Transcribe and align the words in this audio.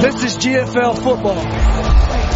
This 0.00 0.22
is 0.22 0.38
GFL 0.38 0.94
Football. 0.94 1.42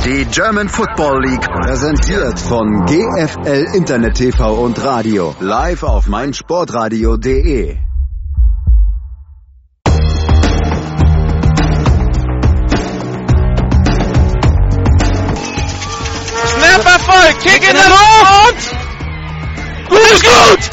Die 0.04 0.24
German 0.24 0.68
Football 0.68 1.22
League 1.22 1.46
präsentiert 1.48 2.36
von 2.40 2.84
GFL 2.86 3.76
Internet 3.76 4.16
TV 4.16 4.54
und 4.54 4.82
Radio 4.82 5.32
live 5.38 5.84
auf 5.84 6.08
meinsportradio.de. 6.08 7.76
Snap 16.48 16.84
Erfolg, 16.84 17.38
Kick 17.44 17.68
in 17.68 17.76
der 17.76 17.88
Luft! 17.88 18.74
Gut 19.88 20.12
ist 20.12 20.24
gut! 20.24 20.70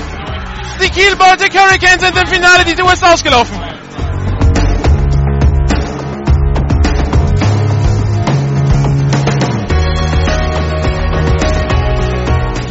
Die 0.82 0.90
Kiel 0.90 1.16
Baltic 1.16 1.54
Hurricanes 1.54 2.02
sind 2.02 2.18
im 2.18 2.26
Finale, 2.26 2.66
die 2.66 2.74
Tour 2.74 2.92
ist 2.92 3.04
ausgelaufen. 3.04 3.69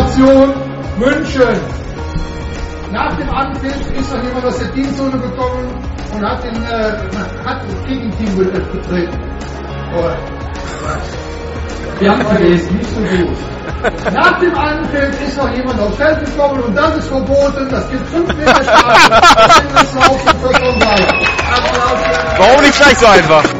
Situation 0.00 0.54
München. 0.98 1.60
Nach 2.90 3.16
dem 3.16 3.30
Anpfiff 3.30 3.98
ist 3.98 4.12
noch 4.12 4.22
jemand 4.22 4.44
aus 4.46 4.58
der 4.58 4.72
Teamzone 4.72 5.18
gekommen 5.18 5.68
und 6.12 6.24
hat 6.24 6.42
den, 6.42 6.56
äh, 6.64 6.92
hat 7.44 7.60
das 7.62 7.84
Gegenteam 7.86 8.36
betreten. 8.36 9.18
Oh. 9.96 10.10
Wir 12.00 12.10
haben 12.10 12.36
gelesen, 12.36 12.76
nicht 12.76 12.90
so 12.94 13.00
gut. 13.00 14.12
Nach 14.12 14.40
dem 14.40 14.58
Anpfiff 14.58 15.28
ist 15.28 15.36
noch 15.36 15.54
jemand 15.54 15.80
aufs 15.80 15.96
Feld 15.96 16.24
gekommen 16.24 16.60
und 16.62 16.74
das 16.76 16.96
ist 16.96 17.08
verboten. 17.08 17.68
Das 17.70 17.88
gibt 17.90 18.08
5 18.08 18.36
Meter 18.36 18.64
Strafe. 18.64 19.10
Das 19.74 19.94
laufen 19.94 20.38
vollkommen 20.40 20.80
weiter. 20.80 21.14
Applaus. 21.54 22.38
Warum 22.38 22.62
nicht 22.62 22.76
gleich 22.76 22.98
so 22.98 23.06
einfach? 23.06 23.59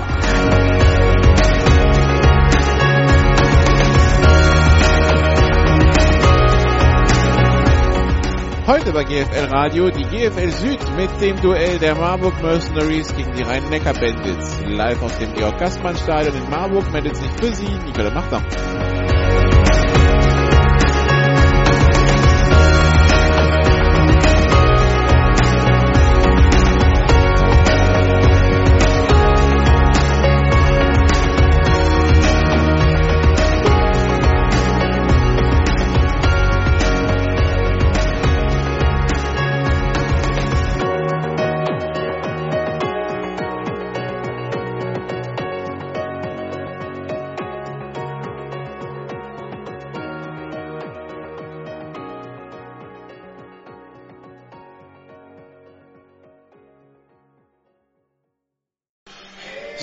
Heute 8.67 8.93
bei 8.93 9.03
GFL 9.03 9.45
Radio 9.49 9.89
die 9.89 10.03
GFL 10.03 10.51
Süd 10.51 10.79
mit 10.95 11.09
dem 11.19 11.41
Duell 11.41 11.79
der 11.79 11.95
Marburg 11.95 12.39
Mercenaries 12.43 13.13
gegen 13.15 13.33
die 13.33 13.41
Rhein-Neckar 13.41 13.95
Bandits. 13.95 14.61
Live 14.67 15.01
aus 15.01 15.17
dem 15.17 15.33
Georg-Gassmann-Stadion 15.33 16.35
in 16.35 16.47
Marburg 16.47 16.91
meldet 16.93 17.15
sich 17.15 17.31
für 17.39 17.55
Sie 17.55 17.65
Nicole 17.65 18.11
Machter. 18.11 18.39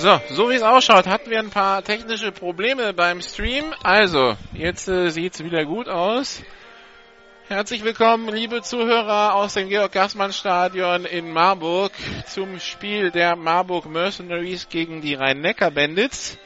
So, 0.00 0.20
so 0.30 0.48
wie 0.48 0.54
es 0.54 0.62
ausschaut, 0.62 1.08
hatten 1.08 1.28
wir 1.28 1.40
ein 1.40 1.50
paar 1.50 1.82
technische 1.82 2.30
Probleme 2.30 2.94
beim 2.94 3.20
Stream. 3.20 3.74
Also, 3.82 4.36
jetzt 4.52 4.86
äh, 4.86 5.10
sieht's 5.10 5.42
wieder 5.42 5.64
gut 5.64 5.88
aus. 5.88 6.40
Herzlich 7.48 7.82
willkommen, 7.82 8.32
liebe 8.32 8.62
Zuhörer 8.62 9.34
aus 9.34 9.54
dem 9.54 9.68
Georg-Gassmann-Stadion 9.68 11.04
in 11.04 11.32
Marburg 11.32 11.90
zum 12.28 12.60
Spiel 12.60 13.10
der 13.10 13.34
Marburg 13.34 13.86
Mercenaries 13.86 14.68
gegen 14.68 15.00
die 15.00 15.14
Rhein-Neckar-Bandits. 15.14 16.38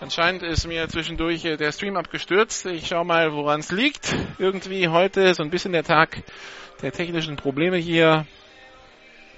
Anscheinend 0.00 0.42
ist 0.42 0.66
mir 0.66 0.88
zwischendurch 0.88 1.44
äh, 1.44 1.58
der 1.58 1.72
Stream 1.72 1.98
abgestürzt. 1.98 2.64
Ich 2.64 2.86
schau 2.86 3.04
mal, 3.04 3.34
woran 3.34 3.60
es 3.60 3.70
liegt. 3.70 4.16
Irgendwie 4.38 4.88
heute 4.88 5.34
so 5.34 5.42
ein 5.42 5.50
bisschen 5.50 5.72
der 5.72 5.84
Tag 5.84 6.22
der 6.80 6.92
technischen 6.92 7.36
Probleme 7.36 7.76
hier 7.76 8.26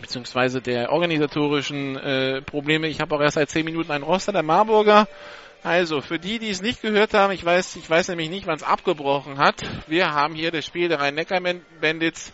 beziehungsweise 0.00 0.60
der 0.60 0.92
organisatorischen 0.92 1.96
äh, 1.96 2.42
Probleme. 2.42 2.88
Ich 2.88 3.00
habe 3.00 3.14
auch 3.14 3.20
erst 3.20 3.34
seit 3.34 3.50
zehn 3.50 3.64
Minuten 3.64 3.90
einen 3.90 4.04
Roster 4.04 4.32
der 4.32 4.42
Marburger. 4.42 5.06
Also, 5.62 6.00
für 6.00 6.18
die, 6.18 6.38
die 6.38 6.48
es 6.48 6.62
nicht 6.62 6.80
gehört 6.80 7.12
haben, 7.12 7.32
ich 7.32 7.44
weiß, 7.44 7.76
ich 7.76 7.88
weiß 7.88 8.08
nämlich 8.08 8.30
nicht, 8.30 8.46
wann 8.46 8.56
es 8.56 8.62
abgebrochen 8.62 9.38
hat. 9.38 9.62
Wir 9.86 10.12
haben 10.12 10.34
hier 10.34 10.50
das 10.50 10.64
Spiel 10.64 10.88
der 10.88 11.00
Rhein-Neckar-Bandits 11.00 12.32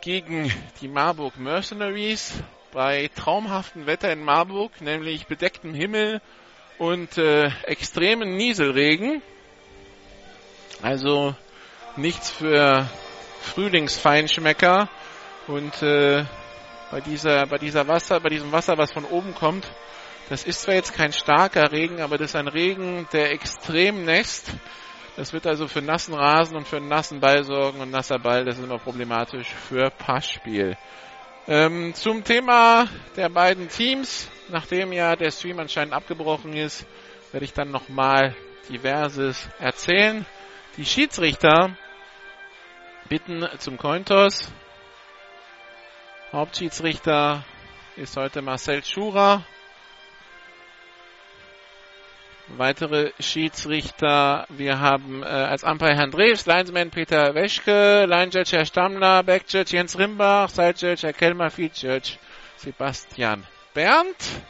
gegen 0.00 0.50
die 0.80 0.88
Marburg 0.88 1.38
Mercenaries 1.38 2.32
bei 2.72 3.10
traumhaftem 3.14 3.86
Wetter 3.86 4.10
in 4.10 4.24
Marburg, 4.24 4.80
nämlich 4.80 5.26
bedecktem 5.26 5.74
Himmel 5.74 6.22
und 6.78 7.18
äh, 7.18 7.50
extremen 7.64 8.36
Nieselregen. 8.36 9.20
Also 10.80 11.34
nichts 11.96 12.30
für 12.30 12.88
Frühlingsfeinschmecker 13.42 14.88
und 15.46 15.82
äh, 15.82 16.24
bei 16.90 17.00
dieser, 17.00 17.46
bei 17.46 17.58
dieser 17.58 17.86
Wasser, 17.88 18.20
bei 18.20 18.28
diesem 18.28 18.52
Wasser, 18.52 18.76
was 18.78 18.92
von 18.92 19.04
oben 19.04 19.34
kommt. 19.34 19.70
Das 20.28 20.44
ist 20.44 20.62
zwar 20.62 20.74
jetzt 20.74 20.94
kein 20.94 21.12
starker 21.12 21.72
Regen, 21.72 22.00
aber 22.00 22.18
das 22.18 22.30
ist 22.30 22.36
ein 22.36 22.48
Regen, 22.48 23.08
der 23.12 23.32
extrem 23.32 24.04
nässt. 24.04 24.52
Das 25.16 25.32
wird 25.32 25.46
also 25.46 25.66
für 25.66 25.82
nassen 25.82 26.14
Rasen 26.14 26.56
und 26.56 26.68
für 26.68 26.76
einen 26.76 26.88
nassen 26.88 27.20
Ball 27.20 27.44
sorgen 27.44 27.80
und 27.80 27.90
nasser 27.90 28.18
Ball, 28.18 28.44
das 28.44 28.58
ist 28.58 28.64
immer 28.64 28.78
problematisch 28.78 29.48
für 29.48 29.90
Passspiel. 29.90 30.76
Ähm, 31.48 31.94
zum 31.94 32.22
Thema 32.22 32.86
der 33.16 33.28
beiden 33.28 33.68
Teams, 33.68 34.28
nachdem 34.48 34.92
ja 34.92 35.16
der 35.16 35.30
Stream 35.32 35.58
anscheinend 35.58 35.94
abgebrochen 35.94 36.52
ist, 36.54 36.86
werde 37.32 37.44
ich 37.44 37.52
dann 37.52 37.70
nochmal 37.70 38.36
diverses 38.68 39.48
erzählen. 39.58 40.24
Die 40.76 40.84
Schiedsrichter 40.84 41.76
bitten 43.08 43.48
zum 43.58 43.76
Cointos. 43.78 44.52
Hauptschiedsrichter 46.32 47.44
ist 47.96 48.16
heute 48.16 48.40
Marcel 48.40 48.84
Schura. 48.84 49.44
Weitere 52.46 53.10
Schiedsrichter, 53.18 54.46
wir 54.48 54.78
haben 54.78 55.24
äh, 55.24 55.26
als 55.26 55.64
Umpire 55.64 55.96
Herrn 55.96 56.12
Dreves, 56.12 56.46
Linesman 56.46 56.90
Peter 56.90 57.34
Weschke, 57.34 58.06
Line 58.06 58.30
Judge 58.30 58.56
Herr 58.56 58.64
Stammler, 58.64 59.24
Back 59.24 59.46
Judge 59.48 59.76
Jens 59.76 59.98
Rimbach, 59.98 60.50
Side 60.50 60.74
Judge 60.78 61.02
Herr 61.02 61.12
Kelmer, 61.12 61.50
Feed 61.50 61.76
Judge 61.76 62.12
Sebastian 62.58 63.44
Berndt. 63.74 64.40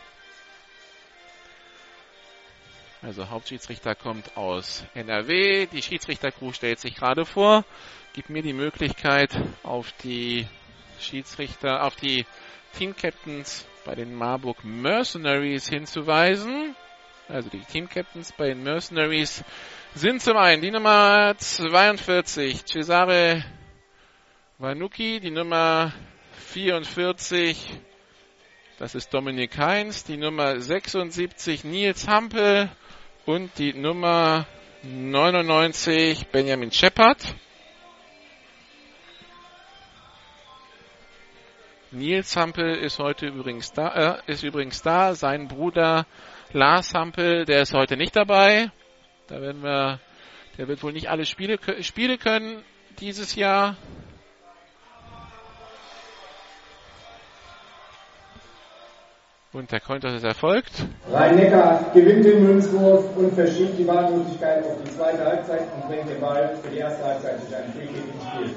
Also 3.01 3.31
Hauptschiedsrichter 3.31 3.95
kommt 3.95 4.37
aus 4.37 4.85
NRW. 4.95 5.67
Die 5.67 5.81
Schiedsrichtercrew 5.81 6.53
stellt 6.53 6.79
sich 6.79 6.95
gerade 6.95 7.25
vor, 7.25 7.65
gibt 8.13 8.29
mir 8.29 8.43
die 8.43 8.53
Möglichkeit, 8.53 9.31
auf 9.63 9.93
die 10.05 10.47
Schiedsrichter, 11.01 11.85
auf 11.85 11.97
die 11.97 12.27
Team-Captains 12.79 13.67
bei 13.85 13.95
den 13.95 14.15
Marburg 14.15 14.65
Mercenaries 14.65 15.69
hinzuweisen. 15.69 16.77
Also 17.29 17.49
die 17.49 17.61
Team-Captains 17.61 18.33
bei 18.33 18.49
den 18.49 18.63
Mercenaries 18.63 19.45
sind 19.95 20.23
zum 20.23 20.37
einen 20.37 20.63
die 20.63 20.71
Nummer 20.71 21.35
42 21.37 22.65
Cesare 22.67 23.45
Vanucci, 24.59 25.21
die 25.21 25.31
Nummer 25.31 25.93
44 26.53 27.81
das 28.81 28.95
ist 28.95 29.13
Dominik 29.13 29.59
Heinz, 29.59 30.05
die 30.05 30.17
Nummer 30.17 30.59
76 30.59 31.65
Nils 31.65 32.09
Hampel 32.09 32.71
und 33.27 33.51
die 33.59 33.75
Nummer 33.75 34.47
99 34.83 36.29
Benjamin 36.29 36.73
Shepard. 36.73 37.19
Nils 41.93 42.37
Hampel 42.37 42.77
ist 42.77 43.01
heute 43.01 43.27
übrigens 43.27 43.73
da, 43.73 44.21
äh, 44.27 44.33
ist 44.33 44.45
übrigens 44.45 44.81
da. 44.83 45.15
Sein 45.15 45.49
Bruder 45.49 46.07
Lars 46.53 46.95
Hampel, 46.95 47.45
der 47.45 47.63
ist 47.63 47.75
heute 47.75 47.97
nicht 47.97 48.15
dabei. 48.15 48.71
Da 49.27 49.41
werden 49.41 49.63
wir, 49.63 49.99
der 50.57 50.69
wird 50.69 50.83
wohl 50.85 50.93
nicht 50.93 51.09
alle 51.11 51.27
Spiele, 51.27 51.59
Spiele 51.83 52.17
können 52.17 52.63
dieses 53.01 53.35
Jahr. 53.35 53.77
Und 59.53 59.73
der 59.73 59.81
Konter 59.81 60.15
ist 60.15 60.23
erfolgt. 60.23 60.87
Rhein-Neckar 61.11 61.91
gewinnt 61.93 62.25
den 62.25 62.45
Münzwurf 62.45 63.17
und 63.17 63.35
verschiebt 63.35 63.77
die 63.77 63.87
Wahlmöglichkeit 63.89 64.65
auf 64.65 64.81
die 64.85 64.93
zweite 64.93 65.25
Halbzeit 65.25 65.63
und 65.75 65.89
bringt 65.89 66.09
den 66.09 66.21
Ball 66.21 66.57
für 66.63 66.71
die 66.71 66.79
erste 66.79 67.05
Halbzeit 67.05 67.41
durch 67.43 67.57
einen 67.57 67.73
Freekick 67.73 68.15
ins 68.15 68.25
Spiel. 68.29 68.55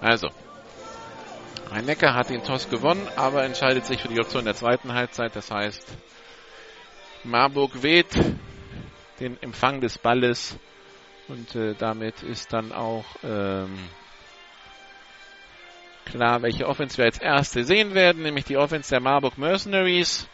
Also, 0.00 0.28
Rhein-Neckar 1.72 2.12
hat 2.14 2.28
den 2.28 2.42
Toss 2.42 2.68
gewonnen, 2.68 3.08
aber 3.16 3.44
entscheidet 3.44 3.86
sich 3.86 4.02
für 4.02 4.08
die 4.08 4.20
Option 4.20 4.44
der 4.44 4.54
zweiten 4.54 4.92
Halbzeit. 4.92 5.34
Das 5.34 5.50
heißt, 5.50 5.96
Marburg 7.24 7.82
weht 7.82 8.14
den 9.20 9.42
Empfang 9.42 9.80
des 9.80 9.96
Balles 9.96 10.58
und 11.28 11.54
äh, 11.54 11.74
damit 11.78 12.22
ist 12.22 12.52
dann 12.52 12.72
auch 12.72 13.06
ähm, 13.24 13.78
klar, 16.04 16.42
welche 16.42 16.68
Offense 16.68 16.98
wir 16.98 17.06
als 17.06 17.18
erste 17.18 17.64
sehen 17.64 17.94
werden, 17.94 18.22
nämlich 18.22 18.44
die 18.44 18.58
Offense 18.58 18.90
der 18.90 19.00
Marburg 19.00 19.38
Mercenaries. 19.38 20.28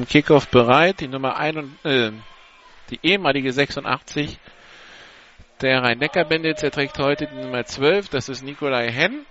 Zum 0.00 0.08
Kickoff 0.08 0.48
bereit. 0.48 1.00
Die 1.00 1.08
Nummer 1.08 1.36
1 1.36 1.58
äh, 1.84 2.12
die 2.88 3.00
ehemalige 3.02 3.52
86 3.52 4.38
der 5.60 5.82
Rhein-Neckar-Bandits. 5.82 6.62
Er 6.62 6.70
trägt 6.70 6.98
heute 6.98 7.26
die 7.26 7.34
Nummer 7.34 7.64
12. 7.66 8.08
Das 8.08 8.30
ist 8.30 8.42
Nikolai 8.42 8.90
Henn. 8.90 9.26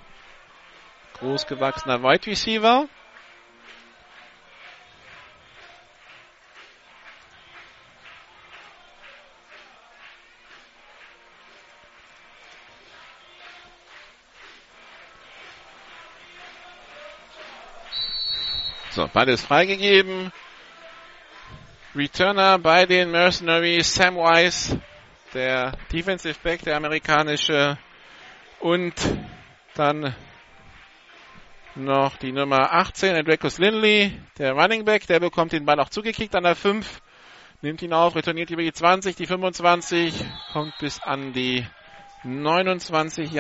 Großgewachsener 1.19 2.04
Wide 2.04 2.27
Receiver. 2.27 2.88
So, 18.92 19.10
beides 19.12 19.42
freigegeben. 19.42 20.31
Returner 21.95 22.59
bei 22.59 22.86
den 22.86 23.09
Mercenaries, 23.09 23.95
Sam 23.95 24.15
Wise, 24.15 24.80
der 25.33 25.75
Defensive 25.91 26.38
Back, 26.44 26.62
der 26.62 26.77
amerikanische. 26.77 27.80
Und 28.59 28.94
dann 29.74 30.13
noch 31.74 32.18
die 32.18 32.31
Nummer 32.31 32.74
18, 32.74 33.15
Andrekus 33.15 33.57
Lindley, 33.57 34.21
der 34.38 34.53
Running 34.53 34.86
Back, 34.86 35.07
der 35.07 35.19
bekommt 35.19 35.51
den 35.51 35.65
Ball 35.65 35.80
auch 35.80 35.89
zugekickt 35.89 36.36
an 36.36 36.44
der 36.44 36.56
5, 36.56 37.01
nimmt 37.63 37.81
ihn 37.81 37.94
auf, 37.94 38.15
retourniert 38.15 38.51
über 38.51 38.62
die 38.62 38.74
20, 38.74 39.15
die 39.15 39.25
25, 39.25 40.13
kommt 40.53 40.77
bis 40.77 41.01
an 41.01 41.33
die 41.33 41.65
29 42.24 43.31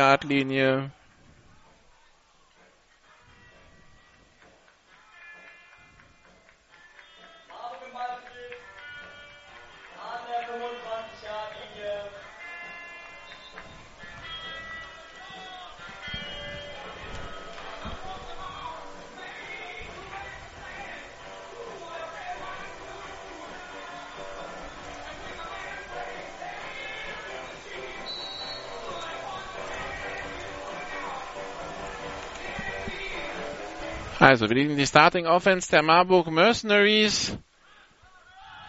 Also, 34.29 34.47
wir 34.47 34.57
liegen 34.57 34.77
die 34.77 34.85
Starting 34.85 35.25
Offense 35.25 35.71
der 35.71 35.81
Marburg 35.81 36.27
Mercenaries. 36.27 37.35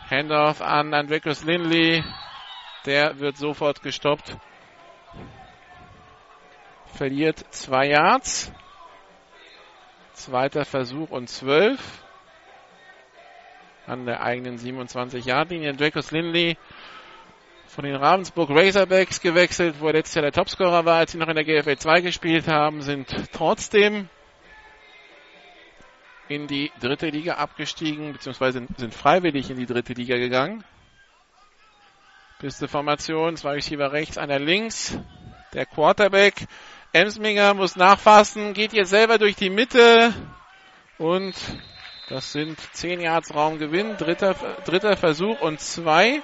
Handoff 0.08 0.62
an 0.62 0.94
Andreas 0.94 1.44
Lindley. 1.44 2.02
Der 2.86 3.18
wird 3.18 3.36
sofort 3.36 3.82
gestoppt. 3.82 4.38
Verliert 6.94 7.44
zwei 7.50 7.88
Yards. 7.88 8.50
Zweiter 10.14 10.64
Versuch 10.64 11.10
und 11.10 11.28
zwölf. 11.28 12.04
An 13.86 14.06
der 14.06 14.22
eigenen 14.22 14.56
27-Yard-Linie. 14.56 15.74
Dracos 15.74 16.10
Lindley 16.10 16.56
von 17.66 17.84
den 17.84 17.96
Ravensburg 17.96 18.48
Razorbacks 18.48 19.20
gewechselt, 19.20 19.76
wo 19.78 19.88
er 19.88 19.92
letztes 19.92 20.14
Jahr 20.14 20.22
der 20.22 20.32
Topscorer 20.32 20.86
war, 20.86 21.00
als 21.00 21.12
sie 21.12 21.18
noch 21.18 21.28
in 21.28 21.36
der 21.36 21.44
GFL 21.44 21.76
2 21.76 22.00
gespielt 22.00 22.48
haben, 22.48 22.80
sind 22.80 23.14
trotzdem 23.34 24.08
in 26.30 26.46
die 26.46 26.70
dritte 26.80 27.08
Liga 27.08 27.34
abgestiegen, 27.34 28.12
beziehungsweise 28.12 28.64
sind 28.76 28.94
freiwillig 28.94 29.50
in 29.50 29.56
die 29.56 29.66
dritte 29.66 29.94
Liga 29.94 30.16
gegangen. 30.16 30.62
Beste 32.40 32.68
Formation, 32.68 33.36
zwei 33.36 33.54
Receiver 33.54 33.90
rechts, 33.92 34.16
einer 34.16 34.38
links. 34.38 34.96
Der 35.52 35.66
Quarterback. 35.66 36.46
Emsminger 36.92 37.54
muss 37.54 37.74
nachfassen, 37.74 38.54
geht 38.54 38.72
jetzt 38.72 38.90
selber 38.90 39.18
durch 39.18 39.34
die 39.34 39.50
Mitte 39.50 40.14
und 40.98 41.34
das 42.08 42.32
sind 42.32 42.58
10 42.74 43.00
Yards 43.00 43.34
Raumgewinn, 43.34 43.96
dritter, 43.96 44.34
dritter 44.64 44.96
Versuch 44.96 45.40
und 45.40 45.60
zwei. 45.60 46.22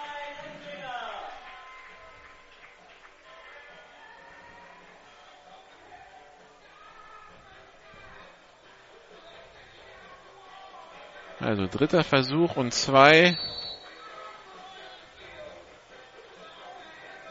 Also 11.47 11.69
dritter 11.69 12.03
Versuch 12.03 12.57
und 12.57 12.75
zwei 12.75 13.39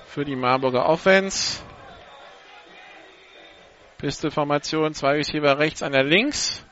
für 0.06 0.24
die 0.24 0.38
Marburger 0.38 0.86
Offense. 0.86 1.62
Pisteformation, 3.98 4.94
zwei 4.94 5.16
Receiver 5.16 5.60
rechts, 5.60 5.84
einer 5.84 6.02
links. 6.02 6.66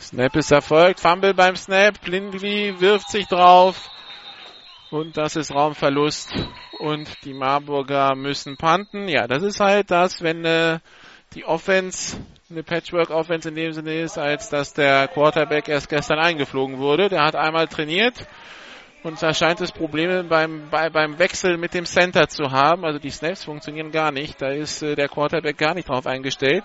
Snap 0.00 0.34
ist 0.34 0.50
erfolgt, 0.50 0.98
Fumble 0.98 1.32
beim 1.32 1.54
Snap, 1.54 2.04
Lindley 2.04 2.80
wirft 2.80 3.08
sich 3.08 3.28
drauf 3.28 3.88
und 4.90 5.16
das 5.16 5.36
ist 5.36 5.54
Raumverlust 5.54 6.32
und 6.80 7.08
die 7.24 7.34
Marburger 7.34 8.16
müssen 8.16 8.56
panten. 8.56 9.06
Ja, 9.06 9.28
das 9.28 9.44
ist 9.44 9.60
halt 9.60 9.92
das, 9.92 10.20
wenn 10.20 10.44
äh, 10.44 10.80
die 11.34 11.44
Offense 11.44 12.16
eine 12.50 12.62
Patchwork-Offense 12.62 13.48
in 13.48 13.54
dem 13.56 13.72
Sinne 13.72 14.00
ist, 14.00 14.18
als 14.18 14.48
dass 14.48 14.72
der 14.72 15.08
Quarterback 15.08 15.68
erst 15.68 15.88
gestern 15.88 16.18
eingeflogen 16.18 16.78
wurde. 16.78 17.08
Der 17.08 17.24
hat 17.24 17.34
einmal 17.34 17.66
trainiert 17.66 18.26
und 19.02 19.20
da 19.20 19.34
scheint 19.34 19.60
es 19.60 19.72
Probleme 19.72 20.24
beim, 20.24 20.68
bei, 20.70 20.90
beim 20.90 21.18
Wechsel 21.18 21.56
mit 21.56 21.74
dem 21.74 21.84
Center 21.84 22.28
zu 22.28 22.50
haben. 22.52 22.84
Also 22.84 22.98
die 22.98 23.10
Snaps 23.10 23.44
funktionieren 23.44 23.90
gar 23.90 24.12
nicht. 24.12 24.40
Da 24.40 24.48
ist 24.48 24.82
äh, 24.82 24.94
der 24.94 25.08
Quarterback 25.08 25.58
gar 25.58 25.74
nicht 25.74 25.88
drauf 25.88 26.06
eingestellt. 26.06 26.64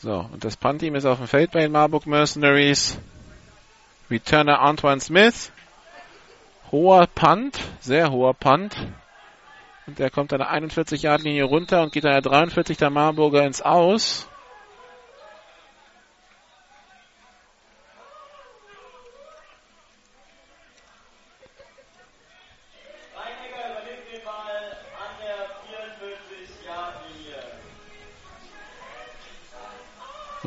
So, 0.00 0.28
und 0.32 0.44
das 0.44 0.56
Punt-Team 0.56 0.94
ist 0.94 1.06
auf 1.06 1.18
dem 1.18 1.26
Feld 1.26 1.50
bei 1.50 1.58
den 1.58 1.72
Marburg 1.72 2.06
Mercenaries. 2.06 2.96
Returner 4.08 4.60
Antoine 4.60 5.00
Smith. 5.00 5.50
Hoher 6.70 7.08
Punt, 7.08 7.58
sehr 7.80 8.12
hoher 8.12 8.34
Punt. 8.34 8.76
Und 9.88 9.98
der 9.98 10.10
kommt 10.10 10.32
an 10.32 10.38
der 10.38 10.52
41-Yard-Linie 10.52 11.42
runter 11.42 11.82
und 11.82 11.92
geht 11.92 12.06
an 12.06 12.12
der 12.12 12.22
43 12.22 12.76
der 12.76 12.90
Marburger 12.90 13.44
ins 13.44 13.60
Aus. 13.60 14.28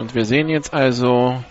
Und 0.01 0.15
wir 0.15 0.25
sehen 0.25 0.50
jetzt 0.50 0.74
also 0.74 1.43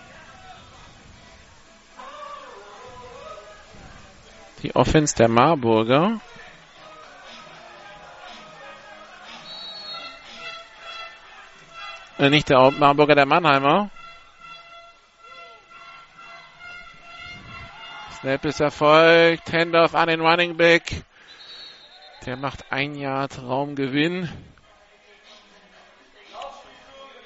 die 4.61 4.75
Offense 4.75 5.15
der 5.15 5.29
Marburger. 5.29 6.19
Äh, 12.19 12.29
nicht 12.29 12.49
der 12.49 12.71
Marburger, 12.71 13.15
der 13.15 13.25
Mannheimer. 13.25 13.89
Snap 18.19 18.43
ist 18.43 18.59
erfolgt. 18.59 19.53
Handoff 19.53 19.95
an 19.95 20.09
den 20.09 20.19
Running 20.19 20.57
Back. 20.57 21.05
Der 22.25 22.35
macht 22.35 22.69
ein 22.69 22.95
Yard 22.95 23.41
Raumgewinn. 23.41 24.27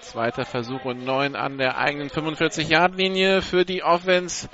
Zweiter 0.06 0.46
Versuch 0.46 0.86
und 0.86 1.04
neun 1.04 1.36
an 1.36 1.58
der 1.58 1.78
eigenen 1.80 2.10
45-Yard-Linie 2.10 3.42
für 3.42 3.66
die 3.66 3.82
Offense 3.82 4.48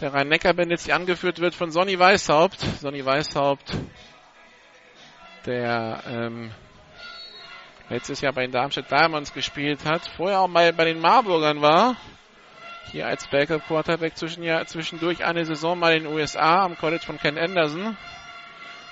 der 0.00 0.14
Rhein-Neckar-Bandits, 0.14 0.84
die 0.84 0.92
angeführt 0.92 1.40
wird 1.40 1.56
von 1.56 1.72
Sonny 1.72 1.98
Weishaupt. 1.98 2.60
Sonny 2.60 3.04
Weishaupt, 3.04 3.74
der 5.44 6.02
ähm, 6.06 6.52
letztes 7.88 8.20
Jahr 8.20 8.32
bei 8.32 8.42
den 8.42 8.52
Darmstadt 8.52 8.92
Diamonds 8.92 9.34
gespielt 9.34 9.84
hat, 9.84 10.06
vorher 10.16 10.40
auch 10.40 10.48
mal 10.48 10.72
bei 10.72 10.84
den 10.84 11.00
Marburgern 11.00 11.60
war. 11.60 11.96
Hier 12.92 13.08
als 13.08 13.26
Backup 13.26 13.66
Quarterback 13.66 14.16
zwischendurch 14.16 15.24
eine 15.24 15.44
Saison 15.44 15.78
mal 15.80 15.96
in 15.96 16.04
den 16.04 16.12
USA 16.12 16.64
am 16.64 16.78
College 16.78 17.02
von 17.04 17.18
Ken 17.18 17.38
Anderson. 17.38 17.96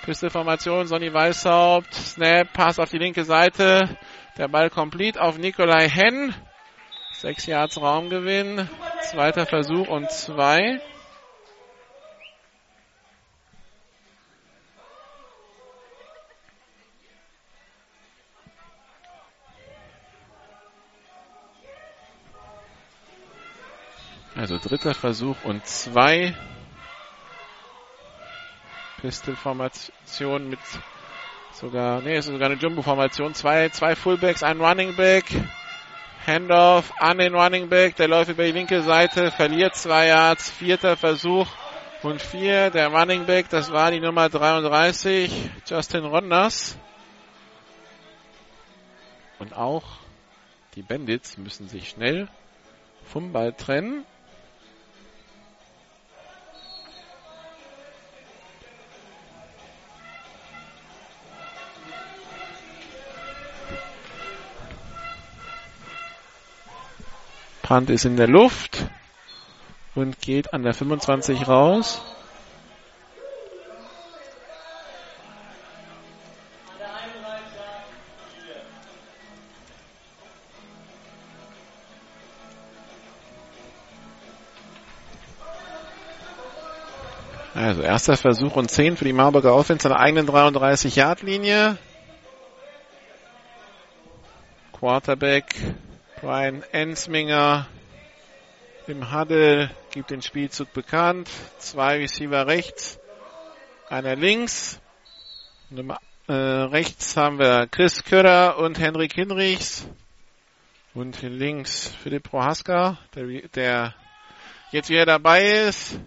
Pisteformation, 0.02 0.86
Sonny 0.86 1.12
Weishaupt, 1.12 1.94
Snap, 1.94 2.52
Pass 2.52 2.80
auf 2.80 2.90
die 2.90 2.98
linke 2.98 3.22
Seite. 3.24 3.96
Der 4.36 4.48
Ball 4.48 4.70
komplett 4.70 5.18
auf 5.18 5.38
Nikolai 5.38 5.88
Henn. 5.88 6.34
Sechs 7.12 7.46
Yards 7.46 7.80
Raumgewinn. 7.80 8.68
Zweiter 9.02 9.46
Versuch 9.46 9.88
und 9.88 10.10
zwei. 10.10 10.80
Also 24.36 24.58
dritter 24.58 24.94
Versuch 24.94 25.36
und 25.44 25.66
zwei. 25.66 26.34
Pistol-Formation 29.00 30.48
mit 30.48 30.60
sogar, 31.60 32.00
nee, 32.00 32.16
es 32.16 32.26
ist 32.26 32.32
sogar 32.32 32.50
eine 32.50 32.58
Jumbo-Formation. 32.58 33.34
Zwei, 33.34 33.68
zwei 33.68 33.94
Fullbacks, 33.94 34.42
ein 34.42 34.60
Running 34.60 34.96
Back. 34.96 35.26
Handoff 36.26 36.92
an 36.98 37.18
den 37.18 37.34
Running 37.34 37.68
Back. 37.68 37.96
Der 37.96 38.08
läuft 38.08 38.30
über 38.30 38.44
die 38.44 38.52
linke 38.52 38.82
Seite, 38.82 39.30
verliert 39.30 39.74
zwei 39.74 40.08
Yards. 40.08 40.50
Vierter 40.50 40.96
Versuch 40.96 41.46
und 42.02 42.20
vier. 42.20 42.70
Der 42.70 42.88
Running 42.88 43.26
Back, 43.26 43.48
das 43.50 43.70
war 43.70 43.90
die 43.90 44.00
Nummer 44.00 44.28
33, 44.28 45.50
Justin 45.66 46.04
Ronders. 46.04 46.78
Und 49.38 49.54
auch 49.56 49.84
die 50.74 50.82
Bandits 50.82 51.38
müssen 51.38 51.68
sich 51.68 51.90
schnell 51.90 52.28
vom 53.06 53.32
Ball 53.32 53.52
trennen. 53.52 54.04
Punt 67.70 67.88
ist 67.88 68.04
in 68.04 68.16
der 68.16 68.26
Luft 68.26 68.84
und 69.94 70.20
geht 70.20 70.52
an 70.52 70.64
der 70.64 70.74
25 70.74 71.46
raus. 71.46 72.00
Also 87.54 87.82
erster 87.82 88.16
Versuch 88.16 88.56
und 88.56 88.68
10 88.68 88.96
für 88.96 89.04
die 89.04 89.12
Marburger 89.12 89.54
Offense 89.54 89.86
an 89.88 89.92
der 89.92 90.00
eigenen 90.00 90.28
33-Yard-Linie. 90.28 91.78
Quarterback 94.72 95.69
Brian 96.30 96.62
Ensminger 96.70 97.66
im 98.86 99.12
Huddle 99.12 99.68
gibt 99.90 100.12
den 100.12 100.22
Spielzug 100.22 100.72
bekannt. 100.72 101.28
Zwei 101.58 101.96
Receiver 101.96 102.46
rechts, 102.46 103.00
einer 103.88 104.14
links. 104.14 104.80
Nummer, 105.70 105.98
äh, 106.28 106.32
rechts 106.32 107.16
haben 107.16 107.40
wir 107.40 107.66
Chris 107.66 108.04
Köder 108.04 108.58
und 108.58 108.78
Henrik 108.78 109.12
Hinrichs. 109.14 109.88
Und 110.94 111.20
links 111.20 111.92
Philipp 112.00 112.30
Prohaska, 112.30 112.96
der, 113.16 113.48
der 113.48 113.94
jetzt 114.70 114.88
wieder 114.88 115.06
dabei 115.06 115.42
ist. 115.42 115.98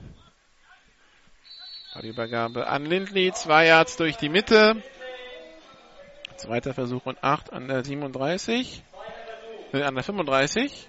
Die 2.02 2.08
Übergabe 2.08 2.68
an 2.68 2.86
Lindley, 2.86 3.34
zwei 3.34 3.66
Yards 3.66 3.98
durch 3.98 4.16
die 4.16 4.30
Mitte. 4.30 4.82
Zweiter 6.38 6.74
Versuch 6.74 7.08
und 7.08 7.22
acht 7.22 7.52
an 7.52 7.68
der 7.68 7.84
37 7.84 8.86
an 9.82 9.96
der 9.96 10.04
35. 10.04 10.88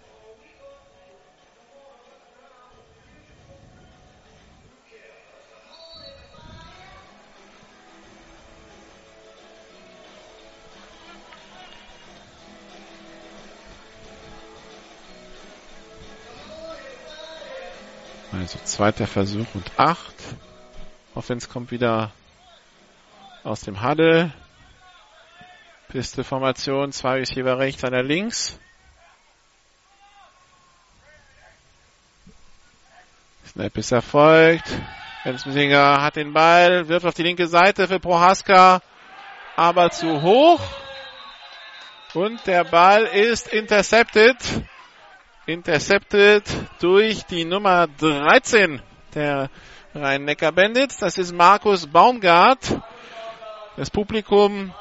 Also 18.32 18.58
zweiter 18.64 19.06
Versuch 19.06 19.46
und 19.54 19.70
acht. 19.78 20.14
Offense 21.14 21.48
kommt 21.48 21.70
wieder 21.70 22.12
aus 23.44 23.60
dem 23.60 23.82
Huddle. 23.82 24.32
Piste-Formation, 25.88 26.92
zwei 26.92 27.20
Receiver 27.20 27.58
rechts, 27.58 27.84
einer 27.84 28.02
links. 28.02 28.58
Snap 33.54 33.76
ist 33.76 33.92
erfolgt. 33.92 34.64
Enzmesinger 35.22 36.02
hat 36.02 36.16
den 36.16 36.32
Ball, 36.32 36.88
wirft 36.88 37.06
auf 37.06 37.14
die 37.14 37.22
linke 37.22 37.46
Seite 37.46 37.86
für 37.86 38.00
Prohaska, 38.00 38.80
aber 39.54 39.90
zu 39.90 40.22
hoch. 40.22 40.60
Und 42.14 42.44
der 42.48 42.64
Ball 42.64 43.04
ist 43.04 43.46
intercepted. 43.46 44.36
Intercepted 45.46 46.42
durch 46.80 47.26
die 47.26 47.44
Nummer 47.44 47.86
13 47.86 48.82
der 49.14 49.50
Rhein-Neckar 49.94 50.50
Bandits. 50.50 50.96
Das 50.96 51.16
ist 51.16 51.32
Markus 51.32 51.86
Baumgart. 51.86 52.80
Das 53.76 53.88
Publikum 53.88 54.74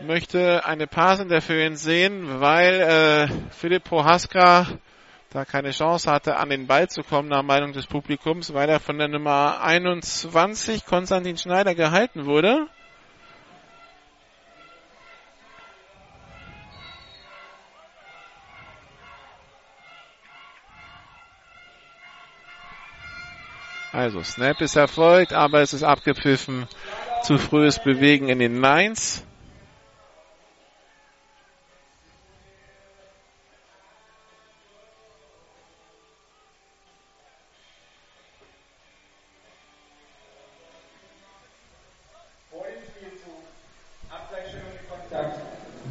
möchte 0.00 0.64
eine 0.64 0.86
Pass 0.86 1.20
Interference 1.20 1.82
sehen, 1.82 2.40
weil 2.40 2.80
äh, 2.80 3.28
Philipp 3.50 3.84
Prohaska 3.84 4.68
da 5.30 5.44
keine 5.44 5.70
Chance 5.70 6.10
hatte, 6.10 6.36
an 6.36 6.50
den 6.50 6.66
Ball 6.66 6.88
zu 6.88 7.02
kommen, 7.02 7.28
nach 7.28 7.42
Meinung 7.42 7.72
des 7.72 7.86
Publikums, 7.86 8.54
weil 8.54 8.68
er 8.68 8.80
von 8.80 8.98
der 8.98 9.08
Nummer 9.08 9.60
21 9.62 10.84
Konstantin 10.86 11.36
Schneider 11.36 11.74
gehalten 11.74 12.26
wurde. 12.26 12.66
Also, 23.96 24.22
Snap 24.22 24.60
ist 24.60 24.76
erfolgt, 24.76 25.32
aber 25.32 25.62
es 25.62 25.72
ist 25.72 25.82
abgepfiffen. 25.82 26.68
Zu 27.22 27.38
frühes 27.38 27.82
Bewegen 27.82 28.28
in 28.28 28.38
den 28.38 28.60
Nines. 28.60 29.24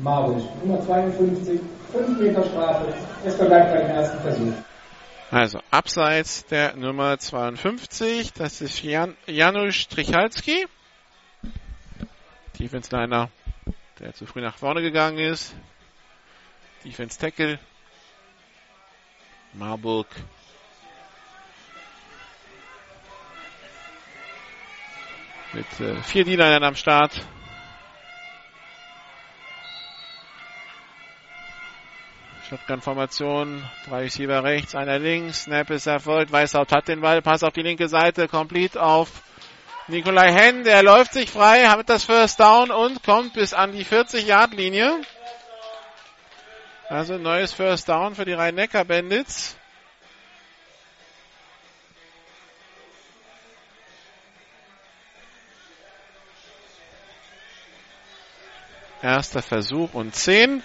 Marwisch. 0.06 0.44
Nummer 0.64 0.86
52, 0.86 1.60
5 1.92 2.20
Meter 2.20 2.44
Strafe. 2.44 2.94
Es 3.26 3.36
verbleibt 3.36 3.74
bei 3.74 3.80
ersten 3.80 4.22
Versuch. 4.22 4.54
Also, 5.32 5.60
abseits 5.72 6.46
der 6.46 6.76
Nummer 6.76 7.18
52, 7.18 8.32
das 8.34 8.62
ist 8.62 8.84
Jan 8.84 9.18
Janusz 9.26 9.74
Strichalski. 9.74 10.68
Defense 12.60 12.96
Liner, 12.96 13.30
der 14.00 14.14
zu 14.14 14.28
früh 14.28 14.42
nach 14.42 14.56
vorne 14.56 14.84
gegangen 14.84 15.18
ist. 15.18 15.56
Defense 16.84 17.20
Tackle. 17.20 17.58
Marburg. 19.54 20.08
Mit 25.54 25.80
äh, 25.80 25.96
vier 26.04 26.26
D-Linern 26.26 26.64
am 26.64 26.76
Start. 26.76 27.26
Shotgun-Formation, 32.50 33.68
drei 33.88 34.04
Receiver 34.04 34.44
rechts, 34.44 34.76
einer 34.76 35.00
links, 35.00 35.44
Snap 35.44 35.72
ist 35.72 35.88
erfolgt, 35.88 36.32
Weißhaupt 36.32 36.72
hat 36.72 36.88
den 36.88 37.02
Ball, 37.02 37.24
Pass 37.24 37.44
auf 37.44 37.54
die 37.54 37.64
linke 37.64 37.88
Seite, 37.88 38.28
complete 38.28 38.82
auf 38.82 39.10
Nikolai 39.88 40.32
Henn, 40.32 40.64
der 40.64 40.84
läuft 40.84 41.14
sich 41.14 41.32
frei, 41.32 41.66
hat 41.66 41.90
das 41.90 42.04
First 42.04 42.40
Down 42.40 42.70
und 42.70 43.04
kommt 43.04 43.34
bis 43.34 43.54
an 43.54 43.72
die 43.72 43.84
40-Yard-Linie. 43.84 45.02
Also 46.88 47.18
neues 47.18 47.52
First 47.52 47.90
Down 47.90 48.14
für 48.14 48.26
die 48.26 48.34
Rhein-Neckar-Bandits. 48.34 49.58
Erster 59.02 59.42
Versuch 59.42 59.94
und 59.96 60.16
10. 60.16 60.64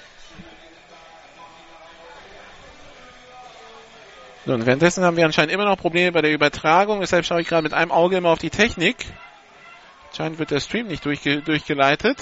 So, 4.47 4.55
und 4.55 4.65
währenddessen 4.65 5.05
haben 5.05 5.17
wir 5.17 5.27
anscheinend 5.27 5.53
immer 5.53 5.67
noch 5.67 5.77
Probleme 5.77 6.13
bei 6.13 6.23
der 6.23 6.33
Übertragung, 6.33 7.01
deshalb 7.01 7.27
schaue 7.27 7.43
ich 7.43 7.49
gerade 7.49 7.63
mit 7.63 7.75
einem 7.75 7.93
Auge 7.93 8.17
immer 8.17 8.31
auf 8.31 8.39
die 8.39 8.51
Technik. 8.51 8.97
Anscheinend 10.09 10.39
wird 10.39 10.51
der 10.51 10.61
Stream 10.61 10.87
nicht 10.87 11.05
durchge 11.05 11.43
durchgeleitet. 11.43 12.17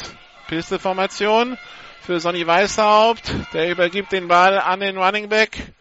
Pisteformation 0.48 1.56
für 2.00 2.18
Sonny 2.18 2.46
Weißhaupt. 2.46 3.32
Der 3.52 3.70
übergibt 3.70 4.12
den 4.12 4.28
Ball 4.28 4.58
an 4.58 4.80
den 4.80 4.98
Running 4.98 5.28
Back. 5.28 5.72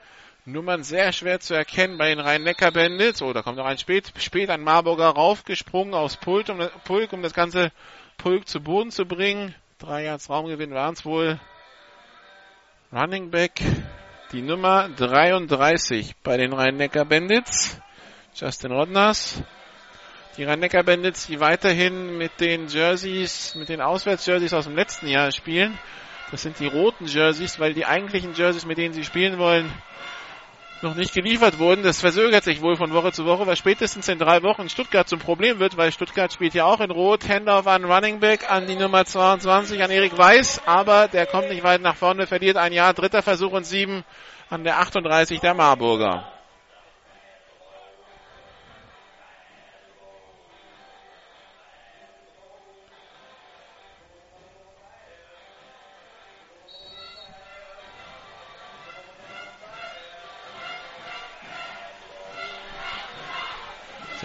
Nummern 0.46 0.84
sehr 0.84 1.12
schwer 1.12 1.40
zu 1.40 1.54
erkennen 1.54 1.98
bei 1.98 2.10
den 2.10 2.20
Rhein-Neckar-Bandits. 2.20 3.22
Oh, 3.22 3.34
da 3.34 3.42
kommt 3.42 3.58
noch 3.58 3.66
ein 3.66 3.78
spät, 3.78 4.14
spät 4.18 4.50
ein 4.50 4.62
Marburger 4.62 5.10
raufgesprungen 5.10 5.94
aufs 5.94 6.16
Pult, 6.16 6.50
um, 6.50 6.60
Pulk, 6.86 7.12
um 7.12 7.22
das 7.22 7.34
ganze 7.34 7.72
Pulk 8.18 8.48
zu 8.48 8.62
Boden 8.62 8.92
zu 8.92 9.06
bringen. 9.06 9.54
Drei 9.80 10.06
Yards 10.06 10.30
Raumgewinn 10.30 10.74
waren 10.74 10.94
es 10.94 11.04
wohl. 11.04 11.40
Running 12.94 13.32
Back 13.32 13.62
die 14.32 14.42
Nummer 14.42 14.90
33 14.90 16.16
bei 16.22 16.36
den 16.36 16.52
Rhein-Neckar-Bandits. 16.52 17.80
Justin 18.36 18.72
Rodners. 18.72 19.42
Die 20.38 20.44
Rhein-Neckar-Bandits, 20.44 21.28
die 21.28 21.40
weiterhin 21.40 22.18
mit 22.18 22.40
den 22.42 22.68
Jerseys, 22.68 23.56
mit 23.56 23.70
den 23.70 23.80
Auswärtsjerseys 23.80 24.54
aus 24.54 24.66
dem 24.66 24.76
letzten 24.76 25.08
Jahr 25.08 25.32
spielen. 25.32 25.80
Das 26.30 26.42
sind 26.42 26.60
die 26.60 26.68
roten 26.68 27.06
Jerseys, 27.06 27.58
weil 27.60 27.74
die 27.74 27.86
eigentlichen 27.86 28.34
Jerseys, 28.34 28.66
mit 28.66 28.78
denen 28.78 28.94
sie 28.94 29.06
spielen 29.06 29.38
wollen, 29.38 29.72
noch 30.84 30.96
nicht 30.96 31.14
geliefert 31.14 31.60
wurden. 31.60 31.84
Das 31.84 32.02
verzögert 32.02 32.44
sich 32.44 32.62
wohl 32.62 32.76
von 32.76 32.94
Woche 32.94 33.12
zu 33.12 33.26
Woche, 33.26 33.46
weil 33.48 33.56
spätestens 33.56 34.08
in 34.08 34.20
drei 34.20 34.44
Wochen 34.44 34.70
Stuttgart 34.70 35.08
zum 35.08 35.20
Problem 35.20 35.60
wird, 35.60 35.78
weil 35.78 35.92
Stuttgart 35.92 36.32
spielt 36.32 36.54
ja 36.54 36.66
auch 36.66 36.80
in 36.80 36.92
Rot. 36.92 37.28
Handoff 37.28 37.68
an 37.68 37.86
Running 37.86 38.20
Back 38.20 38.50
an 38.50 38.68
die 38.68 38.76
Nummer 38.76 39.06
22, 39.06 39.84
an 39.84 39.92
Erik 39.92 40.18
Weiß, 40.18 40.62
aber 40.66 41.08
der 41.08 41.26
kommt 41.26 41.50
nicht 41.50 41.64
weit 41.64 41.82
nach 41.82 41.96
vorne, 41.96 42.28
verliert 42.28 42.58
ein 42.58 42.74
Jahr. 42.74 42.94
Dritter 42.94 43.22
Versuch 43.22 43.52
und 43.52 43.66
sieben 43.66 44.04
an 44.50 44.64
der 44.64 44.80
38 44.80 45.40
der 45.40 45.54
Marburger. 45.54 46.37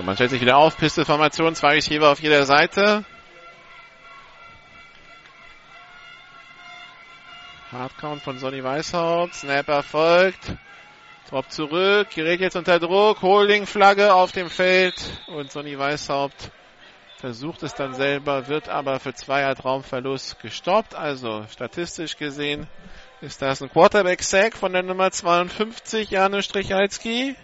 So, 0.03 0.07
man 0.07 0.17
stellt 0.17 0.31
sich 0.31 0.41
wieder 0.41 0.57
auf. 0.57 0.77
Pistolformation, 0.77 1.55
zwei 1.55 1.75
Receiver 1.75 2.11
auf 2.11 2.19
jeder 2.19 2.45
Seite. 2.45 3.05
Hardcount 7.71 8.21
von 8.21 8.37
Sonny 8.41 8.65
Weißhaupt. 8.65 9.33
Snap 9.33 9.69
erfolgt. 9.69 10.57
Drop 11.31 11.49
zurück. 11.53 12.09
Gerät 12.11 12.41
jetzt 12.41 12.57
unter 12.57 12.81
Druck. 12.81 13.23
Holding-Flagge 13.23 14.13
auf 14.13 14.33
dem 14.33 14.51
Feld. 14.51 14.97
Und 15.29 15.53
Sonny 15.53 15.79
Weißhaupt 15.79 16.51
versucht 17.19 17.63
es 17.63 17.75
dann 17.75 17.95
selber, 17.95 18.49
wird 18.49 18.69
aber 18.69 18.99
für 18.99 19.15
Zweier 19.15 19.55
Traumverlust 19.55 20.41
gestoppt. 20.41 20.97
Also 20.97 21.47
statistisch 21.49 22.17
gesehen 22.17 22.67
ist 23.21 23.41
das 23.41 23.63
ein 23.63 23.71
Quarterback-Sack 23.71 24.57
von 24.57 24.73
der 24.73 24.83
Nummer 24.83 25.13
52, 25.13 26.11
Janusz 26.11 26.47
Strichalski. 26.47 27.37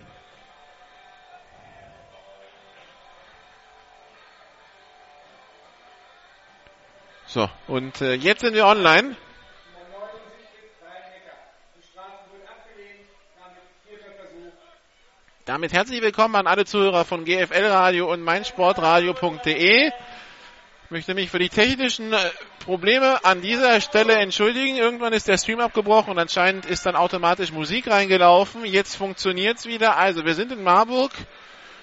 So, 7.30 7.46
und 7.66 8.00
äh, 8.00 8.14
jetzt 8.14 8.40
sind 8.40 8.54
wir 8.54 8.64
online. 8.64 9.14
Damit 15.44 15.74
herzlich 15.74 16.00
willkommen 16.00 16.36
an 16.36 16.46
alle 16.46 16.64
Zuhörer 16.64 17.04
von 17.04 17.26
GFL 17.26 17.66
Radio 17.66 18.10
und 18.10 18.22
meinsportradio.de. 18.22 19.88
Ich 19.88 20.90
möchte 20.90 21.12
mich 21.12 21.28
für 21.28 21.38
die 21.38 21.50
technischen 21.50 22.14
äh, 22.14 22.16
Probleme 22.64 23.22
an 23.22 23.42
dieser 23.42 23.82
Stelle 23.82 24.14
entschuldigen. 24.14 24.78
Irgendwann 24.78 25.12
ist 25.12 25.28
der 25.28 25.36
Stream 25.36 25.60
abgebrochen 25.60 26.12
und 26.12 26.18
anscheinend 26.18 26.64
ist 26.64 26.86
dann 26.86 26.96
automatisch 26.96 27.52
Musik 27.52 27.88
reingelaufen. 27.88 28.64
Jetzt 28.64 28.94
funktioniert's 28.96 29.66
wieder. 29.66 29.98
Also 29.98 30.24
wir 30.24 30.34
sind 30.34 30.50
in 30.50 30.62
Marburg. 30.62 31.12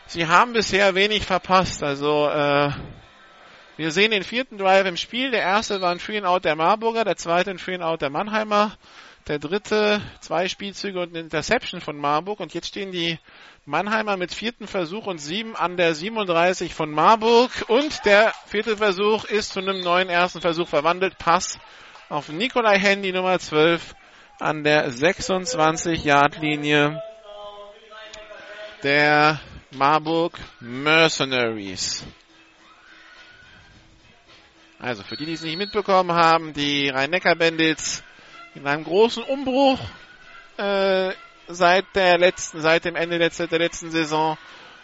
Sie 0.07 0.25
haben 0.25 0.53
bisher 0.53 0.95
wenig 0.95 1.23
verpasst. 1.23 1.83
Also 1.83 2.27
äh, 2.29 2.71
wir 3.77 3.91
sehen 3.91 4.11
den 4.11 4.23
vierten 4.23 4.57
Drive 4.57 4.85
im 4.85 4.95
Spiel. 4.95 5.31
Der 5.31 5.41
erste 5.41 5.81
war 5.81 5.91
ein 5.91 5.99
Free-and-Out 5.99 6.45
der 6.45 6.55
Marburger, 6.55 7.03
der 7.03 7.17
zweite 7.17 7.51
ein 7.51 7.59
Free-and-Out 7.59 8.01
der 8.01 8.09
Mannheimer, 8.09 8.77
der 9.27 9.37
dritte 9.37 10.01
zwei 10.21 10.47
Spielzüge 10.47 11.01
und 11.01 11.09
eine 11.09 11.19
Interception 11.19 11.81
von 11.81 11.97
Marburg. 11.97 12.39
Und 12.39 12.53
jetzt 12.53 12.67
stehen 12.67 12.93
die 12.93 13.19
Mannheimer 13.65 14.15
mit 14.15 14.33
vierten 14.33 14.67
Versuch 14.67 15.07
und 15.07 15.17
sieben 15.17 15.57
an 15.57 15.75
der 15.75 15.93
37 15.93 16.73
von 16.73 16.89
Marburg. 16.91 17.51
Und 17.67 18.05
der 18.05 18.33
vierte 18.45 18.77
Versuch 18.77 19.25
ist 19.25 19.51
zu 19.51 19.59
einem 19.59 19.81
neuen 19.81 20.07
ersten 20.09 20.39
Versuch 20.39 20.69
verwandelt. 20.69 21.17
Pass 21.17 21.59
auf 22.07 22.29
Nikolai 22.29 22.79
Handy 22.79 23.11
Nummer 23.11 23.39
12 23.39 23.93
an 24.39 24.63
der 24.63 24.89
26-Yard-Linie 24.89 27.03
der 28.83 29.41
Marburg 29.71 30.39
Mercenaries. 30.61 32.05
Also 34.79 35.03
für 35.03 35.15
die, 35.15 35.25
die 35.25 35.33
es 35.33 35.41
nicht 35.41 35.57
mitbekommen 35.57 36.11
haben, 36.11 36.53
die 36.53 36.89
Rhein-Neckar-Bandits 36.89 38.03
in 38.55 38.67
einem 38.67 38.83
großen 38.83 39.23
Umbruch 39.23 39.79
äh, 40.57 41.11
seit 41.47 41.85
der 41.95 42.17
letzten, 42.17 42.61
seit 42.61 42.85
dem 42.85 42.95
Ende 42.95 43.17
letzter, 43.17 43.47
der 43.47 43.59
letzten 43.59 43.91
Saison. 43.91 44.37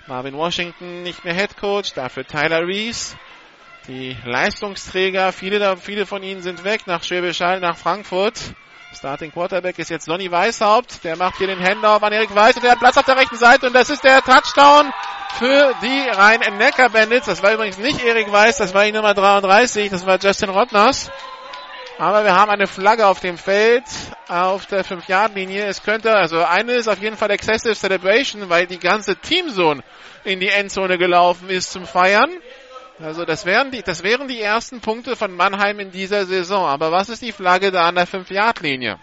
Marvin 0.07 0.35
Washington 0.35 1.03
nicht 1.03 1.23
mehr 1.23 1.33
Head 1.33 1.57
Coach, 1.57 1.93
dafür 1.93 2.25
Tyler 2.25 2.65
Reese. 2.65 3.15
Die 3.87 4.15
Leistungsträger, 4.25 5.31
viele, 5.31 5.77
viele 5.77 6.05
von 6.05 6.23
ihnen 6.23 6.41
sind 6.41 6.63
weg 6.63 6.87
nach 6.87 7.03
Schwäbisch 7.03 7.41
Hall, 7.41 7.59
nach 7.59 7.77
Frankfurt. 7.77 8.39
Starting 8.93 9.31
Quarterback 9.31 9.79
ist 9.79 9.89
jetzt 9.89 10.07
Lonny 10.07 10.29
Weißhaupt. 10.31 11.03
Der 11.03 11.15
macht 11.17 11.37
hier 11.37 11.47
den 11.47 11.59
Handoff 11.59 12.03
an 12.03 12.13
Erik 12.13 12.33
Weiß 12.33 12.55
und 12.55 12.63
der 12.63 12.71
hat 12.71 12.79
Platz 12.79 12.97
auf 12.97 13.05
der 13.05 13.17
rechten 13.17 13.37
Seite 13.37 13.67
und 13.67 13.73
das 13.73 13.89
ist 13.89 14.03
der 14.03 14.21
Touchdown 14.21 14.91
für 15.37 15.73
die 15.81 16.09
Rhein-Neckar-Bandits. 16.09 17.25
Das 17.25 17.43
war 17.43 17.53
übrigens 17.53 17.77
nicht 17.77 18.03
Erik 18.03 18.31
Weiß, 18.31 18.57
das 18.57 18.73
war 18.73 18.85
die 18.85 18.91
Nummer 18.91 19.13
33, 19.13 19.89
das 19.89 20.05
war 20.05 20.19
Justin 20.19 20.49
Rottners. 20.49 21.11
Aber 21.97 22.23
wir 22.23 22.35
haben 22.35 22.49
eine 22.49 22.67
Flagge 22.67 23.05
auf 23.05 23.19
dem 23.19 23.37
Feld, 23.37 23.83
auf 24.27 24.65
der 24.65 24.83
5-Yard-Linie. 24.83 25.65
Es 25.65 25.83
könnte, 25.83 26.13
also 26.13 26.43
eine 26.43 26.73
ist 26.73 26.87
auf 26.87 26.99
jeden 26.99 27.15
Fall 27.15 27.29
Excessive 27.29 27.75
Celebration, 27.75 28.49
weil 28.49 28.65
die 28.65 28.79
ganze 28.79 29.15
Teamzone 29.15 29.83
in 30.23 30.39
die 30.39 30.49
Endzone 30.49 30.97
gelaufen 30.97 31.49
ist 31.49 31.71
zum 31.71 31.85
Feiern. 31.85 32.31
Also 32.99 33.25
das 33.25 33.45
wären 33.45 33.71
die, 33.71 33.81
das 33.81 34.03
wären 34.03 34.27
die 34.27 34.41
ersten 34.41 34.79
Punkte 34.79 35.15
von 35.15 35.31
Mannheim 35.35 35.79
in 35.79 35.91
dieser 35.91 36.25
Saison. 36.25 36.65
Aber 36.65 36.91
was 36.91 37.09
ist 37.09 37.21
die 37.21 37.31
Flagge 37.31 37.71
da 37.71 37.87
an 37.87 37.95
der 37.95 38.07
5-Yard-Linie? 38.07 38.97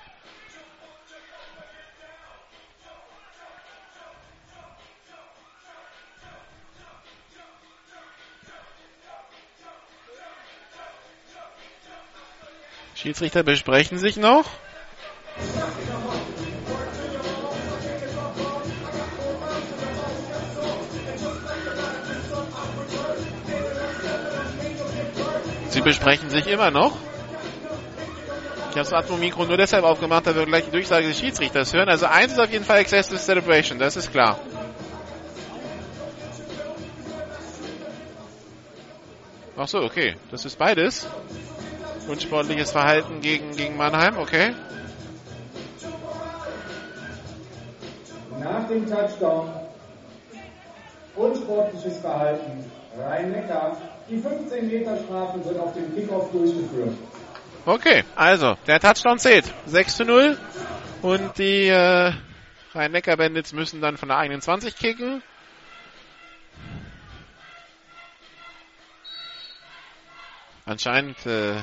Schiedsrichter 13.01 13.45
besprechen 13.45 13.97
sich 13.97 14.17
noch. 14.17 14.45
Sie 25.69 25.81
besprechen 25.81 26.29
sich 26.29 26.49
immer 26.49 26.73
noch. 26.73 26.97
Ich 28.71 28.77
habe 28.77 28.81
das 28.81 28.93
Atmo-Mikro 28.93 29.45
nur 29.45 29.57
deshalb 29.57 29.85
aufgemacht, 29.85 30.27
damit 30.27 30.41
wir 30.41 30.47
gleich 30.47 30.65
die 30.65 30.73
Durchsage 30.73 31.07
des 31.07 31.21
Schiedsrichters 31.21 31.73
hören. 31.73 31.89
Also 31.89 32.07
eins 32.07 32.33
ist 32.33 32.41
auf 32.41 32.51
jeden 32.51 32.65
Fall 32.65 32.79
Excessive 32.81 33.19
Celebration, 33.19 33.79
das 33.79 33.97
ist 33.97 34.11
klar. 34.11 34.41
Ach 39.57 39.69
so, 39.69 39.83
okay. 39.83 40.17
Das 40.33 40.45
ist 40.45 40.59
beides. 40.59 41.07
Unsportliches 42.09 42.73
Verhalten 42.73 43.21
gegen, 43.21 43.55
gegen 43.55 43.77
Mannheim, 43.77 44.17
okay. 44.19 44.55
Nach 48.41 48.67
dem 48.67 48.89
Touchdown 48.89 49.51
unsportliches 51.15 51.99
Verhalten 51.99 52.71
Rhein-Neckar. 52.99 53.77
Die 54.09 54.19
15 54.19 54.69
Meter 54.69 54.97
Strafe 55.05 55.45
wird 55.45 55.59
auf 55.59 55.75
dem 55.75 55.95
Kickoff 55.95 56.33
durchgeführt. 56.33 56.97
Okay, 57.67 58.05
also 58.17 58.57
der 58.67 58.81
Touchdown 58.81 59.19
zählt. 59.19 59.53
6 59.67 59.97
zu 59.97 60.05
0. 60.05 60.39
Und 61.03 61.39
die 61.39 61.69
äh, 61.69 62.13
Rhein-Neckar-Bandits 62.75 63.53
müssen 63.53 63.81
dann 63.81 63.97
von 63.99 64.09
der 64.09 64.19
21 64.19 64.77
kicken. 64.77 65.23
Anscheinend 70.65 71.25
äh, 71.27 71.57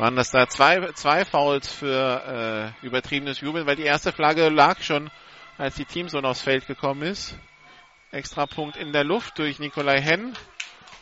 waren 0.00 0.16
das 0.16 0.30
da 0.30 0.48
zwei, 0.48 0.92
zwei 0.94 1.26
Fouls 1.26 1.70
für 1.70 2.72
äh, 2.82 2.86
übertriebenes 2.86 3.40
Jubeln, 3.42 3.66
weil 3.66 3.76
die 3.76 3.82
erste 3.82 4.12
Flagge 4.12 4.48
lag 4.48 4.80
schon, 4.80 5.10
als 5.58 5.74
die 5.74 5.84
Teamzone 5.84 6.26
aufs 6.26 6.40
Feld 6.40 6.66
gekommen 6.66 7.02
ist. 7.02 7.38
Extra 8.10 8.46
Punkt 8.46 8.78
in 8.78 8.94
der 8.94 9.04
Luft 9.04 9.38
durch 9.38 9.58
Nikolai 9.58 10.00
Henn. 10.00 10.32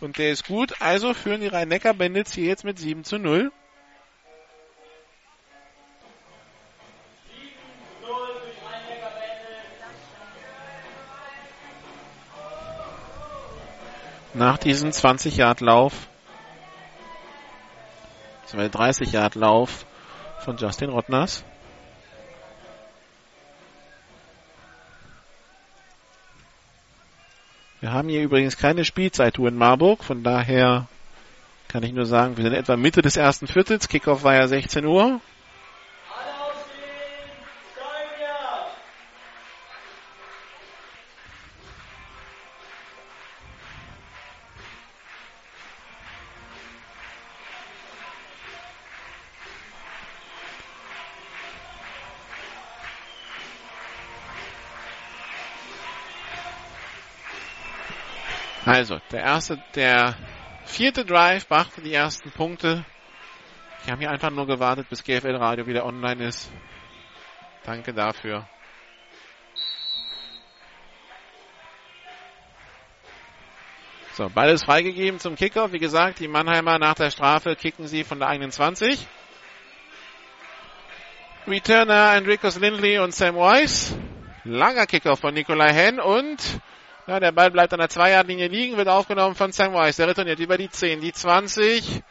Und 0.01 0.19
der 0.19 0.33
ist 0.33 0.49
gut. 0.49 0.75
Also 0.81 1.15
führen 1.15 1.41
die 1.41 1.47
Rhein-Neckar-Bandits 1.47 2.35
hier 2.35 2.47
jetzt 2.47 2.65
mit 2.65 2.81
7 2.81 3.05
zu 3.05 3.19
0. 3.19 3.53
Nach 14.35 14.59
diesem 14.59 14.91
20-Yard-Lauf 14.91 16.09
30 18.53 19.13
Yard 19.13 19.35
Lauf 19.35 19.87
von 20.41 20.57
Justin 20.57 20.91
Rottners. 20.91 21.45
Wir 27.81 27.93
haben 27.93 28.09
hier 28.09 28.23
übrigens 28.23 28.57
keine 28.57 28.85
Spielzeituhr 28.85 29.49
in 29.49 29.57
Marburg, 29.57 30.03
von 30.03 30.23
daher 30.25 30.89
kann 31.69 31.83
ich 31.83 31.93
nur 31.93 32.07
sagen, 32.07 32.37
wir 32.37 32.45
sind 32.45 32.55
etwa 32.55 32.77
Mitte 32.77 33.03
des 33.03 33.17
ersten 33.17 33.47
Viertels. 33.47 33.89
Kickoff 33.89 34.25
war 34.25 34.35
ja 34.35 34.49
16 34.49 34.85
Uhr. 34.85 35.21
Also, 58.79 59.01
der 59.11 59.23
erste, 59.23 59.61
der 59.75 60.14
vierte 60.64 61.05
Drive 61.05 61.49
brachte 61.49 61.81
die 61.81 61.93
ersten 61.93 62.31
Punkte. 62.31 62.85
Wir 63.83 63.93
haben 63.93 63.99
hier 63.99 64.09
einfach 64.12 64.31
nur 64.31 64.47
gewartet, 64.47 64.88
bis 64.88 65.03
GFL 65.03 65.35
Radio 65.35 65.67
wieder 65.67 65.85
online 65.85 66.29
ist. 66.29 66.49
Danke 67.64 67.93
dafür. 67.93 68.49
So, 74.12 74.29
Ball 74.29 74.51
ist 74.51 74.62
freigegeben 74.62 75.19
zum 75.19 75.35
Kickoff. 75.35 75.73
Wie 75.73 75.81
gesagt, 75.81 76.21
die 76.21 76.29
Mannheimer 76.29 76.79
nach 76.79 76.95
der 76.95 77.11
Strafe 77.11 77.57
kicken 77.57 77.88
sie 77.88 78.05
von 78.05 78.21
der 78.21 78.29
eigenen 78.29 78.53
20. 78.53 79.09
Returner 81.49 82.14
Enricus 82.14 82.61
Lindley 82.61 83.01
und 83.01 83.12
Sam 83.12 83.35
Weiss. 83.35 83.97
Langer 84.45 84.87
Kickoff 84.87 85.19
von 85.19 85.35
Nikolai 85.35 85.73
Henn 85.73 85.99
und 85.99 86.61
ja, 87.09 87.21
der 87.21 87.33
Ball 87.33 87.51
bleibt 87.51 87.73
an 87.73 87.79
der 87.79 87.88
Zweierlinie 87.88 88.49
liegen, 88.49 88.77
wird 88.77 88.88
aufgenommen 88.88 89.35
von 89.35 89.51
Sam 89.51 89.73
Weiss. 89.73 89.97
Der 89.97 90.09
retourniert 90.09 90.40
über 90.40 90.59
die 90.59 90.68
10, 90.68 91.01
die 91.01 91.12
20, 91.12 92.03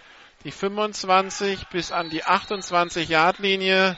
die 0.44 0.52
25 0.52 1.68
bis 1.68 1.92
an 1.92 2.10
die 2.10 2.24
28 2.24 3.08
Yard 3.08 3.38
Linie. 3.38 3.96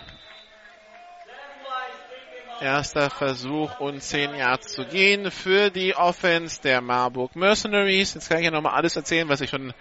Erster 2.59 3.09
Versuch 3.09 3.79
und 3.79 4.03
10 4.03 4.35
Yards 4.35 4.73
zu 4.73 4.83
gehen 4.83 5.31
für 5.31 5.69
die 5.69 5.95
Offense 5.95 6.62
der 6.62 6.81
Marburg 6.81 7.33
Mercenaries. 7.38 8.15
Jetzt 8.15 8.27
kann 8.27 8.39
ich 8.39 8.45
ja 8.45 8.51
nochmal 8.51 8.73
alles 8.73 8.97
erzählen, 8.97 9.29
was 9.29 9.39
ich 9.39 9.49
schon 9.49 9.73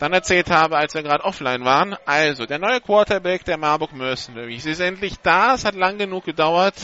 dann 0.00 0.12
erzählt 0.12 0.50
habe, 0.50 0.76
als 0.76 0.94
wir 0.94 1.04
gerade 1.04 1.22
offline 1.22 1.64
waren. 1.64 1.94
Also, 2.06 2.46
der 2.46 2.58
neue 2.58 2.80
Quarterback 2.80 3.44
der 3.44 3.58
Marburg 3.58 3.92
Mercenaries 3.92 4.66
ist 4.66 4.80
endlich 4.80 5.20
da. 5.22 5.54
Es 5.54 5.64
hat 5.64 5.76
lang 5.76 5.98
genug 5.98 6.24
gedauert. 6.24 6.74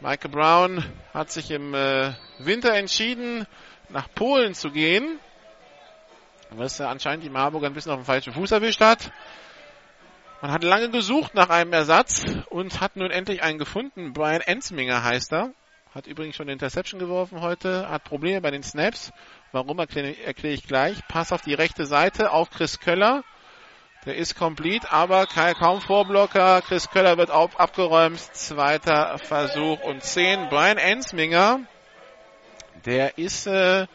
Michael 0.00 0.30
Brown 0.30 0.84
hat 1.12 1.32
sich 1.32 1.50
im 1.50 1.74
äh, 1.74 2.12
Winter 2.38 2.72
entschieden, 2.74 3.48
nach 3.88 4.06
Polen 4.14 4.54
zu 4.54 4.70
gehen, 4.70 5.18
was 6.50 6.78
äh, 6.78 6.84
anscheinend 6.84 7.24
die 7.24 7.30
Marburger 7.30 7.66
ein 7.66 7.74
bisschen 7.74 7.90
auf 7.90 7.98
den 7.98 8.04
falschen 8.04 8.32
Fuß 8.32 8.52
erwischt 8.52 8.80
hat. 8.80 9.10
Man 10.40 10.52
hat 10.52 10.62
lange 10.62 10.90
gesucht 10.90 11.34
nach 11.34 11.50
einem 11.50 11.72
Ersatz 11.72 12.26
und 12.48 12.80
hat 12.80 12.94
nun 12.94 13.10
endlich 13.10 13.42
einen 13.42 13.58
gefunden. 13.58 14.12
Brian 14.12 14.40
Ensminger 14.40 15.02
heißt 15.02 15.32
er. 15.32 15.52
Hat 15.92 16.06
übrigens 16.06 16.36
schon 16.36 16.44
eine 16.44 16.52
Interception 16.52 17.00
geworfen 17.00 17.40
heute, 17.40 17.88
hat 17.88 18.04
Probleme 18.04 18.40
bei 18.40 18.52
den 18.52 18.62
Snaps. 18.62 19.10
Warum 19.50 19.80
erkläre 19.80 20.16
erklär 20.22 20.52
ich 20.52 20.68
gleich. 20.68 20.96
Pass 21.08 21.32
auf 21.32 21.42
die 21.42 21.54
rechte 21.54 21.86
Seite 21.86 22.30
auf 22.30 22.50
Chris 22.50 22.78
Köller. 22.78 23.24
Der 24.06 24.14
ist 24.14 24.36
complete, 24.36 24.90
aber 24.92 25.26
kaum 25.26 25.80
Vorblocker. 25.80 26.62
Chris 26.62 26.88
Köller 26.88 27.18
wird 27.18 27.30
auf, 27.30 27.58
abgeräumt. 27.58 28.18
Zweiter 28.18 29.18
Versuch 29.18 29.80
und 29.82 30.02
10. 30.02 30.48
Brian 30.48 30.78
Ensminger, 30.78 31.60
der 32.86 33.18
ist 33.18 33.46
äh, 33.46 33.86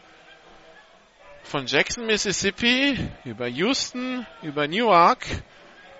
von 1.42 1.66
Jackson, 1.66 2.06
Mississippi 2.06 2.98
über 3.24 3.46
Houston, 3.46 4.26
über 4.42 4.68
Newark 4.68 5.26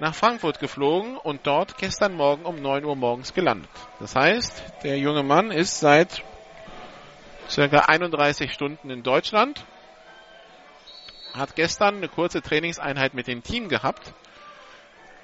nach 0.01 0.15
Frankfurt 0.15 0.61
geflogen 0.61 1.17
und 1.17 1.47
dort 1.47 1.79
gestern 1.79 2.15
Morgen 2.15 2.45
um 2.45 2.61
9 2.61 2.85
Uhr 2.85 2.97
morgens 2.97 3.33
gelandet. 3.33 3.71
Das 4.01 4.15
heißt, 4.15 4.65
der 4.83 4.99
junge 4.99 5.23
Mann 5.23 5.51
ist 5.51 5.81
seit 5.81 6.23
circa 7.49 7.87
31 7.87 8.53
Stunden 8.53 8.91
in 8.91 9.03
Deutschland 9.03 9.65
hat 11.35 11.57
gestern 11.57 11.97
eine 11.97 12.09
kurze 12.09 12.43
Trainingseinheit 12.43 13.15
mit 13.15 13.27
dem 13.27 13.43
Team 13.43 13.69
gehabt. 13.69 14.15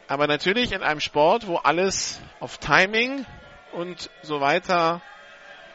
Aber 0.09 0.27
natürlich 0.27 0.73
in 0.73 0.83
einem 0.83 1.01
Sport, 1.01 1.46
wo 1.46 1.57
alles 1.57 2.20
auf 2.40 2.59
Timing 2.59 3.25
und 3.73 4.11
so 4.23 4.40
weiter 4.40 5.01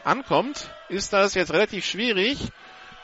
ankommt, 0.04 0.70
ist 0.88 1.12
das 1.12 1.34
jetzt 1.34 1.52
relativ 1.52 1.86
schwierig. 1.86 2.38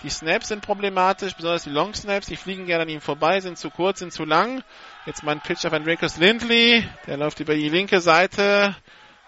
Die 0.02 0.10
Snaps 0.10 0.48
sind 0.48 0.62
problematisch, 0.62 1.34
besonders 1.34 1.64
die 1.64 1.70
Long 1.70 1.94
Snaps, 1.94 2.26
die 2.26 2.36
fliegen 2.36 2.66
gerne 2.66 2.82
an 2.82 2.88
ihm 2.88 3.00
vorbei, 3.00 3.40
sind 3.40 3.56
zu 3.56 3.70
kurz, 3.70 4.00
sind 4.00 4.12
zu 4.12 4.24
lang. 4.24 4.62
Jetzt 5.06 5.22
mein 5.22 5.40
Pitch 5.40 5.64
auf 5.64 5.72
Enriquez 5.72 6.18
Lindley, 6.18 6.86
der 7.06 7.16
läuft 7.16 7.40
über 7.40 7.54
die 7.54 7.68
linke 7.68 8.00
Seite, 8.00 8.76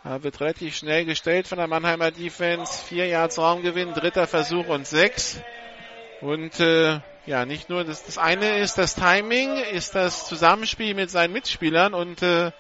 wird 0.03 0.41
relativ 0.41 0.77
schnell 0.77 1.07
gestellt 1.07 1.49
von 1.49 1.59
der 1.59 1.69
Mannheimer 1.69 2.11
Defense. 2.11 2.85
Vier 2.85 3.07
Yards 3.07 3.39
Raumgewinn, 3.39 3.95
dritter 3.95 4.27
Versuch 4.27 4.67
und 4.67 4.87
sechs. 4.87 5.41
Und 6.21 6.61
äh, 6.61 7.01
ja, 7.27 7.47
nicht 7.47 7.71
nur 7.71 7.85
das, 7.85 8.05
das 8.05 8.19
eine 8.19 8.59
ist 8.59 8.77
das 8.77 8.95
Timing, 8.95 9.57
ist 9.57 9.95
das 9.95 10.27
Zusammenspiel 10.27 10.95
mit 10.95 11.11
seinen 11.11 11.33
Mitspielern 11.33 11.95
und 11.95 12.23
äh, 12.23 12.51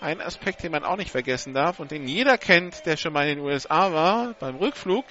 ein 0.00 0.20
Aspekt, 0.20 0.62
den 0.62 0.72
man 0.72 0.84
auch 0.84 0.96
nicht 0.96 1.10
vergessen 1.10 1.54
darf 1.54 1.80
und 1.80 1.90
den 1.90 2.06
jeder 2.06 2.36
kennt, 2.36 2.84
der 2.84 2.96
schon 2.96 3.12
mal 3.12 3.26
in 3.28 3.38
den 3.38 3.44
USA 3.44 3.92
war, 3.92 4.34
beim 4.38 4.56
Rückflug. 4.56 5.04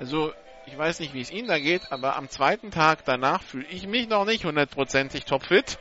Also, 0.00 0.32
ich 0.66 0.76
weiß 0.76 1.00
nicht, 1.00 1.14
wie 1.14 1.20
es 1.20 1.30
Ihnen 1.30 1.48
da 1.48 1.58
geht, 1.58 1.92
aber 1.92 2.16
am 2.16 2.28
zweiten 2.28 2.70
Tag 2.70 3.04
danach 3.04 3.42
fühle 3.42 3.66
ich 3.70 3.86
mich 3.86 4.08
noch 4.08 4.24
nicht 4.24 4.44
hundertprozentig 4.44 5.24
topfit. 5.24 5.78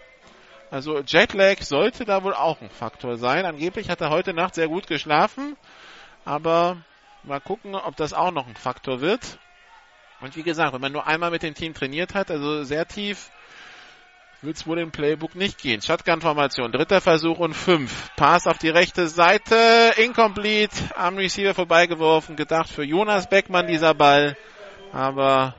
Also 0.72 1.00
Jetlag 1.00 1.62
sollte 1.63 2.06
da 2.06 2.24
wohl 2.24 2.36
auch 2.36 2.62
ein 2.62 2.70
Faktor 2.70 3.18
sein. 3.18 3.46
Angeblich 3.46 3.89
hat 3.89 4.02
er 4.02 4.12
heute 4.12 4.34
Nacht 4.34 4.54
sehr 4.54 4.68
gut 4.68 4.86
geschlafen, 4.86 5.58
aber 6.26 6.78
mal 7.24 7.42
gucken, 7.42 7.74
ob 7.74 7.96
das 7.96 8.13
auch 8.13 8.32
noch 8.32 8.48
ein 8.48 8.56
Faktor 8.56 9.02
wird. 9.02 9.39
Und 10.21 10.36
wie 10.36 10.43
gesagt, 10.43 10.73
wenn 10.73 10.82
man 10.82 10.91
nur 10.91 11.08
einmal 11.08 11.32
mit 11.32 11.43
dem 11.43 11.53
Team 11.53 11.73
trainiert 11.73 12.13
hat, 12.13 12.29
also 12.29 12.63
sehr 12.63 12.88
tief 12.88 13.32
wird 14.41 14.55
es 14.55 14.65
wohl 14.65 14.79
im 14.79 14.91
Playbook 14.91 15.36
nicht 15.36 15.58
gehen. 15.62 15.82
Shotgun-Formation, 15.82 16.71
dritter 16.71 17.01
Versuch 17.01 17.39
und 17.39 17.53
fünf. 17.53 18.10
Pass 18.15 18.47
auf 18.47 18.58
die 18.58 18.69
rechte 18.69 19.08
Seite, 19.08 19.93
incomplete, 19.97 20.95
am 20.95 21.17
Receiver 21.17 21.53
vorbeigeworfen, 21.53 22.36
gedacht 22.36 22.69
für 22.69 22.84
Jonas 22.84 23.27
Beckmann 23.27 23.67
dieser 23.67 23.93
Ball, 23.93 24.38
aber 24.93 25.55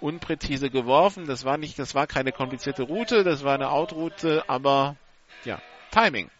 unpräzise 0.00 0.70
geworfen. 0.70 1.26
Das 1.26 1.44
war 1.44 1.58
nicht, 1.58 1.78
das 1.78 1.94
war 1.94 2.06
keine 2.06 2.32
komplizierte 2.32 2.84
Route, 2.84 3.22
das 3.24 3.44
war 3.44 3.54
eine 3.54 3.70
Outroute, 3.70 4.44
aber 4.46 4.96
ja, 5.44 5.60
Timing. 5.90 6.30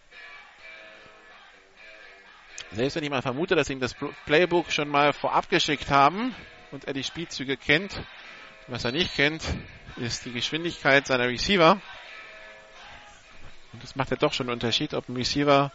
Selbst 2.73 2.97
wenn 2.97 3.05
ich 3.05 3.11
mal 3.11 3.23
vermute, 3.23 3.55
dass 3.55 3.71
ihm 3.71 3.81
das 3.81 3.95
Playbook 4.27 4.71
schon 4.71 4.89
mal 4.89 5.13
vorab 5.15 5.49
geschickt 5.49 5.91
haben 5.91 6.35
und 6.73 6.85
er 6.85 6.93
die 6.93 7.05
Spielzüge 7.05 7.57
kennt, 7.57 8.01
was 8.67 8.85
er 8.85 8.93
nicht 8.93 9.15
kennt, 9.15 9.43
ist 9.97 10.25
die 10.25 10.33
Geschwindigkeit 10.33 11.07
seiner 11.07 11.29
Receiver. 11.29 11.81
Und 13.73 13.83
das 13.83 13.97
macht 13.97 14.11
ja 14.11 14.17
doch 14.17 14.33
schon 14.33 14.47
einen 14.47 14.55
Unterschied, 14.55 14.95
ob 14.95 15.09
ein 15.09 15.17
Receiver 15.17 15.73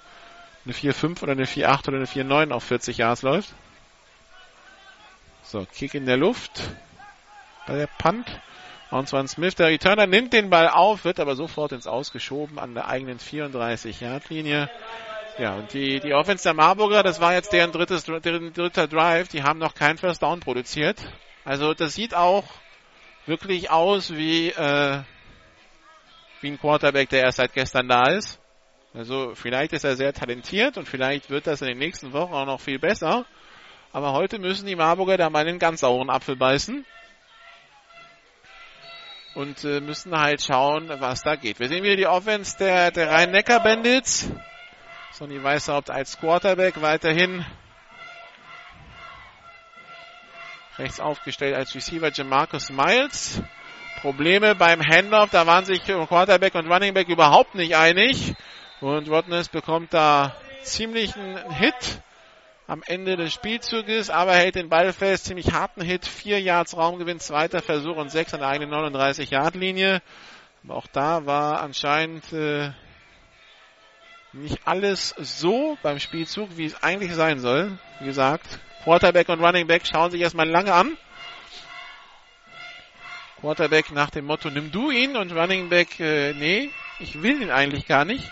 eine 0.66 0.74
4-5 0.74 1.24
oder 1.24 1.34
eine 1.34 1.46
4-8 1.46 1.88
oder 1.88 1.98
eine 1.98 2.06
4-9 2.06 2.52
auf 2.52 2.64
40 2.64 2.98
Yards 2.98 3.22
läuft. 3.22 3.54
So, 5.44 5.66
Kick 5.72 5.94
in 5.94 6.06
der 6.06 6.18
Luft 6.18 6.62
bei 7.68 7.76
der 7.76 7.88
Punt. 7.88 8.28
Answan 8.90 9.28
Smith, 9.28 9.56
der 9.56 9.68
Returner, 9.68 10.06
nimmt 10.06 10.34
den 10.34 10.52
Ball 10.52 10.70
auf, 10.70 11.04
wird 11.04 11.20
aber 11.20 11.36
sofort 11.36 11.72
ins 11.72 11.88
Ausgeschoben 11.88 12.60
an 12.60 12.76
der 12.76 12.88
eigenen 12.88 13.18
34-Yard-Linie. 13.18 14.70
Ja, 15.38 15.56
und 15.56 15.74
die, 15.74 16.00
die 16.00 16.14
Offense 16.14 16.44
der 16.44 16.54
Marburger, 16.54 17.02
das 17.02 17.20
war 17.20 17.34
jetzt 17.34 17.52
deren, 17.54 17.72
drittes, 17.72 18.06
deren 18.06 18.54
dritter 18.54 18.88
Drive, 18.88 19.30
die 19.30 19.42
haben 19.42 19.58
noch 19.58 19.74
keinen 19.74 19.98
First 19.98 20.22
Down 20.22 20.42
produziert. 20.42 21.02
Also 21.44 21.74
das 21.74 21.96
sieht 21.96 22.14
auch 22.14 22.46
wirklich 23.26 23.72
aus 23.72 24.14
wie, 24.14 24.50
äh, 24.50 25.00
wie 26.42 26.52
ein 26.52 26.60
Quarterback, 26.60 27.10
der 27.10 27.24
erst 27.24 27.38
seit 27.38 27.54
gestern 27.54 27.88
da 27.88 28.10
ist. 28.10 28.40
Also 28.94 29.34
vielleicht 29.34 29.74
ist 29.74 29.86
er 29.86 29.96
sehr 29.96 30.14
talentiert 30.14 30.78
und 30.78 30.88
vielleicht 30.88 31.32
wird 31.32 31.48
das 31.48 31.62
in 31.62 31.68
den 31.68 31.80
nächsten 31.80 32.14
Wochen 32.14 32.34
auch 32.34 32.46
noch 32.46 32.62
viel 32.62 32.78
besser. 32.78 33.26
Aber 33.92 34.14
heute 34.14 34.38
müssen 34.38 34.68
die 34.68 34.76
Marburger 34.76 35.18
da 35.18 35.32
mal 35.32 35.48
einen 35.48 35.58
ganz 35.58 35.80
sauren 35.80 36.12
Apfel 36.12 36.36
beißen 36.36 36.86
und 39.34 39.64
äh, 39.64 39.82
müssen 39.82 40.16
halt 40.16 40.44
schauen, 40.44 40.92
was 41.00 41.24
da 41.24 41.36
geht. 41.36 41.60
Wir 41.60 41.70
sehen 41.70 41.84
wieder 41.84 41.96
die 41.96 42.08
Offense 42.08 42.56
der, 42.60 42.92
der 42.92 43.10
Rhein-Neckar-Bandits. 43.10 44.30
Sonny 45.14 45.44
Weißhaupt 45.44 45.92
als 45.92 46.20
Quarterback 46.20 46.82
weiterhin 46.82 47.46
rechts 50.80 51.00
aufgestellt 51.00 51.56
als 51.56 51.76
Receiver 51.76 52.12
Jamarcus 52.12 52.72
Miles. 52.72 53.40
Probleme 54.02 54.56
beim 54.56 54.82
Handoff, 54.82 55.30
da 55.30 55.46
waren 55.46 55.66
sich 55.66 55.84
Quarterback 55.84 56.56
und 56.56 56.66
Running 56.66 56.96
Back 56.96 57.10
überhaupt 57.10 57.54
nicht 57.54 57.76
einig. 57.76 58.34
Und 58.82 59.08
Rodness 59.08 59.50
bekommt 59.50 59.94
da 59.94 60.36
ziemlich 60.64 61.16
einen 61.16 61.52
Hit 61.52 62.02
am 62.66 62.82
Ende 62.88 63.16
des 63.16 63.34
Spielzuges, 63.34 64.10
aber 64.10 64.34
hält 64.34 64.56
den 64.56 64.70
Ball 64.70 64.94
fest. 64.94 65.26
Ziemlich 65.26 65.54
harten 65.54 65.82
Hit. 65.82 66.08
Vier 66.08 66.42
Yards 66.42 66.76
Raumgewinn, 66.76 67.20
zweiter 67.20 67.62
Versuch 67.62 67.98
und 67.98 68.10
sechs 68.10 68.34
an 68.34 68.40
der 68.40 68.50
eigenen 68.50 68.72
39 68.72 69.30
Yard 69.30 69.54
Linie. 69.54 70.02
Aber 70.64 70.76
auch 70.76 70.88
da 70.88 71.28
war 71.28 71.62
anscheinend 71.62 72.34
äh, 72.34 72.72
nicht 74.34 74.60
alles 74.66 75.14
so 75.18 75.78
beim 75.84 76.00
Spielzug, 76.00 76.58
wie 76.58 76.66
es 76.66 76.82
eigentlich 76.84 77.14
sein 77.14 77.40
soll. 77.40 77.78
Wie 78.00 78.06
gesagt, 78.06 78.60
Quarterback 78.84 79.30
und 79.30 79.40
Running 79.40 79.68
Back 79.68 79.86
schauen 79.86 80.12
sich 80.12 80.22
erstmal 80.22 80.50
lange 80.50 80.74
an. 80.74 80.98
Quarterback 83.40 83.92
nach 83.92 84.10
dem 84.10 84.26
Motto, 84.26 84.50
nimm 84.50 84.72
du 84.72 84.90
ihn 84.90 85.16
und 85.16 85.32
Running 85.32 85.70
Back, 85.70 86.00
äh, 86.00 86.34
nee, 86.34 86.70
ich 87.00 87.22
will 87.22 87.42
ihn 87.42 87.52
eigentlich 87.52 87.88
gar 87.88 88.06
nicht. 88.06 88.24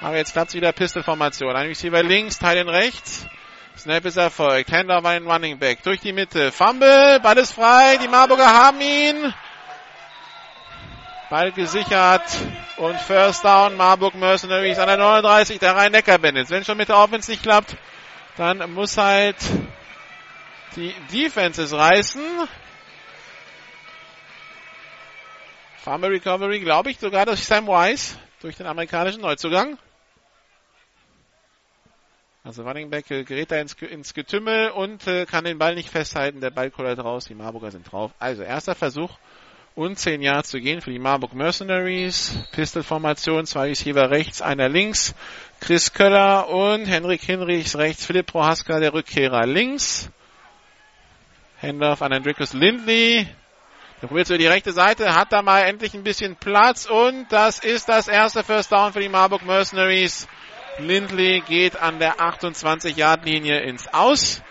Aber 0.00 0.16
jetzt 0.16 0.32
klappt's 0.32 0.54
wieder 0.54 0.72
Pistol-Formation. 0.72 1.56
Ein 1.56 1.68
Receiver 1.68 2.02
links, 2.02 2.38
Teilen 2.38 2.68
rechts. 2.68 3.26
Snap 3.76 4.04
ist 4.04 4.16
erfolgt. 4.16 4.70
Händler 4.70 5.02
war 5.02 5.12
ein 5.12 5.26
Running 5.26 5.58
Back. 5.58 5.82
Durch 5.82 6.00
die 6.00 6.12
Mitte. 6.12 6.52
Fumble. 6.52 7.18
Ball 7.20 7.38
ist 7.38 7.52
frei. 7.52 7.96
Die 8.02 8.08
Marburger 8.08 8.46
haben 8.46 8.80
ihn. 8.80 9.34
Ball 11.30 11.52
gesichert. 11.52 12.22
Und 12.76 12.98
First 13.00 13.44
Down. 13.44 13.76
Marburg 13.76 14.14
Mercenaries 14.14 14.78
an 14.78 14.88
der 14.88 14.96
39 14.96 15.58
der 15.58 15.76
Rhein-Neckar-Bandits. 15.76 16.50
Wenn 16.50 16.64
schon 16.64 16.76
mit 16.76 16.88
der 16.88 16.98
Offense 16.98 17.30
nicht 17.30 17.42
klappt, 17.42 17.76
dann 18.36 18.72
muss 18.72 18.96
halt 18.96 19.36
die 20.76 20.94
Defenses 21.12 21.72
reißen. 21.72 22.22
Fumble 25.84 26.10
Recovery, 26.10 26.60
glaube 26.60 26.90
ich, 26.90 26.98
sogar 26.98 27.26
durch 27.26 27.44
Sam 27.44 27.66
Wise, 27.66 28.16
durch 28.40 28.56
den 28.56 28.66
amerikanischen 28.66 29.20
Neuzugang. 29.20 29.78
Also 32.42 32.62
Running 32.62 32.90
Back 32.90 33.10
äh, 33.10 33.24
gerät 33.24 33.50
da 33.50 33.56
ins, 33.56 33.72
ins 33.74 34.12
Getümmel 34.12 34.70
und 34.70 35.06
äh, 35.06 35.24
kann 35.24 35.44
den 35.44 35.58
Ball 35.58 35.74
nicht 35.74 35.88
festhalten. 35.88 36.42
Der 36.42 36.50
Ball 36.50 36.70
kullert 36.70 36.98
raus. 36.98 37.24
Die 37.24 37.34
Marburger 37.34 37.70
sind 37.70 37.90
drauf. 37.90 38.12
Also 38.18 38.42
erster 38.42 38.74
Versuch 38.74 39.16
und 39.74 39.98
10 39.98 40.22
Yards 40.22 40.50
zu 40.50 40.60
gehen 40.60 40.80
für 40.80 40.90
die 40.90 40.98
Marburg 40.98 41.34
Mercenaries. 41.34 42.36
Pistol-Formation, 42.52 43.46
zwei 43.46 43.68
Receiver 43.68 44.10
rechts, 44.10 44.40
einer 44.40 44.68
links. 44.68 45.14
Chris 45.60 45.92
Köller 45.92 46.48
und 46.48 46.84
Henrik 46.86 47.22
Hinrichs 47.22 47.76
rechts. 47.76 48.06
Philipp 48.06 48.26
Prohaska, 48.26 48.78
der 48.78 48.94
Rückkehrer 48.94 49.46
links. 49.46 50.10
Handoff 51.60 52.02
an 52.02 52.12
Hendrikus 52.12 52.52
Lindley. 52.52 53.26
Der 54.00 54.08
probiert 54.08 54.28
über 54.28 54.38
die 54.38 54.46
rechte 54.46 54.72
Seite, 54.72 55.14
hat 55.14 55.32
da 55.32 55.40
mal 55.40 55.62
endlich 55.62 55.94
ein 55.94 56.02
bisschen 56.02 56.36
Platz 56.36 56.84
und 56.84 57.26
das 57.30 57.58
ist 57.60 57.88
das 57.88 58.06
erste 58.06 58.44
First 58.44 58.70
Down 58.70 58.92
für 58.92 59.00
die 59.00 59.08
Marburg 59.08 59.46
Mercenaries. 59.46 60.28
Lindley 60.78 61.40
geht 61.40 61.80
an 61.80 61.98
der 62.00 62.16
28-Yard-Linie 62.16 63.60
ins 63.60 63.88
Aus. 63.94 64.42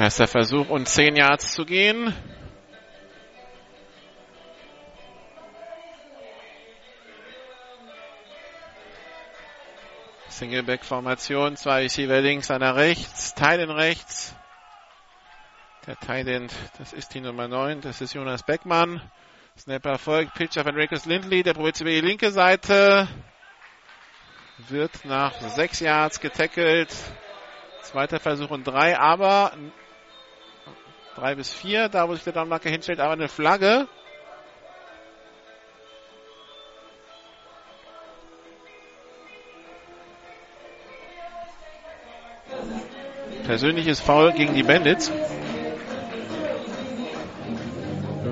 Erster 0.00 0.26
Versuch 0.26 0.70
und 0.70 0.88
10 0.88 1.14
Yards 1.14 1.52
zu 1.52 1.66
gehen. 1.66 2.14
Singleback-Formation, 10.30 11.56
zwei 11.56 11.82
Receiver 11.82 12.18
links, 12.22 12.50
einer 12.50 12.76
rechts, 12.76 13.34
Teilen 13.34 13.68
rechts. 13.68 14.34
Der 15.86 15.96
Tight 15.96 16.50
das 16.78 16.94
ist 16.94 17.12
die 17.12 17.20
Nummer 17.20 17.46
9, 17.46 17.82
das 17.82 18.00
ist 18.00 18.14
Jonas 18.14 18.42
Beckmann. 18.42 19.02
Snapper 19.58 19.98
folgt, 19.98 20.32
Pitch 20.32 20.56
auf 20.56 20.64
Enriquez 20.64 21.04
Lindley, 21.04 21.42
der 21.42 21.52
probiert 21.52 21.78
über 21.78 21.90
die 21.90 22.00
linke 22.00 22.30
Seite. 22.30 23.06
Wird 24.56 25.04
nach 25.04 25.38
sechs 25.42 25.80
Yards 25.80 26.20
getackelt. 26.20 26.88
Zweiter 27.82 28.18
Versuch 28.18 28.50
und 28.50 28.66
drei, 28.66 28.98
aber 28.98 29.52
drei 31.20 31.34
bis 31.34 31.52
vier, 31.52 31.88
da 31.90 32.08
wo 32.08 32.14
sich 32.14 32.24
der 32.24 32.32
Downmarker 32.32 32.70
hinstellt, 32.70 32.98
aber 32.98 33.12
eine 33.12 33.28
Flagge. 33.28 33.86
Persönliches 43.44 44.00
Foul 44.00 44.32
gegen 44.32 44.54
die 44.54 44.62
Bandits. 44.62 45.12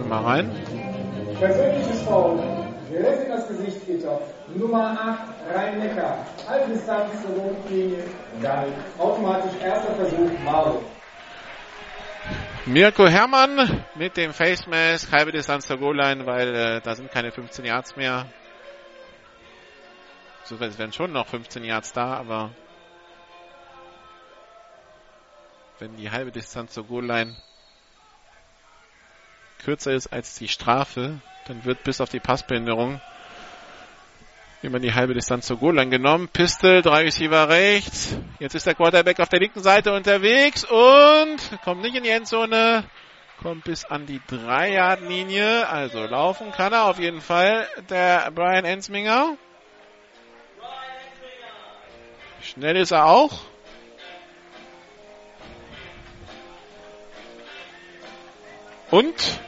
Mal 0.09 0.25
rein. 0.25 0.51
Persönliches 1.39 2.03
Foul. 2.03 2.41
Direkt 2.91 3.25
in 3.25 3.31
das 3.31 3.49
Gesicht 3.49 3.87
geht 3.87 4.07
auf 4.07 4.23
Nummer 4.55 4.97
8, 5.51 5.55
Rhein-Neckar. 5.55 6.27
Halbe 6.49 6.73
Distanz 6.73 7.11
zur 7.21 7.33
Rotlinie. 7.33 8.05
Dann 8.41 8.73
automatisch 8.97 9.53
erster 9.63 9.95
Versuch, 9.95 10.31
Marburg. 10.43 10.83
Mirko 12.67 13.07
Herrmann 13.07 13.85
mit 13.95 14.17
dem 14.17 14.33
Face 14.33 14.67
Mask, 14.67 15.11
halbe 15.13 15.33
Distanz 15.33 15.67
zur 15.67 15.79
Goal-Line, 15.79 16.27
weil 16.27 16.55
äh, 16.55 16.81
da 16.81 16.95
sind 16.95 17.11
keine 17.11 17.31
15 17.31 17.65
Yards 17.65 17.97
mehr. 17.97 18.27
Es 20.43 20.79
wären 20.79 20.93
schon 20.93 21.13
noch 21.13 21.27
15 21.27 21.63
Yards 21.65 21.93
da, 21.93 22.15
aber 22.15 22.51
wenn 25.79 25.97
die 25.97 26.11
halbe 26.11 26.33
Distanz 26.33 26.73
zur 26.73 26.85
Goal-Line 26.85 27.37
kürzer 29.59 29.93
ist 29.93 30.07
als 30.07 30.35
die 30.37 30.49
Strafe, 30.49 31.21
dann 31.47 31.65
wird 31.65 31.85
bis 31.85 32.01
auf 32.01 32.09
die 32.09 32.21
Passbehinderung 32.21 33.01
Immer 34.61 34.81
die 34.81 34.93
halbe 34.93 35.15
Distanz 35.15 35.47
zur 35.47 35.59
Goal 35.59 35.89
genommen. 35.89 36.27
Pistol, 36.27 36.83
drei 36.83 37.05
Receiver 37.05 37.49
rechts. 37.49 38.17
Jetzt 38.41 38.57
ist 38.57 38.67
der 38.67 38.75
Quarterback 38.75 39.21
auf 39.21 39.29
der 39.29 39.39
linken 39.39 39.63
Seite 39.63 39.93
unterwegs 39.93 40.65
und 40.65 41.63
kommt 41.63 41.83
nicht 41.83 41.95
in 41.95 42.03
die 42.03 42.11
Endzone. 42.11 42.83
Kommt 43.41 43.63
bis 43.63 43.85
an 43.85 44.07
die 44.07 44.19
3-Yard-Linie. 44.19 45.69
Also 45.69 46.05
laufen 46.07 46.51
kann 46.51 46.73
er 46.73 46.87
auf 46.87 46.99
jeden 46.99 47.21
Fall. 47.21 47.69
Der 47.89 48.33
Brian 48.33 48.65
Ensminger. 48.65 49.37
Schnell 52.43 52.77
ist 52.79 52.91
er 52.91 53.07
auch. 53.07 53.39
Und 58.91 59.39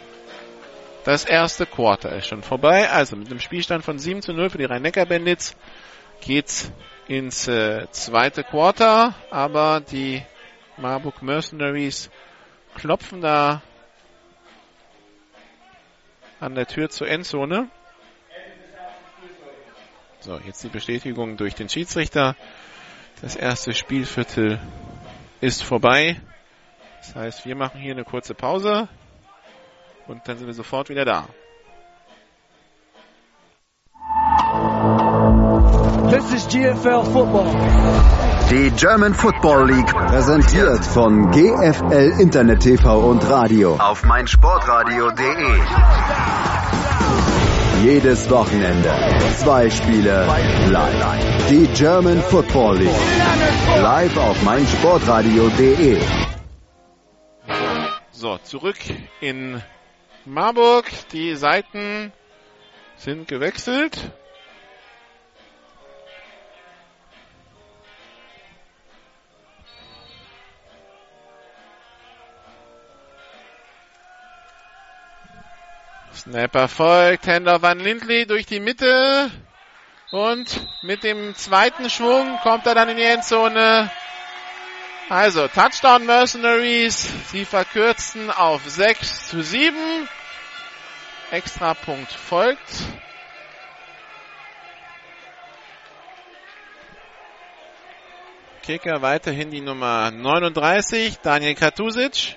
das 1.10 1.24
erste 1.24 1.66
Quarter 1.66 2.14
ist 2.14 2.28
schon 2.28 2.44
vorbei. 2.44 2.88
Also 2.88 3.16
mit 3.16 3.28
einem 3.28 3.40
Spielstand 3.40 3.84
von 3.84 3.98
7 3.98 4.22
zu 4.22 4.32
0 4.32 4.50
für 4.50 4.58
die 4.58 4.64
Rhein-Neckar-Bandits 4.64 5.56
geht's 6.20 6.70
ins 7.08 7.48
äh, 7.48 7.88
zweite 7.90 8.44
Quarter. 8.44 9.14
Aber 9.28 9.80
die 9.80 10.22
Marburg 10.76 11.20
Mercenaries 11.20 12.10
klopfen 12.76 13.20
da 13.20 13.60
an 16.38 16.54
der 16.54 16.66
Tür 16.66 16.90
zur 16.90 17.08
Endzone. 17.08 17.68
So, 20.20 20.38
jetzt 20.46 20.62
die 20.62 20.68
Bestätigung 20.68 21.36
durch 21.36 21.56
den 21.56 21.68
Schiedsrichter. 21.68 22.36
Das 23.20 23.34
erste 23.34 23.74
Spielviertel 23.74 24.60
ist 25.40 25.64
vorbei. 25.64 26.20
Das 27.00 27.16
heißt, 27.16 27.46
wir 27.46 27.56
machen 27.56 27.80
hier 27.80 27.94
eine 27.94 28.04
kurze 28.04 28.34
Pause. 28.34 28.88
Und 30.08 30.26
dann 30.26 30.38
sind 30.38 30.46
wir 30.46 30.54
sofort 30.54 30.88
wieder 30.88 31.04
da. 31.04 31.26
This 36.10 36.32
is 36.32 36.46
GFL 36.48 37.04
Football. 37.04 37.46
Die 38.50 38.70
German 38.72 39.14
Football 39.14 39.70
League 39.70 39.94
präsentiert 39.94 40.84
von 40.84 41.30
GFL 41.30 42.20
Internet 42.20 42.60
TV 42.60 42.98
und 42.98 43.22
Radio 43.30 43.76
auf 43.76 44.02
meinsportradio.de. 44.02 45.60
Jedes 47.84 48.28
Wochenende 48.28 48.90
zwei 49.38 49.70
Spiele 49.70 50.26
live. 50.68 51.48
Die 51.48 51.68
German 51.68 52.20
Football 52.22 52.78
League 52.78 53.80
live 53.80 54.16
auf 54.16 54.42
meinsportradio.de. 54.42 56.00
So, 58.10 58.38
zurück 58.38 58.78
in 59.20 59.62
Marburg. 60.30 60.86
Die 61.12 61.34
Seiten 61.34 62.12
sind 62.96 63.26
gewechselt. 63.26 63.98
Snapper 76.14 76.68
folgt, 76.68 77.26
Händler 77.26 77.60
Van 77.60 77.80
Lindley 77.80 78.26
durch 78.26 78.46
die 78.46 78.60
Mitte 78.60 79.30
und 80.12 80.60
mit 80.82 81.02
dem 81.02 81.34
zweiten 81.34 81.90
Schwung 81.90 82.38
kommt 82.42 82.66
er 82.66 82.74
dann 82.74 82.90
in 82.90 82.98
die 82.98 83.02
Endzone. 83.02 83.90
Also 85.08 85.48
Touchdown 85.48 86.06
Mercenaries, 86.06 87.08
sie 87.32 87.44
verkürzen 87.44 88.30
auf 88.30 88.60
6 88.64 89.28
zu 89.28 89.42
7. 89.42 89.74
Extrapunkt 91.30 92.12
folgt. 92.12 92.58
Kicker 98.62 99.00
weiterhin 99.02 99.50
die 99.50 99.60
Nummer 99.60 100.10
39, 100.10 101.18
Daniel 101.22 101.54
Katusic. 101.54 102.36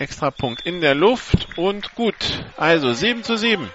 Extrapunkt 0.00 0.62
in 0.62 0.80
der 0.80 0.94
Luft 0.94 1.58
und 1.58 1.94
gut. 1.94 2.16
Also 2.56 2.92
7 2.92 3.22
zu 3.22 3.36
7. 3.36 3.70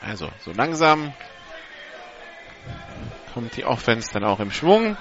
Also 0.00 0.30
so 0.38 0.52
langsam 0.52 1.12
kommt 3.32 3.56
die 3.56 3.64
Offense 3.64 4.12
dann 4.12 4.22
auch 4.22 4.38
im 4.38 4.52
Schwung. 4.52 4.96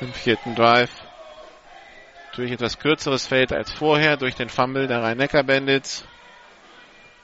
Im 0.00 0.14
vierten 0.14 0.54
Drive. 0.54 0.90
Durch 2.36 2.52
etwas 2.52 2.78
kürzeres 2.78 3.26
Feld 3.26 3.52
als 3.52 3.70
vorher, 3.70 4.16
durch 4.16 4.34
den 4.34 4.48
Fumble 4.48 4.86
der 4.86 5.02
Rhein-Neckar-Bandits 5.02 6.06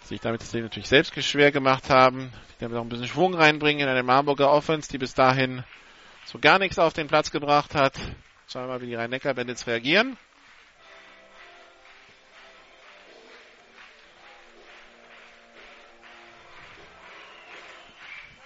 sich 0.06 0.20
damit 0.20 0.40
das 0.40 0.52
Leben 0.52 0.66
natürlich 0.66 0.88
selbst 0.88 1.20
schwer 1.24 1.52
gemacht 1.52 1.90
haben, 1.90 2.32
die 2.50 2.64
damit 2.64 2.78
auch 2.78 2.82
ein 2.82 2.88
bisschen 2.88 3.08
Schwung 3.08 3.34
reinbringen 3.34 3.82
in 3.82 3.88
eine 3.88 4.02
Marburger 4.02 4.50
Offense, 4.50 4.90
die 4.90 4.98
bis 4.98 5.14
dahin 5.14 5.64
so 6.24 6.38
gar 6.38 6.58
nichts 6.58 6.78
auf 6.78 6.92
den 6.92 7.08
Platz 7.08 7.30
gebracht 7.30 7.74
hat. 7.74 7.94
Schauen 8.48 8.64
wir 8.64 8.68
mal, 8.68 8.80
wie 8.80 8.86
die 8.86 8.94
Rhein-Neckar-Bandits 8.94 9.66
reagieren. 9.66 10.16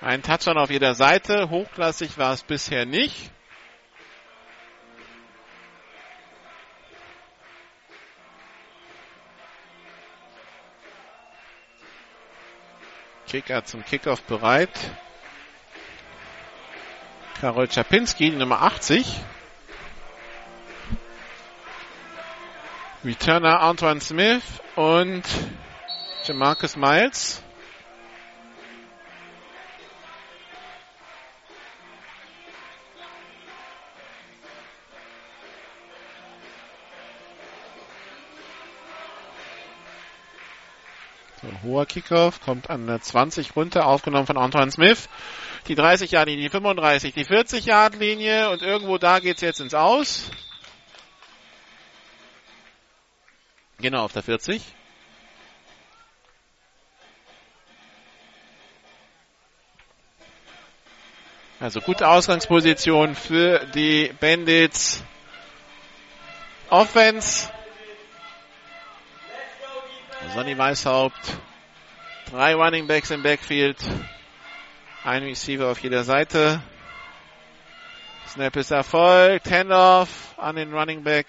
Ein 0.00 0.22
Touchdown 0.22 0.56
auf 0.56 0.70
jeder 0.70 0.94
Seite. 0.94 1.50
Hochklassig 1.50 2.16
war 2.16 2.32
es 2.32 2.42
bisher 2.42 2.86
nicht. 2.86 3.30
Kicker 13.30 13.64
zum 13.64 13.84
Kickoff 13.84 14.22
bereit. 14.22 14.70
Karol 17.40 17.68
Czapinski, 17.68 18.30
Nummer 18.30 18.60
80. 18.62 19.06
Returner 23.04 23.60
Antoine 23.60 24.00
Smith 24.00 24.42
und 24.74 25.22
Jamarcus 26.24 26.74
Miles. 26.76 27.40
Hoher 41.62 41.86
Kickoff, 41.86 42.40
kommt 42.40 42.70
an 42.70 42.86
der 42.86 43.00
20 43.00 43.56
runter, 43.56 43.86
aufgenommen 43.86 44.26
von 44.26 44.36
Antoine 44.36 44.70
Smith. 44.70 45.08
Die 45.68 45.74
30 45.74 46.10
Yard 46.10 46.28
Linie, 46.28 46.44
die 46.44 46.50
35, 46.50 47.14
die 47.14 47.24
40 47.24 47.66
Yard 47.66 47.96
Linie 47.96 48.50
und 48.50 48.62
irgendwo 48.62 48.98
da 48.98 49.18
geht's 49.18 49.40
jetzt 49.42 49.60
ins 49.60 49.74
Aus. 49.74 50.30
Genau 53.78 54.04
auf 54.04 54.12
der 54.12 54.22
40. 54.22 54.62
Also 61.60 61.82
gute 61.82 62.08
Ausgangsposition 62.08 63.14
für 63.14 63.66
die 63.74 64.14
Bandits. 64.18 65.02
Offense 66.70 67.50
Sonny 70.34 70.56
Weishaupt. 70.56 71.38
Drei 72.30 72.54
Running 72.54 72.86
Backs 72.86 73.10
im 73.10 73.24
Backfield. 73.24 73.76
Ein 75.02 75.24
Receiver 75.24 75.66
auf 75.66 75.80
jeder 75.80 76.04
Seite. 76.04 76.62
Snap 78.28 78.54
ist 78.54 78.70
erfolgt. 78.70 79.50
Handoff 79.50 80.34
an 80.36 80.54
den 80.54 80.72
Running 80.72 81.02
Back. 81.02 81.26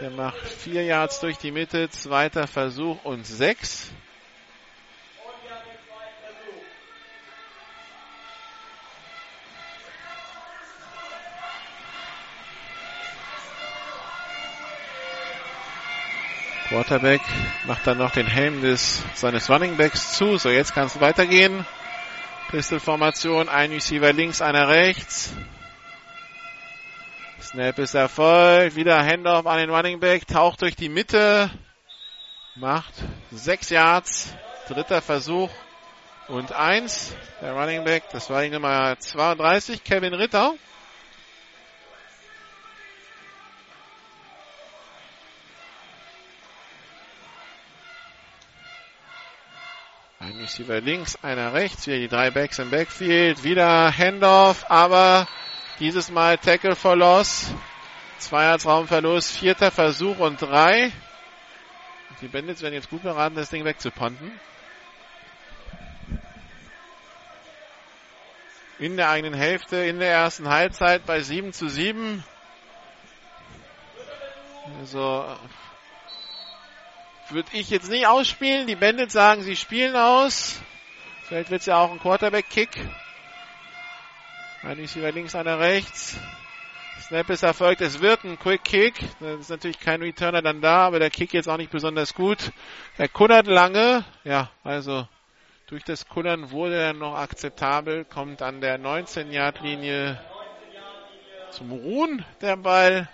Der 0.00 0.10
macht 0.10 0.38
vier 0.38 0.84
Yards 0.84 1.18
durch 1.18 1.36
die 1.38 1.50
Mitte. 1.50 1.90
Zweiter 1.90 2.46
Versuch 2.46 3.04
und 3.04 3.26
sechs. 3.26 3.90
Quarterback 16.70 17.22
macht 17.66 17.84
dann 17.88 17.98
noch 17.98 18.12
den 18.12 18.28
Helm 18.28 18.62
des, 18.62 19.02
seines 19.16 19.50
Running 19.50 19.76
Backs 19.76 20.12
zu. 20.12 20.38
So, 20.38 20.50
jetzt 20.50 20.72
kann 20.72 20.86
es 20.86 21.00
weitergehen. 21.00 21.66
Pistol-Formation, 22.48 23.48
ein 23.48 23.72
Receiver 23.72 24.12
links, 24.12 24.40
einer 24.40 24.68
rechts. 24.68 25.34
Snap 27.42 27.76
ist 27.80 27.94
erfolgt. 27.94 28.76
Wieder 28.76 29.04
Handoff 29.04 29.46
an 29.46 29.58
den 29.58 29.70
Running 29.70 29.98
Back. 29.98 30.28
Taucht 30.28 30.62
durch 30.62 30.76
die 30.76 30.88
Mitte. 30.88 31.50
Macht 32.54 32.94
sechs 33.32 33.70
Yards. 33.70 34.32
Dritter 34.68 35.02
Versuch 35.02 35.50
und 36.28 36.52
eins. 36.52 37.16
Der 37.40 37.52
Running 37.52 37.82
Back, 37.82 38.04
das 38.12 38.30
war 38.30 38.42
die 38.42 38.50
Nummer 38.50 38.96
32, 38.96 39.82
Kevin 39.82 40.14
Ritter. 40.14 40.54
Ein 50.30 50.42
Receiver 50.42 50.80
links, 50.80 51.18
einer 51.24 51.54
rechts, 51.54 51.88
wieder 51.88 51.98
die 51.98 52.06
drei 52.06 52.30
Backs 52.30 52.60
im 52.60 52.70
Backfield, 52.70 53.42
wieder 53.42 53.90
Handoff, 53.90 54.64
aber 54.70 55.26
dieses 55.80 56.08
Mal 56.08 56.38
Tackle 56.38 56.76
for 56.76 56.94
Loss. 56.94 57.52
Zweierraumverlust, 58.18 59.36
vierter 59.36 59.72
Versuch 59.72 60.20
und 60.20 60.40
drei. 60.40 60.92
Die 62.20 62.28
Bandits 62.28 62.62
werden 62.62 62.74
jetzt 62.74 62.90
gut 62.90 63.02
beraten, 63.02 63.34
das 63.34 63.50
Ding 63.50 63.64
wegzuponten. 63.64 64.30
In 68.78 68.96
der 68.96 69.10
eigenen 69.10 69.34
Hälfte, 69.34 69.78
in 69.78 69.98
der 69.98 70.12
ersten 70.12 70.48
Halbzeit 70.48 71.06
bei 71.06 71.22
7 71.22 71.52
zu 71.52 71.68
7. 71.68 72.22
Also 74.78 75.26
würde 77.32 77.48
ich 77.52 77.70
jetzt 77.70 77.90
nicht 77.90 78.06
ausspielen. 78.06 78.66
Die 78.66 78.76
Bandits 78.76 79.12
sagen, 79.12 79.42
sie 79.42 79.56
spielen 79.56 79.96
aus. 79.96 80.60
Vielleicht 81.24 81.50
wird 81.50 81.60
es 81.60 81.66
ja 81.66 81.78
auch 81.78 81.92
ein 81.92 82.00
Quarterback-Kick. 82.00 82.70
Ein 84.62 84.78
Receiver 84.78 85.10
links, 85.12 85.34
einer 85.34 85.58
rechts. 85.58 86.18
Snap 87.00 87.30
ist 87.30 87.42
erfolgt. 87.42 87.80
Es 87.80 88.00
wird 88.00 88.24
ein 88.24 88.38
Quick 88.38 88.62
Kick. 88.62 88.94
Da 89.20 89.34
ist 89.34 89.50
natürlich 89.50 89.80
kein 89.80 90.02
Returner 90.02 90.42
dann 90.42 90.60
da, 90.60 90.86
aber 90.86 90.98
der 90.98 91.10
Kick 91.10 91.32
jetzt 91.32 91.48
auch 91.48 91.56
nicht 91.56 91.70
besonders 91.70 92.14
gut. 92.14 92.52
Er 92.98 93.08
kullert 93.08 93.46
lange. 93.46 94.04
Ja, 94.22 94.50
also 94.62 95.08
durch 95.66 95.82
das 95.82 96.06
Kullern 96.06 96.50
wurde 96.50 96.76
er 96.76 96.92
noch 96.92 97.16
akzeptabel. 97.16 98.04
Kommt 98.04 98.42
an 98.42 98.60
der 98.60 98.78
19-Yard-Linie 98.78 100.20
zum 101.50 101.72
Ruhen 101.72 102.24
der 102.40 102.56
Ball. 102.56 103.08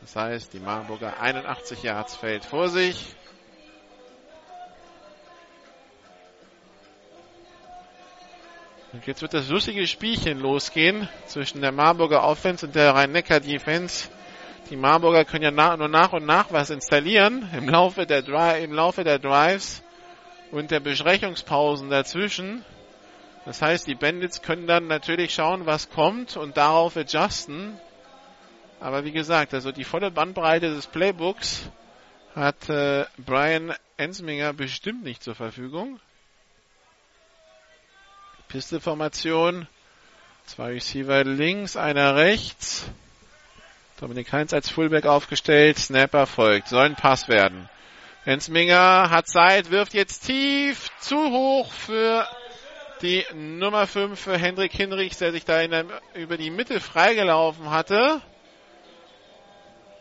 Das 0.00 0.16
heißt, 0.16 0.52
die 0.52 0.60
Marburger 0.60 1.20
81 1.20 1.82
Yards 1.82 2.16
Feld 2.16 2.44
vor 2.44 2.68
sich. 2.68 3.14
Und 8.92 9.06
jetzt 9.06 9.20
wird 9.20 9.34
das 9.34 9.48
lustige 9.48 9.86
Spielchen 9.86 10.40
losgehen 10.40 11.08
zwischen 11.26 11.60
der 11.60 11.72
Marburger 11.72 12.24
Offense 12.24 12.64
und 12.64 12.74
der 12.74 12.94
Rhein-Neckar 12.94 13.40
Defense. 13.40 14.08
Die 14.70 14.76
Marburger 14.76 15.24
können 15.24 15.44
ja 15.44 15.50
nach, 15.50 15.76
nur 15.76 15.88
nach 15.88 16.12
und 16.12 16.24
nach 16.24 16.52
was 16.52 16.70
installieren 16.70 17.48
im 17.56 17.68
Laufe 17.68 18.06
der, 18.06 18.22
Dri 18.22 18.64
im 18.64 18.72
Laufe 18.72 19.04
der 19.04 19.18
Drives 19.18 19.82
und 20.52 20.70
der 20.70 20.80
Besprechungspausen 20.80 21.90
dazwischen. 21.90 22.64
Das 23.44 23.62
heißt, 23.62 23.86
die 23.86 23.94
Bandits 23.94 24.42
können 24.42 24.66
dann 24.66 24.86
natürlich 24.86 25.34
schauen, 25.34 25.66
was 25.66 25.90
kommt 25.90 26.36
und 26.36 26.56
darauf 26.56 26.96
adjusten. 26.96 27.78
Aber 28.80 29.04
wie 29.04 29.12
gesagt, 29.12 29.54
also 29.54 29.72
die 29.72 29.84
volle 29.84 30.10
Bandbreite 30.10 30.74
des 30.74 30.86
Playbooks 30.86 31.68
hat 32.34 32.68
äh, 32.68 33.06
Brian 33.18 33.74
Ensminger 33.96 34.52
bestimmt 34.52 35.02
nicht 35.02 35.22
zur 35.22 35.34
Verfügung. 35.34 36.00
Pisteformation. 38.48 39.66
Zwei 40.46 40.72
Receiver 40.72 41.24
links, 41.24 41.76
einer 41.76 42.16
rechts. 42.16 42.88
Dominik 44.00 44.32
Heinz 44.32 44.52
als 44.52 44.70
Fullback 44.70 45.06
aufgestellt. 45.06 45.78
Snapper 45.78 46.26
folgt. 46.26 46.68
Soll 46.68 46.86
ein 46.86 46.94
Pass 46.96 47.28
werden. 47.28 47.68
Ensminger 48.24 49.10
hat 49.10 49.26
Zeit, 49.26 49.70
wirft 49.70 49.94
jetzt 49.94 50.26
tief. 50.26 50.88
Zu 51.00 51.16
hoch 51.16 51.72
für 51.72 52.26
die 53.02 53.24
Nummer 53.34 53.86
5 53.86 54.18
für 54.18 54.38
Hendrik 54.38 54.72
Hinrichs, 54.72 55.18
der 55.18 55.32
sich 55.32 55.44
da 55.44 55.66
der, 55.66 55.86
über 56.14 56.36
die 56.36 56.50
Mitte 56.50 56.80
freigelaufen 56.80 57.70
hatte. 57.70 58.20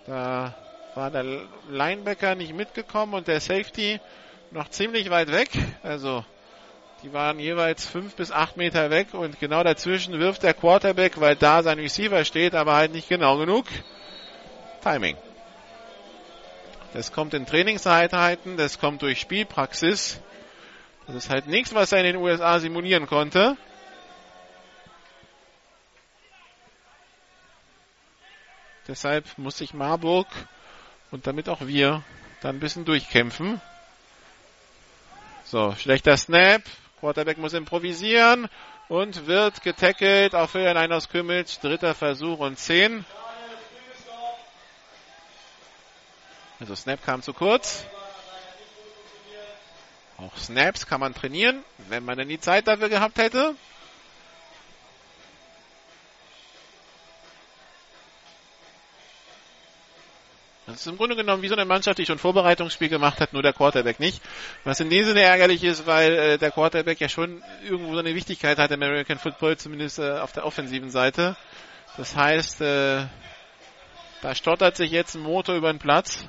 Da 0.07 0.55
war 0.95 1.11
der 1.11 1.25
Linebacker 1.69 2.35
nicht 2.35 2.53
mitgekommen 2.53 3.13
und 3.13 3.27
der 3.27 3.41
Safety 3.41 3.99
noch 4.51 4.69
ziemlich 4.69 5.09
weit 5.09 5.31
weg. 5.31 5.49
Also 5.83 6.23
die 7.03 7.11
waren 7.13 7.39
jeweils 7.39 7.85
fünf 7.85 8.15
bis 8.15 8.31
acht 8.31 8.55
Meter 8.57 8.89
weg 8.89 9.13
und 9.13 9.39
genau 9.39 9.63
dazwischen 9.63 10.17
wirft 10.17 10.43
der 10.43 10.53
Quarterback, 10.53 11.19
weil 11.19 11.35
da 11.35 11.61
sein 11.61 11.77
Receiver 11.77 12.23
steht, 12.23 12.55
aber 12.55 12.75
halt 12.75 12.93
nicht 12.93 13.09
genau 13.09 13.37
genug. 13.37 13.65
Timing. 14.81 15.17
Das 16.93 17.11
kommt 17.11 17.33
in 17.33 17.45
Trainingseinheiten, 17.45 18.55
das 18.55 18.79
kommt 18.79 19.01
durch 19.01 19.19
Spielpraxis. 19.19 20.21
Das 21.05 21.15
ist 21.15 21.29
halt 21.29 21.47
nichts, 21.47 21.75
was 21.75 21.91
er 21.91 21.99
in 21.99 22.05
den 22.05 22.15
USA 22.15 22.59
simulieren 22.59 23.07
konnte. 23.07 23.57
Deshalb 28.87 29.25
muss 29.37 29.57
sich 29.57 29.73
Marburg 29.73 30.27
und 31.11 31.27
damit 31.27 31.49
auch 31.49 31.61
wir 31.61 32.03
dann 32.41 32.57
ein 32.57 32.59
bisschen 32.59 32.85
durchkämpfen. 32.85 33.61
So, 35.43 35.75
schlechter 35.75 36.15
Snap. 36.17 36.63
Quarterback 36.99 37.37
muss 37.37 37.53
improvisieren 37.53 38.49
und 38.87 39.27
wird 39.27 39.61
getackelt 39.61 40.33
auf 40.33 40.53
Höhe 40.53 40.75
ein 40.75 40.91
aus 40.91 41.09
Kümmels. 41.09 41.59
Dritter 41.59 41.93
Versuch 41.93 42.39
und 42.39 42.57
10. 42.57 43.05
Also 46.59 46.75
Snap 46.75 47.03
kam 47.05 47.21
zu 47.21 47.33
kurz. 47.33 47.85
Auch 50.17 50.35
Snaps 50.37 50.87
kann 50.87 50.99
man 50.99 51.13
trainieren, 51.13 51.63
wenn 51.89 52.03
man 52.03 52.17
denn 52.17 52.29
die 52.29 52.39
Zeit 52.39 52.67
dafür 52.67 52.89
gehabt 52.89 53.19
hätte. 53.19 53.53
Das 60.67 60.81
ist 60.81 60.87
im 60.87 60.97
Grunde 60.97 61.15
genommen 61.15 61.41
wie 61.41 61.47
so 61.47 61.55
eine 61.55 61.63
Mannschaft, 61.63 61.97
die 61.97 62.05
schon 62.05 62.19
Vorbereitungsspiel 62.19 62.89
gemacht 62.89 63.21
hat, 63.21 63.31
nur 63.31 63.41
der 63.41 63.53
Quarterback 63.53 64.01
nicht. 64.01 64.21
Was 64.65 64.81
in 64.81 64.89
dem 64.89 65.05
Sinne 65.05 65.21
ärgerlich 65.21 65.63
ist, 65.63 65.87
weil 65.87 66.13
äh, 66.13 66.37
der 66.37 66.51
Quarterback 66.51 66.99
ja 66.99 67.07
schon 67.07 67.41
irgendwo 67.63 67.93
so 67.93 67.99
eine 67.99 68.13
Wichtigkeit 68.13 68.57
hat 68.57 68.71
im 68.71 68.83
American 68.83 69.17
Football, 69.17 69.55
zumindest 69.55 69.99
äh, 69.99 70.17
auf 70.19 70.33
der 70.33 70.45
offensiven 70.45 70.89
Seite. 70.89 71.37
Das 71.95 72.17
heißt, 72.17 72.59
äh, 72.59 73.05
da 74.21 74.35
stottert 74.35 74.75
sich 74.75 74.91
jetzt 74.91 75.15
ein 75.15 75.21
Motor 75.21 75.55
über 75.55 75.71
den 75.71 75.79
Platz. 75.79 76.27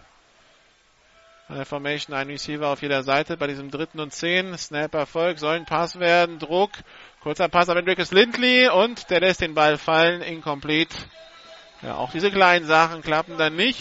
An 1.49 1.57
der 1.57 1.67
Formation 1.67 2.15
ein 2.15 2.29
Receiver 2.29 2.69
auf 2.69 2.81
jeder 2.81 3.03
Seite 3.03 3.37
bei 3.37 3.49
diesem 3.49 3.73
dritten 3.73 3.99
und 3.99 4.13
zehn. 4.13 4.57
Snap 4.57 4.95
Erfolg, 4.95 5.41
soll 5.41 5.57
ein 5.57 5.65
Pass 5.65 5.99
werden, 5.99 6.39
Druck. 6.39 6.71
Kurzer 7.23 7.49
Pass 7.49 7.69
an 7.71 7.85
Drickus 7.85 8.13
Lindley 8.13 8.69
und 8.69 9.11
der 9.11 9.19
lässt 9.19 9.41
den 9.41 9.55
Ball 9.55 9.79
fallen, 9.79 10.23
incomplete. 10.23 10.97
Ja, 11.83 11.97
auch 11.97 12.13
diese 12.13 12.31
kleinen 12.31 12.67
Sachen 12.67 13.03
klappen 13.03 13.37
dann 13.37 13.57
nicht. 13.57 13.81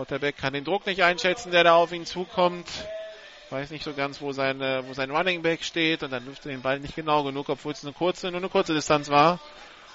Quarterback 0.00 0.38
kann 0.38 0.54
den 0.54 0.64
Druck 0.64 0.86
nicht 0.86 1.02
einschätzen, 1.02 1.52
der 1.52 1.62
da 1.62 1.74
auf 1.74 1.92
ihn 1.92 2.06
zukommt. 2.06 2.66
Weiß 3.50 3.68
nicht 3.68 3.84
so 3.84 3.92
ganz, 3.92 4.22
wo, 4.22 4.32
seine, 4.32 4.82
wo 4.86 4.94
sein 4.94 5.10
Running 5.10 5.42
Back 5.42 5.62
steht 5.62 6.02
und 6.02 6.10
dann 6.10 6.24
wirft 6.24 6.46
er 6.46 6.52
den 6.52 6.62
Ball 6.62 6.80
nicht 6.80 6.96
genau 6.96 7.22
genug, 7.22 7.50
obwohl 7.50 7.72
es 7.72 7.84
eine 7.84 7.92
kurze, 7.92 8.30
nur 8.30 8.38
eine 8.38 8.48
kurze 8.48 8.72
Distanz 8.72 9.10
war. 9.10 9.38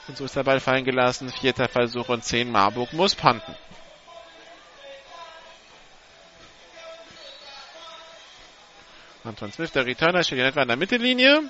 Und 0.08 0.16
so 0.16 0.26
ist 0.26 0.36
der 0.36 0.44
Ball 0.44 0.60
fallen 0.60 0.86
gelassen. 0.86 1.32
Vierter 1.32 1.68
Versuch 1.68 2.10
und 2.10 2.24
zehn 2.24 2.52
Marburg 2.52 2.94
muss 2.94 3.16
panten. 3.16 3.56
Anton 9.24 9.52
Smith, 9.54 9.72
der 9.72 9.88
Returner, 9.88 10.22
steht 10.22 10.38
in 10.38 10.46
etwa 10.46 10.62
in 10.62 10.68
der 10.68 10.78
Mittellinie. 10.78 11.50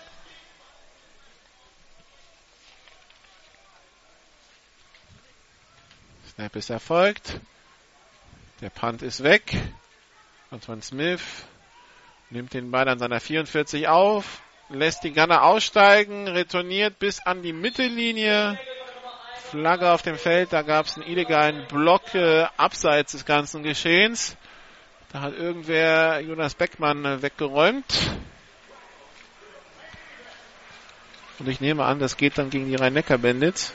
Snap 6.36 6.56
ist 6.56 6.70
erfolgt. 6.70 7.42
Der 8.62 8.70
Punt 8.70 9.02
ist 9.02 9.22
weg. 9.22 9.54
Antoine 10.50 10.82
Smith 10.82 11.22
nimmt 12.30 12.54
den 12.54 12.72
Ball 12.72 12.88
an 12.88 13.00
seiner 13.00 13.20
44 13.20 13.90
auf, 13.90 14.42
lässt 14.70 15.04
die 15.04 15.12
Gunner 15.12 15.44
aussteigen, 15.44 16.30
retourniert 16.30 16.98
bis 16.98 17.20
an 17.20 17.42
die 17.42 17.52
Mittellinie. 17.52 18.58
Flagge 19.50 19.92
auf 19.92 20.04
dem 20.04 20.18
Feld, 20.18 20.54
da 20.54 20.62
gab 20.62 20.86
es 20.86 20.96
einen 20.96 21.06
illegalen 21.06 21.68
Block 21.68 22.16
äh, 22.16 22.46
abseits 22.56 23.12
des 23.12 23.26
ganzen 23.26 23.62
Geschehens. 23.62 24.38
Da 25.12 25.20
hat 25.20 25.34
irgendwer 25.34 26.22
Jonas 26.22 26.56
Beckmann 26.56 27.04
äh, 27.04 27.22
weggeräumt. 27.22 28.10
Und 31.40 31.50
ich 31.50 31.60
nehme 31.60 31.84
an, 31.84 32.00
das 32.00 32.16
geht 32.16 32.38
dann 32.38 32.50
gegen 32.50 32.68
die 32.68 32.76
Rhein-Neckar-Bandits. 32.76 33.74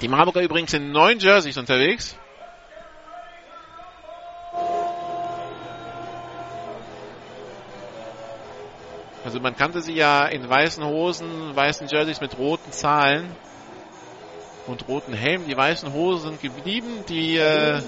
Die 0.00 0.08
Marburger 0.08 0.40
übrigens 0.40 0.72
in 0.72 0.92
neun 0.92 1.18
Jerseys 1.18 1.58
unterwegs. 1.58 2.16
Also 9.22 9.38
man 9.40 9.54
kannte 9.54 9.82
sie 9.82 9.92
ja 9.92 10.26
in 10.26 10.48
weißen 10.48 10.82
Hosen, 10.82 11.54
weißen 11.54 11.86
Jerseys 11.88 12.22
mit 12.22 12.38
roten 12.38 12.72
Zahlen 12.72 13.30
und 14.66 14.88
roten 14.88 15.12
Helmen. 15.12 15.46
Die 15.46 15.56
weißen 15.56 15.92
Hosen 15.92 16.30
sind 16.30 16.40
geblieben. 16.40 17.04
Die 17.08 17.36
äh, 17.36 17.80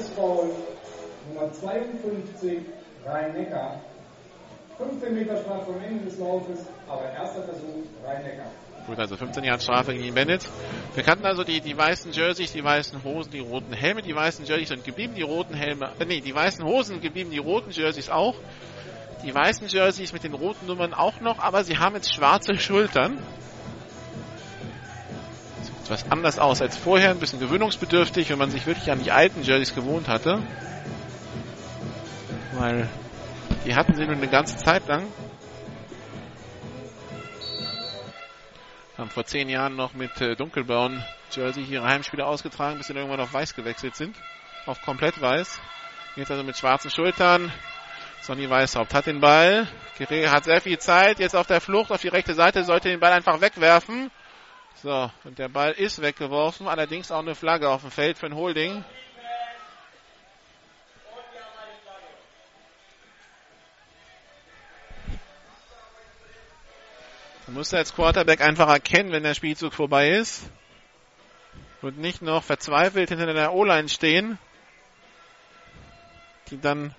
Nummer 1.29 1.51
52, 1.51 2.59
Rhein-Neckar. 3.07 3.81
15 4.77 5.15
Meter 5.15 5.37
Strafe 5.39 5.73
vom 5.73 5.83
Ende 5.83 6.05
des 6.05 6.19
Laufes, 6.19 6.67
aber 6.89 7.11
erster 7.13 7.43
Versuch, 7.45 7.87
Rhein-Neckar. 8.05 8.47
Gut, 8.87 8.99
also 8.99 9.17
15 9.17 9.45
Jahre 9.45 9.61
Strafe 9.61 9.95
gegen 9.95 10.13
Bennett. 10.13 10.45
Wir 10.95 11.05
kannten 11.05 11.25
also 11.25 11.45
die, 11.45 11.61
die 11.61 11.77
weißen 11.77 12.11
Jerseys, 12.11 12.53
die 12.53 12.65
weißen 12.65 13.05
Hosen, 13.05 13.31
die 13.31 13.39
roten 13.39 13.73
Helme. 13.73 14.03
Die 14.03 14.15
weißen 14.15 14.45
Jerseys 14.45 14.69
sind 14.69 14.85
geblieben, 14.85 15.15
die 15.15 15.23
roten 15.23 15.55
Helme, 15.55 15.91
äh, 16.01 16.05
nee, 16.05 16.21
die 16.21 16.35
weißen 16.35 16.65
Hosen 16.65 17.01
geblieben, 17.01 17.31
die 17.31 17.39
roten 17.39 17.71
Jerseys 17.71 18.11
auch. 18.11 18.35
Die 19.23 19.33
weißen 19.33 19.69
Jerseys 19.69 20.13
mit 20.13 20.25
den 20.25 20.35
roten 20.35 20.67
Nummern 20.67 20.95
auch 20.95 21.21
noch, 21.21 21.39
aber 21.39 21.63
sie 21.63 21.79
haben 21.79 21.95
jetzt 21.95 22.13
schwarze 22.13 22.57
Schultern. 22.57 23.19
Sieht 25.63 25.75
etwas 25.85 26.11
anders 26.11 26.41
aus 26.41 26.61
als 26.61 26.77
vorher, 26.77 27.11
ein 27.11 27.21
bisschen 27.21 27.39
gewöhnungsbedürftig, 27.39 28.31
wenn 28.31 28.39
man 28.39 28.51
sich 28.51 28.67
wirklich 28.67 28.91
an 28.91 29.01
die 29.01 29.13
alten 29.13 29.43
Jerseys 29.43 29.77
gewohnt 29.77 30.09
hatte. 30.09 30.43
Weil 32.55 32.89
die 33.65 33.77
hatten 33.77 33.95
sie 33.95 34.05
nun 34.07 34.17
eine 34.17 34.29
ganze 34.29 34.57
Zeit 34.57 34.89
lang. 34.89 35.05
Haben 39.03 39.11
vor 39.11 39.25
zehn 39.25 39.49
Jahren 39.49 39.75
noch 39.75 39.95
mit 39.95 40.21
äh, 40.21 40.37
dunkelblauen 40.37 41.05
Jersey 41.33 41.65
ihre 41.65 41.85
Heimspiele 41.85 42.25
ausgetragen, 42.25 42.79
bis 42.79 42.87
sie 42.87 42.95
irgendwann 42.95 43.19
auf 43.19 43.33
weiß 43.33 43.57
gewechselt 43.57 43.97
sind. 43.97 44.15
Auf 44.65 44.81
komplett 44.81 45.21
weiß. 45.21 45.61
Jetzt 46.15 46.31
also 46.31 46.45
mit 46.45 46.57
schwarzen 46.57 46.89
Schultern. 46.89 47.51
Sonny 48.21 48.49
Weißhaupt 48.49 48.95
hat 48.95 49.07
den 49.07 49.19
Ball. 49.19 49.67
Guerrero 49.99 50.31
hat 50.31 50.45
sehr 50.45 50.61
viel 50.61 50.79
Zeit. 50.79 51.19
Jetzt 51.19 51.35
auf 51.35 51.49
der 51.49 51.61
Flucht 51.61 51.91
auf 51.91 52.01
die 52.01 52.07
rechte 52.07 52.35
Seite. 52.35 52.63
Sollte 52.63 52.91
den 52.91 53.01
Ball 53.01 53.13
einfach 53.13 53.41
wegwerfen. 53.41 54.13
So, 54.85 55.11
und 55.25 55.37
der 55.37 55.49
Ball 55.49 55.73
ist 55.73 56.01
weggeworfen. 56.01 56.69
Allerdings 56.69 57.11
auch 57.11 57.19
eine 57.19 57.35
Flagge 57.35 57.71
auf 57.71 57.81
dem 57.81 57.91
Feld 57.91 58.19
für 58.19 58.27
ein 58.27 58.37
Holding. 58.37 58.85
Man 67.53 67.59
muss 67.59 67.75
als 67.75 67.95
Quarterback 67.95 68.41
einfach 68.41 68.71
erkennen, 68.71 69.13
wenn 69.13 69.25
der 69.25 69.35
Spielzug 69.35 69.75
vorbei 69.75 70.13
ist. 70.13 70.45
Und 71.83 71.99
nicht 71.99 72.23
noch 72.23 72.43
verzweifelt 72.43 73.11
hinter 73.11 73.31
der 73.31 73.53
O-Line 73.53 73.91
stehen. 73.91 74.39
Die 76.49 76.59
dann 76.59 76.95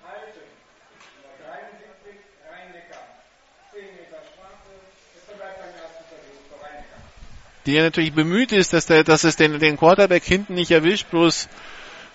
die 7.66 7.72
ja 7.72 7.82
natürlich 7.82 8.12
bemüht 8.12 8.52
ist, 8.52 8.74
dass, 8.74 8.86
der, 8.86 9.02
dass 9.02 9.24
es 9.24 9.34
den, 9.34 9.58
den 9.58 9.76
Quarterback 9.76 10.22
hinten 10.22 10.54
nicht 10.54 10.70
erwischt, 10.70 11.10
bloß 11.10 11.48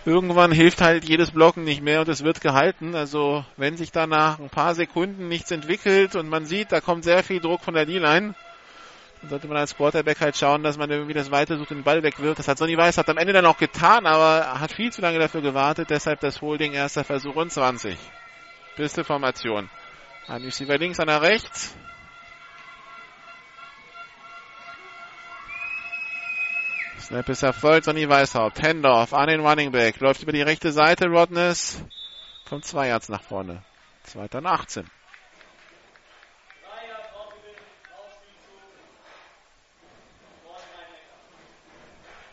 irgendwann 0.06 0.52
hilft 0.52 0.82
halt 0.82 1.08
jedes 1.08 1.32
Blocken 1.32 1.64
nicht 1.64 1.82
mehr 1.82 2.02
und 2.02 2.10
es 2.10 2.24
wird 2.24 2.42
gehalten. 2.42 2.96
Also 2.96 3.46
wenn 3.58 3.78
sich 3.78 3.92
da 3.92 4.08
nach 4.08 4.40
ein 4.40 4.50
paar 4.50 4.76
Sekunden 4.76 5.28
nichts 5.28 5.52
entwickelt 5.52 6.16
und 6.16 6.30
man 6.30 6.46
sieht, 6.46 6.72
da 6.72 6.82
kommt 6.82 7.04
sehr 7.04 7.24
viel 7.24 7.40
Druck 7.40 7.62
von 7.62 7.74
der 7.74 7.86
D-Line, 7.86 8.34
dann 9.22 9.30
sollte 9.30 9.48
man 9.48 9.58
als 9.58 9.76
Quarterback 9.76 10.22
halt 10.22 10.38
schauen, 10.38 10.64
dass 10.64 10.78
man 10.78 10.90
irgendwie 10.90 11.14
das 11.14 11.30
weiter 11.30 11.58
sucht, 11.58 11.72
den 11.72 11.84
Ball 11.84 12.04
wegwirft. 12.04 12.40
Das 12.40 12.48
hat 12.48 12.58
Sonny 12.58 12.78
Weiß 12.78 12.98
hat 12.98 13.10
am 13.10 13.18
Ende 13.18 13.34
dann 13.34 13.46
auch 13.46 13.58
getan, 13.58 14.06
aber 14.06 14.60
hat 14.60 14.72
viel 14.72 14.94
zu 14.94 15.02
lange 15.02 15.20
dafür 15.20 15.42
gewartet. 15.42 15.90
Deshalb 15.90 16.22
das 16.22 16.42
Holding, 16.42 16.72
erster 16.72 17.04
Versuch 17.04 17.36
und 17.36 17.52
20. 17.52 17.98
Pistol-Formation. 18.78 19.70
Ein 20.28 20.44
Receiver 20.44 20.78
links, 20.78 21.00
einer 21.00 21.22
rechts. 21.22 21.76
Snap 27.10 27.28
ist 27.28 27.42
erfolgt, 27.42 27.86
Sonny 27.86 28.08
Weißhaupt. 28.08 28.62
Handoff 28.62 29.16
an 29.16 29.30
den 29.30 29.40
Running 29.40 29.72
Back. 29.72 30.00
Läuft 30.00 30.22
über 30.22 30.32
die 30.32 30.44
rechte 30.44 30.72
Seite, 30.72 31.08
Rodness. 31.08 31.84
Kommt 32.48 32.66
zwei 32.66 32.90
Yards 32.90 33.10
nach 33.10 33.24
vorne. 33.24 33.64
Zweiter 34.04 34.38
und 34.38 34.46
18. 34.46 34.86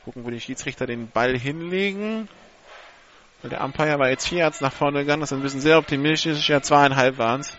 Gucken, 0.04 0.26
wo 0.26 0.28
die 0.28 0.40
Schiedsrichter 0.40 0.84
den 0.84 1.08
Ball 1.08 1.38
hinlegen. 1.38 2.28
Weil 3.40 3.48
der 3.48 3.64
Umpire 3.64 3.98
war 3.98 4.10
jetzt 4.10 4.28
vier 4.28 4.40
Yards 4.40 4.60
nach 4.60 4.74
vorne 4.74 5.00
gegangen. 5.00 5.20
Das 5.20 5.32
ist 5.32 5.38
ein 5.38 5.42
bisschen 5.42 5.62
sehr 5.62 5.78
optimistisch. 5.78 6.50
Ja, 6.50 6.60
zweieinhalb 6.60 7.16
waren 7.16 7.40
es. 7.40 7.56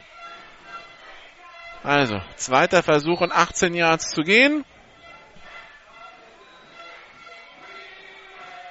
Also, 1.81 2.21
zweiter 2.35 2.83
Versuch 2.83 3.21
und 3.21 3.31
18 3.31 3.73
Yards 3.73 4.11
zu 4.11 4.21
gehen. 4.21 4.63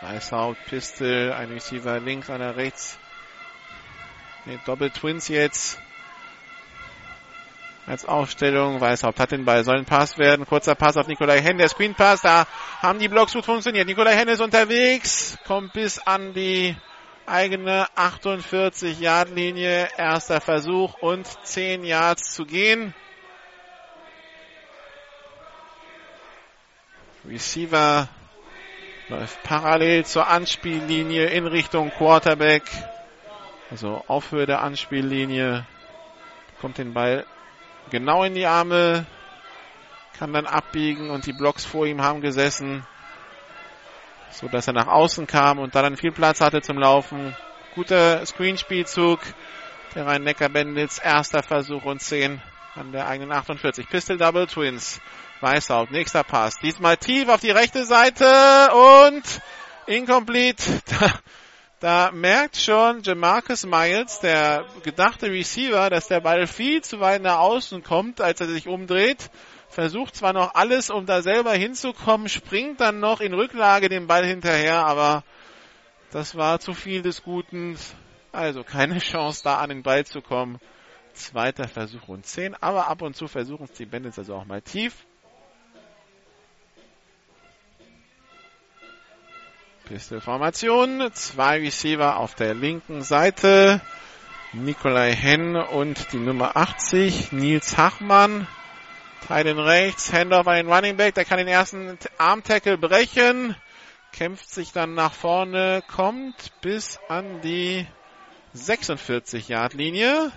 Weißhaupt, 0.09 0.67
Pistol, 0.67 1.33
ein 1.33 1.51
Receiver 1.51 1.99
links, 1.99 2.31
einer 2.31 2.57
rechts. 2.57 2.97
Nee, 4.45 4.61
Doppel 4.65 4.91
Twins 4.91 5.27
jetzt. 5.27 5.81
Als 7.87 8.05
Aufstellung. 8.05 8.81
Weißhaupt 8.81 9.19
hat 9.19 9.33
den 9.33 9.45
Ball. 9.45 9.65
Soll 9.65 9.79
ein 9.79 9.85
Pass 9.85 10.17
werden. 10.17 10.47
Kurzer 10.47 10.77
Pass 10.77 10.97
auf 10.97 11.09
Nikolai 11.09 11.41
Henn. 11.41 11.59
Der 11.59 11.69
Screen 11.69 11.97
Pass. 11.97 12.23
Da 12.23 12.47
haben 12.83 13.01
die 13.01 13.09
Blocks 13.09 13.33
gut 13.33 13.45
funktioniert. 13.45 13.89
Nikolai 13.89 14.15
Henn 14.15 14.29
ist 14.29 14.41
unterwegs. 14.41 15.39
Kommt 15.45 15.73
bis 15.73 15.99
an 15.99 16.33
die 16.33 16.77
eigene 17.27 17.89
48 17.97 19.01
Yard 19.01 19.31
Linie. 19.31 19.89
Erster 19.97 20.41
Versuch 20.41 20.95
und 21.01 21.27
10 21.45 21.83
Yards 21.85 22.33
zu 22.33 22.45
gehen. 22.45 22.95
Receiver 27.25 28.09
läuft 29.09 29.43
parallel 29.43 30.05
zur 30.05 30.29
Anspiellinie 30.29 31.27
in 31.27 31.47
Richtung 31.47 31.91
Quarterback. 31.91 32.63
Also 33.71 34.03
auf 34.07 34.33
Höhe 34.33 34.47
der 34.47 34.63
Anspiellinie. 34.63 35.67
Kommt 36.61 36.79
den 36.79 36.95
Ball 36.95 37.25
genau 37.91 38.25
in 38.25 38.35
die 38.35 38.47
Arme. 38.47 39.07
Kann 40.19 40.33
dann 40.33 40.47
abbiegen 40.47 41.11
und 41.11 41.27
die 41.27 41.33
Blocks 41.33 41.65
vor 41.65 41.87
ihm 41.87 42.03
haben 42.03 42.21
gesessen. 42.21 42.87
So 44.31 44.49
dass 44.49 44.67
er 44.67 44.73
nach 44.73 44.89
außen 44.89 45.27
kam 45.27 45.59
und 45.59 45.75
dann 45.75 45.97
viel 45.97 46.13
Platz 46.13 46.41
hatte 46.41 46.63
zum 46.63 46.79
Laufen. 46.79 47.37
Guter 47.75 48.25
Screenspielzug. 48.25 49.21
Der 49.95 50.07
Rhein-Neckar 50.07 50.49
Bandits. 50.49 50.99
Erster 50.99 51.43
Versuch 51.43 51.85
und 51.85 52.01
10 52.01 52.41
an 52.75 52.93
der 52.93 53.07
eigenen 53.07 53.33
48. 53.33 53.89
Pistol 53.89 54.19
Double 54.19 54.47
Twins. 54.47 55.01
Weißhaut, 55.41 55.91
nächster 55.91 56.25
Pass. 56.25 56.59
Diesmal 56.59 56.97
tief 56.97 57.29
auf 57.29 57.41
die 57.41 57.51
rechte 57.51 57.85
Seite 57.85 58.25
und 58.73 59.23
incomplete. 59.87 60.63
Da, 61.79 62.09
da 62.09 62.11
merkt 62.11 62.57
schon 62.57 63.03
Jamarcus 63.03 63.67
Miles, 63.67 64.21
der 64.21 64.65
gedachte 64.83 65.31
Receiver, 65.31 65.91
dass 65.91 66.09
der 66.09 66.21
Ball 66.21 66.47
viel 66.47 66.83
zu 66.83 67.01
weit 67.01 67.21
nach 67.21 67.39
außen 67.39 67.83
kommt, 67.83 68.23
als 68.23 68.41
er 68.41 68.47
sich 68.47 68.67
umdreht. 68.67 69.31
Versucht 69.69 70.17
zwar 70.17 70.33
noch 70.33 70.55
alles, 70.55 70.89
um 70.89 71.05
da 71.05 71.21
selber 71.21 71.53
hinzukommen, 71.53 72.31
springt 72.31 72.81
dann 72.81 72.99
noch 73.01 73.21
in 73.21 73.35
Rücklage 73.35 73.91
den 73.91 74.07
Ball 74.07 74.25
hinterher, 74.25 74.87
aber 74.87 75.23
das 76.13 76.35
war 76.35 76.61
zu 76.61 76.73
viel 76.73 77.03
des 77.03 77.23
Guten. 77.23 77.77
Also 78.33 78.65
keine 78.65 78.99
Chance, 79.01 79.43
da 79.45 79.59
an 79.59 79.69
den 79.69 79.83
Ball 79.83 80.07
zu 80.07 80.23
kommen. 80.23 80.59
Zweiter 81.13 81.69
Versuch 81.69 82.09
und 82.09 82.25
10, 82.25 82.55
aber 82.55 82.89
ab 82.89 83.03
und 83.03 83.17
zu 83.17 83.29
versuchen 83.29 83.65
es 83.65 83.73
die 83.73 83.87
Bandits 83.87 84.19
also 84.19 84.35
auch 84.35 84.47
mal 84.47 84.63
tief. 84.63 85.07
Pistolformation. 89.87 91.11
Zwei 91.13 91.61
Receiver 91.61 92.19
auf 92.19 92.35
der 92.35 92.55
linken 92.55 93.03
Seite. 93.03 93.81
Nikolai 94.53 95.13
Henn 95.13 95.57
und 95.57 96.13
die 96.13 96.19
Nummer 96.19 96.57
80, 96.57 97.33
Nils 97.33 97.77
Hachmann. 97.77 98.47
Teilen 99.27 99.59
rechts, 99.59 100.13
Handoff 100.13 100.47
an 100.47 100.57
den 100.57 100.73
Running 100.73 100.97
Back, 100.97 101.15
der 101.15 101.25
kann 101.25 101.39
den 101.39 101.49
ersten 101.49 101.99
Arm-Tackle 102.19 102.79
brechen. 102.79 103.57
Kämpft 104.13 104.51
sich 104.51 104.73
dann 104.73 104.95
nach 104.95 105.13
vorne, 105.13 105.83
kommt 105.89 106.53
bis 106.61 106.99
an 107.09 107.41
die 107.43 107.87
46-Yard-Linie. 108.55 110.33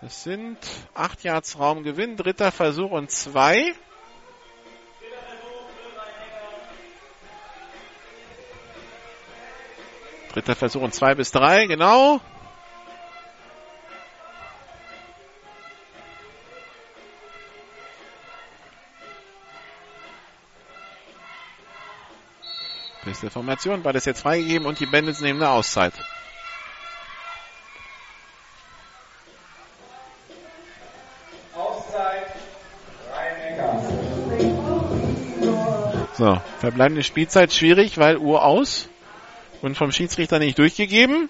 Das 0.00 0.22
sind 0.22 0.58
8 0.94 1.24
Yards 1.24 1.58
Raumgewinn, 1.58 2.16
dritter 2.16 2.50
Versuch 2.52 2.90
und 2.90 3.10
zwei. 3.10 3.74
Dritter 10.32 10.54
Versuch 10.54 10.82
und 10.82 10.94
zwei 10.94 11.14
bis 11.14 11.32
drei, 11.32 11.66
genau. 11.66 12.20
Beste 23.04 23.30
Formation, 23.30 23.82
beides 23.82 24.04
jetzt 24.04 24.20
freigegeben 24.20 24.66
und 24.66 24.78
die 24.78 24.86
Bandits 24.86 25.20
nehmen 25.20 25.42
eine 25.42 25.50
Auszeit. 25.50 25.94
So, 36.12 36.38
verbleibende 36.58 37.02
Spielzeit 37.02 37.50
schwierig, 37.50 37.96
weil 37.96 38.18
Uhr 38.18 38.44
aus 38.44 38.90
und 39.62 39.76
vom 39.76 39.92
Schiedsrichter 39.92 40.38
nicht 40.38 40.58
durchgegeben. 40.58 41.28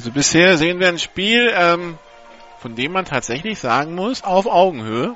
Also 0.00 0.12
bisher 0.12 0.56
sehen 0.56 0.80
wir 0.80 0.88
ein 0.88 0.98
Spiel, 0.98 1.52
ähm, 1.54 1.98
von 2.58 2.74
dem 2.74 2.92
man 2.92 3.04
tatsächlich 3.04 3.58
sagen 3.58 3.94
muss, 3.94 4.22
auf 4.22 4.46
Augenhöhe. 4.46 5.14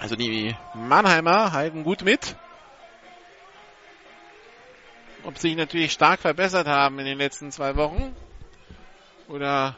Also 0.00 0.14
die 0.14 0.54
Mannheimer 0.74 1.52
halten 1.52 1.82
gut 1.82 2.02
mit. 2.02 2.36
Ob 5.24 5.36
sie 5.38 5.48
sich 5.48 5.56
natürlich 5.56 5.92
stark 5.92 6.20
verbessert 6.20 6.66
haben 6.68 6.98
in 7.00 7.04
den 7.04 7.18
letzten 7.18 7.50
zwei 7.50 7.74
Wochen 7.76 8.14
oder 9.26 9.74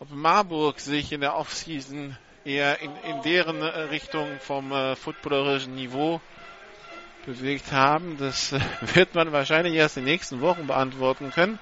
ob 0.00 0.10
Marburg 0.10 0.80
sich 0.80 1.12
in 1.12 1.20
der 1.20 1.36
Offseason 1.36 2.16
eher 2.44 2.80
in, 2.80 2.90
in 3.04 3.22
deren 3.22 3.62
Richtung 3.62 4.40
vom 4.40 4.72
äh, 4.72 4.96
footballerischen 4.96 5.74
Niveau 5.74 6.20
bewegt 7.26 7.72
haben. 7.72 8.16
Das 8.18 8.52
äh, 8.52 8.60
wird 8.94 9.14
man 9.14 9.32
wahrscheinlich 9.32 9.74
erst 9.74 9.98
in 9.98 10.04
den 10.04 10.12
nächsten 10.12 10.40
Wochen 10.40 10.66
beantworten 10.66 11.30
können. 11.30 11.58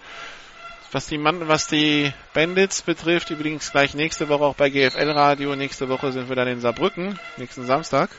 Was 0.92 1.06
die, 1.08 1.18
Mann, 1.18 1.48
was 1.48 1.66
die 1.66 2.12
Bandits 2.32 2.82
betrifft, 2.82 3.30
übrigens 3.30 3.72
gleich 3.72 3.94
nächste 3.94 4.28
Woche 4.28 4.44
auch 4.44 4.54
bei 4.54 4.70
GFL 4.70 5.10
Radio. 5.10 5.56
Nächste 5.56 5.88
Woche 5.88 6.12
sind 6.12 6.28
wir 6.28 6.36
dann 6.36 6.48
in 6.48 6.60
Saarbrücken, 6.60 7.18
nächsten 7.36 7.66
Samstag. 7.66 8.10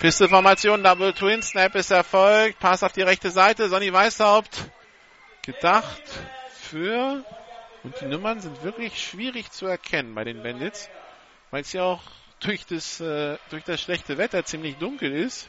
Pisteformation, 0.00 0.82
Double 0.82 1.12
Twin, 1.14 1.40
Snap 1.42 1.74
ist 1.76 1.90
erfolgt, 1.90 2.58
Pass 2.58 2.82
auf 2.82 2.92
die 2.92 3.02
rechte 3.02 3.30
Seite, 3.30 3.68
Sonny 3.68 3.92
Weißhaupt 3.92 4.70
gedacht 5.42 6.02
für, 6.60 7.24
und 7.84 8.00
die 8.00 8.06
Nummern 8.06 8.40
sind 8.40 8.62
wirklich 8.64 9.00
schwierig 9.00 9.52
zu 9.52 9.66
erkennen 9.66 10.14
bei 10.14 10.24
den 10.24 10.42
Bandits, 10.42 10.90
weil 11.50 11.62
es 11.62 11.72
ja 11.72 11.84
auch 11.84 12.02
durch 12.40 12.66
das, 12.66 13.00
äh, 13.00 13.38
durch 13.50 13.62
das 13.64 13.80
schlechte 13.80 14.18
Wetter 14.18 14.44
ziemlich 14.44 14.76
dunkel 14.76 15.12
ist, 15.12 15.48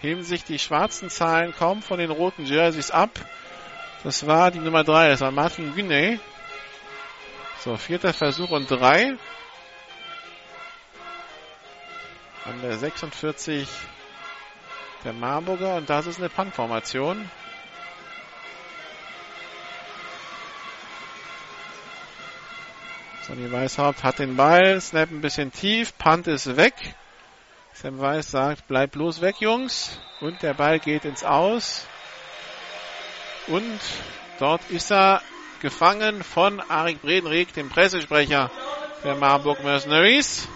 heben 0.00 0.22
sich 0.22 0.44
die 0.44 0.58
schwarzen 0.58 1.10
Zahlen 1.10 1.52
kaum 1.54 1.82
von 1.82 1.98
den 1.98 2.10
roten 2.10 2.46
Jerseys 2.46 2.90
ab. 2.90 3.10
Das 4.04 4.26
war 4.26 4.50
die 4.50 4.58
Nummer 4.58 4.84
3, 4.84 5.08
das 5.08 5.20
war 5.20 5.30
Martin 5.30 5.74
Guiney. 5.74 6.20
So, 7.60 7.76
vierter 7.76 8.12
Versuch 8.12 8.50
und 8.50 8.70
drei. 8.70 9.16
An 12.44 12.62
der 12.62 12.78
46 12.78 13.68
der 15.04 15.12
Marburger 15.12 15.76
und 15.76 15.90
das 15.90 16.06
ist 16.06 16.18
eine 16.18 16.28
Punt-Formation. 16.28 17.28
Sonny 23.26 23.50
Weißhaupt 23.50 24.04
hat 24.04 24.20
den 24.20 24.36
Ball, 24.36 24.80
Snap 24.80 25.10
ein 25.10 25.20
bisschen 25.20 25.50
tief, 25.50 25.98
Punt 25.98 26.28
ist 26.28 26.56
weg. 26.56 26.74
Sam 27.72 27.98
Weiß 27.98 28.30
sagt, 28.30 28.68
bleib 28.68 28.92
bloß 28.92 29.20
weg, 29.20 29.40
Jungs. 29.40 29.98
Und 30.20 30.42
der 30.42 30.54
Ball 30.54 30.78
geht 30.78 31.04
ins 31.04 31.24
Aus. 31.24 31.86
Und 33.46 33.80
dort 34.38 34.62
ist 34.70 34.90
er 34.90 35.22
gefangen 35.60 36.24
von 36.24 36.60
Arik 36.60 37.00
Bredenreg, 37.02 37.52
dem 37.54 37.68
Pressesprecher 37.68 38.50
der 39.04 39.14
Marburg 39.14 39.62
Mercenaries. 39.62 40.48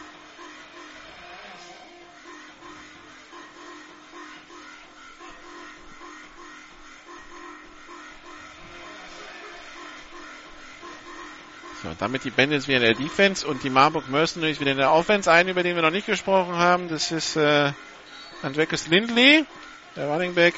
So, 11.83 11.89
damit 11.99 12.25
die 12.25 12.31
Bandits 12.31 12.69
wieder 12.69 12.79
in 12.79 12.83
der 12.83 12.95
Defense 12.95 13.47
und 13.47 13.63
die 13.63 13.71
Marburg 13.71 14.09
Mercenaries 14.09 14.61
wieder 14.61 14.73
in 14.73 14.77
der 14.79 14.93
Offense. 14.93 15.31
Einen, 15.31 15.49
über 15.49 15.63
den 15.63 15.77
wir 15.77 15.83
noch 15.83 15.91
nicht 15.91 16.07
gesprochen 16.07 16.57
haben, 16.57 16.89
das 16.89 17.11
ist 17.13 17.37
äh, 17.37 17.73
Andreas 18.43 18.89
Lindley, 18.89 19.47
der 19.97 20.09
Running 20.09 20.35
Back. 20.35 20.55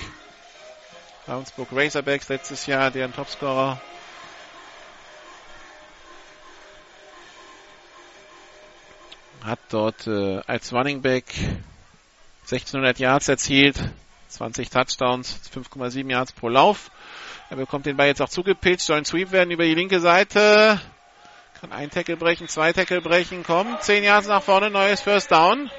Ravensburg 1.27 1.69
Razorbacks 1.71 2.29
letztes 2.29 2.67
Jahr, 2.67 2.91
deren 2.91 3.15
Topscorer. 3.15 3.81
Hat 9.45 9.61
dort 9.69 10.07
äh, 10.09 10.41
als 10.47 10.73
Running 10.73 11.01
Back 11.01 11.27
1600 12.43 12.99
Yards 12.99 13.29
erzielt, 13.29 13.81
20 14.29 14.71
Touchdowns, 14.71 15.39
5,7 15.55 16.11
Yards 16.11 16.33
pro 16.33 16.49
Lauf. 16.49 16.91
Er 17.51 17.57
bekommt 17.57 17.87
den 17.87 17.97
Ball 17.97 18.09
jetzt 18.09 18.21
auch 18.21 18.29
zugepitcht, 18.29 18.85
soll 18.85 18.99
ein 18.99 19.05
Sweep 19.05 19.31
werden 19.31 19.53
über 19.53 19.65
die 19.65 19.75
linke 19.75 20.01
Seite. 20.01 20.81
Kann 21.61 21.71
ein 21.71 21.91
Tackle 21.91 22.17
brechen, 22.17 22.49
zwei 22.49 22.73
Tackle 22.73 23.01
brechen, 23.01 23.45
kommt. 23.45 23.83
Zehn 23.85 24.03
Yards 24.03 24.27
nach 24.27 24.43
vorne, 24.43 24.71
neues 24.71 25.01
First 25.01 25.31
Down. 25.31 25.71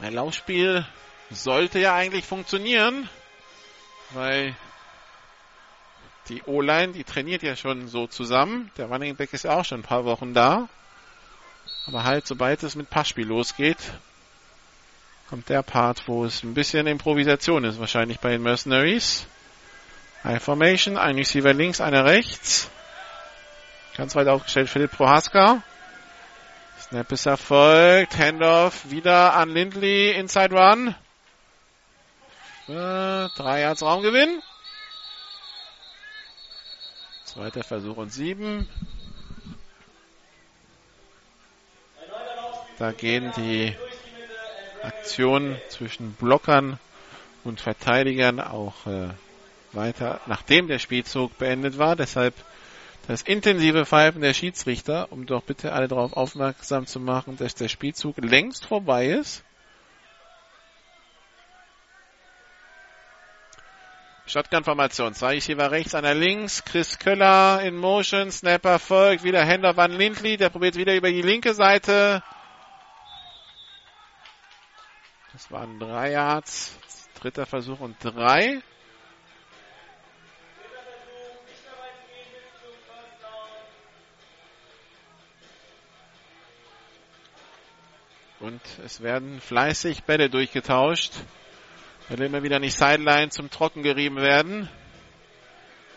Ein 0.00 0.14
Laufspiel 0.14 0.86
sollte 1.30 1.78
ja 1.78 1.94
eigentlich 1.94 2.24
funktionieren, 2.24 3.08
weil 4.10 4.54
die 6.28 6.42
O-Line, 6.42 6.92
die 6.92 7.04
trainiert 7.04 7.42
ja 7.42 7.56
schon 7.56 7.88
so 7.88 8.06
zusammen. 8.06 8.70
Der 8.76 8.86
Running 8.86 9.16
Back 9.16 9.32
ist 9.32 9.44
ja 9.44 9.58
auch 9.58 9.64
schon 9.64 9.80
ein 9.80 9.84
paar 9.84 10.04
Wochen 10.04 10.34
da. 10.34 10.68
Aber 11.86 12.04
halt, 12.04 12.26
sobald 12.26 12.62
es 12.62 12.74
mit 12.74 12.90
Passspiel 12.90 13.26
losgeht, 13.26 13.78
kommt 15.28 15.48
der 15.48 15.62
Part, 15.62 16.08
wo 16.08 16.24
es 16.24 16.42
ein 16.42 16.54
bisschen 16.54 16.86
Improvisation 16.86 17.64
ist, 17.64 17.78
wahrscheinlich 17.78 18.18
bei 18.18 18.30
den 18.30 18.42
Mercenaries. 18.42 19.26
High 20.24 20.42
Formation, 20.42 20.96
ein 20.96 21.16
Receiver 21.16 21.52
links, 21.52 21.80
einer 21.80 22.04
rechts. 22.04 22.70
Ganz 23.96 24.16
weit 24.16 24.28
aufgestellt 24.28 24.68
Philipp 24.68 24.92
Prohaska. 24.92 25.62
Snap 26.80 27.10
ist 27.12 27.26
erfolgt. 27.26 28.18
Handoff 28.18 28.90
wieder 28.90 29.34
an 29.34 29.50
Lindley. 29.50 30.10
Inside 30.10 30.54
Run. 30.54 30.94
Äh, 32.68 33.28
drei 33.36 33.60
Yards 33.60 33.82
Raumgewinn. 33.82 34.42
Zweiter 37.24 37.62
Versuch 37.62 37.96
und 37.96 38.12
sieben. 38.12 38.68
Da 42.78 42.92
gehen 42.92 43.32
die 43.36 43.74
Aktionen 44.82 45.60
zwischen 45.68 46.12
Blockern 46.14 46.78
und 47.44 47.60
Verteidigern 47.60 48.40
auch 48.40 48.86
äh, 48.86 49.08
weiter, 49.72 50.20
nachdem 50.26 50.66
der 50.66 50.78
Spielzug 50.78 51.38
beendet 51.38 51.78
war. 51.78 51.94
Deshalb 51.94 52.34
das 53.06 53.22
intensive 53.22 53.86
Pfeifen 53.86 54.20
der 54.20 54.34
Schiedsrichter, 54.34 55.12
um 55.12 55.26
doch 55.26 55.42
bitte 55.42 55.72
alle 55.72 55.86
darauf 55.86 56.14
aufmerksam 56.14 56.86
zu 56.86 56.98
machen, 56.98 57.36
dass 57.36 57.54
der 57.54 57.68
Spielzug 57.68 58.16
längst 58.18 58.66
vorbei 58.66 59.06
ist. 59.06 59.44
Shotgun-Formation. 64.26 65.14
Zwei 65.14 65.34
Receiver 65.34 65.70
rechts, 65.70 65.94
einer 65.94 66.14
links. 66.14 66.64
Chris 66.64 66.98
Köller 66.98 67.62
in 67.62 67.76
Motion. 67.76 68.32
Snapper 68.32 68.80
folgt. 68.80 69.22
Wieder 69.22 69.44
Händler 69.44 69.76
Van 69.76 69.92
Lindley. 69.92 70.36
Der 70.36 70.50
probiert 70.50 70.74
wieder 70.74 70.96
über 70.96 71.10
die 71.10 71.22
linke 71.22 71.54
Seite. 71.54 72.22
Das 75.32 75.50
waren 75.52 75.78
drei 75.78 76.10
Yards. 76.10 76.76
Dritter 77.20 77.46
Versuch 77.46 77.78
und 77.78 77.96
drei. 78.02 78.62
Und 88.40 88.60
es 88.84 89.02
werden 89.02 89.40
fleißig 89.40 90.02
Bälle 90.04 90.28
durchgetauscht. 90.28 91.12
Weil 92.08 92.22
immer 92.22 92.42
wieder 92.42 92.60
nicht 92.60 92.76
Sideline 92.76 93.30
zum 93.30 93.50
Trocken 93.50 93.82
gerieben 93.82 94.16
werden. 94.16 94.68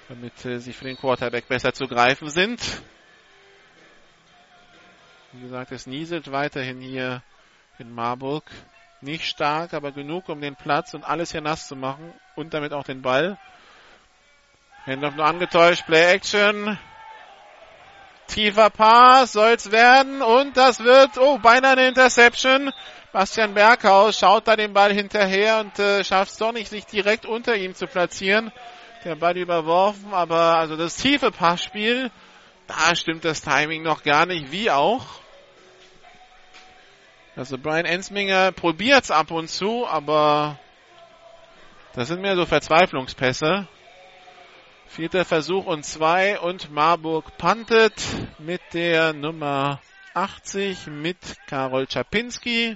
Damit 0.07 0.43
äh, 0.43 0.59
sie 0.59 0.73
für 0.73 0.85
den 0.85 0.97
Quarterback 0.97 1.47
besser 1.47 1.71
zu 1.71 1.87
greifen 1.87 2.29
sind. 2.29 2.81
Wie 5.33 5.41
gesagt, 5.41 5.71
es 5.71 5.85
nieselt 5.85 6.31
weiterhin 6.31 6.81
hier 6.81 7.21
in 7.77 7.93
Marburg. 7.93 8.43
Nicht 9.01 9.25
stark, 9.25 9.73
aber 9.75 9.91
genug, 9.91 10.29
um 10.29 10.41
den 10.41 10.55
Platz 10.55 10.95
und 10.95 11.03
alles 11.03 11.31
hier 11.31 11.41
nass 11.41 11.67
zu 11.67 11.75
machen. 11.75 12.11
Und 12.35 12.55
damit 12.55 12.73
auch 12.73 12.83
den 12.83 13.03
Ball. 13.03 13.37
Händler 14.85 15.11
nur 15.11 15.25
angetäuscht. 15.25 15.85
Play 15.85 16.11
Action. 16.15 16.79
Tiefer 18.29 18.69
Pass 18.69 19.33
soll's 19.33 19.71
werden 19.71 20.21
und 20.21 20.55
das 20.55 20.83
wird, 20.83 21.17
oh, 21.17 21.37
beinahe 21.39 21.73
eine 21.73 21.87
Interception. 21.87 22.71
Bastian 23.11 23.53
Berghaus 23.53 24.17
schaut 24.17 24.47
da 24.47 24.55
den 24.55 24.73
Ball 24.73 24.93
hinterher 24.93 25.59
und 25.59 25.77
äh, 25.79 26.03
schafft 26.03 26.31
es 26.31 26.37
doch 26.37 26.51
nicht, 26.51 26.69
sich 26.69 26.85
direkt 26.85 27.25
unter 27.25 27.55
ihm 27.55 27.73
zu 27.75 27.87
platzieren. 27.87 28.51
Der 29.03 29.15
Ball 29.15 29.37
überworfen, 29.37 30.13
aber 30.13 30.57
also 30.57 30.77
das 30.77 30.95
tiefe 30.95 31.31
Passspiel, 31.31 32.11
da 32.67 32.95
stimmt 32.95 33.25
das 33.25 33.41
Timing 33.41 33.81
noch 33.81 34.03
gar 34.03 34.25
nicht, 34.25 34.51
wie 34.51 34.69
auch. 34.69 35.05
Also 37.35 37.57
Brian 37.57 37.85
Ensminger 37.85 38.51
probiert's 38.51 39.11
ab 39.11 39.31
und 39.31 39.49
zu, 39.49 39.87
aber 39.87 40.59
das 41.93 42.09
sind 42.09 42.21
mehr 42.21 42.35
so 42.35 42.45
Verzweiflungspässe. 42.45 43.67
Vierter 44.89 45.23
Versuch 45.23 45.67
und 45.67 45.85
zwei 45.85 46.39
und 46.39 46.71
Marburg 46.71 47.37
pantet 47.37 47.93
mit 48.39 48.61
der 48.73 49.13
Nummer 49.13 49.79
80 50.15 50.87
mit 50.87 51.17
Karol 51.45 51.85
Czapinski. 51.85 52.75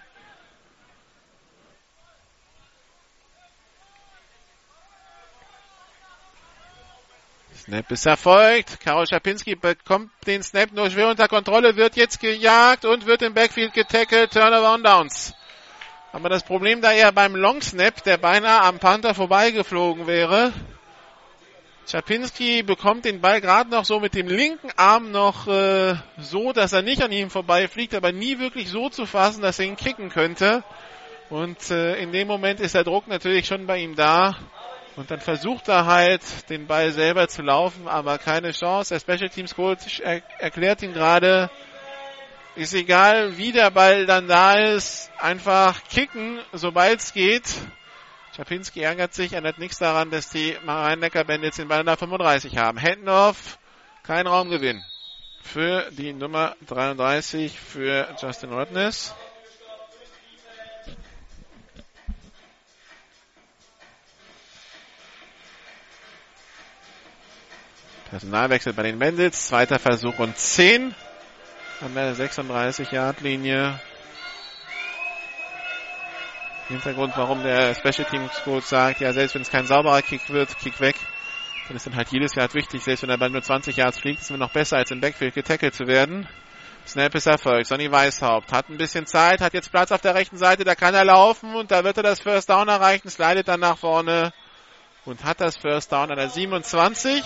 Snap 7.55 7.91
ist 7.91 8.05
erfolgt. 8.05 8.79
Karol 8.79 9.07
Schapinski 9.07 9.55
bekommt 9.55 10.11
den 10.27 10.43
Snap 10.43 10.71
nur 10.71 10.91
schwer 10.91 11.09
unter 11.09 11.27
Kontrolle, 11.27 11.75
wird 11.77 11.95
jetzt 11.95 12.19
gejagt 12.19 12.85
und 12.85 13.07
wird 13.07 13.23
im 13.23 13.33
Backfield 13.33 13.73
getackelt. 13.73 14.33
Turnaround 14.33 14.85
Downs. 14.85 15.33
Aber 16.11 16.29
das 16.29 16.43
Problem 16.43 16.79
da 16.79 16.91
eher 16.91 17.11
beim 17.11 17.35
Long 17.35 17.61
Snap, 17.63 18.03
der 18.03 18.17
beinahe 18.17 18.61
am 18.61 18.77
Panther 18.77 19.15
vorbeigeflogen 19.15 20.05
wäre. 20.05 20.53
Schapinski 21.85 22.63
bekommt 22.63 23.05
den 23.05 23.19
Ball 23.19 23.41
gerade 23.41 23.69
noch 23.69 23.85
so 23.85 23.99
mit 23.99 24.15
dem 24.15 24.27
linken 24.27 24.71
Arm 24.77 25.11
noch 25.11 25.47
äh, 25.47 25.95
so, 26.17 26.53
dass 26.53 26.73
er 26.73 26.81
nicht 26.81 27.03
an 27.03 27.11
ihm 27.11 27.29
vorbeifliegt, 27.29 27.93
aber 27.93 28.11
nie 28.11 28.39
wirklich 28.39 28.69
so 28.69 28.89
zu 28.89 29.05
fassen, 29.05 29.41
dass 29.41 29.59
er 29.59 29.65
ihn 29.65 29.75
kicken 29.75 30.09
könnte. 30.09 30.63
Und 31.29 31.71
äh, 31.71 31.95
in 31.95 32.11
dem 32.11 32.27
Moment 32.27 32.59
ist 32.59 32.75
der 32.75 32.83
Druck 32.83 33.07
natürlich 33.07 33.47
schon 33.47 33.65
bei 33.65 33.79
ihm 33.79 33.95
da. 33.95 34.35
Und 34.95 35.09
dann 35.09 35.19
versucht 35.19 35.67
er 35.67 35.85
halt, 35.85 36.21
den 36.49 36.67
Ball 36.67 36.91
selber 36.91 37.27
zu 37.27 37.41
laufen, 37.41 37.87
aber 37.87 38.17
keine 38.17 38.51
Chance. 38.51 38.93
Der 38.93 38.99
Special 38.99 39.29
Teams 39.29 39.55
Coach 39.55 39.99
er 39.99 40.21
erklärt 40.39 40.83
ihm 40.83 40.93
gerade, 40.93 41.49
ist 42.55 42.73
egal, 42.75 43.37
wie 43.37 43.51
der 43.51 43.71
Ball 43.71 44.05
dann 44.05 44.27
da 44.27 44.53
ist, 44.53 45.11
einfach 45.19 45.83
kicken, 45.89 46.39
sobald 46.51 46.99
es 46.99 47.13
geht. 47.13 47.45
Schapinski 48.35 48.81
ärgert 48.81 49.13
sich, 49.13 49.33
ändert 49.33 49.59
nichts 49.59 49.77
daran, 49.77 50.09
dass 50.09 50.29
die 50.29 50.57
Rhein-Neckar 50.65 51.23
Bandits 51.23 51.57
den 51.57 51.67
Ball 51.67 51.81
in 51.81 51.85
der 51.85 51.97
35 51.97 52.57
haben. 52.57 52.81
Handoff, 52.81 53.59
kein 54.01 54.25
Raumgewinn 54.25 54.83
für 55.43 55.91
die 55.91 56.13
Nummer 56.13 56.55
33 56.67 57.59
für 57.59 58.15
Justin 58.19 58.51
Rodness. 58.51 59.13
Personalwechsel 68.09 68.73
bei 68.73 68.83
den 68.83 68.97
Bandits. 68.97 69.47
Zweiter 69.47 69.77
Versuch 69.77 70.17
und 70.17 70.37
10 70.37 70.95
an 71.81 71.93
der 71.93 72.15
36-Yard-Linie. 72.15 73.79
Hintergrund, 76.73 77.13
warum 77.15 77.43
der 77.43 77.73
Special 77.75 78.05
Teams 78.05 78.43
Coach 78.43 78.65
sagt, 78.65 78.99
ja, 79.01 79.13
selbst 79.13 79.35
wenn 79.35 79.41
es 79.41 79.49
kein 79.49 79.65
sauberer 79.65 80.01
Kick 80.01 80.29
wird, 80.29 80.57
Kick 80.59 80.79
weg, 80.79 80.95
dann 81.67 81.77
ist 81.77 81.85
dann 81.85 81.95
halt 81.95 82.09
jedes 82.11 82.35
Jahr 82.35 82.53
wichtig, 82.53 82.83
selbst 82.83 83.03
wenn 83.03 83.09
der 83.09 83.17
Ball 83.17 83.29
nur 83.29 83.41
20 83.41 83.77
Yards 83.77 83.99
fliegt, 83.99 84.21
ist 84.21 84.31
es 84.31 84.37
noch 84.37 84.51
besser, 84.51 84.77
als 84.77 84.91
im 84.91 84.99
Backfield 84.99 85.33
getackelt 85.33 85.73
zu 85.73 85.87
werden. 85.87 86.27
Snap 86.85 87.15
ist 87.15 87.27
erfolgt. 87.27 87.67
Sonny 87.67 87.89
Weishaupt 87.89 88.51
hat 88.51 88.69
ein 88.69 88.77
bisschen 88.77 89.05
Zeit, 89.05 89.39
hat 89.39 89.53
jetzt 89.53 89.71
Platz 89.71 89.91
auf 89.91 90.01
der 90.01 90.15
rechten 90.15 90.37
Seite, 90.37 90.65
da 90.65 90.75
kann 90.75 90.93
er 90.93 91.05
laufen 91.05 91.55
und 91.55 91.71
da 91.71 91.83
wird 91.83 91.97
er 91.97 92.03
das 92.03 92.19
First 92.19 92.49
Down 92.49 92.67
erreichen, 92.67 93.09
slidet 93.09 93.47
dann 93.47 93.61
nach 93.61 93.77
vorne 93.77 94.33
und 95.05 95.23
hat 95.23 95.39
das 95.39 95.55
First 95.57 95.91
Down 95.91 96.11
an 96.11 96.17
der 96.17 96.29
27. 96.29 97.23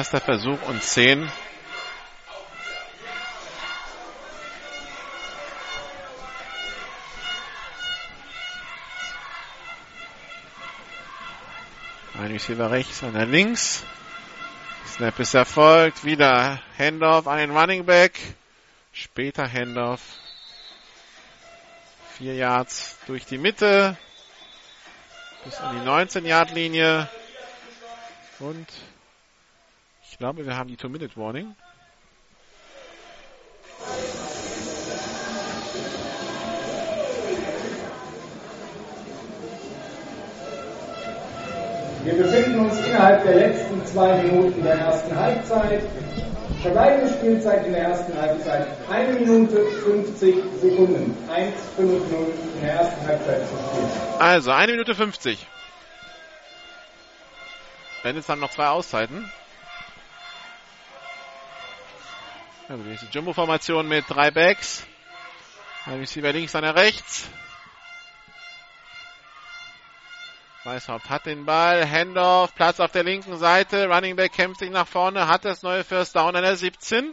Erster 0.00 0.22
Versuch 0.22 0.62
und 0.62 0.82
10. 0.82 1.30
Ein 12.18 12.32
Receiver 12.32 12.70
rechts, 12.70 13.04
einer 13.04 13.26
links. 13.26 13.84
Snap 14.86 15.20
ist 15.20 15.34
erfolgt. 15.34 16.02
Wieder 16.06 16.62
Handoff 16.78 17.26
an 17.26 17.36
den 17.36 17.50
Running 17.50 17.84
Back. 17.84 18.18
Später 18.94 19.52
Handoff. 19.52 20.00
Vier 22.16 22.36
Yards 22.36 22.96
durch 23.06 23.26
die 23.26 23.36
Mitte. 23.36 23.98
Bis 25.44 25.56
an 25.56 25.78
die 25.78 25.86
19-Yard-Linie. 25.86 27.06
Und 28.38 28.66
glaube, 30.20 30.44
wir 30.44 30.56
haben 30.56 30.68
die 30.68 30.76
Two-Minute-Warning. 30.76 31.56
Wir 42.04 42.12
befinden 42.14 42.60
uns 42.60 42.78
innerhalb 42.86 43.24
der 43.24 43.34
letzten 43.34 43.86
zwei 43.86 44.22
Minuten 44.22 44.62
der 44.62 44.74
ersten 44.74 45.16
Halbzeit. 45.16 45.82
Verbleibende 46.60 47.10
Spielzeit 47.14 47.66
in 47.66 47.72
der 47.72 47.82
ersten 47.84 48.20
Halbzeit 48.20 48.66
1 48.90 49.20
Minute 49.20 49.64
50 49.84 50.34
Sekunden. 50.60 51.16
1, 51.32 51.54
5, 51.76 51.88
0 51.88 52.34
in 52.56 52.60
der 52.60 52.74
ersten 52.74 53.06
Halbzeit 53.06 53.40
zu 53.48 53.54
spielen. 53.56 53.90
Also 54.18 54.50
1 54.50 54.70
Minute 54.70 54.94
50. 54.94 55.46
Wenn 58.02 58.18
es 58.18 58.26
dann 58.26 58.40
noch 58.40 58.50
zwei 58.50 58.68
Auszeiten. 58.68 59.30
Also 62.70 62.84
die 62.84 62.98
Jumbo-Formation 63.10 63.88
mit 63.88 64.04
drei 64.08 64.30
Backs. 64.30 64.86
Ein 65.86 65.98
Receiver 65.98 66.32
links, 66.32 66.54
einer 66.54 66.76
rechts. 66.76 67.28
Weißhaupt 70.62 71.10
hat 71.10 71.26
den 71.26 71.46
Ball, 71.46 71.84
Handoff, 71.90 72.54
Platz 72.54 72.78
auf 72.78 72.92
der 72.92 73.02
linken 73.02 73.36
Seite, 73.38 73.88
Running 73.88 74.14
Back 74.14 74.34
kämpft 74.34 74.60
sich 74.60 74.70
nach 74.70 74.86
vorne, 74.86 75.26
hat 75.26 75.44
das 75.44 75.64
neue 75.64 75.82
First 75.82 76.14
Down 76.14 76.36
an 76.36 76.44
der 76.44 76.56
17. 76.56 77.12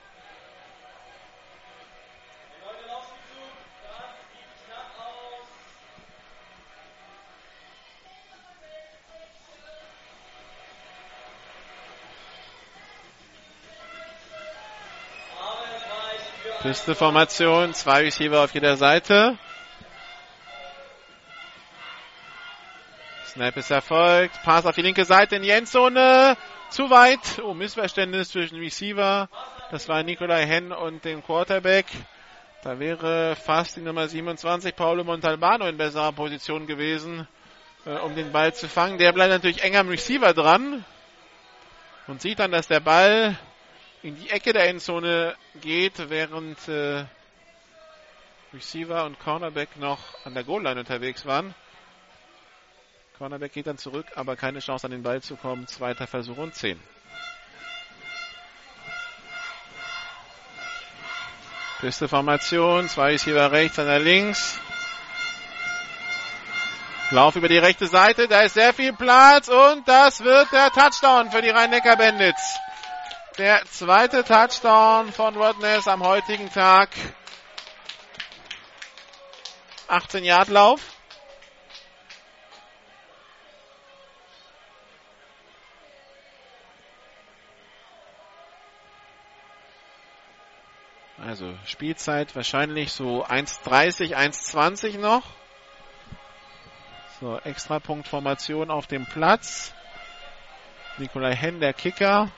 Pisteformation, 16.67 17.73
zwei 17.73 18.01
Receiver 18.01 18.43
auf 18.43 18.53
jeder 18.53 18.75
Seite. 18.75 19.37
Snap 23.25 23.55
ist 23.55 23.71
erfolgt. 23.71 24.43
Pass 24.43 24.65
auf 24.65 24.75
die 24.75 24.81
linke 24.81 25.05
Seite 25.05 25.37
in 25.37 25.43
die 25.43 25.49
Endzone. 25.49 26.35
Zu 26.69 26.89
weit. 26.89 27.39
Oh, 27.41 27.53
Missverständnis 27.53 28.31
zwischen 28.31 28.59
Receiver. 28.59 29.29
Das 29.71 29.87
war 29.87 30.03
Nikolai 30.03 30.45
Henn 30.45 30.73
und 30.73 31.05
dem 31.05 31.23
Quarterback. 31.23 31.85
Da 32.63 32.77
wäre 32.79 33.37
fast 33.37 33.77
die 33.77 33.81
Nummer 33.81 34.09
27 34.09 34.75
Paulo 34.75 35.05
Montalbano 35.05 35.69
in 35.69 35.77
besserer 35.77 36.11
Position 36.11 36.67
gewesen, 36.67 37.29
äh, 37.85 37.91
um 37.99 38.13
den 38.13 38.33
Ball 38.33 38.53
zu 38.53 38.67
fangen. 38.67 38.97
Der 38.97 39.13
bleibt 39.13 39.31
natürlich 39.31 39.63
eng 39.63 39.77
am 39.77 39.87
Receiver 39.87 40.33
dran 40.33 40.83
und 42.07 42.21
sieht 42.21 42.39
dann, 42.39 42.51
dass 42.51 42.67
der 42.67 42.81
Ball 42.81 43.37
in 44.03 44.15
die 44.15 44.29
Ecke 44.29 44.53
der 44.53 44.69
Endzone 44.69 45.35
geht, 45.61 46.09
während 46.09 46.67
äh, 46.67 47.05
Receiver 48.53 49.05
und 49.05 49.19
Cornerback 49.19 49.77
noch 49.77 49.99
an 50.25 50.33
der 50.33 50.43
Goal-Line 50.43 50.79
unterwegs 50.79 51.25
waren. 51.25 51.53
Cornerback 53.17 53.53
geht 53.53 53.67
dann 53.67 53.77
zurück, 53.77 54.05
aber 54.15 54.35
keine 54.35 54.59
Chance 54.59 54.85
an 54.85 54.91
den 54.91 55.03
Ball 55.03 55.21
zu 55.21 55.35
kommen. 55.35 55.67
Zweiter 55.67 56.05
Versuch 56.07 56.37
und 56.37 56.53
10. 56.53 56.79
Piste 61.79 62.07
Formation, 62.07 62.89
zwei 62.89 63.11
Receiver 63.11 63.51
rechts, 63.51 63.77
einer 63.77 63.99
links. 63.99 64.59
Lauf 67.11 67.35
über 67.35 67.47
die 67.47 67.57
rechte 67.57 67.87
Seite, 67.87 68.27
da 68.27 68.41
ist 68.41 68.55
sehr 68.55 68.73
viel 68.73 68.93
Platz 68.93 69.47
und 69.47 69.87
das 69.87 70.23
wird 70.23 70.51
der 70.51 70.71
Touchdown 70.71 71.31
für 71.31 71.41
die 71.41 71.49
Rhein-Neckar-Bandits. 71.49 72.59
Der 73.37 73.63
zweite 73.65 74.23
Touchdown 74.23 75.11
von 75.11 75.35
Rodness 75.35 75.87
am 75.87 76.01
heutigen 76.03 76.49
Tag. 76.49 76.89
18 79.87 80.23
Yard 80.23 80.47
Lauf. 80.47 80.81
Also 91.23 91.53
Spielzeit 91.65 92.35
wahrscheinlich 92.35 92.91
so 92.91 93.23
1,30, 93.23 94.15
1,20 94.15 94.97
noch. 94.97 95.21
So, 97.19 97.37
Extrapunktformation 97.37 98.71
auf 98.71 98.87
dem 98.87 99.05
Platz. 99.05 99.75
Nikolai 100.97 101.35
Henn, 101.35 101.59
der 101.59 101.73
Kicker. 101.73 102.31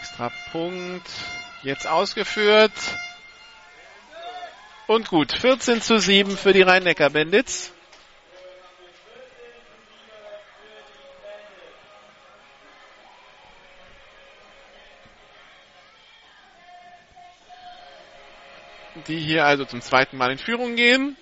Extra 0.00 0.32
Punkt. 0.50 1.06
Jetzt 1.62 1.86
ausgeführt. 1.86 2.72
Und 4.86 5.08
gut, 5.08 5.32
14 5.32 5.82
zu 5.82 5.98
7 5.98 6.38
für 6.38 6.54
die 6.54 6.62
Rhein-Neckar-Bandits. 6.62 7.72
Die 19.06 19.18
hier 19.18 19.44
also 19.44 19.66
zum 19.66 19.82
zweiten 19.82 20.16
Mal 20.16 20.32
in 20.32 20.38
Führung 20.38 20.76
gehen. 20.76 21.14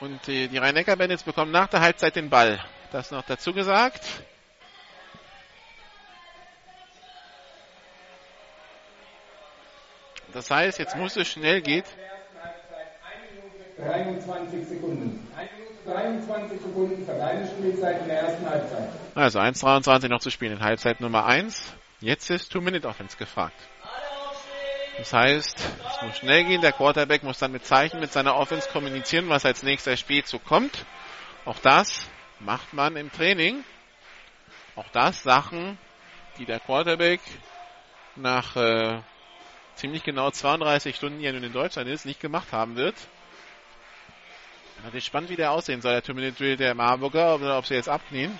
Und 0.00 0.26
die, 0.26 0.48
die 0.48 0.58
Rhein-Neckar-Bandits 0.58 1.22
bekommen 1.22 1.52
nach 1.52 1.68
der 1.68 1.80
Halbzeit 1.80 2.16
den 2.16 2.28
Ball. 2.28 2.60
Das 2.90 3.12
noch 3.12 3.24
dazu 3.24 3.52
gesagt. 3.52 4.04
Das 10.32 10.50
heißt, 10.50 10.78
jetzt 10.78 10.96
muss 10.96 11.16
es 11.16 11.28
schnell 11.28 11.60
gehen. 11.62 11.84
23 13.78 14.66
Sekunden. 14.68 15.28
1 15.36 15.50
Minute 15.52 15.68
23 15.86 16.60
Sekunden 16.60 17.04
verbleibende 17.04 17.48
Spielzeit 17.48 18.02
in 18.02 18.08
der 18.08 18.20
ersten 18.20 18.48
Halbzeit. 18.50 18.88
Also 19.14 19.38
1,23 19.38 20.08
noch 20.08 20.20
zu 20.20 20.30
spielen 20.30 20.52
in 20.52 20.60
Halbzeit 20.60 21.00
Nummer 21.00 21.26
1. 21.26 21.74
Jetzt 22.00 22.30
ist 22.30 22.50
Two-Minute-Offense 22.50 23.16
gefragt. 23.16 23.56
Das 24.98 25.12
heißt, 25.12 25.56
es 25.58 26.02
muss 26.02 26.18
schnell 26.18 26.44
gehen. 26.44 26.60
Der 26.60 26.72
Quarterback 26.72 27.22
muss 27.22 27.38
dann 27.38 27.52
mit 27.52 27.64
Zeichen 27.64 28.00
mit 28.00 28.12
seiner 28.12 28.36
Offense 28.36 28.68
kommunizieren, 28.68 29.28
was 29.28 29.46
als 29.46 29.62
nächster 29.62 29.96
Spiel 29.96 30.26
so 30.26 30.40
kommt. 30.40 30.84
Auch 31.44 31.58
das 31.60 32.08
macht 32.40 32.72
man 32.74 32.96
im 32.96 33.12
Training. 33.12 33.62
Auch 34.74 34.88
das 34.92 35.22
Sachen, 35.22 35.78
die 36.38 36.44
der 36.44 36.58
Quarterback 36.58 37.20
nach 38.16 38.56
äh, 38.56 39.00
ziemlich 39.78 40.02
genau 40.02 40.30
32 40.30 40.96
Stunden, 40.96 41.20
die 41.20 41.26
er 41.26 41.32
nun 41.32 41.44
in 41.44 41.52
Deutschland 41.52 41.88
ist, 41.88 42.04
nicht 42.04 42.20
gemacht 42.20 42.52
haben 42.52 42.76
wird. 42.76 42.96
Natürlich 44.82 45.06
spannend, 45.06 45.30
wie 45.30 45.36
der 45.36 45.52
aussehen 45.52 45.82
soll, 45.82 45.92
der 45.92 46.02
Two-Minute-Drill 46.02 46.56
der 46.56 46.74
Marburger, 46.74 47.36
oder 47.36 47.58
ob 47.58 47.66
sie 47.66 47.74
jetzt 47.74 47.88
abknien. 47.88 48.38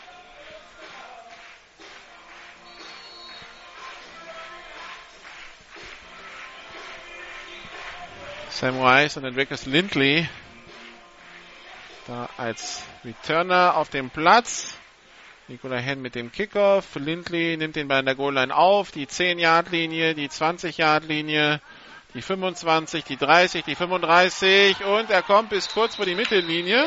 Sam 8.51 8.81
Rice 8.81 9.17
und 9.17 9.25
Andreas 9.25 9.67
Lindley 9.67 10.29
da 12.09 12.29
als 12.37 12.83
Returner 13.05 13.77
auf 13.77 13.91
dem 13.91 14.11
Platz. 14.11 14.77
Nikola 15.49 15.77
Henn 15.77 16.03
mit 16.03 16.15
dem 16.15 16.31
Kickoff. 16.31 16.95
Lindley 16.97 17.57
nimmt 17.57 17.75
den 17.75 17.91
in 17.91 18.05
der 18.05 18.15
Goal-Line 18.15 18.55
auf. 18.55 18.91
Die 18.91 19.07
10-Yard-Linie, 19.07 20.15
die 20.15 20.29
20-Yard-Linie, 20.29 21.63
die 22.13 22.21
25, 22.21 23.05
die 23.05 23.17
30, 23.17 23.65
die 23.65 23.75
35 23.75 24.85
und 24.85 25.09
er 25.09 25.23
kommt 25.23 25.49
bis 25.49 25.71
kurz 25.71 25.97
vor 25.97 26.05
die 26.05 26.15
Mittellinie. 26.15 26.85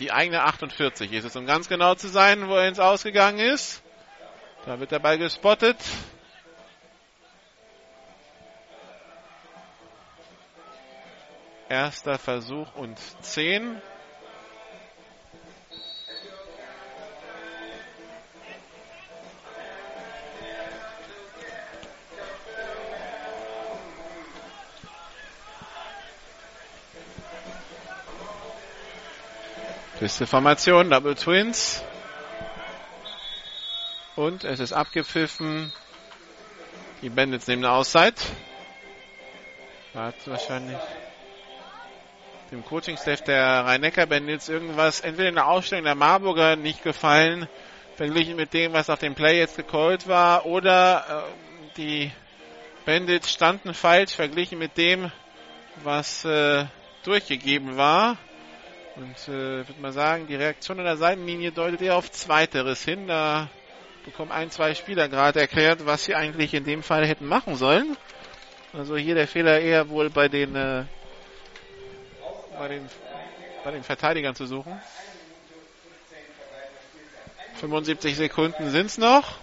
Die 0.00 0.10
eigene 0.10 0.42
48 0.42 1.12
ist 1.12 1.24
es, 1.24 1.36
um 1.36 1.46
ganz 1.46 1.68
genau 1.68 1.94
zu 1.94 2.08
sein, 2.08 2.48
wo 2.48 2.56
er 2.56 2.68
ins 2.68 2.80
Ausgegangen 2.80 3.38
ist. 3.38 3.82
Da 4.66 4.80
wird 4.80 4.90
der 4.90 4.98
Ball 4.98 5.18
gespottet. 5.18 5.76
Erster 11.68 12.16
Versuch 12.16 12.74
und 12.76 12.96
10. 13.22 13.82
Beste 29.98 30.28
Formation, 30.28 30.88
Double 30.90 31.16
Twins. 31.16 31.82
Und 34.14 34.44
es 34.44 34.60
ist 34.60 34.72
abgepfiffen. 34.72 35.72
Die 37.02 37.08
Bandits 37.10 37.48
nehmen 37.48 37.64
eine 37.64 37.74
Auszeit. 37.74 38.14
Hat 39.94 40.14
wahrscheinlich 40.26 40.78
dem 42.50 42.64
Coaching-Staff 42.64 43.22
der 43.22 43.64
Rhein-Neckar-Bandits 43.64 44.48
irgendwas 44.48 45.00
entweder 45.00 45.28
in 45.28 45.34
der 45.34 45.48
Ausstellung 45.48 45.84
der 45.84 45.94
Marburger 45.94 46.56
nicht 46.56 46.82
gefallen, 46.82 47.48
verglichen 47.96 48.36
mit 48.36 48.52
dem, 48.52 48.72
was 48.72 48.90
auf 48.90 48.98
dem 48.98 49.14
Play 49.14 49.38
jetzt 49.38 49.56
gecallt 49.56 50.06
war, 50.06 50.46
oder 50.46 51.26
äh, 51.26 51.76
die 51.76 52.12
Bandits 52.84 53.32
standen 53.32 53.74
falsch 53.74 54.12
verglichen 54.12 54.58
mit 54.58 54.76
dem, 54.76 55.10
was 55.82 56.24
äh, 56.24 56.66
durchgegeben 57.02 57.76
war. 57.76 58.16
Und 58.96 59.28
äh, 59.28 59.66
würde 59.66 59.80
mal 59.80 59.92
sagen, 59.92 60.26
die 60.26 60.36
Reaktion 60.36 60.78
an 60.78 60.86
der 60.86 60.96
Seitenlinie 60.96 61.52
deutet 61.52 61.82
eher 61.82 61.96
auf 61.96 62.10
Zweiteres 62.10 62.82
hin. 62.84 63.08
Da 63.08 63.48
bekommen 64.04 64.32
ein, 64.32 64.50
zwei 64.50 64.74
Spieler 64.74 65.08
gerade 65.08 65.40
erklärt, 65.40 65.84
was 65.84 66.04
sie 66.04 66.14
eigentlich 66.14 66.54
in 66.54 66.64
dem 66.64 66.82
Fall 66.82 67.06
hätten 67.06 67.26
machen 67.26 67.56
sollen. 67.56 67.96
Also 68.72 68.96
hier 68.96 69.14
der 69.14 69.28
Fehler 69.28 69.60
eher 69.60 69.88
wohl 69.88 70.08
bei 70.08 70.28
den, 70.28 70.54
äh, 70.54 70.84
bei 72.58 72.68
den, 72.68 72.88
bei 73.64 73.70
den 73.70 73.82
Verteidigern 73.82 74.34
zu 74.34 74.46
suchen. 74.46 74.80
75 77.60 78.16
Sekunden 78.16 78.70
sind's 78.70 78.98
noch. 78.98 79.38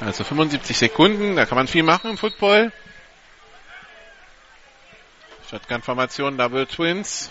Also 0.00 0.24
75 0.24 0.76
Sekunden, 0.76 1.36
da 1.36 1.46
kann 1.46 1.56
man 1.56 1.68
viel 1.68 1.84
machen 1.84 2.10
im 2.10 2.18
Football. 2.18 2.72
Shotgun-Formation, 5.52 6.38
Double 6.38 6.66
Twins. 6.66 7.30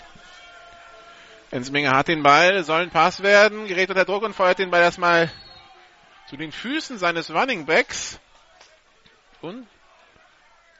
Ensminger 1.50 1.96
hat 1.96 2.06
den 2.06 2.22
Ball, 2.22 2.62
soll 2.62 2.82
ein 2.82 2.90
Pass 2.90 3.20
werden, 3.20 3.66
gerät 3.66 3.90
unter 3.90 4.04
Druck 4.04 4.22
und 4.22 4.32
feuert 4.32 4.60
den 4.60 4.70
Ball 4.70 4.82
erstmal 4.82 5.28
zu 6.28 6.36
den 6.36 6.52
Füßen 6.52 6.98
seines 6.98 7.32
Running 7.34 7.66
Backs. 7.66 8.20
Und 9.40 9.66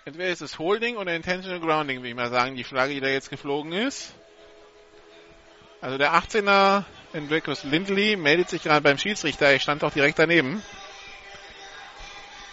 entweder 0.05 0.28
ist 0.28 0.40
es 0.40 0.61
Holding 0.61 0.97
oder 0.97 1.16
Intentional 1.16 1.59
Grounding, 1.59 1.99
würde 1.99 2.11
ich 2.11 2.14
mal 2.14 2.30
sagen, 2.30 2.55
die 2.55 2.62
Flagge, 2.62 2.95
die 2.95 3.01
da 3.01 3.09
jetzt 3.09 3.28
geflogen 3.28 3.72
ist. 3.72 4.14
Also 5.80 5.99
der 5.99 6.14
18er 6.14 6.84
Enricus 7.12 7.64
Lindley 7.64 8.14
meldet 8.14 8.51
sich 8.51 8.62
gerade 8.62 8.82
beim 8.82 8.99
Schiedsrichter, 8.99 9.53
ich 9.53 9.62
stand 9.62 9.82
auch 9.82 9.93
direkt 9.93 10.20
daneben. 10.20 10.62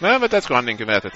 Na, 0.00 0.20
wird 0.20 0.34
als 0.34 0.48
Grounding 0.48 0.78
gewertet. 0.78 1.12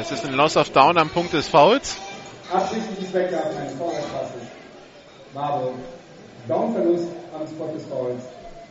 Das 0.00 0.10
ist 0.12 0.24
ein 0.24 0.32
Loss 0.32 0.56
of 0.56 0.70
Down 0.70 0.96
am 0.96 1.10
Punkt 1.10 1.34
des 1.34 1.46
Fouls. 1.46 1.98
Absichtliches 2.50 3.12
Wegwerfen 3.12 3.58
eines 3.58 3.74
Vorwärtspasses. 3.74 4.42
Marburg. 5.34 5.74
Downverlust 6.48 7.08
am 7.34 7.46
Spot 7.46 7.70
des 7.74 7.84
Fouls. 7.84 8.22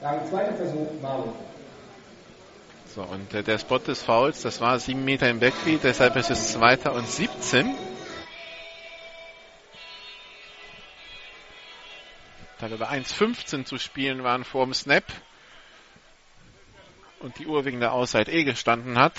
Dann 0.02 0.28
zweiter 0.28 0.56
Versuch, 0.56 0.88
Marburg. 1.04 1.36
So, 2.96 3.04
und 3.04 3.32
äh, 3.36 3.44
der 3.44 3.60
Spot 3.60 3.78
des 3.78 4.02
Fouls, 4.02 4.42
das 4.42 4.60
war 4.60 4.80
7 4.80 5.06
Meter 5.06 5.30
im 5.30 5.40
Backfield, 5.40 5.84
deshalb 5.84 6.16
ist 6.16 6.32
es 6.32 6.54
2. 6.54 6.90
und 6.90 7.08
17. 7.08 7.76
Da 12.58 12.68
über 12.70 12.90
1,15 12.90 13.66
zu 13.66 13.78
spielen 13.78 14.24
waren 14.24 14.44
vor 14.44 14.66
dem 14.66 14.74
Snap 14.74 15.04
und 17.20 17.38
die 17.38 17.46
Uhr 17.46 17.66
wegen 17.66 17.80
der 17.82 17.94
Auszeit 17.94 18.30
eh 18.30 18.44
gestanden 18.44 18.98
hat, 18.98 19.14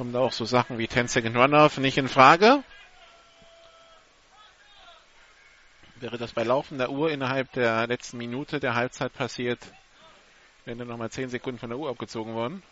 kommen 0.00 0.14
da 0.14 0.20
auch 0.20 0.32
so 0.32 0.46
Sachen 0.46 0.78
wie 0.78 0.88
10 0.88 1.08
Second 1.08 1.36
Runoff 1.36 1.76
nicht 1.76 1.98
in 1.98 2.08
Frage. 2.08 2.64
Wäre 5.96 6.16
das 6.16 6.32
bei 6.32 6.42
laufender 6.42 6.88
Uhr 6.88 7.10
innerhalb 7.10 7.52
der 7.52 7.86
letzten 7.86 8.16
Minute 8.16 8.60
der 8.60 8.74
Halbzeit 8.74 9.12
passiert, 9.12 9.58
wären 10.64 10.78
dann 10.78 10.88
nochmal 10.88 11.10
10 11.10 11.28
Sekunden 11.28 11.60
von 11.60 11.68
der 11.68 11.78
Uhr 11.78 11.90
abgezogen 11.90 12.32
worden. 12.32 12.62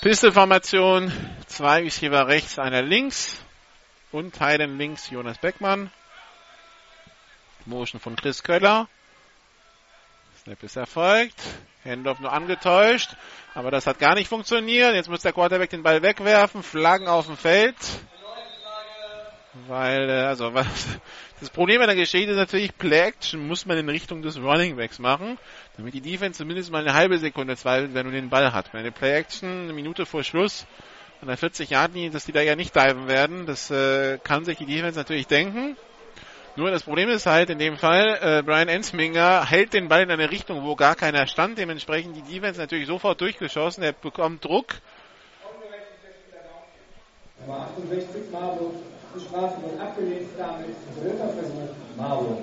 Pistolformation, 0.00 1.12
zwei 1.46 1.82
Receiver 1.82 2.26
rechts, 2.26 2.58
einer 2.58 2.82
links 2.82 3.40
und 4.10 4.34
Teilen 4.34 4.78
links 4.78 5.10
Jonas 5.10 5.38
Beckmann. 5.38 5.92
Motion 7.66 8.00
von 8.00 8.16
Chris 8.16 8.42
Köller. 8.42 8.88
Snap 10.42 10.62
ist 10.62 10.76
erfolgt. 10.76 11.40
Handoff 11.84 12.20
nur 12.20 12.32
angetäuscht. 12.32 13.10
Aber 13.54 13.70
das 13.70 13.86
hat 13.86 13.98
gar 13.98 14.14
nicht 14.14 14.28
funktioniert. 14.28 14.94
Jetzt 14.94 15.10
muss 15.10 15.22
der 15.22 15.32
Quarterback 15.32 15.70
den 15.70 15.82
Ball 15.82 16.02
wegwerfen. 16.02 16.62
Flaggen 16.62 17.08
auf 17.08 17.26
dem 17.26 17.36
Feld. 17.36 17.76
Weil, 19.66 20.08
äh, 20.08 20.12
also, 20.12 20.54
was, 20.54 20.66
das 21.40 21.50
Problem 21.50 21.80
an 21.80 21.88
der 21.88 21.96
Geschichte 21.96 22.30
ist 22.30 22.36
natürlich, 22.36 22.76
Play 22.76 23.00
Action 23.00 23.46
muss 23.46 23.66
man 23.66 23.78
in 23.78 23.88
Richtung 23.88 24.22
des 24.22 24.38
Running 24.38 24.76
Backs 24.76 24.98
machen, 24.98 25.38
damit 25.76 25.94
die 25.94 26.00
Defense 26.00 26.38
zumindest 26.38 26.70
mal 26.70 26.82
eine 26.82 26.94
halbe 26.94 27.18
Sekunde 27.18 27.56
zweifelt, 27.56 27.94
wenn 27.94 28.06
du 28.06 28.12
den 28.12 28.30
Ball 28.30 28.52
hat. 28.52 28.72
Wenn 28.72 28.80
eine 28.80 28.92
Play 28.92 29.16
Action 29.16 29.64
eine 29.64 29.72
Minute 29.72 30.06
vor 30.06 30.22
Schluss 30.22 30.66
an 31.20 31.28
der 31.28 31.36
40 31.36 31.68
Yard 31.68 31.92
linie 31.92 32.10
dass 32.10 32.24
die 32.24 32.32
da 32.32 32.40
ja 32.40 32.56
nicht 32.56 32.74
diven 32.74 33.08
werden, 33.08 33.46
das 33.46 33.70
äh, 33.70 34.18
kann 34.18 34.44
sich 34.44 34.58
die 34.58 34.66
Defense 34.66 34.98
natürlich 34.98 35.26
denken. 35.26 35.76
Nur 36.56 36.70
das 36.70 36.82
Problem 36.82 37.08
ist 37.08 37.26
halt 37.26 37.48
in 37.50 37.58
dem 37.58 37.76
Fall, 37.76 38.18
äh, 38.20 38.42
Brian 38.42 38.68
Ensminger 38.68 39.48
hält 39.48 39.72
den 39.72 39.88
Ball 39.88 40.02
in 40.02 40.10
eine 40.10 40.30
Richtung, 40.30 40.64
wo 40.64 40.74
gar 40.74 40.96
keiner 40.96 41.26
stand. 41.26 41.58
Dementsprechend 41.58 42.16
die 42.16 42.22
Defense 42.22 42.60
natürlich 42.60 42.86
sofort 42.86 43.20
durchgeschossen. 43.20 43.82
Er 43.84 43.92
bekommt 43.92 44.44
Druck. 44.44 44.74
Nummer 47.46 47.68
68 47.74 48.30
Marburg, 48.32 48.74
die 49.14 49.20
Strafe 49.20 49.62
wird 49.62 49.80
abgelehnt, 49.80 50.28
damit 50.36 50.76
dritter 51.00 51.28
Versuch 51.30 51.74
Marburg. 51.96 52.38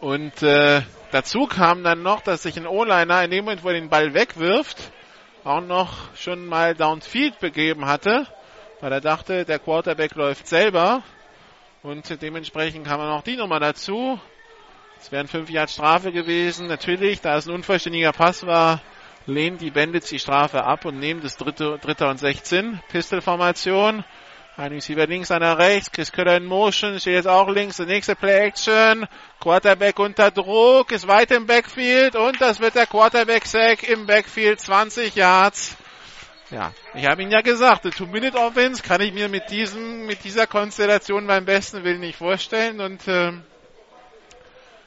Und 0.00 0.42
äh, 0.42 0.82
dazu 1.10 1.46
kam 1.46 1.82
dann 1.82 2.02
noch, 2.02 2.20
dass 2.20 2.44
sich 2.44 2.56
ein 2.56 2.66
O-Liner 2.66 3.24
in 3.24 3.30
dem 3.30 3.44
Moment, 3.44 3.64
wo 3.64 3.68
er 3.68 3.74
den 3.74 3.88
Ball 3.88 4.14
wegwirft, 4.14 4.92
auch 5.42 5.62
noch 5.62 6.14
schon 6.14 6.46
mal 6.46 6.74
Downfield 6.74 7.40
begeben 7.40 7.86
hatte, 7.86 8.26
weil 8.80 8.92
er 8.92 9.00
dachte, 9.00 9.44
der 9.44 9.58
Quarterback 9.58 10.14
läuft 10.14 10.46
selber. 10.46 11.02
Und 11.86 12.20
dementsprechend 12.20 12.84
kam 12.84 12.98
auch 12.98 13.22
die 13.22 13.36
Nummer 13.36 13.60
dazu. 13.60 14.18
Es 15.00 15.12
wären 15.12 15.28
fünf 15.28 15.48
Jahre 15.50 15.68
Strafe 15.68 16.10
gewesen. 16.10 16.66
Natürlich, 16.66 17.20
da 17.20 17.36
es 17.36 17.46
ein 17.46 17.54
unvollständiger 17.54 18.10
Pass 18.10 18.44
war, 18.44 18.80
lehnt 19.26 19.60
die 19.60 19.70
Bandits 19.70 20.08
die 20.08 20.18
Strafe 20.18 20.64
ab 20.64 20.84
und 20.84 20.98
nehmen 20.98 21.20
das 21.22 21.36
dritte, 21.36 21.78
dritter 21.80 22.10
und 22.10 22.18
16. 22.18 22.80
Pistol-Formation. 22.88 24.02
Ein 24.56 24.72
Receiver 24.72 25.06
links, 25.06 25.30
einer 25.30 25.58
rechts. 25.58 25.92
Chris 25.92 26.10
Köller 26.10 26.36
in 26.38 26.46
Motion, 26.46 26.98
steht 26.98 27.14
jetzt 27.14 27.28
auch 27.28 27.48
links. 27.48 27.76
Der 27.76 27.86
nächste 27.86 28.16
Play-Action. 28.16 29.06
Quarterback 29.38 30.00
unter 30.00 30.32
Druck, 30.32 30.90
ist 30.90 31.06
weit 31.06 31.30
im 31.30 31.46
Backfield 31.46 32.16
und 32.16 32.40
das 32.40 32.58
wird 32.58 32.74
der 32.74 32.88
Quarterback-Sack 32.88 33.88
im 33.88 34.06
Backfield. 34.06 34.58
20 34.58 35.14
Yards. 35.14 35.76
Ja, 36.50 36.72
ich 36.94 37.04
habe 37.06 37.22
Ihnen 37.22 37.32
ja 37.32 37.40
gesagt, 37.40 37.84
die 37.84 37.90
Two-Minute-Offense 37.90 38.80
kann 38.82 39.00
ich 39.00 39.12
mir 39.12 39.28
mit 39.28 39.50
diesem, 39.50 40.06
mit 40.06 40.22
dieser 40.22 40.46
Konstellation 40.46 41.26
beim 41.26 41.44
besten 41.44 41.82
Willen 41.82 41.98
nicht 41.98 42.16
vorstellen 42.16 42.80
und 42.80 43.08
äh, 43.08 43.32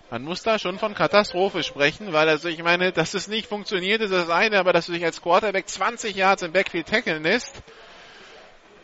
man 0.09 0.23
muss 0.23 0.41
da 0.41 0.57
schon 0.57 0.79
von 0.79 0.95
Katastrophe 0.95 1.63
sprechen, 1.63 2.13
weil 2.13 2.29
also 2.29 2.47
ich 2.47 2.63
meine, 2.63 2.93
dass 2.93 3.13
es 3.13 3.27
nicht 3.27 3.47
funktioniert, 3.47 4.01
ist 4.01 4.11
das 4.11 4.29
eine, 4.29 4.57
aber 4.57 4.71
dass 4.71 4.85
du 4.85 4.93
dich 4.93 5.03
als 5.03 5.21
Quarterback 5.21 5.67
20 5.67 6.15
Yards 6.15 6.43
im 6.43 6.53
Backfield 6.53 6.87
tackeln 6.87 7.23
lässt, 7.23 7.61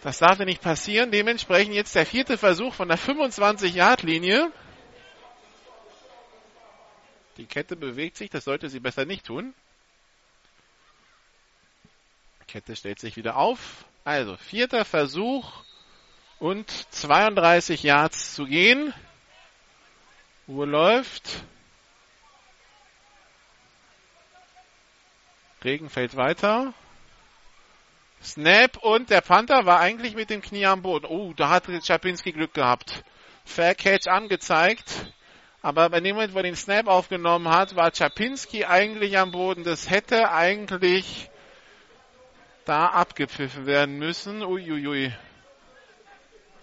das 0.04 0.20
darf 0.20 0.38
ja 0.38 0.46
nicht 0.46 0.62
passieren. 0.62 1.10
Dementsprechend 1.12 1.74
jetzt 1.74 1.96
der 1.96 2.06
vierte 2.06 2.38
Versuch 2.38 2.74
von 2.74 2.90
der 2.90 3.00
25-Yard-Linie. 3.00 4.52
Die 7.38 7.46
Kette 7.46 7.76
bewegt 7.76 8.18
sich, 8.18 8.30
das 8.30 8.44
sollte 8.44 8.70
sie 8.70 8.80
besser 8.80 9.06
nicht 9.06 9.26
tun. 9.26 9.56
Kette 12.56 12.78
stellt 12.78 13.02
sich 13.02 13.18
wieder 13.18 13.36
auf. 13.36 13.84
Also 14.06 14.38
vierter 14.38 14.86
Versuch 14.86 15.52
und 16.40 16.70
32 16.94 17.84
Yards 17.84 18.34
zu 18.34 18.46
gehen. 18.46 18.94
Uhr 20.48 20.66
läuft. 20.66 21.44
Regen 25.66 25.90
fällt 25.90 26.16
weiter. 26.16 26.74
Snap 28.24 28.78
und 28.78 29.10
der 29.10 29.20
Panther 29.20 29.66
war 29.66 29.82
eigentlich 29.82 30.16
mit 30.16 30.30
dem 30.30 30.42
Knie 30.42 30.66
am 30.66 30.82
Boden. 30.82 31.08
Oh, 31.08 31.34
da 31.34 31.50
hat 31.50 31.66
Czapinski 31.84 32.32
Glück 32.32 32.54
gehabt. 32.54 33.04
Fair 33.44 33.76
Catch 33.76 34.08
angezeigt. 34.08 35.12
Aber 35.62 35.90
bei 35.90 36.00
dem 36.00 36.16
Moment, 36.16 36.34
wo 36.34 36.38
er 36.38 36.44
den 36.44 36.56
Snap 36.56 36.88
aufgenommen 36.88 37.50
hat, 37.50 37.76
war 37.76 37.92
Czapinski 37.92 38.64
eigentlich 38.64 39.18
am 39.18 39.32
Boden. 39.32 39.66
Das 39.66 39.90
hätte 39.90 40.32
eigentlich 40.32 41.30
da 42.66 42.88
abgepfiffen 42.88 43.66
werden 43.66 43.98
müssen. 43.98 44.44
Uiuiui. 44.44 45.14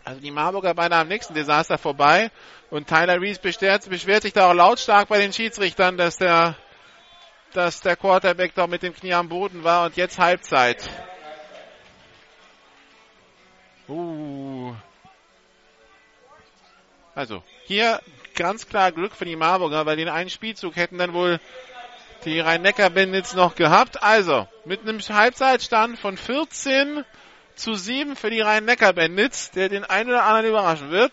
Also 0.05 0.21
die 0.21 0.31
Marburger 0.31 0.75
beinahe 0.75 1.03
am 1.03 1.09
nächsten 1.09 1.35
Desaster 1.35 1.79
vorbei. 1.79 2.31
Und 2.71 2.89
Tyler 2.89 3.21
Reese 3.21 3.41
beschwert, 3.41 3.89
beschwert 3.89 4.23
sich 4.23 4.33
da 4.33 4.51
auch 4.51 4.55
lautstark 4.55 5.09
bei 5.09 5.19
den 5.19 5.33
Schiedsrichtern, 5.33 5.97
dass 5.97 6.17
der, 6.17 6.57
dass 7.53 7.81
der 7.81 7.97
Quarterback 7.97 8.55
doch 8.55 8.67
mit 8.67 8.83
dem 8.83 8.95
Knie 8.95 9.15
am 9.15 9.29
Boden 9.29 9.63
war 9.63 9.87
und 9.87 9.97
jetzt 9.97 10.19
Halbzeit. 10.19 10.89
Uh. 13.89 14.75
Also, 17.15 17.43
hier 17.65 18.01
ganz 18.35 18.67
klar 18.67 18.91
Glück 18.91 19.15
für 19.15 19.27
die 19.27 19.37
Marburger, 19.37 19.85
weil 19.85 19.97
den 19.97 20.09
einen 20.09 20.31
Spielzug 20.31 20.77
hätten 20.77 20.99
dann 20.99 21.13
wohl 21.13 21.39
die 22.25 22.41
Rhein-Neckar-Bandits 22.41 23.35
noch 23.35 23.55
gehabt. 23.55 24.03
Also, 24.03 24.47
mit 24.65 24.81
einem 24.81 25.01
Halbzeitstand 25.01 25.99
von 25.99 26.17
14 26.17 27.05
zu 27.55 27.75
7 27.75 28.17
für 28.17 28.31
die 28.31 28.41
Rhein-Neckar-Bandits, 28.41 29.51
der 29.51 29.69
den 29.69 29.85
einen 29.85 30.11
oder 30.11 30.25
anderen 30.25 30.47
überraschen 30.47 30.91
wird, 30.91 31.13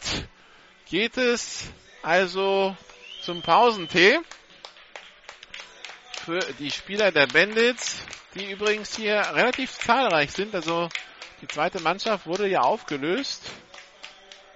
geht 0.89 1.17
es 1.17 1.71
also 2.01 2.75
zum 3.21 3.41
Pausentee 3.41 4.19
für 6.25 6.39
die 6.59 6.71
Spieler 6.71 7.11
der 7.11 7.27
Bandits, 7.27 8.01
die 8.35 8.51
übrigens 8.51 8.95
hier 8.95 9.21
relativ 9.33 9.77
zahlreich 9.77 10.31
sind. 10.31 10.53
Also 10.53 10.89
die 11.41 11.47
zweite 11.47 11.81
Mannschaft 11.81 12.25
wurde 12.27 12.47
ja 12.47 12.61
aufgelöst 12.61 13.49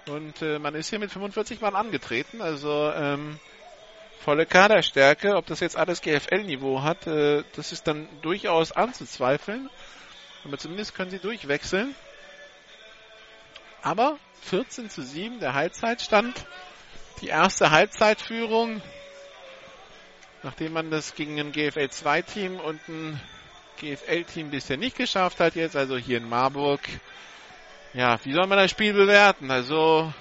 und 0.06 0.42
äh, 0.42 0.58
man 0.58 0.74
ist 0.74 0.90
hier 0.90 0.98
mit 0.98 1.10
45 1.10 1.60
Mann 1.60 1.74
angetreten. 1.74 2.42
Also 2.42 2.92
ähm, 2.94 3.38
volle 4.24 4.46
Kaderstärke. 4.46 5.36
Ob 5.36 5.46
das 5.46 5.60
jetzt 5.60 5.76
alles 5.76 6.00
GFL-Niveau 6.00 6.82
hat, 6.82 7.06
äh, 7.06 7.44
das 7.54 7.72
ist 7.72 7.86
dann 7.86 8.08
durchaus 8.22 8.72
anzuzweifeln. 8.72 9.70
Aber 10.44 10.58
zumindest 10.58 10.94
können 10.94 11.10
sie 11.10 11.18
durchwechseln. 11.18 11.94
Aber 13.82 14.18
14 14.42 14.90
zu 14.90 15.02
7 15.02 15.40
der 15.40 15.54
Halbzeitstand. 15.54 16.46
Die 17.20 17.28
erste 17.28 17.70
Halbzeitführung, 17.70 18.82
nachdem 20.42 20.72
man 20.72 20.90
das 20.90 21.14
gegen 21.14 21.38
ein 21.38 21.52
GFL 21.52 21.88
2 21.88 22.22
Team 22.22 22.60
und 22.60 22.80
ein 22.88 23.20
GFL 23.78 24.24
Team 24.24 24.50
bisher 24.50 24.76
nicht 24.76 24.96
geschafft 24.96 25.38
hat 25.38 25.54
jetzt, 25.54 25.76
also 25.76 25.96
hier 25.96 26.18
in 26.18 26.28
Marburg. 26.28 26.80
Ja, 27.92 28.18
wie 28.24 28.32
soll 28.32 28.46
man 28.46 28.58
das 28.58 28.70
Spiel 28.70 28.92
bewerten? 28.92 29.50
Also, 29.50 30.12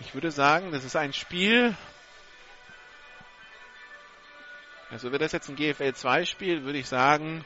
ich 0.00 0.14
würde 0.14 0.30
sagen, 0.30 0.72
das 0.72 0.84
ist 0.84 0.96
ein 0.96 1.12
Spiel, 1.12 1.76
also 4.90 5.12
wäre 5.12 5.18
das 5.18 5.32
jetzt 5.32 5.48
ein 5.48 5.56
GFL 5.56 5.94
2 5.94 6.24
Spiel, 6.24 6.64
würde 6.64 6.78
ich 6.78 6.88
sagen, 6.88 7.44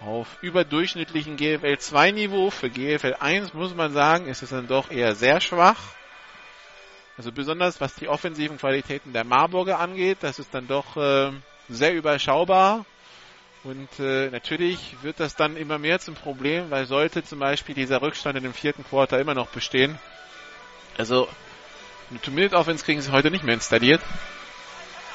auf 0.00 0.26
überdurchschnittlichen 0.42 1.36
GFL 1.36 1.78
2 1.78 2.10
Niveau. 2.12 2.50
Für 2.50 2.70
GFL 2.70 3.16
1 3.18 3.54
muss 3.54 3.74
man 3.74 3.92
sagen, 3.92 4.26
ist 4.26 4.42
es 4.42 4.50
dann 4.50 4.66
doch 4.66 4.90
eher 4.90 5.14
sehr 5.14 5.40
schwach. 5.40 5.80
Also 7.16 7.32
besonders 7.32 7.80
was 7.80 7.94
die 7.94 8.08
offensiven 8.08 8.58
Qualitäten 8.58 9.12
der 9.12 9.24
Marburger 9.24 9.78
angeht, 9.78 10.18
das 10.20 10.38
ist 10.38 10.52
dann 10.52 10.66
doch 10.66 10.96
äh, 10.96 11.30
sehr 11.68 11.94
überschaubar. 11.94 12.84
Und 13.62 13.88
äh, 13.98 14.28
natürlich 14.30 14.96
wird 15.02 15.20
das 15.20 15.36
dann 15.36 15.56
immer 15.56 15.78
mehr 15.78 15.98
zum 15.98 16.14
Problem, 16.14 16.70
weil 16.70 16.86
sollte 16.86 17.24
zum 17.24 17.38
Beispiel 17.38 17.74
dieser 17.74 18.02
Rückstand 18.02 18.36
in 18.36 18.42
dem 18.42 18.52
vierten 18.52 18.84
Quarter 18.84 19.18
immer 19.18 19.34
noch 19.34 19.48
bestehen, 19.48 19.98
Also, 20.98 21.28
eine 22.10 22.20
Two-Minute-Offense 22.20 22.84
kriegen 22.84 23.00
sie 23.00 23.10
heute 23.10 23.30
nicht 23.30 23.42
mehr 23.42 23.54
installiert. 23.54 24.02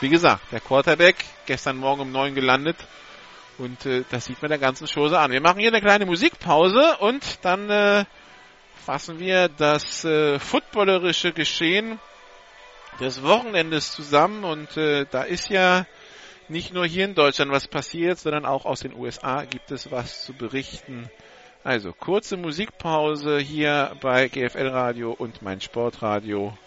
Wie 0.02 0.10
gesagt, 0.10 0.52
der 0.54 0.62
Quarterback 0.62 1.18
gestern 1.46 1.76
Morgen 1.76 2.02
um 2.02 2.12
neun 2.12 2.34
gelandet. 2.34 2.78
Und 3.58 3.86
äh, 3.86 4.06
das 4.10 4.26
sieht 4.26 4.42
man 4.42 4.48
der 4.48 4.58
ganzen 4.58 4.88
Chose 4.88 5.20
an. 5.20 5.32
Wir 5.32 5.42
machen 5.42 5.60
hier 5.60 5.70
eine 5.70 5.82
kleine 5.82 6.06
Musikpause 6.06 6.96
und 7.00 7.44
dann 7.44 7.70
äh, 7.70 8.06
fassen 8.86 9.20
wir 9.20 9.50
das 9.50 10.06
äh, 10.06 10.40
footballerische 10.40 11.34
Geschehen 11.34 12.00
des 13.02 13.24
Wochenendes 13.24 13.92
zusammen. 13.92 14.46
Und 14.46 14.78
äh, 14.78 15.06
da 15.12 15.24
ist 15.24 15.50
ja 15.50 15.86
nicht 16.48 16.74
nur 16.74 16.86
hier 16.86 17.04
in 17.04 17.14
Deutschland 17.14 17.52
was 17.52 17.68
passiert, 17.68 18.20
sondern 18.20 18.46
auch 18.46 18.66
aus 18.66 18.80
den 18.80 18.96
USA 18.96 19.44
gibt 19.44 19.70
es 19.72 19.92
was 19.92 20.24
zu 20.24 20.32
berichten. 20.32 21.10
Also 21.66 21.92
kurze 21.92 22.38
Musikpause 22.38 23.38
hier 23.38 23.98
bei 24.00 24.30
GFL 24.30 24.70
Radio 24.70 25.12
und 25.12 25.42
mein 25.42 25.60
Sportradio. 25.60 26.58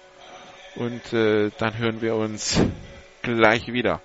Und 0.77 1.15
äh, 1.15 1.51
dann 1.59 1.79
hören 1.79 2.03
wir 2.03 2.15
uns 2.15 2.61
gleich 3.23 3.73
wieder. 3.73 4.01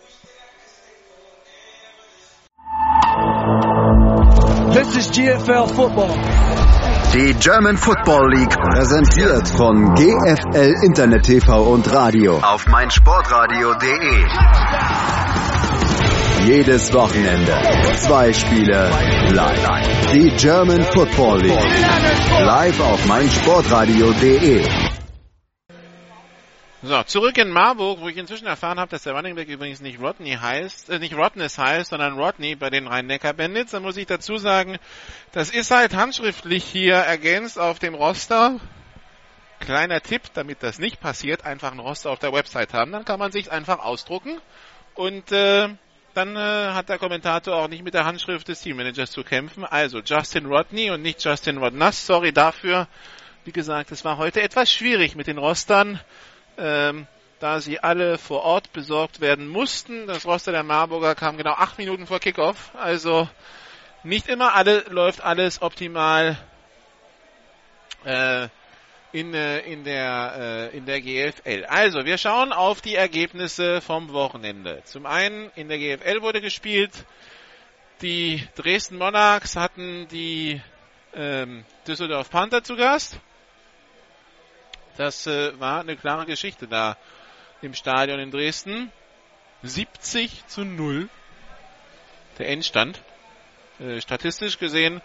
This 4.74 4.95
is 4.95 5.11
GFL 5.11 5.68
Football. 5.74 6.15
Die 7.13 7.34
German 7.39 7.78
Football 7.78 8.30
League 8.34 8.55
präsentiert 8.55 9.47
von 9.47 9.95
GFL 9.95 10.86
Internet 10.86 11.24
TV 11.24 11.63
und 11.63 11.91
Radio 11.91 12.38
auf 12.38 12.68
meinsportradio.de. 12.68 14.26
Jedes 16.45 16.93
Wochenende 16.93 17.53
zwei 17.95 18.32
Spiele 18.34 18.89
live. 19.30 20.11
Die 20.13 20.30
German 20.38 20.84
Football 20.84 21.41
League 21.41 22.41
live 22.41 22.80
auf 22.82 23.05
meinsportradio.de. 23.07 24.86
So, 26.88 27.03
zurück 27.03 27.38
in 27.38 27.49
Marburg, 27.49 27.99
wo 27.99 28.07
ich 28.07 28.15
inzwischen 28.15 28.47
erfahren 28.47 28.79
habe, 28.79 28.89
dass 28.89 29.03
der 29.03 29.11
Running 29.11 29.35
Back 29.35 29.49
übrigens 29.49 29.81
nicht 29.81 29.99
Rodney 29.99 30.38
heißt, 30.41 30.89
äh, 30.89 30.99
nicht 30.99 31.17
Rodness 31.17 31.57
heißt, 31.57 31.89
sondern 31.89 32.17
Rodney 32.17 32.55
bei 32.55 32.69
den 32.69 32.88
Rhein-Neckar-Bandits. 32.88 33.71
Da 33.71 33.81
muss 33.81 33.97
ich 33.97 34.05
dazu 34.05 34.38
sagen, 34.38 34.77
das 35.33 35.49
ist 35.49 35.69
halt 35.69 35.93
handschriftlich 35.93 36.63
hier 36.63 36.95
ergänzt 36.95 37.59
auf 37.59 37.79
dem 37.79 37.93
Roster. 37.93 38.61
Kleiner 39.59 39.99
Tipp, 39.99 40.21
damit 40.33 40.63
das 40.63 40.79
nicht 40.79 41.01
passiert, 41.01 41.43
einfach 41.43 41.73
ein 41.73 41.79
Roster 41.79 42.09
auf 42.09 42.19
der 42.19 42.31
Website 42.31 42.73
haben. 42.73 42.93
Dann 42.93 43.03
kann 43.03 43.19
man 43.19 43.33
sich 43.33 43.51
einfach 43.51 43.79
ausdrucken 43.79 44.39
und 44.93 45.29
äh, 45.33 45.67
dann 46.13 46.35
äh, 46.38 46.39
hat 46.71 46.88
der 46.88 46.99
Kommentator 46.99 47.53
auch 47.53 47.67
nicht 47.67 47.83
mit 47.83 47.95
der 47.95 48.05
Handschrift 48.05 48.47
des 48.47 48.61
Teammanagers 48.61 49.11
zu 49.11 49.25
kämpfen. 49.25 49.65
Also 49.65 49.99
Justin 49.99 50.45
Rodney 50.45 50.89
und 50.89 51.01
nicht 51.01 51.21
Justin 51.21 51.57
Rodnass. 51.57 52.07
Sorry 52.07 52.31
dafür. 52.31 52.88
Wie 53.43 53.51
gesagt, 53.51 53.91
es 53.91 54.05
war 54.05 54.17
heute 54.17 54.41
etwas 54.41 54.71
schwierig 54.71 55.17
mit 55.17 55.27
den 55.27 55.38
Rostern 55.38 55.99
ähm, 56.58 57.08
da 57.39 57.60
sie 57.60 57.80
alle 57.80 58.18
vor 58.18 58.43
Ort 58.43 58.74
besorgt 58.74 59.22
werden 59.22 59.47
mussten. 59.47 60.08
Das 60.08 60.26
Roster 60.26 60.51
der 60.51 60.64
Marburger 60.64 61.16
kam 61.16 61.38
genau 61.38 61.51
acht 61.51 61.78
Minuten 61.78 62.08
vor 62.08 62.20
Kickoff. 62.20 62.72
Also 62.76 63.30
nicht 64.03 64.28
immer 64.28 64.55
alle 64.55 64.86
läuft 64.89 65.22
alles 65.22 65.62
optimal 65.62 66.38
äh, 68.05 68.47
in, 69.12 69.34
äh, 69.34 69.60
in, 69.60 69.84
der, 69.84 70.70
äh, 70.74 70.78
in 70.78 70.86
der 70.86 71.01
GFL. 71.01 71.66
Also 71.66 72.05
wir 72.05 72.18
schauen 72.18 72.53
auf 72.53 72.82
die 72.82 72.95
Ergebnisse 72.95 73.82
vom 73.82 74.12
Wochenende. 74.14 74.82
Zum 74.86 75.05
einen 75.05 75.51
in 75.55 75.70
der 75.70 75.78
GFL 75.78 76.22
wurde 76.22 76.41
gespielt. 76.41 77.05
Die 78.01 78.47
Dresden 78.55 78.97
Monarchs 78.97 79.55
hatten 79.55 80.08
die 80.10 80.62
ähm, 81.16 81.66
Düsseldorf 81.88 82.30
Panther 82.30 82.64
zu 82.64 82.76
Gast. 82.76 83.20
Das 84.97 85.27
äh, 85.27 85.57
war 85.59 85.81
eine 85.81 85.95
klare 85.95 86.25
Geschichte 86.25 86.67
da 86.67 86.97
im 87.61 87.75
Stadion 87.75 88.19
in 88.19 88.31
Dresden. 88.31 88.91
70 89.61 90.47
zu 90.47 90.65
0 90.65 91.07
der 92.39 92.49
Endstand. 92.49 93.01
Äh, 93.79 94.01
statistisch 94.01 94.57
gesehen 94.57 95.01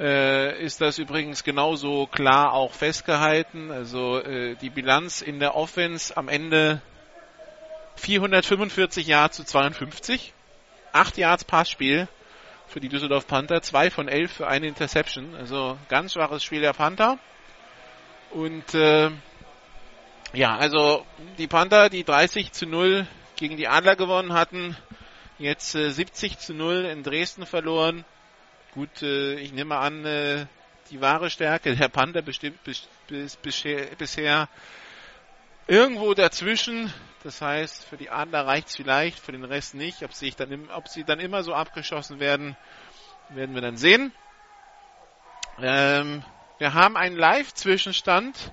äh, 0.00 0.58
ist 0.62 0.80
das 0.80 0.98
übrigens 0.98 1.44
genauso 1.44 2.06
klar 2.06 2.54
auch 2.54 2.72
festgehalten. 2.72 3.70
Also 3.70 4.20
äh, 4.20 4.54
die 4.56 4.70
Bilanz 4.70 5.20
in 5.20 5.38
der 5.38 5.54
Offense 5.54 6.16
am 6.16 6.28
Ende 6.28 6.80
445 7.96 9.06
Yards 9.06 9.36
zu 9.36 9.44
52. 9.44 10.32
8 10.92 11.18
Yards 11.18 11.44
Passspiel 11.44 12.08
für 12.68 12.80
die 12.80 12.88
Düsseldorf 12.88 13.26
Panther. 13.26 13.60
2 13.60 13.90
von 13.90 14.08
11 14.08 14.32
für 14.32 14.48
eine 14.48 14.66
Interception. 14.66 15.34
Also 15.34 15.76
ganz 15.90 16.14
schwaches 16.14 16.42
Spiel 16.42 16.62
der 16.62 16.72
Panther. 16.72 17.18
Und 18.30 18.74
äh, 18.74 19.10
ja, 20.32 20.56
also 20.56 21.06
die 21.38 21.46
Panther, 21.46 21.88
die 21.88 22.04
30 22.04 22.52
zu 22.52 22.66
0 22.66 23.06
gegen 23.36 23.56
die 23.56 23.68
Adler 23.68 23.96
gewonnen 23.96 24.32
hatten, 24.32 24.76
jetzt 25.38 25.74
äh, 25.74 25.90
70 25.90 26.38
zu 26.38 26.54
0 26.54 26.84
in 26.86 27.02
Dresden 27.02 27.46
verloren. 27.46 28.04
Gut, 28.74 29.02
äh, 29.02 29.34
ich 29.34 29.52
nehme 29.52 29.76
an, 29.76 30.04
äh, 30.04 30.46
die 30.90 31.00
wahre 31.00 31.30
Stärke 31.30 31.74
der 31.74 31.88
Panther 31.88 32.22
bestimmt 32.22 32.62
bis, 32.64 32.88
bis, 33.08 33.36
bisher, 33.36 34.48
irgendwo 35.66 36.14
dazwischen. 36.14 36.92
Das 37.22 37.40
heißt, 37.40 37.84
für 37.84 37.96
die 37.96 38.10
Adler 38.10 38.46
reicht 38.46 38.68
es 38.68 38.76
vielleicht, 38.76 39.18
für 39.18 39.32
den 39.32 39.44
Rest 39.44 39.74
nicht. 39.74 40.02
Ob, 40.02 40.12
sich 40.12 40.36
dann, 40.36 40.70
ob 40.70 40.88
sie 40.88 41.04
dann 41.04 41.18
immer 41.18 41.42
so 41.42 41.54
abgeschossen 41.54 42.20
werden, 42.20 42.56
werden 43.30 43.54
wir 43.54 43.62
dann 43.62 43.76
sehen. 43.76 44.12
Ähm, 45.60 46.22
wir 46.58 46.72
haben 46.72 46.96
einen 46.96 47.16
Live-Zwischenstand 47.16 48.52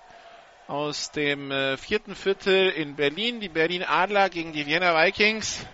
aus 0.68 1.12
dem 1.12 1.52
äh, 1.52 1.78
vierten 1.78 2.16
Viertel 2.16 2.70
in 2.70 2.98
Berlin. 2.98 3.40
Die 3.40 3.48
Berlin 3.48 3.82
Adler 3.82 4.30
gegen 4.30 4.52
die 4.52 4.66
Vienna 4.66 4.94
Vikings. 4.94 5.66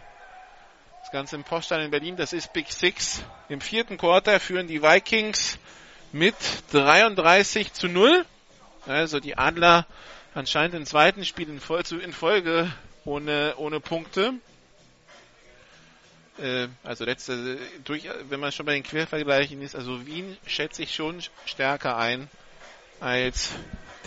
Das 1.02 1.12
Ganze 1.12 1.38
im 1.38 1.44
Poststein 1.44 1.82
in 1.82 1.90
Berlin, 1.90 2.18
das 2.18 2.34
ist 2.34 2.54
Big 2.54 2.72
Six. 2.72 3.24
Im 3.48 3.62
vierten 3.62 3.98
Quarter 3.98 4.40
führen 4.40 4.68
die 4.68 4.84
Vikings 4.84 5.58
mit 6.12 6.36
33 6.72 7.74
zu 7.74 7.88
0. 7.88 8.24
Also 8.86 9.20
die 9.20 9.36
Adler 9.36 9.88
anscheinend 10.36 10.76
im 10.76 10.86
zweiten 10.86 11.26
Spiel 11.26 11.50
in, 11.50 11.60
Folge 11.60 12.72
ohne, 13.06 13.56
ohne 13.58 13.80
Punkte. 13.80 14.34
Äh, 16.42 16.68
also 16.84 17.06
letzte, 17.06 17.58
durch, 17.84 18.08
wenn 18.30 18.40
man 18.40 18.52
schon 18.52 18.66
bei 18.66 18.74
den 18.74 18.84
Quervergleichen 18.84 19.62
ist, 19.62 19.76
also 19.76 20.06
Wien 20.06 20.38
schätze 20.46 20.84
ich 20.84 20.96
schon 20.96 21.22
stärker 21.46 21.98
ein 21.98 22.30
als 23.00 23.52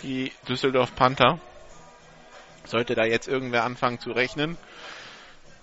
die 0.01 0.31
Düsseldorf 0.47 0.95
Panther. 0.95 1.39
Sollte 2.65 2.95
da 2.95 3.05
jetzt 3.05 3.27
irgendwer 3.27 3.63
anfangen 3.63 3.99
zu 3.99 4.11
rechnen. 4.11 4.57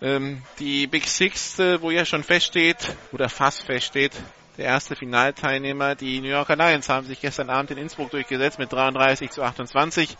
Ähm, 0.02 0.42
die 0.58 0.86
Big 0.86 1.06
Six, 1.06 1.58
äh, 1.58 1.82
wo 1.82 1.90
ja 1.90 2.04
schon 2.04 2.24
feststeht, 2.24 2.94
oder 3.12 3.28
fast 3.28 3.62
feststeht, 3.62 4.12
der 4.56 4.66
erste 4.66 4.96
Finalteilnehmer, 4.96 5.94
die 5.94 6.20
New 6.20 6.28
Yorker 6.28 6.56
Lions, 6.56 6.88
haben 6.88 7.06
sich 7.06 7.20
gestern 7.20 7.50
Abend 7.50 7.70
in 7.70 7.78
Innsbruck 7.78 8.10
durchgesetzt 8.10 8.58
mit 8.58 8.72
33 8.72 9.30
zu 9.30 9.42
28. 9.42 10.16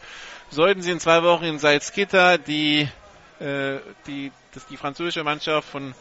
Sollten 0.51 0.83
sie 0.83 0.91
in 0.91 1.01
zwei 1.01 1.23
Wochen 1.23 1.45
in 1.45 1.59
Salzgitter 1.59 2.39
die, 2.39 2.89
äh, 3.39 3.79
die, 4.07 4.33
das, 4.53 4.67
die 4.67 4.77
französische 4.77 5.25
Mannschaft 5.25 5.69
von 5.69 5.95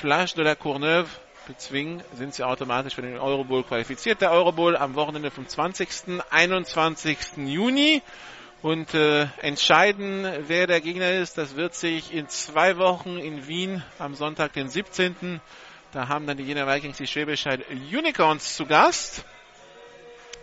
Flash 0.00 0.34
de 0.34 0.44
la 0.44 0.54
Courneuve 0.54 1.08
bezwingen, 1.46 2.02
sind 2.14 2.34
sie 2.34 2.44
automatisch 2.44 2.94
für 2.94 3.00
den 3.02 3.16
Eurobowl 3.18 3.62
qualifiziert. 3.64 4.20
Der 4.20 4.30
Eurobowl 4.30 4.76
am 4.76 4.94
Wochenende 4.94 5.30
vom 5.30 5.48
20. 5.48 5.88
21. 6.30 7.18
Juni. 7.38 8.02
Und 8.60 8.92
äh, 8.94 9.26
entscheiden, 9.40 10.26
wer 10.48 10.66
der 10.66 10.80
Gegner 10.82 11.12
ist, 11.12 11.38
das 11.38 11.56
wird 11.56 11.74
sich 11.74 12.12
in 12.12 12.28
zwei 12.28 12.76
Wochen 12.76 13.16
in 13.16 13.46
Wien 13.48 13.82
am 13.98 14.14
Sonntag, 14.14 14.52
den 14.52 14.68
17. 14.68 15.40
Da 15.92 16.08
haben 16.08 16.26
dann 16.26 16.36
die 16.36 16.42
Jena 16.44 16.66
Vikings 16.66 16.98
die 16.98 17.06
Schwäbischheit 17.06 17.64
Unicorns 17.70 18.54
zu 18.56 18.66
Gast. 18.66 19.24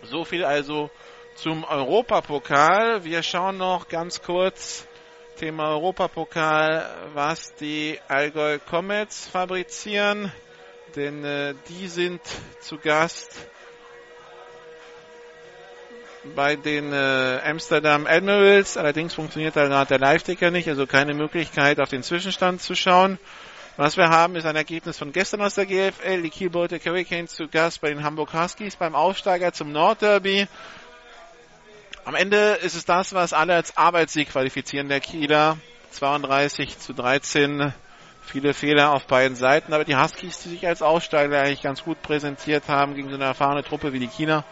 So 0.02 0.24
viel 0.24 0.44
also 0.44 0.90
zum 1.36 1.62
Europapokal. 1.64 3.04
Wir 3.04 3.22
schauen 3.22 3.58
noch 3.58 3.86
ganz 3.88 4.20
kurz 4.22 4.86
Thema 5.36 5.70
Europapokal, 5.70 6.88
was 7.14 7.54
die 7.54 7.98
Allgäu 8.08 8.58
Comets 8.58 9.26
fabrizieren 9.26 10.32
denn 10.96 11.24
äh, 11.24 11.54
die 11.68 11.88
sind 11.88 12.20
zu 12.60 12.78
Gast 12.78 13.48
bei 16.34 16.56
den 16.56 16.92
äh, 16.92 17.40
Amsterdam 17.44 18.06
Admirals. 18.06 18.76
Allerdings 18.76 19.14
funktioniert 19.14 19.56
da 19.56 19.66
gerade 19.66 19.88
der 19.88 19.98
Live-Ticker 19.98 20.50
nicht, 20.50 20.68
also 20.68 20.86
keine 20.86 21.14
Möglichkeit 21.14 21.80
auf 21.80 21.88
den 21.88 22.02
Zwischenstand 22.02 22.62
zu 22.62 22.74
schauen. 22.74 23.18
Was 23.76 23.96
wir 23.96 24.08
haben, 24.08 24.36
ist 24.36 24.46
ein 24.46 24.54
Ergebnis 24.54 24.98
von 24.98 25.10
gestern 25.12 25.42
aus 25.42 25.56
der 25.56 25.66
GFL. 25.66 26.22
Die 26.22 26.30
Kielbeute 26.30 26.78
Hurricanes 26.78 27.32
zu 27.32 27.48
Gast 27.48 27.80
bei 27.80 27.88
den 27.88 28.04
Hamburg 28.04 28.32
Huskies 28.32 28.76
beim 28.76 28.94
Aufsteiger 28.94 29.52
zum 29.52 29.72
Nordderby. 29.72 30.46
Am 32.06 32.14
Ende 32.14 32.58
ist 32.62 32.74
es 32.74 32.84
das, 32.84 33.14
was 33.14 33.32
alle 33.32 33.54
als 33.54 33.78
Arbeitssieg 33.78 34.28
qualifizieren 34.28 34.88
der 34.88 35.00
Kieler. 35.00 35.56
32 35.92 36.78
zu 36.78 36.92
13 36.92 37.72
viele 38.20 38.52
Fehler 38.52 38.92
auf 38.92 39.06
beiden 39.06 39.36
Seiten, 39.36 39.72
aber 39.72 39.84
die 39.84 39.96
Huskies, 39.96 40.40
die 40.40 40.50
sich 40.50 40.66
als 40.66 40.82
Aussteiger 40.82 41.40
eigentlich 41.40 41.62
ganz 41.62 41.84
gut 41.84 42.02
präsentiert 42.02 42.68
haben 42.68 42.94
gegen 42.94 43.08
so 43.08 43.14
eine 43.14 43.24
erfahrene 43.24 43.62
Truppe 43.62 43.92
wie 43.92 44.00
die 44.00 44.08
China. 44.08 44.44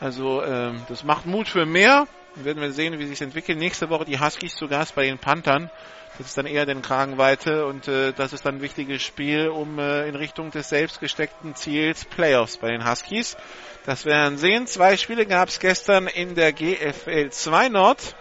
Also 0.00 0.42
ähm, 0.42 0.82
das 0.88 1.04
macht 1.04 1.26
Mut 1.26 1.48
für 1.48 1.66
mehr. 1.66 2.08
Werden 2.34 2.60
wir 2.60 2.72
sehen, 2.72 2.98
wie 2.98 3.06
sich 3.06 3.20
entwickelt. 3.20 3.58
Nächste 3.58 3.90
Woche 3.90 4.04
die 4.04 4.18
Huskies 4.18 4.54
zu 4.54 4.66
Gast 4.66 4.94
bei 4.94 5.04
den 5.04 5.18
Panthern. 5.18 5.70
Das 6.18 6.26
ist 6.26 6.36
dann 6.36 6.46
eher 6.46 6.66
den 6.66 6.82
Kragenweite 6.82 7.64
und 7.66 7.86
äh, 7.86 8.12
das 8.12 8.32
ist 8.32 8.44
dann 8.44 8.56
ein 8.56 8.60
wichtiges 8.60 9.02
Spiel, 9.02 9.48
um 9.48 9.78
äh, 9.78 10.08
in 10.08 10.16
Richtung 10.16 10.50
des 10.50 10.68
selbstgesteckten 10.68 11.54
Ziels 11.54 12.04
Playoffs 12.04 12.56
bei 12.56 12.72
den 12.72 12.88
Huskies. 12.88 13.36
Das 13.86 14.04
werden 14.04 14.36
sehen. 14.36 14.66
Zwei 14.66 14.96
Spiele 14.96 15.26
gab 15.26 15.48
es 15.48 15.60
gestern 15.60 16.08
in 16.08 16.34
der 16.34 16.52
GFL 16.52 17.30
2 17.30 17.68
Nord. 17.68 18.16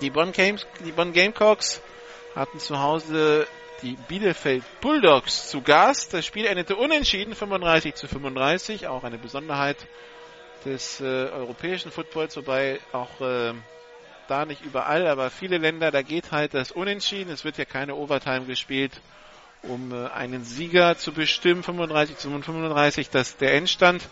Die 0.00 0.08
Bonn, 0.08 0.32
Games, 0.32 0.66
die 0.84 0.92
Bonn 0.92 1.12
Gamecocks 1.12 1.82
hatten 2.34 2.58
zu 2.58 2.80
Hause 2.80 3.46
die 3.82 3.98
Bielefeld 4.08 4.64
Bulldogs 4.80 5.48
zu 5.48 5.60
Gast. 5.60 6.14
Das 6.14 6.24
Spiel 6.24 6.46
endete 6.46 6.76
unentschieden, 6.76 7.34
35 7.34 7.94
zu 7.94 8.08
35. 8.08 8.88
Auch 8.88 9.04
eine 9.04 9.18
Besonderheit 9.18 9.76
des 10.64 11.00
äh, 11.00 11.04
europäischen 11.04 11.90
Footballs, 11.90 12.36
wobei 12.36 12.80
auch 12.92 13.20
äh, 13.20 13.52
da 14.32 14.46
nicht 14.46 14.64
überall, 14.64 15.06
aber 15.06 15.28
viele 15.28 15.58
Länder, 15.58 15.90
da 15.90 16.00
geht 16.00 16.32
halt 16.32 16.54
das 16.54 16.72
Unentschieden. 16.72 17.30
Es 17.30 17.44
wird 17.44 17.58
ja 17.58 17.66
keine 17.66 17.94
Overtime 17.96 18.46
gespielt, 18.46 18.92
um 19.62 19.92
äh, 19.92 20.08
einen 20.08 20.42
Sieger 20.42 20.96
zu 20.96 21.12
bestimmen. 21.12 21.62
35 21.62 22.16
zu 22.16 22.30
35, 22.30 23.10
das 23.10 23.30
ist 23.30 23.40
der 23.42 23.52
Endstand. 23.52 24.08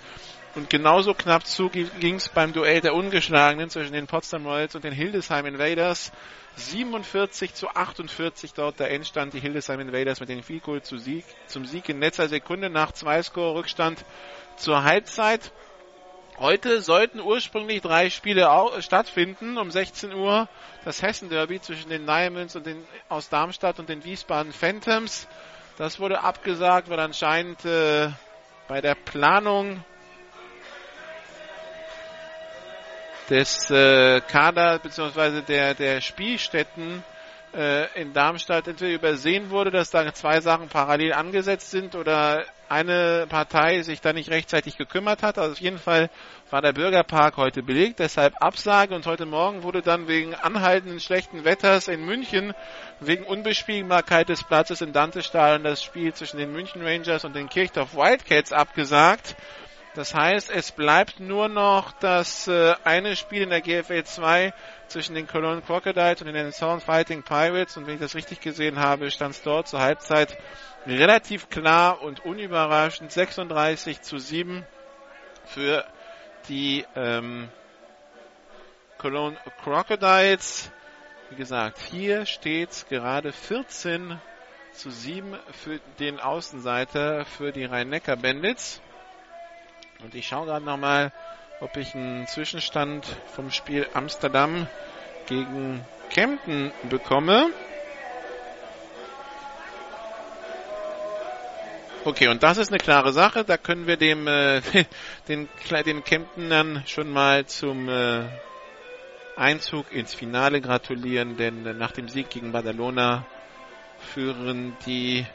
Und 0.55 0.69
genauso 0.69 1.15
knapp 1.15 1.47
zu 1.47 1.71
ging 1.71 2.17
es 2.17 2.29
beim 2.29 2.53
Duell 2.53 2.83
der 2.83 2.95
Ungeschlagenen 2.95 3.71
zwischen 3.71 3.95
den 3.95 4.07
Potsdam 4.07 4.47
Royals 4.47 4.75
und 4.75 4.85
den 4.85 4.93
Hildesheim 4.93 5.47
Invaders. 5.47 6.13
47 6.57 7.55
zu 7.55 7.69
48 7.69 8.53
dort 8.53 8.79
der 8.79 8.91
Endstand. 8.91 9.33
Die 9.33 9.41
Hildesheim 9.41 9.81
Invaders 9.81 10.21
mit 10.21 10.29
den 10.29 10.43
Field 10.43 10.65
Goal 10.65 10.83
Sieg, 10.85 11.25
zum 11.47 11.65
Sieg 11.65 11.89
in 11.89 12.01
letzter 12.01 12.29
Sekunde 12.29 12.69
nach 12.69 12.93
zwei 12.93 13.23
Score 13.23 13.55
Rückstand 13.55 14.05
zur 14.57 14.83
Halbzeit. 14.85 15.53
Heute 16.41 16.81
sollten 16.81 17.21
ursprünglich 17.21 17.83
drei 17.83 18.09
Spiele 18.09 18.49
stattfinden. 18.81 19.59
Um 19.59 19.71
16 19.71 20.15
Uhr 20.15 20.49
das 20.87 21.03
Hessen 21.03 21.29
Derby 21.29 21.61
zwischen 21.61 21.91
den 21.91 22.07
Diamonds 22.07 22.57
und 22.57 22.65
den 22.65 22.83
aus 23.11 23.29
Darmstadt 23.29 23.79
und 23.79 23.91
den 23.91 24.05
Wiesbaden 24.05 24.51
Phantoms. 24.51 25.29
Das 25.77 26.01
wurde 26.01 26.23
abgesagt, 26.23 26.89
weil 26.89 26.99
anscheinend 26.99 27.63
äh, 27.67 28.09
bei 28.69 28.81
der 28.81 28.95
Planung 28.95 29.85
des 33.29 33.71
äh, 33.71 34.23
Kader 34.23 34.79
bzw. 34.79 35.43
Der, 35.43 35.75
der 35.75 36.01
Spielstätten 36.01 37.05
äh, 37.55 38.01
in 38.01 38.13
Darmstadt 38.13 38.69
entweder 38.69 38.95
übersehen 38.95 39.51
wurde, 39.51 39.71
dass 39.71 39.91
da 39.91 40.13
zwei 40.13 40.41
Sachen 40.41 40.69
parallel 40.69 41.13
angesetzt 41.13 41.71
sind 41.71 41.95
oder 41.95 42.45
eine 42.69 43.27
Partei 43.29 43.83
sich 43.83 44.01
da 44.01 44.13
nicht 44.13 44.31
rechtzeitig 44.31 44.77
gekümmert 44.77 45.23
hat. 45.23 45.39
Also 45.39 45.53
auf 45.53 45.61
jeden 45.61 45.79
Fall 45.79 46.11
war 46.51 46.63
der 46.63 46.73
Bürgerpark 46.73 47.37
heute 47.37 47.63
belegt, 47.63 47.99
deshalb 47.99 48.35
Absage 48.41 48.95
und 48.95 49.07
heute 49.07 49.27
Morgen 49.27 49.63
wurde 49.63 49.83
dann 49.83 50.07
wegen 50.07 50.35
anhaltenden 50.35 51.01
schlechten 51.01 51.45
Wetters 51.45 51.89
in 51.89 52.05
München 52.05 52.55
wegen 53.01 53.25
Unbespielbarkeit 53.25 54.29
des 54.29 54.45
Platzes 54.45 54.81
in 54.81 54.93
Dantestadion 54.93 55.65
das 55.65 55.83
Spiel 55.83 56.15
zwischen 56.15 56.39
den 56.39 56.53
München 56.53 56.83
Rangers 56.83 57.25
und 57.25 57.35
den 57.35 57.49
Kirchdorf 57.49 57.95
Wildcats 57.95 58.53
abgesagt. 58.53 59.37
Das 60.01 60.15
heißt, 60.15 60.49
es 60.49 60.73
bleibt 60.73 61.21
nur 61.21 61.51
noch 61.51 61.93
das 61.93 62.49
äh, 62.49 62.75
eine 62.85 63.17
Spiel 63.17 63.43
in 63.43 63.51
der 63.51 63.61
GFL 63.61 64.03
2 64.03 64.55
zwischen 64.89 65.15
den 65.15 65.27
Cologne 65.27 65.61
Crocodiles 65.61 66.23
und 66.23 66.33
den 66.33 66.53
Sound 66.53 66.83
Fighting 66.83 67.23
Pirates. 67.23 67.77
Und 67.77 67.87
wenn 67.87 67.97
ich 67.97 68.01
das 68.01 68.15
richtig 68.15 68.41
gesehen 68.41 68.79
habe, 68.79 69.11
stand 69.11 69.35
es 69.35 69.43
dort 69.43 69.69
zur 69.69 69.83
Halbzeit 69.83 70.39
relativ 70.87 71.51
klar 71.51 72.01
und 72.01 72.25
unüberraschend 72.25 73.13
36 73.13 74.01
zu 74.01 74.17
7 74.17 74.65
für 75.45 75.85
die 76.49 76.87
ähm, 76.97 77.51
Cologne 78.97 79.37
Crocodiles. 79.63 80.73
Wie 81.29 81.37
gesagt, 81.37 81.77
hier 81.79 82.25
steht 82.25 82.87
gerade 82.89 83.33
14 83.33 84.19
zu 84.73 84.91
7 84.91 85.37
für 85.53 85.79
den 85.99 86.19
Außenseiter 86.21 87.27
für 87.27 87.53
die 87.53 87.67
Rhein-Neckar 87.67 88.17
Bandits. 88.17 88.81
Und 90.03 90.15
ich 90.15 90.27
schaue 90.27 90.47
gerade 90.47 90.65
nochmal, 90.65 91.13
ob 91.61 91.77
ich 91.77 91.95
einen 91.95 92.27
Zwischenstand 92.27 93.05
vom 93.35 93.51
Spiel 93.51 93.87
Amsterdam 93.93 94.67
gegen 95.27 95.85
Kempten 96.11 96.73
bekomme. 96.89 97.51
Okay, 102.05 102.29
und 102.29 102.43
das 102.43 102.57
ist 102.57 102.71
eine 102.71 102.79
klare 102.79 103.13
Sache. 103.13 103.45
Da 103.45 103.59
können 103.59 103.87
wir 103.87 103.99
dem 103.99 104.27
äh, 104.27 104.63
den, 105.29 105.49
den 105.85 106.03
Kemptenern 106.03 106.83
schon 106.87 107.13
mal 107.13 107.45
zum 107.45 107.91
äh, 107.91 108.23
Einzug 109.37 109.93
ins 109.93 110.15
Finale 110.15 110.63
gratulieren, 110.63 111.37
denn 111.37 111.67
äh, 111.67 111.75
nach 111.75 111.93
dem 111.93 112.09
Sieg 112.09 112.31
gegen 112.31 112.53
Badalona 112.53 113.27
führen 114.15 114.75
die 114.87 115.27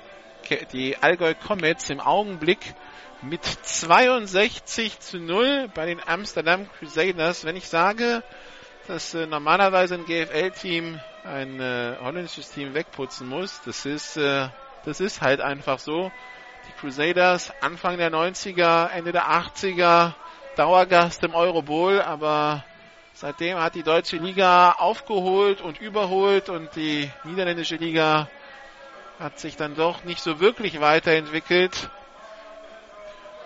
die 0.74 0.98
Allgäu 0.98 1.34
Comets 1.34 1.90
im 1.90 2.00
Augenblick 2.00 2.76
mit 3.22 3.44
62 3.44 5.00
zu 5.00 5.20
0 5.20 5.70
bei 5.74 5.86
den 5.86 6.02
Amsterdam 6.06 6.68
Crusaders. 6.80 7.46
Wenn 7.46 7.56
ich 7.56 7.68
sage, 7.68 8.24
dass 8.88 9.14
äh, 9.14 9.26
normalerweise 9.26 9.96
ein 9.96 10.06
GFL-Team 10.06 11.00
ein 11.24 11.60
äh, 11.60 11.96
holländisches 12.00 12.52
Team 12.52 12.74
wegputzen 12.74 13.28
muss, 13.28 13.62
das 13.66 13.86
ist, 13.86 14.18
äh, 14.18 14.48
das 14.84 15.00
ist 15.00 15.22
halt 15.22 15.42
einfach 15.42 15.80
so. 15.80 16.12
Die 16.68 16.74
Crusaders 16.80 17.52
Anfang 17.62 17.98
der 17.98 18.12
90er, 18.12 18.90
Ende 18.90 19.12
der 19.12 19.30
80er, 19.30 20.14
Dauergast 20.56 21.24
im 21.24 21.36
Eurobowl, 21.36 22.02
aber 22.02 22.64
seitdem 23.14 23.58
hat 23.60 23.76
die 23.76 23.84
deutsche 23.84 24.18
Liga 24.18 24.72
aufgeholt 24.72 25.62
und 25.62 25.82
überholt 25.82 26.50
und 26.50 26.76
die 26.76 27.10
niederländische 27.24 27.76
Liga 27.76 28.30
hat 29.20 29.40
sich 29.40 29.56
dann 29.58 29.76
doch 29.76 30.04
nicht 30.04 30.22
so 30.22 30.40
wirklich 30.40 30.80
weiterentwickelt. 30.80 31.90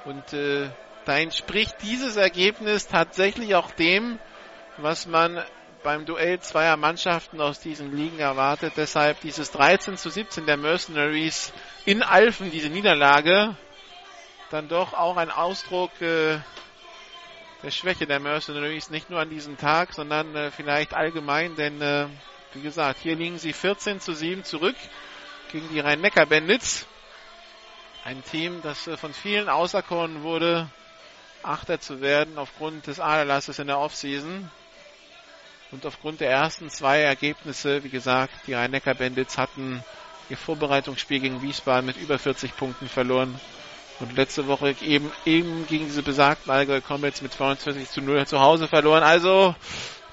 Und 0.06 0.34
äh, 0.34 0.70
da 1.06 1.18
entspricht 1.18 1.76
dieses 1.82 2.16
Ergebnis 2.16 2.88
tatsächlich 2.88 3.56
auch 3.56 3.72
dem, 3.72 4.20
was 4.78 5.08
man 5.08 5.44
beim 5.84 6.06
Duell 6.06 6.40
zweier 6.40 6.78
Mannschaften 6.78 7.40
aus 7.42 7.60
diesen 7.60 7.96
Ligen 7.96 8.20
erwartet. 8.20 8.74
Deshalb 8.76 9.22
dieses 9.22 9.52
13 9.52 9.98
zu 9.98 10.10
17 10.10 10.46
der 10.46 10.58
Mercenaries 10.58 11.54
in 11.86 12.04
Alfen, 12.04 12.52
diese 12.52 12.70
Niederlage, 12.70 13.56
dann 14.52 14.68
doch 14.68 14.94
auch 14.94 15.18
ein 15.18 15.32
Ausdruck 15.32 16.02
äh, 16.02 16.40
der 17.64 17.72
Schwäche 17.72 18.08
der 18.08 18.20
Mercenaries, 18.20 18.90
nicht 18.90 19.10
nur 19.10 19.20
an 19.20 19.30
diesem 19.30 19.58
Tag, 19.58 19.94
sondern 19.94 20.36
äh, 20.36 20.52
vielleicht 20.52 20.94
allgemein, 20.94 21.56
denn 21.56 21.82
äh, 21.82 22.08
wie 22.54 22.62
gesagt, 22.62 23.00
hier 23.02 23.16
liegen 23.16 23.38
sie 23.38 23.54
14 23.54 24.00
zu 24.00 24.14
7 24.14 24.44
zurück 24.44 24.76
gegen 25.52 25.70
die 25.70 25.80
Rhein-Neckar-Bandits. 25.80 26.88
Ein 28.06 28.24
Team, 28.24 28.62
das 28.64 28.88
äh, 28.88 28.98
von 28.98 29.14
vielen 29.14 29.50
auserkoren 29.50 30.24
wurde, 30.24 30.70
Achter 31.44 31.80
zu 31.80 32.02
werden 32.02 32.38
aufgrund 32.38 32.88
des 32.88 33.00
Aderlasses 33.00 33.60
in 33.60 33.68
der 33.68 33.80
Offseason. 33.80 34.50
Und 35.72 35.86
aufgrund 35.86 36.20
der 36.20 36.30
ersten 36.30 36.70
zwei 36.70 37.02
Ergebnisse, 37.02 37.84
wie 37.84 37.90
gesagt, 37.90 38.34
die 38.48 38.54
Rhein-Neckar-Bandits 38.54 39.38
hatten 39.38 39.84
ihr 40.30 40.38
Vorbereitungsspiel 40.38 41.20
gegen 41.20 41.42
Wiesbaden 41.42 41.86
mit 41.86 41.98
über 41.98 42.18
40 42.18 42.56
Punkten 42.58 42.90
verloren. 42.90 43.40
Und 44.00 44.16
letzte 44.16 44.48
Woche 44.48 44.76
eben, 44.82 45.12
eben 45.26 45.68
gegen 45.68 45.86
diese 45.86 46.04
besagten 46.04 46.52
Allgäu 46.52 46.82
Comets 46.82 47.22
mit 47.22 47.34
22 47.34 47.90
zu 47.90 48.02
0 48.02 48.26
zu 48.28 48.40
Hause 48.40 48.68
verloren. 48.68 49.04
Also, 49.04 49.56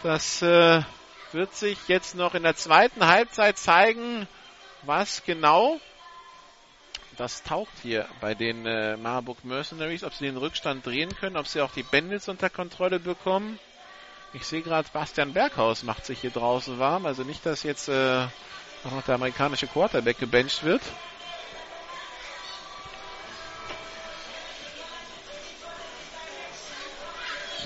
das 0.03 0.43
äh, 0.43 0.83
wird 1.33 1.55
sich 1.55 1.79
jetzt 1.87 2.17
noch 2.17 2.35
in 2.35 2.43
der 2.43 2.57
zweiten 2.57 3.07
Halbzeit 3.07 3.59
zeigen, 3.59 4.27
was 4.83 5.23
genau 5.25 5.81
das 7.17 7.43
taugt 7.43 7.73
hier 7.83 8.07
bei 8.21 8.35
den 8.35 8.67
äh, 8.67 8.97
Marburg 8.97 9.45
Mercenaries, 9.45 10.05
ob 10.05 10.15
sie 10.15 10.27
den 10.27 10.37
Rückstand 10.37 10.85
drehen 10.85 11.15
können, 11.17 11.37
ob 11.37 11.47
sie 11.47 11.61
auch 11.61 11.73
die 11.73 11.83
Bandits 11.83 12.29
unter 12.29 12.51
Kontrolle 12.51 13.01
bekommen. 13.01 13.59
Ich 14.33 14.47
sehe 14.47 14.63
gerade, 14.63 14.89
Bastian 14.93 15.33
Berghaus 15.33 15.83
macht 15.83 16.05
sich 16.05 16.21
hier 16.21 16.31
draußen 16.31 16.79
warm, 16.79 17.07
also 17.07 17.23
nicht, 17.23 17.47
dass 17.47 17.63
jetzt 17.63 17.89
äh, 17.89 18.27
auch 18.85 18.91
noch 18.91 19.03
der 19.05 19.15
amerikanische 19.15 19.67
Quarterback 19.67 20.19
gebencht 20.19 20.63
wird. 20.63 20.83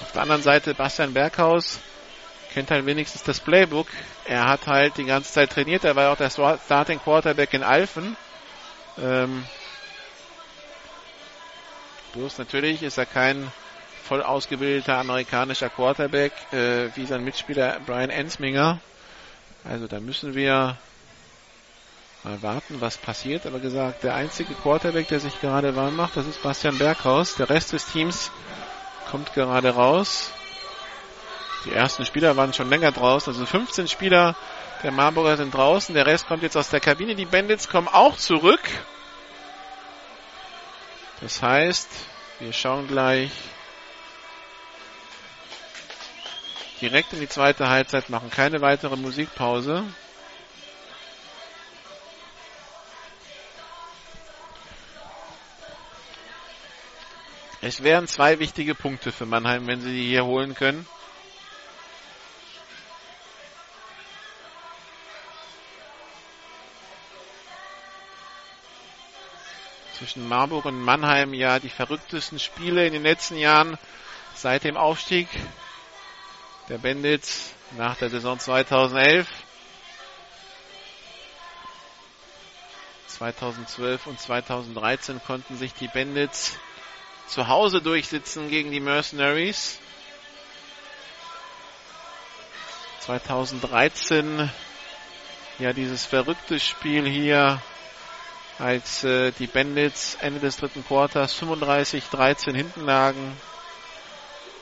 Auf 0.03 0.13
der 0.13 0.23
anderen 0.23 0.43
Seite 0.43 0.75
Bastian 0.75 1.13
Berghaus 1.13 1.81
kennt 2.53 2.71
halt 2.71 2.87
wenigstens 2.87 3.23
das 3.23 3.41
Playbook. 3.41 3.87
Er 4.27 4.49
hat 4.49 4.67
halt 4.67 4.97
die 4.97 5.05
ganze 5.05 5.33
Zeit 5.33 5.51
trainiert. 5.51 5.85
Er 5.85 5.97
war 5.97 6.05
ja 6.05 6.13
auch 6.13 6.17
der 6.17 6.31
Starting 6.31 7.01
Quarterback 7.01 7.53
in 7.55 7.63
Alphen. 7.63 8.17
Ähm, 9.03 9.45
bloß 12.13 12.39
natürlich 12.39 12.83
ist 12.83 12.99
er 12.99 13.07
kein 13.07 13.51
voll 14.05 14.23
ausgebildeter 14.23 14.99
amerikanischer 14.99 15.71
Quarterback 15.71 16.33
äh, 16.53 16.89
wie 16.97 17.07
sein 17.07 17.25
Mitspieler 17.25 17.79
Brian 17.87 18.11
Ensminger. 18.11 18.81
Also 19.65 19.87
da 19.87 20.01
müssen 20.01 20.35
wir 20.35 20.77
mal 22.25 22.43
warten, 22.43 22.81
was 22.81 22.99
passiert. 22.99 23.47
Aber 23.47 23.61
gesagt, 23.61 24.05
der 24.05 24.15
einzige 24.15 24.55
Quarterback, 24.55 25.09
der 25.09 25.21
sich 25.21 25.41
gerade 25.41 25.77
warm 25.77 25.97
macht, 25.97 26.17
das 26.17 26.27
ist 26.27 26.43
Bastian 26.43 26.79
Berghaus. 26.79 27.37
Der 27.37 27.51
Rest 27.51 27.73
des 27.73 27.87
Teams 27.87 28.31
kommt 29.11 29.33
gerade 29.35 29.71
raus. 29.71 30.33
Die 31.65 31.73
ersten 31.73 32.05
Spieler 32.05 32.37
waren 32.37 32.53
schon 32.53 32.71
länger 32.71 32.91
draußen, 32.91 33.33
also 33.33 33.45
15 33.45 33.87
Spieler 33.89 34.35
der 34.83 34.93
Marburger 34.93 35.37
sind 35.37 35.55
draußen, 35.55 35.95
der 35.95 36.07
Rest 36.07 36.27
kommt 36.27 36.43
jetzt 36.43 36.57
aus 36.57 36.71
der 36.71 36.81
Kabine. 36.81 37.15
Die 37.15 37.27
Bandits 37.27 37.69
kommen 37.69 37.89
auch 37.89 38.17
zurück. 38.17 38.63
Das 41.21 41.43
heißt, 41.43 41.89
wir 42.39 42.53
schauen 42.53 42.89
gleich 42.89 43.31
direkt 46.81 47.13
in 47.13 47.21
die 47.21 47.29
zweite 47.29 47.69
Halbzeit, 47.69 48.09
machen 48.09 48.31
keine 48.31 48.63
weitere 48.63 48.97
Musikpause. 48.97 49.85
Es 57.61 57.83
wären 57.83 58.09
zwei 58.09 58.39
wichtige 58.39 58.75
Punkte 58.75 59.13
für 59.13 59.27
Mannheim, 59.27 59.67
wenn 59.67 59.83
sie 59.83 59.93
die 59.93 60.09
hier 60.09 60.25
holen 60.25 60.55
können. 60.55 60.87
Zwischen 70.01 70.27
Marburg 70.27 70.65
und 70.65 70.83
Mannheim 70.83 71.35
ja 71.35 71.59
die 71.59 71.69
verrücktesten 71.69 72.39
Spiele 72.39 72.87
in 72.87 72.95
den 72.95 73.03
letzten 73.03 73.37
Jahren 73.37 73.77
seit 74.35 74.65
dem 74.65 74.79
Aufstieg 74.79 75.29
der 76.71 76.79
Bandits 76.79 77.53
nach 77.77 77.99
der 77.99 78.09
Saison 78.09 78.39
2011. 78.39 79.29
2012 83.09 84.07
und 84.07 84.19
2013 84.19 85.21
konnten 85.23 85.59
sich 85.59 85.75
die 85.75 85.89
Bandits 85.89 86.57
zu 87.27 87.49
Hause 87.49 87.83
durchsitzen 87.83 88.49
gegen 88.49 88.71
die 88.71 88.81
Mercenaries. 88.81 89.81
2013 93.01 94.51
ja 95.59 95.75
dieses 95.75 96.07
verrückte 96.07 96.59
Spiel 96.59 97.07
hier, 97.07 97.61
als 98.61 99.05
äh, 99.05 99.33
die 99.33 99.47
Bandits 99.47 100.19
Ende 100.21 100.39
des 100.39 100.59
dritten 100.59 100.85
Quarters 100.85 101.35
35-13 101.41 102.55
hinten 102.55 102.85
lagen 102.85 103.37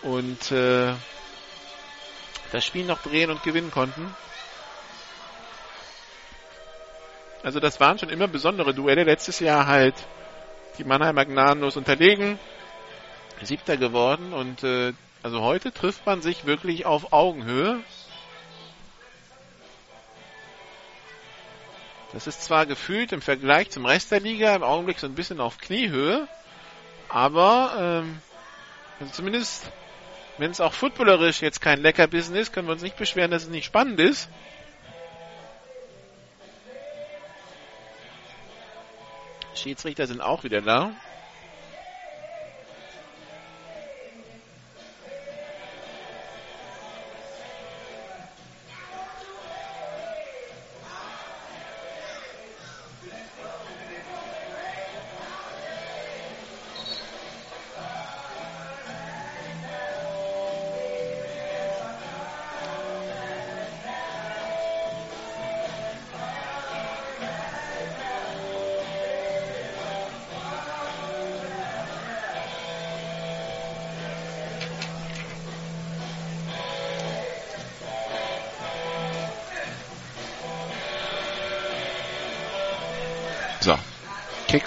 und 0.02 0.52
äh, 0.52 0.94
das 2.52 2.64
Spiel 2.64 2.84
noch 2.84 3.02
drehen 3.02 3.30
und 3.30 3.42
gewinnen 3.42 3.70
konnten. 3.70 4.14
Also 7.42 7.60
das 7.60 7.80
waren 7.80 7.98
schon 7.98 8.08
immer 8.08 8.28
besondere 8.28 8.72
Duelle. 8.72 9.04
Letztes 9.04 9.40
Jahr 9.40 9.66
halt 9.66 9.94
die 10.78 10.84
Mannheimer 10.84 11.24
gnadenlos 11.24 11.76
unterlegen. 11.76 12.38
Siebter 13.42 13.76
geworden 13.76 14.32
und 14.32 14.64
äh, 14.64 14.92
also 15.22 15.42
heute 15.42 15.72
trifft 15.72 16.06
man 16.06 16.22
sich 16.22 16.46
wirklich 16.46 16.86
auf 16.86 17.12
Augenhöhe. 17.12 17.80
Das 22.12 22.26
ist 22.26 22.42
zwar 22.42 22.66
gefühlt 22.66 23.12
im 23.12 23.20
Vergleich 23.20 23.70
zum 23.70 23.84
Rest 23.84 24.10
der 24.10 24.20
Liga 24.20 24.54
im 24.54 24.62
Augenblick 24.62 24.98
so 24.98 25.06
ein 25.06 25.14
bisschen 25.14 25.40
auf 25.40 25.58
Kniehöhe, 25.58 26.26
aber 27.08 28.02
ähm, 28.04 28.18
also 29.00 29.12
zumindest 29.12 29.70
wenn 30.38 30.52
es 30.52 30.60
auch 30.60 30.72
footballerisch 30.72 31.42
jetzt 31.42 31.60
kein 31.60 31.80
Leckerbissen 31.82 32.36
ist, 32.36 32.52
können 32.52 32.68
wir 32.68 32.72
uns 32.72 32.82
nicht 32.82 32.96
beschweren, 32.96 33.32
dass 33.32 33.42
es 33.42 33.48
nicht 33.48 33.66
spannend 33.66 33.98
ist. 33.98 34.28
Schiedsrichter 39.54 40.06
sind 40.06 40.20
auch 40.20 40.44
wieder 40.44 40.62
da. 40.62 40.92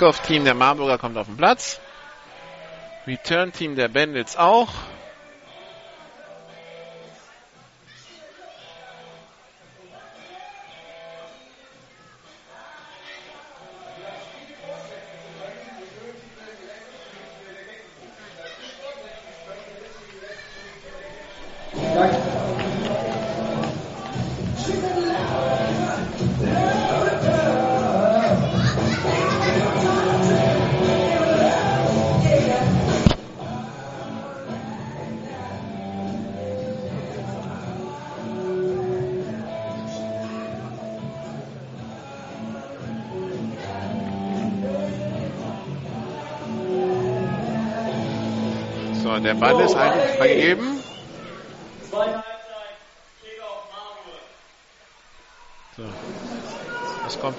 Kickoff-Team 0.01 0.45
der 0.45 0.55
Marburger 0.55 0.97
kommt 0.97 1.15
auf 1.15 1.27
den 1.27 1.37
Platz. 1.37 1.79
Return-Team 3.05 3.75
der 3.75 3.87
Bandits 3.87 4.35
auch. 4.35 4.69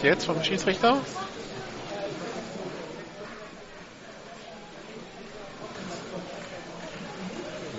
Jetzt 0.03 0.25
vom 0.27 0.43
Schiedsrichter? 0.43 1.01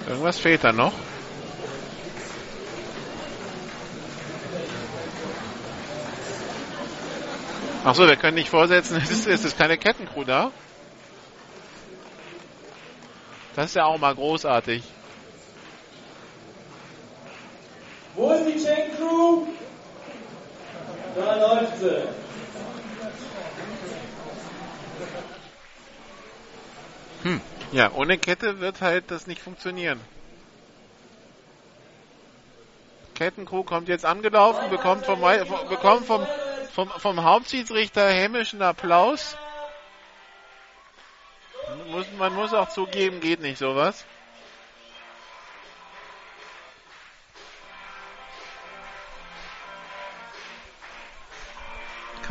Irgendwas 0.07 0.39
fehlt 0.39 0.63
da 0.63 0.71
noch. 0.71 0.93
Achso, 7.83 8.07
wir 8.07 8.15
können 8.15 8.35
nicht 8.35 8.47
vorsetzen, 8.47 8.95
es 9.03 9.11
ist, 9.11 9.27
es 9.27 9.43
ist 9.43 9.57
keine 9.57 9.77
Kettencrew 9.77 10.23
da. 10.23 10.51
Das 13.55 13.65
ist 13.65 13.75
ja 13.75 13.83
auch 13.83 13.97
mal 13.97 14.15
großartig. 14.15 14.83
Wo 18.15 18.31
ist 18.31 18.45
die 18.45 18.63
Chain 18.63 18.95
Crew? 18.95 19.47
Da 21.15 21.35
läuft 21.35 21.77
sie. 21.77 22.03
Hm. 27.23 27.41
Ja, 27.72 27.91
ohne 27.94 28.18
Kette 28.18 28.60
wird 28.60 28.81
halt 28.81 29.11
das 29.11 29.27
nicht 29.27 29.41
funktionieren. 29.41 29.99
Kettencrew 33.15 33.64
kommt 33.64 33.88
jetzt 33.90 34.06
angelaufen, 34.06 34.69
bekommt 34.69 35.06
vom, 35.06 35.22
bekommt 35.69 36.06
vom, 36.06 36.26
vom, 36.73 36.90
vom 36.90 37.23
Hauptschiedsrichter 37.23 38.10
hämischen 38.10 38.61
Applaus. 38.61 39.38
Man 42.18 42.34
muss 42.34 42.53
auch 42.53 42.69
zugeben, 42.69 43.19
geht 43.22 43.40
nicht 43.40 43.57
sowas. 43.57 44.06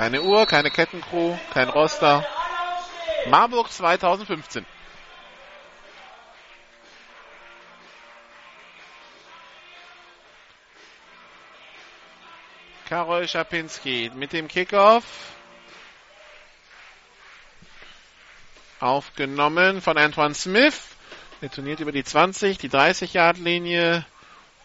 Keine 0.03 0.21
Uhr, 0.21 0.47
keine 0.47 0.73
Kettencrew, 0.73 1.37
kein 1.55 1.69
Roster. 1.69 2.27
Marburg 3.29 3.71
2015. 3.71 4.67
Karol 12.89 13.29
Schapinski 13.29 14.11
mit 14.17 14.33
dem 14.33 14.49
Kickoff. 14.49 15.05
Aufgenommen 18.81 19.81
von 19.81 19.99
Antoine 19.99 20.35
Smith. 20.35 20.97
Der 21.41 21.49
turniert 21.53 21.79
über 21.79 21.93
die 21.93 22.03
20, 22.03 22.59
die 22.59 22.69
30-Yard-Linie. 22.71 24.05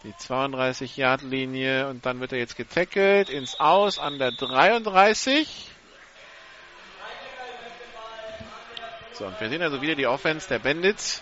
Die 0.07 0.13
32-Yard-Linie 0.13 1.89
und 1.89 2.05
dann 2.05 2.21
wird 2.21 2.31
er 2.31 2.37
jetzt 2.37 2.55
getackelt 2.55 3.29
ins 3.29 3.59
Aus 3.59 3.99
an 3.99 4.17
der 4.19 4.31
33. 4.31 5.69
So, 9.11 9.25
und 9.25 9.37
wir 9.41 9.49
sehen 9.49 9.61
also 9.61 9.81
wieder 9.81 9.95
die 9.95 10.07
Offense 10.07 10.47
der 10.47 10.59
Bandits. 10.59 11.21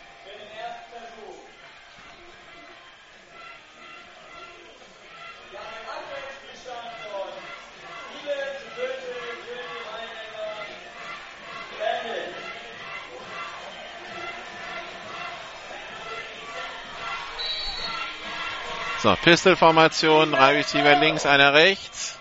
So, 19.06 19.15
Pistol-Formation, 19.18 20.32
drei 20.32 20.56
Receiver 20.56 20.95
links, 20.95 21.27
einer 21.27 21.53
rechts. 21.53 22.18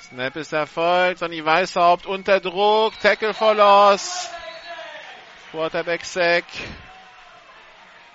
Snap 0.00 0.36
ist 0.36 0.54
erfolgt, 0.54 1.18
Sonny 1.18 1.44
Weißhaupt 1.44 2.06
unter 2.06 2.40
Druck, 2.40 2.98
Tackle 2.98 3.34
for 3.34 3.54
Loss. 3.54 4.30
Quarterback 5.50 6.06
Sack. 6.06 6.46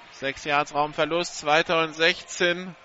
Sechs 0.09 0.43
Yards 0.43 0.73
Raumverlust, 0.73 1.37
zweiter 1.37 1.83
und 1.83 1.93
16. 1.93 2.75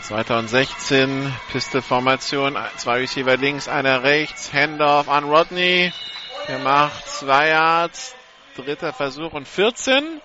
2016, 0.00 1.34
Piste-Formation, 1.52 2.56
zwei 2.76 2.98
Receiver 2.98 3.36
links, 3.36 3.68
einer 3.68 4.02
rechts, 4.02 4.52
Handoff 4.52 5.08
an 5.08 5.24
Rodney. 5.24 5.92
Der 6.48 6.58
macht 6.58 7.06
zwei 7.06 7.48
Yards, 7.48 8.14
dritter 8.56 8.92
Versuch 8.92 9.32
und 9.32 9.46
14. 9.46 10.20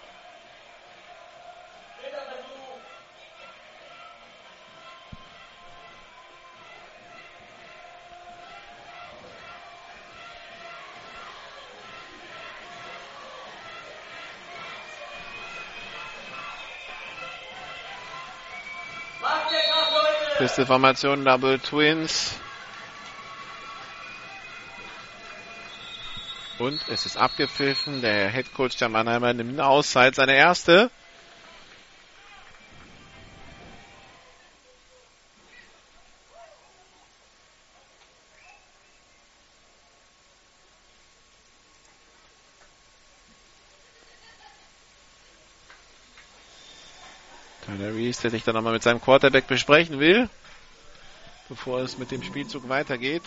Beste 20.54 20.68
Formation 20.68 21.26
Double 21.26 21.58
Twins. 21.58 22.36
Und 26.60 26.80
es 26.90 27.08
ist 27.08 27.18
abgepfiffen. 27.18 28.04
Der 28.04 28.30
Head 28.30 28.54
Coach 28.54 28.78
der 28.78 28.90
Mannheimer 28.90 29.34
nimmt 29.34 29.54
eine 29.54 29.66
Auszeit, 29.66 30.14
seine 30.14 30.36
erste. 30.36 30.92
Tyler 47.66 47.96
Reese, 47.96 48.22
der 48.22 48.30
sich 48.30 48.44
dann 48.44 48.54
nochmal 48.54 48.74
mit 48.74 48.84
seinem 48.84 49.02
Quarterback 49.02 49.48
besprechen 49.48 50.00
will, 50.00 50.30
bevor 51.48 51.82
es 51.82 51.98
mit 51.98 52.11
dem 52.11 52.22
Spielzug 52.22 52.70
weitergeht. 52.70 53.24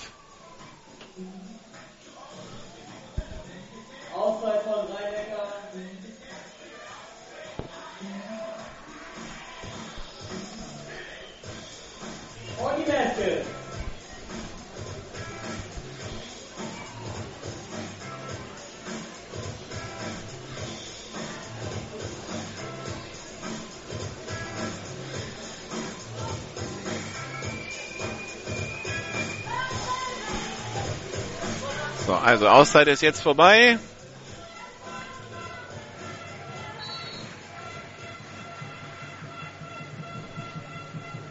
Also 32.27 32.49
Auszeit 32.49 32.89
ist 32.89 33.03
jetzt 33.03 33.23
vorbei. 33.23 33.79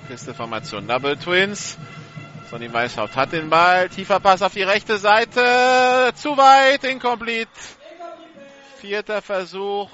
Piste 0.08 0.34
Formation 0.34 0.88
Double 0.88 1.18
Twins. 1.18 1.78
Sonny 2.50 2.72
Weißhaupt 2.72 3.18
hat 3.18 3.34
den 3.34 3.50
Ball. 3.50 3.90
Tiefer 3.90 4.22
Pass 4.22 4.42
auf 4.42 4.54
die 4.54 4.64
rechte 4.64 4.98
Seite. 4.98 6.14
Zu 6.16 6.38
weit. 6.38 6.86
Incomplete. 6.86 7.50
Vierter 8.80 9.22
Versuch. 9.22 9.90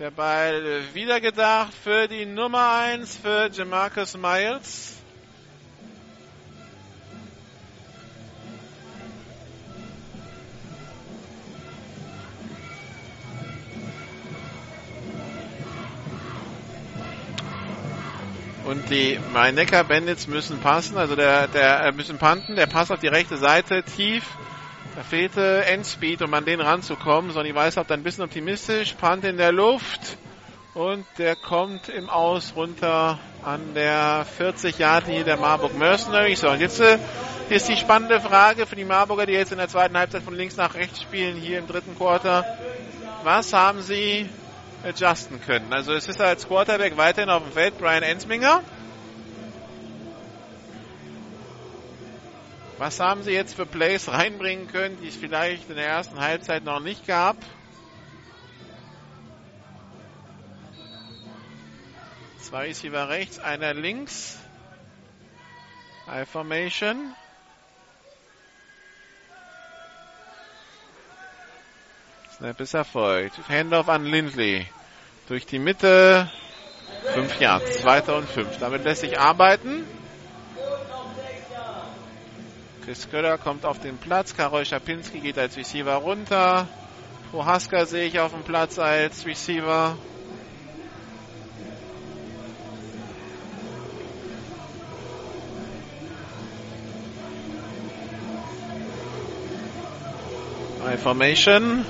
Der 0.00 0.10
Ball 0.10 0.82
wieder 0.92 1.20
gedacht 1.20 1.72
für 1.84 2.08
die 2.08 2.26
Nummer 2.26 2.72
1 2.80 3.18
für 3.18 3.48
Jamarcus 3.52 4.16
Miles. 4.16 4.99
Und 18.70 18.88
die 18.88 19.18
Rhein-Neckar 19.34 19.82
Bandits 19.82 20.28
müssen 20.28 20.60
passen, 20.60 20.96
also 20.96 21.16
der, 21.16 21.48
der 21.48 21.86
äh, 21.86 21.92
müssen 21.92 22.18
panten, 22.18 22.54
der 22.54 22.68
Pass 22.68 22.92
auf 22.92 23.00
die 23.00 23.08
rechte 23.08 23.36
Seite 23.36 23.82
tief. 23.82 24.22
Da 24.94 25.02
fehlte 25.02 25.64
Endspeed, 25.64 26.22
um 26.22 26.32
an 26.34 26.44
den 26.44 26.60
ranzukommen. 26.60 27.32
Sonny 27.32 27.52
Weißhaupt 27.52 27.90
ein 27.90 28.04
bisschen 28.04 28.22
optimistisch, 28.22 28.92
Punt 28.92 29.24
in 29.24 29.38
der 29.38 29.50
Luft. 29.50 30.16
Und 30.74 31.04
der 31.18 31.34
kommt 31.34 31.88
im 31.88 32.08
Aus 32.08 32.52
runter 32.54 33.18
an 33.42 33.74
der 33.74 34.24
40 34.36 34.78
Yard 34.78 35.08
linie 35.08 35.24
der 35.24 35.36
Marburg 35.36 35.76
Mercenaries. 35.76 36.38
So, 36.38 36.50
und 36.50 36.60
jetzt 36.60 36.78
äh, 36.78 36.98
ist 37.48 37.68
die 37.68 37.76
spannende 37.76 38.20
Frage 38.20 38.66
für 38.66 38.76
die 38.76 38.84
Marburger, 38.84 39.26
die 39.26 39.32
jetzt 39.32 39.50
in 39.50 39.58
der 39.58 39.66
zweiten 39.66 39.98
Halbzeit 39.98 40.22
von 40.22 40.36
links 40.36 40.56
nach 40.56 40.76
rechts 40.76 41.02
spielen, 41.02 41.34
hier 41.34 41.58
im 41.58 41.66
dritten 41.66 41.96
Quarter. 41.96 42.44
Was 43.24 43.52
haben 43.52 43.82
sie 43.82 44.28
adjusten 44.84 45.40
können. 45.40 45.72
Also 45.72 45.92
es 45.92 46.08
ist 46.08 46.20
als 46.20 46.46
Quarterback 46.46 46.96
weiterhin 46.96 47.30
auf 47.30 47.42
dem 47.42 47.52
Feld 47.52 47.78
Brian 47.78 48.02
Ensminger. 48.02 48.62
Was 52.78 52.98
haben 52.98 53.22
sie 53.22 53.32
jetzt 53.32 53.54
für 53.54 53.66
Plays 53.66 54.08
reinbringen 54.08 54.66
können, 54.66 54.98
die 55.02 55.08
es 55.08 55.16
vielleicht 55.16 55.68
in 55.68 55.76
der 55.76 55.86
ersten 55.86 56.18
Halbzeit 56.18 56.64
noch 56.64 56.80
nicht 56.80 57.06
gab? 57.06 57.36
Zwei 62.38 62.68
Receiver 62.68 63.08
rechts, 63.10 63.38
einer 63.38 63.74
links. 63.74 64.38
I-Formation. 66.08 67.14
Snap 72.40 72.58
ist 72.58 72.72
erfolgt. 72.72 73.38
Handoff 73.50 73.90
an 73.90 74.06
Lindley. 74.06 74.66
Durch 75.28 75.44
die 75.44 75.58
Mitte. 75.58 76.30
Fünf 77.12 77.38
Yards. 77.38 77.82
Zweiter 77.82 78.16
und 78.16 78.26
fünf. 78.26 78.56
Damit 78.58 78.82
lässt 78.82 79.02
sich 79.02 79.20
arbeiten. 79.20 79.84
Chris 82.82 83.10
Köller 83.10 83.36
kommt 83.36 83.66
auf 83.66 83.78
den 83.78 83.98
Platz. 83.98 84.34
Karol 84.34 84.64
Schapinski 84.64 85.20
geht 85.20 85.36
als 85.36 85.58
Receiver 85.58 85.96
runter. 85.96 86.66
Prohaska 87.30 87.84
sehe 87.84 88.06
ich 88.06 88.18
auf 88.20 88.32
dem 88.32 88.42
Platz 88.42 88.78
als 88.78 89.26
Receiver. 89.26 89.98
I 100.82 100.96
Formation. 100.96 101.84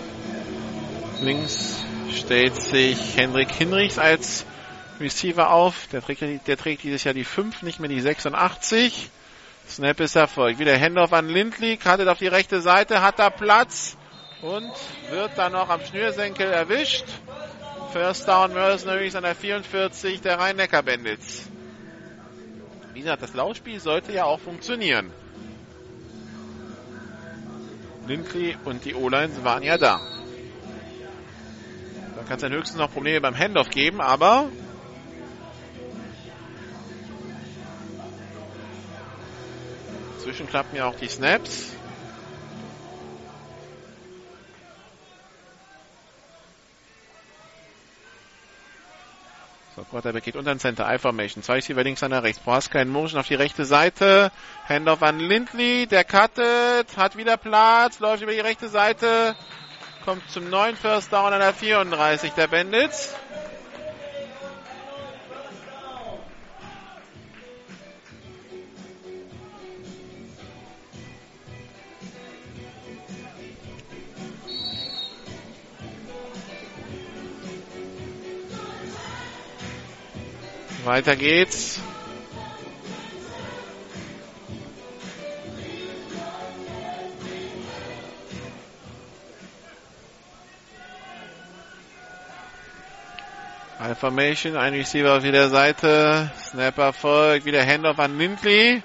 Links 1.23 1.77
stellt 2.11 2.57
sich 2.57 3.17
Hendrik 3.17 3.51
Hinrichs 3.51 3.99
als 3.99 4.47
Receiver 4.99 5.51
auf. 5.51 5.87
Der 5.93 6.03
trägt, 6.03 6.49
der 6.49 6.57
trägt 6.57 6.83
dieses 6.83 7.05
Jahr 7.05 7.13
die 7.13 7.25
5, 7.25 7.63
nicht 7.63 7.79
mehr 7.79 7.91
die 7.91 8.01
86. 8.01 9.11
Snap 9.69 10.01
ist 10.01 10.17
Erfolg. 10.17 10.59
Wieder 10.59 10.79
Handoff 10.79 11.13
an 11.13 11.29
Lindley, 11.29 11.77
cuttet 11.77 12.09
auf 12.09 12.19
die 12.19 12.27
rechte 12.27 12.63
Seite, 12.63 13.03
hat 13.03 13.19
da 13.19 13.29
Platz 13.29 13.99
und 14.41 14.73
wird 15.11 15.33
dann 15.37 15.53
noch 15.53 15.69
am 15.69 15.85
Schnürsenkel 15.85 16.51
erwischt. 16.51 17.05
First 17.93 18.27
Down 18.27 18.55
Mercenaries 18.55 19.15
an 19.15 19.25
der 19.25 19.35
44 19.35 20.23
der 20.23 20.39
Rhein-Neckar-Bandits. 20.39 21.49
Wie 22.95 23.01
gesagt, 23.01 23.23
das 23.23 23.35
Laufspiel 23.35 23.79
sollte 23.79 24.13
ja 24.13 24.25
auch 24.25 24.41
funktionieren. 24.41 25.13
Lindley 28.07 28.57
und 28.65 28.85
die 28.87 28.95
O-Lines 28.95 29.45
waren 29.45 29.63
ja 29.63 29.77
da. 29.77 30.01
Da 32.21 32.27
kann 32.27 32.37
es 32.37 32.43
dann 32.43 32.53
höchstens 32.53 32.79
noch 32.79 32.93
Probleme 32.93 33.19
beim 33.23 33.37
Handoff 33.37 33.71
geben, 33.71 34.03
aber 34.03 34.51
inzwischen 40.19 40.47
klappen 40.47 40.77
ja 40.77 40.85
auch 40.85 40.97
die 40.97 41.09
Snaps. 41.09 41.73
So, 49.77 49.85
Quarterback 49.85 50.25
geht 50.25 50.37
unter 50.37 50.55
den 50.55 50.61
Center. 50.61 50.93
I-Formation. 50.93 51.43
Zwei 51.43 51.55
Receiver 51.55 51.83
links, 51.83 52.03
einer 52.03 52.23
rechts. 52.23 52.43
Prohaska 52.43 52.83
in 52.83 52.91
Motion 52.91 53.19
auf 53.19 53.29
die 53.29 53.35
rechte 53.35 53.65
Seite. 53.65 54.31
Handoff 54.69 55.03
an 55.03 55.21
Lindley. 55.21 55.87
Der 55.87 56.05
cuttet. 56.05 56.99
Hat 56.99 57.17
wieder 57.17 57.39
Platz. 57.39 57.99
Läuft 57.99 58.23
über 58.23 58.33
die 58.33 58.41
rechte 58.41 58.69
Seite. 58.69 59.37
Kommt 60.05 60.31
zum 60.31 60.49
neuen 60.49 60.77
First 60.77 61.13
Down 61.13 61.33
an 61.33 61.41
der 61.41 61.53
34 61.53 62.33
der 62.33 62.47
Bandits. 62.47 63.15
Weiter 80.85 81.15
geht's. 81.15 81.79
Formation, 93.81 94.57
ein 94.57 94.75
Receiver 94.75 95.17
auf 95.17 95.25
jeder 95.25 95.49
Seite. 95.49 96.31
Snapper 96.39 96.93
folgt, 96.93 97.47
wieder 97.47 97.65
Handoff 97.65 97.99
an 97.99 98.19
Lindley. 98.19 98.83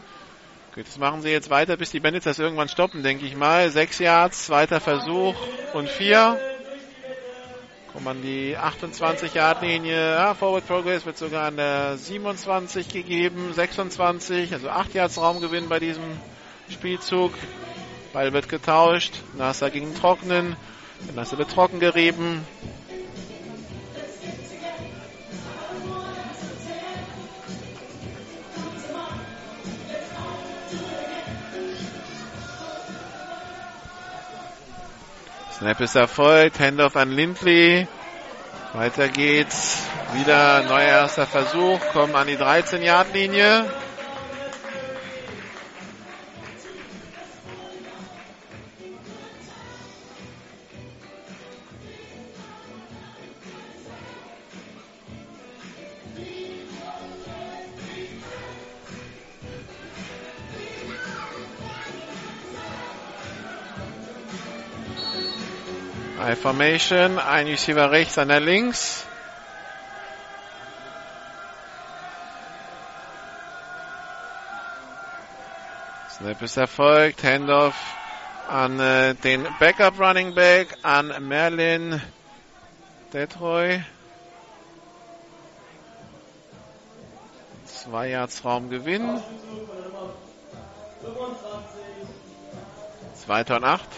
Gut, 0.73 0.87
das 0.87 0.97
machen 0.97 1.21
sie 1.21 1.29
jetzt 1.29 1.49
weiter, 1.49 1.75
bis 1.75 1.91
die 1.91 1.99
Bandits 1.99 2.23
das 2.23 2.39
irgendwann 2.39 2.69
stoppen, 2.69 3.03
denke 3.03 3.25
ich 3.25 3.35
mal. 3.35 3.69
Sechs 3.69 3.99
Yards, 3.99 4.45
zweiter 4.45 4.79
Versuch 4.79 5.35
und 5.73 5.89
vier. 5.89 6.39
Kommen 7.91 8.07
an 8.07 8.21
die 8.21 8.57
28-Yard-Linie. 8.57 10.13
Ja, 10.13 10.33
Forward 10.33 10.65
Progress 10.65 11.05
wird 11.05 11.17
sogar 11.17 11.45
an 11.47 11.57
der 11.57 11.97
27 11.97 12.87
gegeben. 12.87 13.53
26, 13.53 14.53
also 14.53 14.69
8 14.69 14.93
Yards 14.93 15.17
Raumgewinn 15.17 15.67
bei 15.67 15.79
diesem 15.79 16.05
Spielzug. 16.69 17.33
Ball 18.13 18.31
wird 18.31 18.47
getauscht. 18.47 19.13
Nasser 19.37 19.69
gegen 19.69 19.93
Trocknen. 19.93 20.55
Nasser 21.13 21.37
wird 21.37 21.51
trocken 21.51 21.81
gerieben. 21.81 22.45
Snap 35.57 35.79
ist 35.79 35.95
erfolgt. 35.95 36.59
Handoff 36.59 36.97
an 36.97 37.11
Lindley. 37.11 37.87
Weiter 38.73 39.07
geht's. 39.07 39.83
Wieder 40.11 40.63
neuer 40.63 40.81
erster 40.81 41.25
Versuch. 41.25 41.79
Kommen 41.93 42.13
an 42.13 42.27
die 42.27 42.35
13-Yard-Linie. 42.35 43.63
I 66.27 66.35
Formation, 66.35 67.19
ein 67.19 67.45
Receiver 67.45 67.91
rechts, 67.91 68.17
einer 68.17 68.39
links. 68.39 69.05
Snap 76.09 76.41
ist 76.41 76.57
erfolgt, 76.57 77.23
Handoff 77.23 77.75
an 78.49 78.79
äh, 78.79 79.13
den 79.13 79.47
Backup 79.59 79.99
Running 79.99 80.33
Back, 80.33 80.75
an 80.81 81.13
Merlin 81.27 82.01
Detroit. 83.13 83.81
Zwei 87.65 88.09
Yards 88.09 88.43
Raumgewinn. 88.43 89.21
Zweiter 93.13 93.57
und 93.57 93.63
acht. 93.63 93.89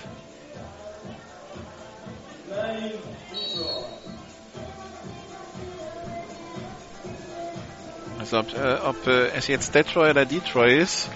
Also 8.27 8.39
ob, 8.39 8.53
äh, 8.53 8.77
ob 8.83 9.07
äh, 9.07 9.27
es 9.29 9.47
jetzt 9.47 9.73
Detroit 9.73 10.11
oder 10.11 10.25
Detroit 10.25 10.81
ist, 10.81 11.09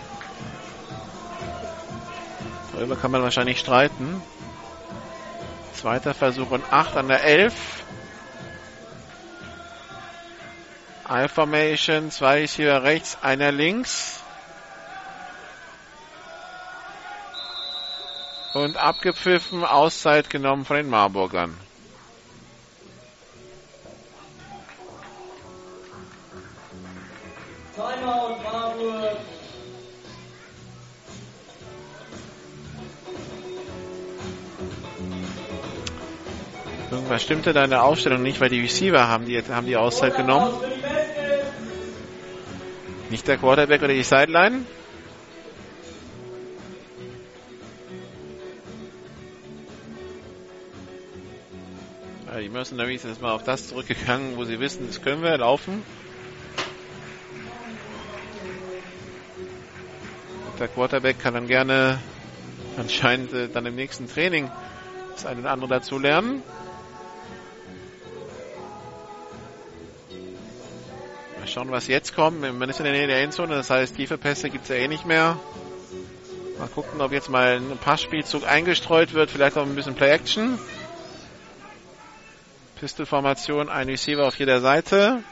darüber 2.71 2.95
kann 2.95 3.11
man 3.11 3.21
wahrscheinlich 3.21 3.59
streiten. 3.59 4.23
Zweiter 5.73 6.13
Versuch 6.13 6.51
und 6.51 6.71
8 6.71 6.95
an 6.95 7.09
der 7.09 7.21
11. 7.25 7.53
I-Formation, 11.09 12.11
zwei 12.11 12.43
ist 12.43 12.55
hier 12.55 12.81
rechts, 12.81 13.17
einer 13.21 13.51
links. 13.51 14.21
Und 18.53 18.77
abgepfiffen, 18.77 19.65
Auszeit 19.65 20.29
genommen 20.29 20.63
von 20.63 20.77
den 20.77 20.89
Marburgern. 20.89 21.57
Stimmte 37.21 37.53
da 37.53 37.63
in 37.63 37.69
der 37.69 37.83
Aufstellung 37.83 38.21
nicht, 38.21 38.39
weil 38.41 38.49
die 38.49 38.61
Receiver 38.61 39.07
haben 39.07 39.25
die, 39.25 39.41
haben 39.41 39.65
die 39.67 39.77
Auszeit 39.77 40.15
genommen. 40.15 40.51
Nicht 43.09 43.27
der 43.27 43.37
Quarterback 43.37 43.81
oder 43.83 43.93
die 43.93 44.03
Sideline. 44.03 44.65
Die 52.39 52.49
Mercenaries 52.49 53.01
sind 53.03 53.11
jetzt 53.11 53.21
mal 53.21 53.33
auf 53.33 53.43
das 53.43 53.67
zurückgegangen, 53.67 54.35
wo 54.35 54.45
sie 54.45 54.59
wissen, 54.59 54.87
das 54.87 55.01
können 55.01 55.21
wir 55.21 55.37
laufen. 55.37 55.83
Der 60.57 60.67
Quarterback 60.67 61.19
kann 61.19 61.33
dann 61.33 61.47
gerne 61.47 61.99
anscheinend 62.77 63.33
äh, 63.33 63.47
dann 63.49 63.65
im 63.65 63.75
nächsten 63.75 64.07
Training 64.07 64.49
das 65.13 65.25
eine 65.25 65.41
oder 65.41 65.51
andere 65.51 65.69
dazu 65.69 65.99
lernen. 65.99 66.43
Schauen, 71.51 71.71
was 71.71 71.87
jetzt 71.87 72.15
kommt. 72.15 72.41
Man 72.41 72.69
ist 72.69 72.79
in 72.79 72.85
der 72.85 72.93
Nähe 72.93 73.07
der 73.07 73.21
Endzone, 73.21 73.55
das 73.55 73.69
heißt, 73.69 73.95
tiefe 73.95 74.17
Pässe 74.17 74.49
gibt 74.49 74.63
es 74.63 74.69
ja 74.69 74.75
eh 74.75 74.87
nicht 74.87 75.05
mehr. 75.05 75.37
Mal 76.57 76.67
gucken, 76.67 77.01
ob 77.01 77.11
jetzt 77.11 77.29
mal 77.29 77.57
ein 77.57 77.77
Passspielzug 77.77 78.47
eingestreut 78.47 79.13
wird, 79.13 79.31
vielleicht 79.31 79.57
auch 79.57 79.63
ein 79.63 79.75
bisschen 79.75 79.95
Play-Action. 79.95 80.59
Pistol-Formation, 82.79 83.69
ein 83.69 83.87
Receiver 83.89 84.25
auf 84.25 84.39
jeder 84.39 84.61
Seite. 84.61 85.23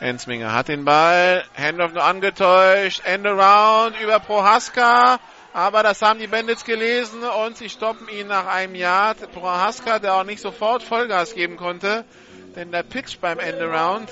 Ensminger 0.00 0.52
hat 0.52 0.68
den 0.68 0.84
Ball. 0.84 1.44
Handoff 1.54 1.92
nur 1.92 2.02
angetäuscht. 2.02 3.02
End 3.04 3.26
around 3.26 3.94
über 4.00 4.18
Prohaska. 4.18 5.20
Aber 5.54 5.82
das 5.82 6.00
haben 6.00 6.18
die 6.18 6.26
Bandits 6.26 6.64
gelesen 6.64 7.22
und 7.22 7.58
sie 7.58 7.68
stoppen 7.68 8.08
ihn 8.08 8.26
nach 8.28 8.46
einem 8.46 8.74
Yard. 8.74 9.32
Prohaska, 9.32 9.98
der 9.98 10.14
auch 10.14 10.24
nicht 10.24 10.40
sofort 10.40 10.82
Vollgas 10.82 11.34
geben 11.34 11.58
konnte, 11.58 12.06
denn 12.56 12.72
der 12.72 12.82
Pitch 12.82 13.18
beim 13.20 13.38
Endaround, 13.38 14.08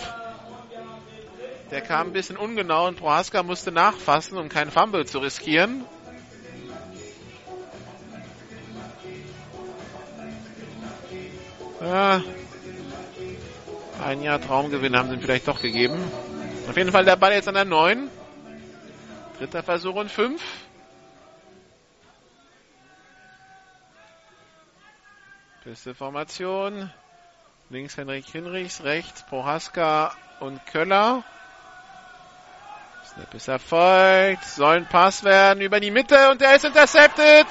der 1.70 1.80
kam 1.80 2.08
ein 2.08 2.12
bisschen 2.12 2.36
ungenau 2.36 2.88
und 2.88 2.96
Prohaska 2.96 3.42
musste 3.42 3.72
nachfassen, 3.72 4.36
um 4.36 4.50
keinen 4.50 4.70
Fumble 4.70 5.06
zu 5.06 5.18
riskieren. 5.20 5.86
Ein 14.04 14.22
Jahr 14.22 14.40
Traumgewinn 14.42 14.94
haben 14.94 15.08
sie 15.08 15.16
vielleicht 15.16 15.48
doch 15.48 15.62
gegeben. 15.62 15.98
Auf 16.68 16.76
jeden 16.76 16.92
Fall 16.92 17.06
der 17.06 17.16
Ball 17.16 17.32
jetzt 17.32 17.48
an 17.48 17.54
der 17.54 17.64
9. 17.64 18.10
Dritter 19.38 19.62
Versuch 19.62 19.94
und 19.94 20.10
5. 20.10 20.42
Beste 25.62 25.94
Formation. 25.94 26.90
Links 27.68 27.98
Henrik 27.98 28.24
Hinrichs, 28.24 28.82
rechts 28.82 29.22
Prohaska 29.26 30.16
und 30.40 30.64
Köller. 30.64 31.22
Snap 33.04 33.34
ist 33.34 33.48
erfolgt. 33.48 34.42
Soll 34.44 34.76
ein 34.76 34.86
Pass 34.86 35.22
werden 35.22 35.60
über 35.60 35.78
die 35.78 35.90
Mitte 35.90 36.30
und 36.30 36.40
der 36.40 36.56
ist 36.56 36.64
intercepted. 36.64 37.46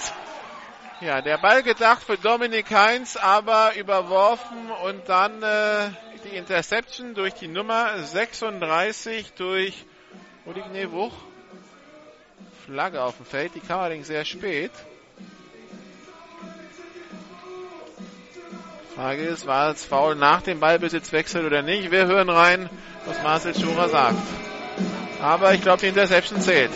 Ja, 1.02 1.22
der 1.22 1.38
Ball 1.38 1.61
gedacht 1.61 2.02
für 2.02 2.18
Dominik 2.18 2.72
Heinz, 2.72 3.15
aber 3.15 3.76
überworfen 3.76 4.72
und 4.84 5.07
dann 5.07 5.44
äh, 5.44 5.91
die 6.23 6.36
Interception 6.36 7.14
durch 7.14 7.36
die 7.36 7.48
Nummer 7.48 7.95
36 8.02 9.34
durch 9.34 9.86
Odigne 10.48 10.91
Wuch. 10.91 11.14
Flagge 12.65 13.03
auf 13.03 13.18
dem 13.18 13.27
Feld, 13.27 13.53
die 13.53 13.60
kam 13.60 13.81
allerdings 13.81 14.07
sehr 14.07 14.26
spät. 14.26 14.72
Frage 19.00 19.24
ist, 19.24 19.48
war 19.48 19.70
es 19.70 19.86
faul 19.86 20.16
nach 20.16 20.42
dem 20.42 20.60
Ballbesitzwechsel 20.60 21.46
oder 21.46 21.62
nicht? 21.62 21.90
Wir 21.90 22.06
hören 22.06 22.30
rein, 22.30 22.70
was 23.06 23.24
Marcel 23.24 23.58
Schurer 23.58 23.88
sagt. 23.88 24.18
Aber 25.22 25.54
ich 25.54 25.62
glaube, 25.62 25.80
die 25.80 25.88
Interception 25.88 26.42
zählt. 26.42 26.74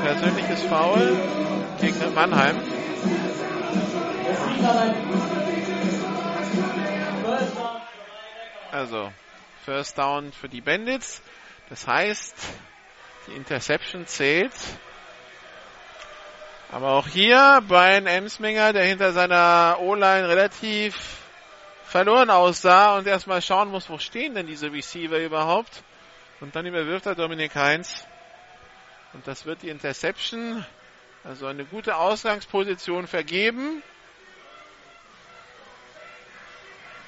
Persönliches 0.00 0.62
Foul 0.66 1.16
gegen 1.80 2.14
Mannheim. 2.14 2.60
Also, 8.70 9.10
First 9.64 9.98
Down 9.98 10.30
für 10.30 10.48
die 10.48 10.60
Bandits. 10.60 11.22
Das 11.70 11.88
heißt, 11.88 12.36
die 13.26 13.32
Interception 13.32 14.06
zählt. 14.06 14.54
Aber 16.70 16.92
auch 16.92 17.06
hier 17.06 17.62
Brian 17.66 18.06
Emsminger, 18.06 18.72
der 18.72 18.84
hinter 18.84 19.12
seiner 19.12 19.78
O-Line 19.80 20.28
relativ 20.28 20.96
verloren 21.84 22.30
aussah 22.30 22.98
und 22.98 23.06
erstmal 23.06 23.40
schauen 23.40 23.70
muss, 23.70 23.88
wo 23.88 23.98
stehen 23.98 24.34
denn 24.34 24.46
diese 24.46 24.72
Receiver 24.72 25.18
überhaupt. 25.18 25.82
Und 26.40 26.54
dann 26.56 26.66
überwirft 26.66 27.06
er 27.06 27.14
Dominik 27.14 27.54
Heinz. 27.54 28.04
Und 29.12 29.26
das 29.26 29.46
wird 29.46 29.62
die 29.62 29.68
Interception. 29.68 30.66
Also 31.24 31.46
eine 31.46 31.64
gute 31.64 31.96
Ausgangsposition 31.96 33.06
vergeben. 33.06 33.82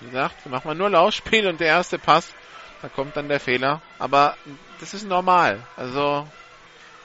Wie 0.00 0.06
gesagt, 0.06 0.46
machen 0.46 0.70
wir 0.70 0.74
nur 0.74 0.90
Laufspiel 0.90 1.46
und 1.48 1.60
der 1.60 1.66
erste 1.66 1.98
Pass, 1.98 2.32
da 2.80 2.88
kommt 2.88 3.16
dann 3.16 3.28
der 3.28 3.40
Fehler. 3.40 3.82
Aber 3.98 4.36
das 4.80 4.94
ist 4.94 5.04
normal. 5.04 5.60
Also 5.76 6.26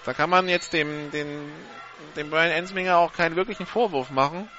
da 0.05 0.13
kann 0.13 0.29
man 0.29 0.47
jetzt 0.47 0.73
dem, 0.73 1.09
dem, 1.11 1.51
dem 2.15 2.29
Brian 2.29 2.51
Ensminger 2.51 2.97
auch 2.97 3.13
keinen 3.13 3.35
wirklichen 3.35 3.65
Vorwurf 3.65 4.09
machen. 4.09 4.49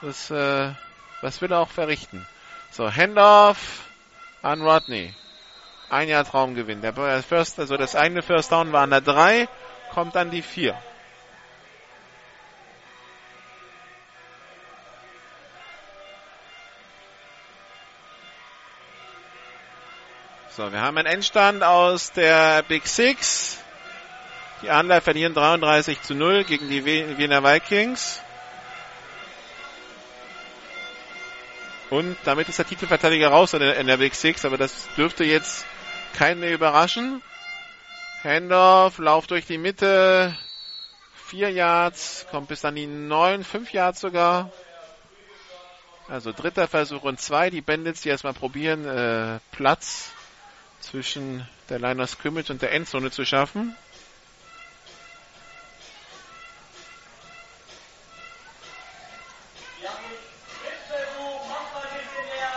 Das, 0.00 0.30
äh, 0.30 0.72
das 1.20 1.40
will 1.40 1.52
er 1.52 1.60
auch 1.60 1.70
verrichten. 1.70 2.26
So, 2.70 2.90
Handoff 2.90 3.84
an 4.42 4.62
Rodney. 4.62 5.14
Ein 5.90 6.08
Jahr 6.08 6.24
Traumgewinn. 6.24 6.80
Der 6.80 7.22
First, 7.22 7.58
also 7.60 7.76
das 7.76 7.94
eigene 7.94 8.22
First 8.22 8.50
Down 8.50 8.72
war 8.72 8.82
an 8.82 8.90
der 8.90 9.02
3, 9.02 9.46
kommt 9.92 10.14
dann 10.14 10.30
die 10.30 10.42
4. 10.42 10.74
So, 20.54 20.70
wir 20.70 20.82
haben 20.82 20.98
einen 20.98 21.06
Endstand 21.06 21.62
aus 21.62 22.12
der 22.12 22.62
Big 22.62 22.86
Six. 22.86 23.58
Die 24.62 24.70
Adler 24.70 25.00
verlieren 25.00 25.34
33 25.34 26.02
zu 26.02 26.14
0 26.14 26.44
gegen 26.44 26.68
die 26.68 26.84
Wiener 26.84 27.42
Vikings. 27.42 28.20
Und 31.90 32.16
damit 32.24 32.48
ist 32.48 32.58
der 32.58 32.66
Titelverteidiger 32.66 33.28
raus 33.28 33.52
in 33.54 33.60
der, 33.60 33.76
in 33.76 33.86
der 33.88 33.98
aber 33.98 34.56
das 34.56 34.88
dürfte 34.96 35.24
jetzt 35.24 35.66
keinen 36.14 36.40
mehr 36.40 36.54
überraschen. 36.54 37.22
Handoff, 38.22 38.98
Lauf 38.98 39.26
durch 39.26 39.46
die 39.46 39.58
Mitte, 39.58 40.34
vier 41.26 41.50
Yards, 41.50 42.26
kommt 42.30 42.48
bis 42.48 42.64
an 42.64 42.76
die 42.76 42.86
neun, 42.86 43.42
fünf 43.42 43.72
Yards 43.72 44.00
sogar. 44.00 44.52
Also 46.08 46.32
dritter 46.32 46.68
Versuch 46.68 47.02
und 47.02 47.20
zwei. 47.20 47.50
Die 47.50 47.62
Bandits, 47.62 48.02
die 48.02 48.10
erstmal 48.10 48.32
probieren, 48.32 48.86
äh, 48.86 49.40
Platz 49.50 50.12
zwischen 50.80 51.48
der 51.68 51.80
Line 51.80 52.02
of 52.02 52.10
Scrimmage 52.10 52.50
und 52.50 52.62
der 52.62 52.72
Endzone 52.72 53.10
zu 53.10 53.24
schaffen. 53.24 53.76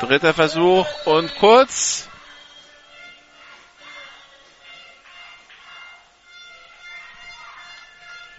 Dritter 0.05 0.35
Versuch 0.35 0.85
und 1.05 1.35
kurz. 1.37 2.07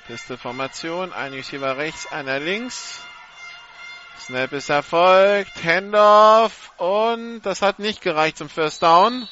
Beste 0.07 0.39
Formation. 0.39 1.13
Ein 1.13 1.33
Receiver 1.33 1.77
rechts, 1.77 2.07
einer 2.13 2.39
links. 2.39 3.01
Snap 4.21 4.53
ist 4.53 4.71
erfolgt. 4.71 5.65
Handoff. 5.65 6.71
Und 6.77 7.41
das 7.41 7.63
hat 7.63 7.81
nicht 7.81 8.01
gereicht 8.01 8.37
zum 8.37 8.49
First 8.49 8.85
Down. 8.85 9.29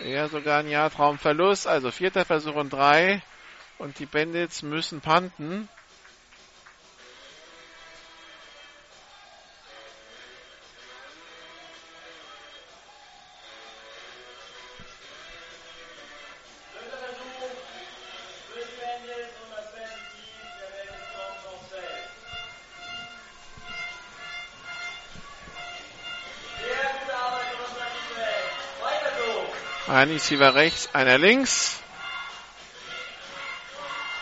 Eher 0.00 0.28
sogar 0.28 0.58
ein 0.58 0.68
Jahrtraumverlust. 0.68 1.66
Also 1.66 1.90
vierter 1.90 2.26
Versuch 2.26 2.54
und 2.54 2.70
drei. 2.70 3.22
Und 3.78 3.98
die 3.98 4.04
Bandits 4.04 4.62
müssen 4.62 5.00
panten. 5.00 5.70
Ein 30.08 30.12
Receiver 30.12 30.54
rechts, 30.54 30.88
einer 30.94 31.18
links. 31.18 31.82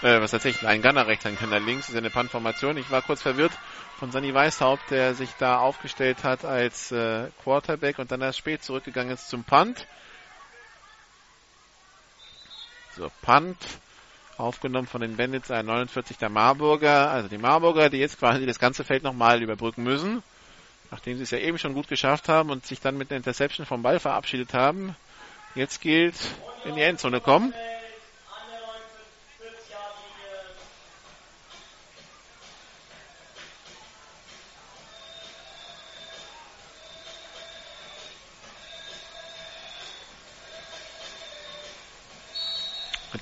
Äh, 0.03 0.21
was 0.21 0.33
tatsächlich 0.33 0.67
ein 0.67 0.83
Gunner 0.83 1.07
rechts, 1.07 1.25
ein 1.27 1.37
Gunner 1.37 1.61
links. 1.61 1.89
Ist 1.89 1.95
eine 1.95 2.11
Punt-Formation. 2.11 2.77
Ich 2.77 2.91
war 2.91 3.03
kurz 3.03 3.23
verwirrt 3.23 3.53
von 3.97 4.11
Sunny 4.11 4.35
Weishaupt, 4.35 4.91
der 4.91 5.15
sich 5.15 5.31
da 5.39 5.59
aufgestellt 5.59 6.25
hat 6.25 6.45
als 6.45 6.91
äh, 6.91 7.29
Quarterback 7.45 8.01
und 8.01 8.11
dann 8.11 8.21
erst 8.21 8.39
spät 8.39 8.65
zurückgegangen 8.65 9.15
ist 9.15 9.29
zum 9.29 9.45
Punt. 9.45 9.87
So, 12.97 13.09
Punt. 13.23 13.57
Aufgenommen 14.39 14.89
von 14.89 15.03
den 15.03 15.17
Bandits, 15.17 15.53
ein 15.53 15.67
49 15.67 16.19
der 16.19 16.31
Marburger. 16.31 17.13
Also 17.13 17.29
die 17.29 17.39
Marburger, 17.39 17.91
die 17.91 17.99
jetzt 17.99 18.19
quasi 18.19 18.45
das 18.45 18.59
ganze 18.59 18.83
Feld 18.83 19.05
nochmal 19.05 19.41
überbrücken 19.41 19.85
müssen. 19.85 20.25
Nachdem 20.91 21.17
sie 21.17 21.23
es 21.23 21.31
ja 21.31 21.39
eben 21.39 21.59
schon 21.59 21.75
gut 21.75 21.87
geschafft 21.87 22.29
haben 22.29 22.51
und 22.51 22.67
sich 22.67 22.81
dann 22.81 22.99
mit 22.99 23.13
einer 23.13 23.19
Interception 23.19 23.67
vom 23.67 23.83
Ball 23.83 24.01
verabschiedet 24.01 24.53
haben. 24.53 24.97
Jetzt 25.57 25.81
gilt 25.81 26.15
in 26.67 26.75
die 26.75 26.83
Endzone 26.83 27.21
kommen. 27.21 27.55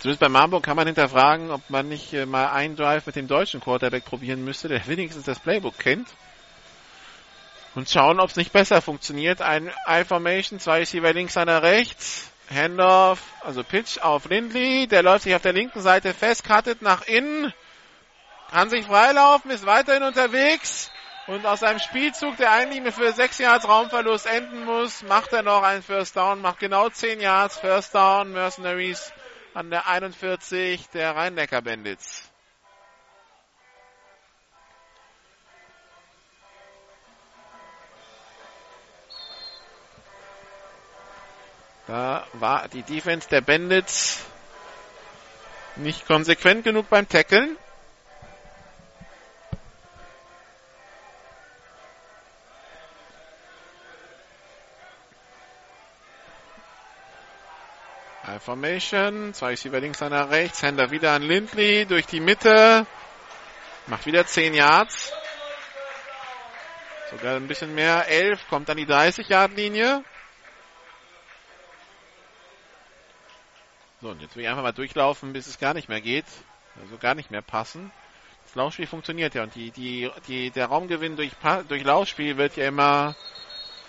Zumindest 0.05 0.21
bei 0.21 0.29
Marburg 0.29 0.63
kann 0.63 0.77
man 0.77 0.87
hinterfragen, 0.87 1.51
ob 1.51 1.71
man 1.71 1.89
nicht 1.89 2.13
äh, 2.13 2.27
mal 2.27 2.49
einen 2.49 2.77
Drive 2.77 3.07
mit 3.07 3.17
dem 3.17 3.27
deutschen 3.27 3.61
Quarterback 3.61 4.05
probieren 4.05 4.45
müsste, 4.45 4.69
der 4.69 4.87
wenigstens 4.89 5.25
das 5.25 5.39
Playbook 5.39 5.79
kennt. 5.79 6.09
Und 7.75 7.91
schauen, 7.91 8.21
ob 8.21 8.31
es 8.31 8.37
nicht 8.37 8.53
besser 8.53 8.81
funktioniert. 8.81 9.43
Ein 9.43 9.71
I-Formation, 9.89 10.61
zwei 10.61 10.79
Receiver 10.79 11.13
links, 11.13 11.37
einer 11.37 11.63
rechts. 11.63 12.31
Handoff, 12.49 13.21
also 13.41 13.65
Pitch 13.65 13.99
auf 13.99 14.27
Lindley. 14.27 14.87
Der 14.87 15.03
läuft 15.03 15.25
sich 15.25 15.35
auf 15.35 15.43
der 15.43 15.53
linken 15.53 15.81
Seite 15.81 16.15
fest, 16.15 16.45
cuttet 16.45 16.83
nach 16.83 17.03
innen. 17.07 17.53
Kann 18.51 18.71
sich 18.71 18.87
freilaufen, 18.87 19.51
ist 19.51 19.67
weiterhin 19.67 20.03
unterwegs. 20.05 20.91
Und 21.27 21.47
aus 21.47 21.63
einem 21.63 21.79
Spielzug, 21.79 22.37
der 22.37 22.53
eigentlich 22.53 22.95
für 22.95 23.13
sechs 23.13 23.39
Yards 23.39 23.67
Raumverlust 23.67 24.27
enden 24.27 24.65
muss, 24.67 25.03
macht 25.03 25.33
er 25.33 25.43
noch 25.43 25.63
einen 25.63 25.83
First 25.83 26.17
Down, 26.17 26.43
macht 26.43 26.61
genau 26.61 26.91
zehn 26.91 27.19
Yards 27.19 27.59
First 27.59 27.95
Down. 27.95 28.33
Mercenaries 28.33 29.13
an 29.55 29.71
der 29.71 29.89
41 29.89 30.89
der 30.91 31.17
Rhein-Neckar 31.17 31.63
Bandits. 31.63 32.24
Da 41.87 42.27
war 42.33 42.69
die 42.69 42.83
Defense 42.83 43.29
der 43.29 43.41
Bandits 43.41 44.25
nicht 45.77 46.07
konsequent 46.07 46.65
genug 46.65 46.89
beim 46.89 47.09
Tackeln. 47.09 47.59
Formation. 58.45 59.33
Zwei 59.33 59.51
Receiver 59.51 59.81
links, 59.81 60.03
einer 60.03 60.31
rechts. 60.31 60.63
Händer 60.63 60.91
wieder 60.91 61.13
an 61.13 61.23
Lindley 61.23 61.87
durch 61.87 62.07
die 62.07 62.21
Mitte. 62.21 62.87
Macht 63.87 64.05
wieder 64.05 64.27
10 64.27 64.55
Yards. 64.55 65.13
Sogar 67.11 67.37
ein 67.37 67.49
bisschen 67.49 67.75
mehr. 67.75 68.07
11 68.07 68.49
kommt 68.49 68.69
an 68.69 68.77
die 68.77 68.87
30-Yard-Linie. 68.87 70.05
So, 74.05 74.11
und 74.11 74.21
jetzt 74.21 74.37
will 74.37 74.43
ich 74.43 74.51
einfach 74.51 74.63
mal 74.63 74.73
durchlaufen, 74.73 75.33
bis 75.33 75.47
es 75.47 75.59
gar 75.59 75.73
nicht 75.73 75.89
mehr 75.89 76.03
geht. 76.03 76.27
Also 76.79 76.99
gar 76.99 77.15
nicht 77.15 77.31
mehr 77.31 77.41
passen. 77.41 77.91
Das 78.45 78.55
Laufspiel 78.55 78.87
funktioniert 78.87 79.35
ja 79.35 79.45
und 79.45 79.55
die, 79.55 79.71
die, 79.71 80.11
die, 80.29 80.51
der 80.51 80.67
Raumgewinn 80.67 81.17
durch, 81.17 81.31
durch 81.69 81.83
Laufspiel 81.85 82.37
wird 82.37 82.55
ja 82.57 82.69
immer 82.69 83.17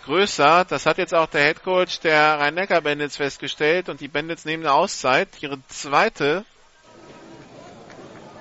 größer. 0.06 0.64
Das 0.64 0.86
hat 0.86 1.00
jetzt 1.00 1.14
auch 1.14 1.28
der 1.28 1.42
Head 1.42 1.64
Coach 1.64 2.00
der 2.00 2.40
Rhein-Neckar-Bandits 2.40 3.18
festgestellt 3.18 3.90
und 3.90 4.00
die 4.00 4.08
Bandits 4.08 4.46
nehmen 4.46 4.64
eine 4.66 4.74
Auszeit, 4.74 5.28
ihre 5.42 5.60
zweite 5.68 6.46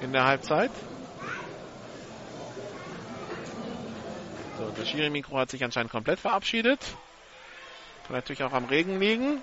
in 0.00 0.12
der 0.12 0.26
Halbzeit. 0.26 0.70
So, 4.58 4.72
das 4.76 4.88
Schiri-Mikro 4.88 5.36
hat 5.38 5.50
sich 5.50 5.64
anscheinend 5.64 5.90
komplett 5.90 6.20
verabschiedet. 6.20 6.78
Kann 8.06 8.14
natürlich 8.14 8.44
auch 8.44 8.52
am 8.52 8.66
Regen 8.66 9.00
liegen. 9.00 9.42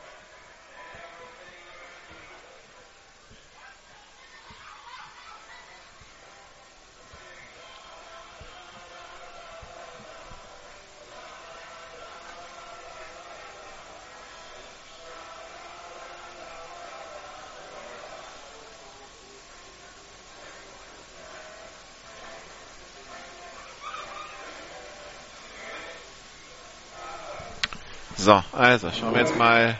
So, 28.24 28.40
also 28.54 28.92
schauen 28.92 29.16
wir 29.16 29.22
jetzt 29.22 29.36
mal, 29.36 29.80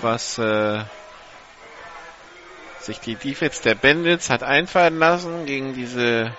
was 0.00 0.38
äh, 0.38 0.82
sich 2.80 2.98
die 2.98 3.14
Defense 3.14 3.62
der 3.62 3.76
Bandits 3.76 4.28
hat 4.28 4.42
einfallen 4.42 4.98
lassen 4.98 5.46
gegen 5.46 5.72
diese 5.72 6.34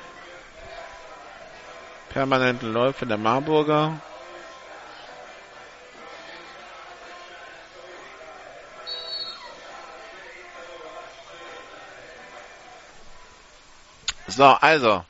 permanenten 2.09 2.73
Läufe 2.73 3.05
der 3.05 3.17
Marburger. 3.17 3.93
So, 14.27 14.43
also 14.43 15.05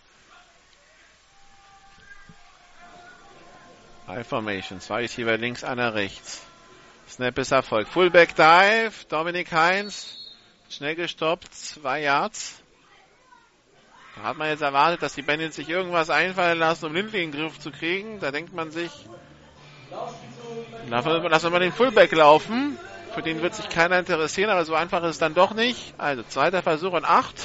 High 4.17 4.25
Formation. 4.25 4.79
Zwei 4.79 5.01
Receiver 5.01 5.37
links, 5.37 5.63
einer 5.63 5.93
rechts. 5.93 6.41
Snap 7.07 7.37
ist 7.37 7.51
Erfolg. 7.51 7.87
Fullback 7.87 8.35
Dive. 8.35 8.91
Dominik 9.09 9.51
Heinz. 9.51 10.17
Schnell 10.69 10.95
gestoppt. 10.95 11.53
Zwei 11.53 12.01
Yards. 12.01 12.63
Da 14.15 14.23
hat 14.23 14.37
man 14.37 14.49
jetzt 14.49 14.61
erwartet, 14.61 15.03
dass 15.03 15.13
die 15.13 15.21
Bandits 15.21 15.55
sich 15.57 15.69
irgendwas 15.69 16.09
einfallen 16.09 16.57
lassen, 16.57 16.87
um 16.87 16.95
Lindley 16.95 17.23
in 17.23 17.31
den 17.31 17.39
Griff 17.39 17.59
zu 17.59 17.69
kriegen. 17.69 18.19
Da 18.19 18.31
denkt 18.31 18.55
man 18.55 18.71
sich, 18.71 18.91
lassen 20.89 21.43
wir 21.43 21.49
mal 21.51 21.59
den 21.59 21.71
Fullback 21.71 22.11
laufen. 22.11 22.79
Für 23.13 23.21
den 23.21 23.43
wird 23.43 23.53
sich 23.53 23.69
keiner 23.69 23.99
interessieren, 23.99 24.49
aber 24.49 24.65
so 24.65 24.73
einfach 24.73 25.03
ist 25.03 25.11
es 25.11 25.19
dann 25.19 25.35
doch 25.35 25.53
nicht. 25.53 25.93
Also 25.99 26.23
zweiter 26.23 26.63
Versuch 26.63 26.93
und 26.93 27.05
acht. 27.05 27.35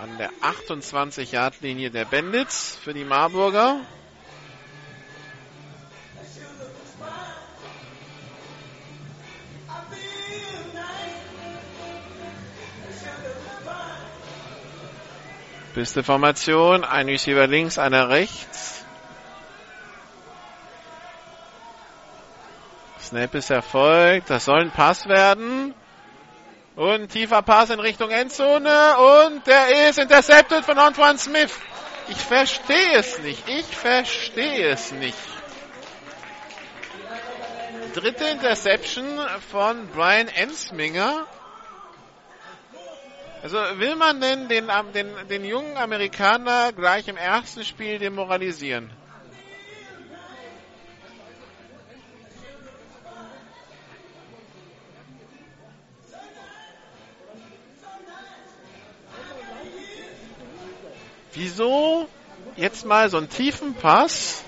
An 0.00 0.16
der 0.16 0.32
28-Yard-Linie 0.40 1.90
der 1.90 2.06
Bandits 2.06 2.78
für 2.82 2.94
die 2.94 3.04
Marburger. 3.04 3.80
Beste 15.74 16.02
Formation, 16.02 16.82
ein 16.82 17.06
Receiver 17.06 17.46
links, 17.46 17.78
einer 17.78 18.08
rechts. 18.08 18.82
Snap 22.98 23.34
ist 23.34 23.50
erfolgt, 23.50 24.30
das 24.30 24.46
soll 24.46 24.62
ein 24.62 24.70
Pass 24.70 25.06
werden. 25.08 25.74
Und 26.80 27.08
tiefer 27.12 27.42
Pass 27.42 27.68
in 27.68 27.78
Richtung 27.78 28.08
Endzone. 28.08 28.96
Und 28.96 29.46
der 29.46 29.90
ist 29.90 29.98
intercepted 29.98 30.64
von 30.64 30.78
Antoine 30.78 31.18
Smith. 31.18 31.54
Ich 32.08 32.16
verstehe 32.16 32.94
es 32.94 33.18
nicht. 33.18 33.46
Ich 33.46 33.66
verstehe 33.66 34.70
es 34.70 34.90
nicht. 34.92 35.18
Dritte 37.92 38.24
Interception 38.28 39.06
von 39.50 39.88
Brian 39.88 40.28
Ensminger. 40.28 41.26
Also 43.42 43.58
will 43.58 43.96
man 43.96 44.18
denn 44.22 44.48
den, 44.48 44.70
den, 44.94 45.28
den 45.28 45.44
jungen 45.44 45.76
Amerikaner 45.76 46.72
gleich 46.72 47.08
im 47.08 47.18
ersten 47.18 47.62
Spiel 47.62 47.98
demoralisieren? 47.98 48.90
Wieso 61.32 62.08
jetzt 62.56 62.84
mal 62.84 63.08
so 63.10 63.18
einen 63.18 63.28
tiefen 63.28 63.74
Pass? 63.74 64.44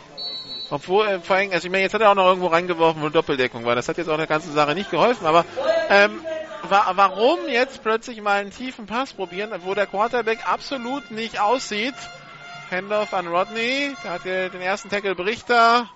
Obwohl, 0.70 1.06
äh, 1.06 1.20
vor 1.20 1.36
allem, 1.36 1.52
also 1.52 1.66
ich 1.66 1.70
meine, 1.70 1.82
jetzt 1.82 1.94
hat 1.94 2.00
er 2.00 2.10
auch 2.10 2.14
noch 2.14 2.26
irgendwo 2.26 2.46
reingeworfen, 2.46 3.02
wo 3.02 3.08
Doppeldeckung 3.08 3.64
war. 3.64 3.74
Das 3.74 3.88
hat 3.88 3.98
jetzt 3.98 4.08
auch 4.08 4.16
der 4.16 4.26
ganzen 4.26 4.52
Sache 4.52 4.74
nicht 4.74 4.90
geholfen, 4.90 5.26
aber 5.26 5.44
ähm, 5.90 6.20
wa 6.68 6.92
warum 6.94 7.40
jetzt 7.48 7.82
plötzlich 7.82 8.20
mal 8.22 8.40
einen 8.40 8.50
tiefen 8.50 8.86
Pass 8.86 9.12
probieren, 9.12 9.52
wo 9.64 9.74
der 9.74 9.86
Quarterback 9.86 10.48
absolut 10.50 11.10
nicht 11.10 11.40
aussieht? 11.40 11.94
Handoff 12.70 13.12
an 13.12 13.28
Rodney, 13.28 13.94
der 14.02 14.10
hat 14.12 14.24
den 14.24 14.62
ersten 14.62 14.88
Tackle 14.88 15.14
Brichter, 15.14 15.90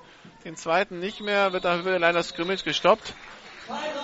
den 0.45 0.57
zweiten 0.57 0.99
nicht 0.99 1.23
mehr, 1.23 1.55
wird 1.55 1.65
dafür 1.65 1.99
das 1.99 2.29
Scrimmage 2.29 2.65
gestoppt. 2.65 3.15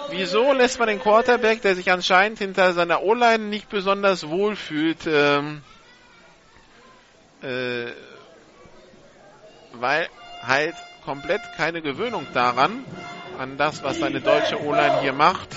Wieso 0.09 0.53
lässt 0.55 0.79
man 0.79 0.89
den 0.89 0.99
Quarterback, 1.01 1.61
der 1.61 1.77
sich 1.77 1.93
anscheinend 1.93 2.39
hinter 2.39 2.73
seiner 2.73 3.03
O-Line 3.03 3.45
nicht 3.45 3.69
besonders 3.69 4.29
wohl 4.29 4.57
fühlt, 4.57 5.07
ähm, 5.07 5.63
äh, 7.43 7.93
weil 9.73 10.09
halt 10.43 10.75
komplett 11.05 11.41
keine 11.57 11.83
Gewöhnung 11.83 12.27
daran, 12.35 12.85
an 13.39 13.57
das, 13.57 13.83
was 13.83 13.99
seine 13.99 14.21
deutsche 14.21 14.61
O-Line 14.63 15.01
hier 15.01 15.13
macht. 15.13 15.49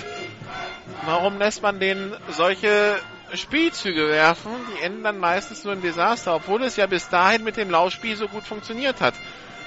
Warum 1.04 1.38
lässt 1.38 1.62
man 1.62 1.78
den 1.78 2.14
solche 2.30 2.96
Spielzüge 3.34 4.08
werfen? 4.08 4.52
Die 4.74 4.82
enden 4.82 5.04
dann 5.04 5.18
meistens 5.18 5.64
nur 5.64 5.74
im 5.74 5.82
Desaster, 5.82 6.34
obwohl 6.34 6.62
es 6.64 6.76
ja 6.76 6.86
bis 6.86 7.08
dahin 7.08 7.44
mit 7.44 7.56
dem 7.56 7.70
Laufspiel 7.70 8.16
so 8.16 8.28
gut 8.28 8.44
funktioniert 8.44 9.00
hat. 9.00 9.14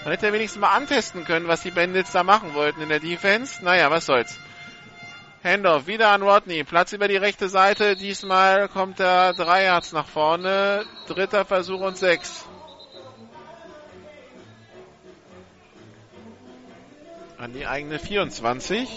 Man 0.04 0.12
hätte 0.12 0.28
ja 0.28 0.34
wenigstens 0.34 0.62
mal 0.62 0.74
antesten 0.74 1.26
können, 1.26 1.48
was 1.48 1.62
die 1.62 1.72
Bandits 1.72 2.12
da 2.12 2.24
machen 2.24 2.54
wollten 2.54 2.82
in 2.82 2.90
der 2.90 3.00
Defense. 3.00 3.64
Naja, 3.64 3.92
was 3.92 4.06
soll's. 4.06 4.40
Handoff 5.44 5.88
wieder 5.88 6.10
an 6.10 6.22
Rodney. 6.22 6.64
Platz 6.64 6.94
über 6.94 7.08
die 7.08 7.18
rechte 7.18 7.50
Seite. 7.50 7.96
Diesmal 7.96 8.68
kommt 8.68 9.00
er 9.00 9.34
drei 9.34 9.66
Yards 9.66 9.94
nach 9.94 10.08
vorne. 10.08 10.86
Dritter 11.08 11.46
Versuch 11.46 11.82
und 11.82 11.98
sechs. 11.98 12.46
an 17.40 17.54
die 17.54 17.66
eigene 17.66 18.00
24. 18.00 18.90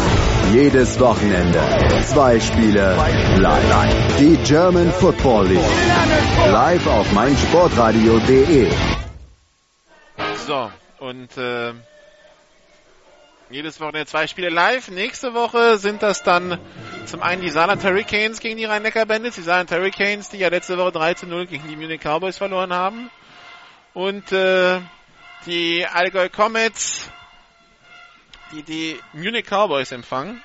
Jedes 0.52 0.98
Wochenende 0.98 1.60
zwei 2.04 2.40
Spiele 2.40 2.96
live. 3.36 4.16
Die 4.18 4.36
German 4.44 4.90
Football 4.92 5.48
League 5.48 5.60
live 6.50 6.86
auf 6.86 7.12
meinsportradio.de. 7.12 8.70
So, 10.46 10.70
und 11.00 11.36
äh, 11.36 11.74
jedes 13.50 13.78
Wochenende 13.78 14.06
zwei 14.06 14.26
Spiele 14.26 14.48
live. 14.48 14.88
Nächste 14.88 15.34
Woche 15.34 15.76
sind 15.76 16.02
das 16.02 16.22
dann 16.22 16.58
zum 17.04 17.22
einen 17.22 17.42
die 17.42 17.50
Saarland 17.50 17.84
Hurricanes 17.84 18.40
gegen 18.40 18.56
die 18.56 18.64
Rhein-Neckar-Bandits. 18.64 19.36
Die 19.36 19.42
Saarland 19.42 19.70
Hurricanes, 19.70 20.30
die 20.30 20.38
ja 20.38 20.48
letzte 20.48 20.78
Woche 20.78 20.92
3 20.92 21.14
zu 21.14 21.26
0 21.26 21.46
gegen 21.46 21.68
die 21.68 21.76
Munich 21.76 22.00
Cowboys 22.00 22.38
verloren 22.38 22.72
haben. 22.72 23.10
Und 23.92 24.32
äh, 24.32 24.80
die 25.44 25.86
Allgäu 25.86 26.28
Comets, 26.30 27.10
die 28.52 28.62
die 28.62 29.00
Munich 29.12 29.46
Cowboys 29.46 29.92
empfangen. 29.92 30.42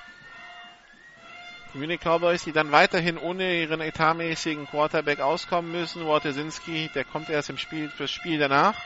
Die 1.72 1.78
Munich 1.78 2.00
Cowboys, 2.00 2.44
die 2.44 2.52
dann 2.52 2.70
weiterhin 2.72 3.18
ohne 3.18 3.60
ihren 3.60 3.80
etatmäßigen 3.80 4.66
Quarterback 4.66 5.20
auskommen 5.20 5.72
müssen. 5.72 6.04
Wortesinski, 6.04 6.90
der 6.94 7.04
kommt 7.04 7.30
erst 7.30 7.50
im 7.50 7.58
Spiel 7.58 7.88
fürs 7.88 8.10
Spiel 8.10 8.38
danach. 8.38 8.76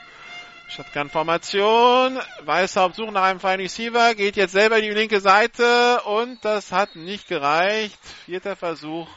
Shotgun-Formation. 0.69 2.19
Weißhaupt 2.45 2.95
sucht 2.95 3.13
nach 3.13 3.25
einem 3.25 3.41
freien 3.41 3.61
Receiver, 3.61 4.15
geht 4.15 4.37
jetzt 4.37 4.53
selber 4.53 4.77
in 4.79 4.85
die 4.85 4.91
linke 4.91 5.21
Seite 5.21 6.03
und 6.03 6.45
das 6.45 6.73
hat 6.73 6.95
nicht 6.95 7.27
gereicht. 7.27 7.99
Vierter 8.27 8.55
Versuch 8.55 9.09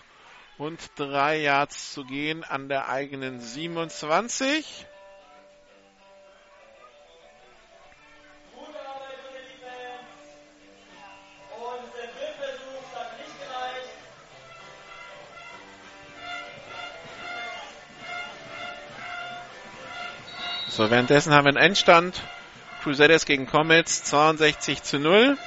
und 0.58 0.80
drei 0.96 1.42
Yards 1.42 1.94
zu 1.94 2.06
gehen 2.06 2.44
an 2.44 2.70
der 2.70 2.90
eigenen 2.90 3.40
27. 3.40 4.86
So, 20.74 20.90
währenddessen 20.90 21.34
haben 21.34 21.44
wir 21.44 21.50
einen 21.50 21.58
Endstand. 21.58 22.24
Crusaders 22.82 23.26
gegen 23.26 23.46
Comets 23.46 24.06
62 24.06 24.82
zu 24.82 25.00
0. 25.00 25.38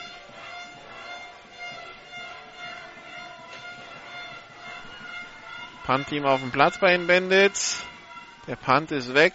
Punt-Team 5.86 6.26
auf 6.26 6.40
dem 6.40 6.50
Platz 6.50 6.76
bei 6.76 6.94
den 6.94 7.06
Bandits. 7.06 7.82
Der 8.48 8.56
Punt 8.56 8.90
ist 8.90 9.14
weg. 9.14 9.32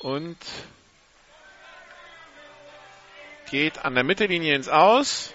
Und 0.00 0.38
geht 3.52 3.84
an 3.84 3.94
der 3.94 4.02
Mittellinie 4.02 4.56
ins 4.56 4.68
Aus. 4.68 5.32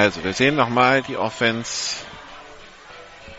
Also, 0.00 0.22
wir 0.22 0.32
sehen 0.32 0.54
nochmal 0.54 1.02
die 1.02 1.16
Offense 1.16 2.04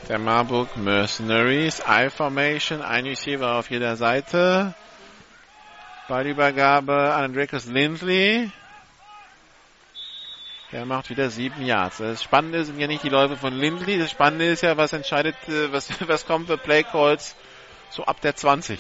der 0.10 0.20
Marburg 0.20 0.76
Mercenaries. 0.76 1.82
I-Formation, 1.88 2.82
ein 2.82 3.06
Receiver 3.06 3.56
auf 3.56 3.70
jeder 3.70 3.96
Seite. 3.96 4.74
Ballübergabe 6.10 7.14
an 7.14 7.24
Andreas 7.24 7.64
Lindley. 7.64 8.52
Der 10.74 10.86
macht 10.86 11.10
wieder 11.10 11.30
sieben 11.30 11.66
Yards. 11.66 12.00
Das 12.00 12.22
Spannende 12.22 12.66
sind 12.66 12.78
ja 12.78 12.88
nicht 12.88 13.04
die 13.04 13.10
Läufe 13.10 13.38
von 13.38 13.54
Lindley. 13.54 13.98
Das 13.98 14.12
Spannende 14.12 14.48
ist 14.48 14.62
ja, 14.62 14.76
was 14.76 14.92
entscheidet, 14.92 15.38
was, 15.72 15.90
was 16.10 16.26
kommt 16.26 16.48
für 16.48 16.58
Play 16.58 16.84
Calls 16.84 17.38
so 17.90 18.04
ab 18.04 18.20
der 18.20 18.36
20. 18.36 18.78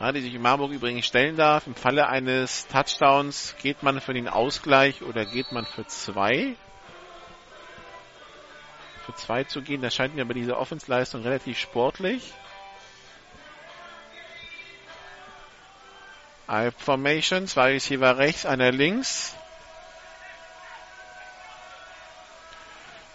die 0.00 0.22
sich 0.22 0.34
in 0.34 0.40
Marburg 0.40 0.72
übrigens 0.72 1.04
stellen 1.04 1.36
darf. 1.36 1.66
Im 1.66 1.74
Falle 1.74 2.08
eines 2.08 2.66
Touchdowns 2.68 3.54
geht 3.60 3.82
man 3.82 4.00
für 4.00 4.14
den 4.14 4.28
Ausgleich 4.28 5.02
oder 5.02 5.26
geht 5.26 5.52
man 5.52 5.66
für 5.66 5.86
zwei? 5.86 6.56
Für 9.04 9.14
zwei 9.14 9.44
zu 9.44 9.60
gehen, 9.60 9.82
das 9.82 9.94
scheint 9.94 10.14
mir 10.14 10.24
bei 10.24 10.32
dieser 10.32 10.58
Offensleistung 10.58 11.22
relativ 11.22 11.58
sportlich. 11.58 12.32
I-Formation, 16.50 17.46
zwei 17.46 17.72
Receiver 17.72 18.16
rechts, 18.16 18.46
einer 18.46 18.72
links. 18.72 19.36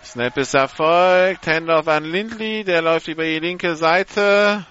Snap 0.03 0.37
ist 0.37 0.53
erfolgt, 0.53 1.47
Handoff 1.47 1.87
an 1.87 2.05
Lindley, 2.05 2.63
der 2.63 2.83
läuft 2.83 3.07
über 3.07 3.23
die 3.23 3.39
linke 3.39 3.75
Seite. 3.75 4.65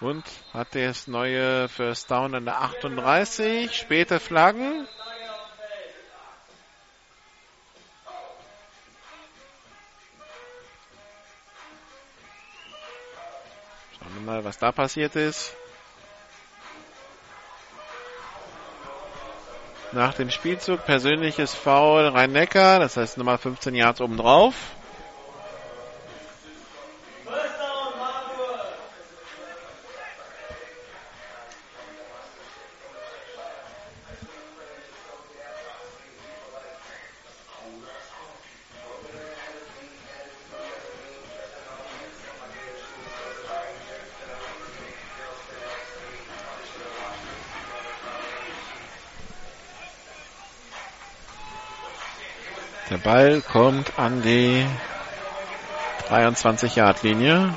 Und 0.00 0.24
hat 0.52 0.74
das 0.74 1.06
neue 1.06 1.68
First 1.68 2.10
Down 2.10 2.34
an 2.34 2.44
der 2.44 2.60
38. 2.60 3.74
Späte 3.74 4.20
Flaggen. 4.20 4.86
Schauen 13.98 14.14
wir 14.14 14.20
mal, 14.20 14.44
was 14.44 14.58
da 14.58 14.70
passiert 14.70 15.16
ist. 15.16 15.54
Nach 19.92 20.12
dem 20.12 20.30
Spielzug 20.30 20.84
persönliches 20.84 21.54
Foul 21.54 22.08
Rhein-Neckar, 22.08 22.80
das 22.80 22.98
heißt 22.98 23.16
Nummer 23.16 23.38
15 23.38 23.74
Yards 23.74 24.02
obendrauf. 24.02 24.75
Ball 53.26 53.40
kommt 53.40 53.98
an 53.98 54.22
die 54.22 54.64
23-Yard-Linie. 56.08 57.52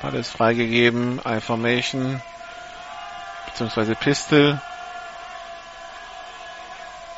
Ball 0.00 0.14
ist 0.14 0.30
freigegeben. 0.30 1.20
I-Formation 1.26 2.22
bzw. 3.46 3.96
Pistol. 3.96 4.60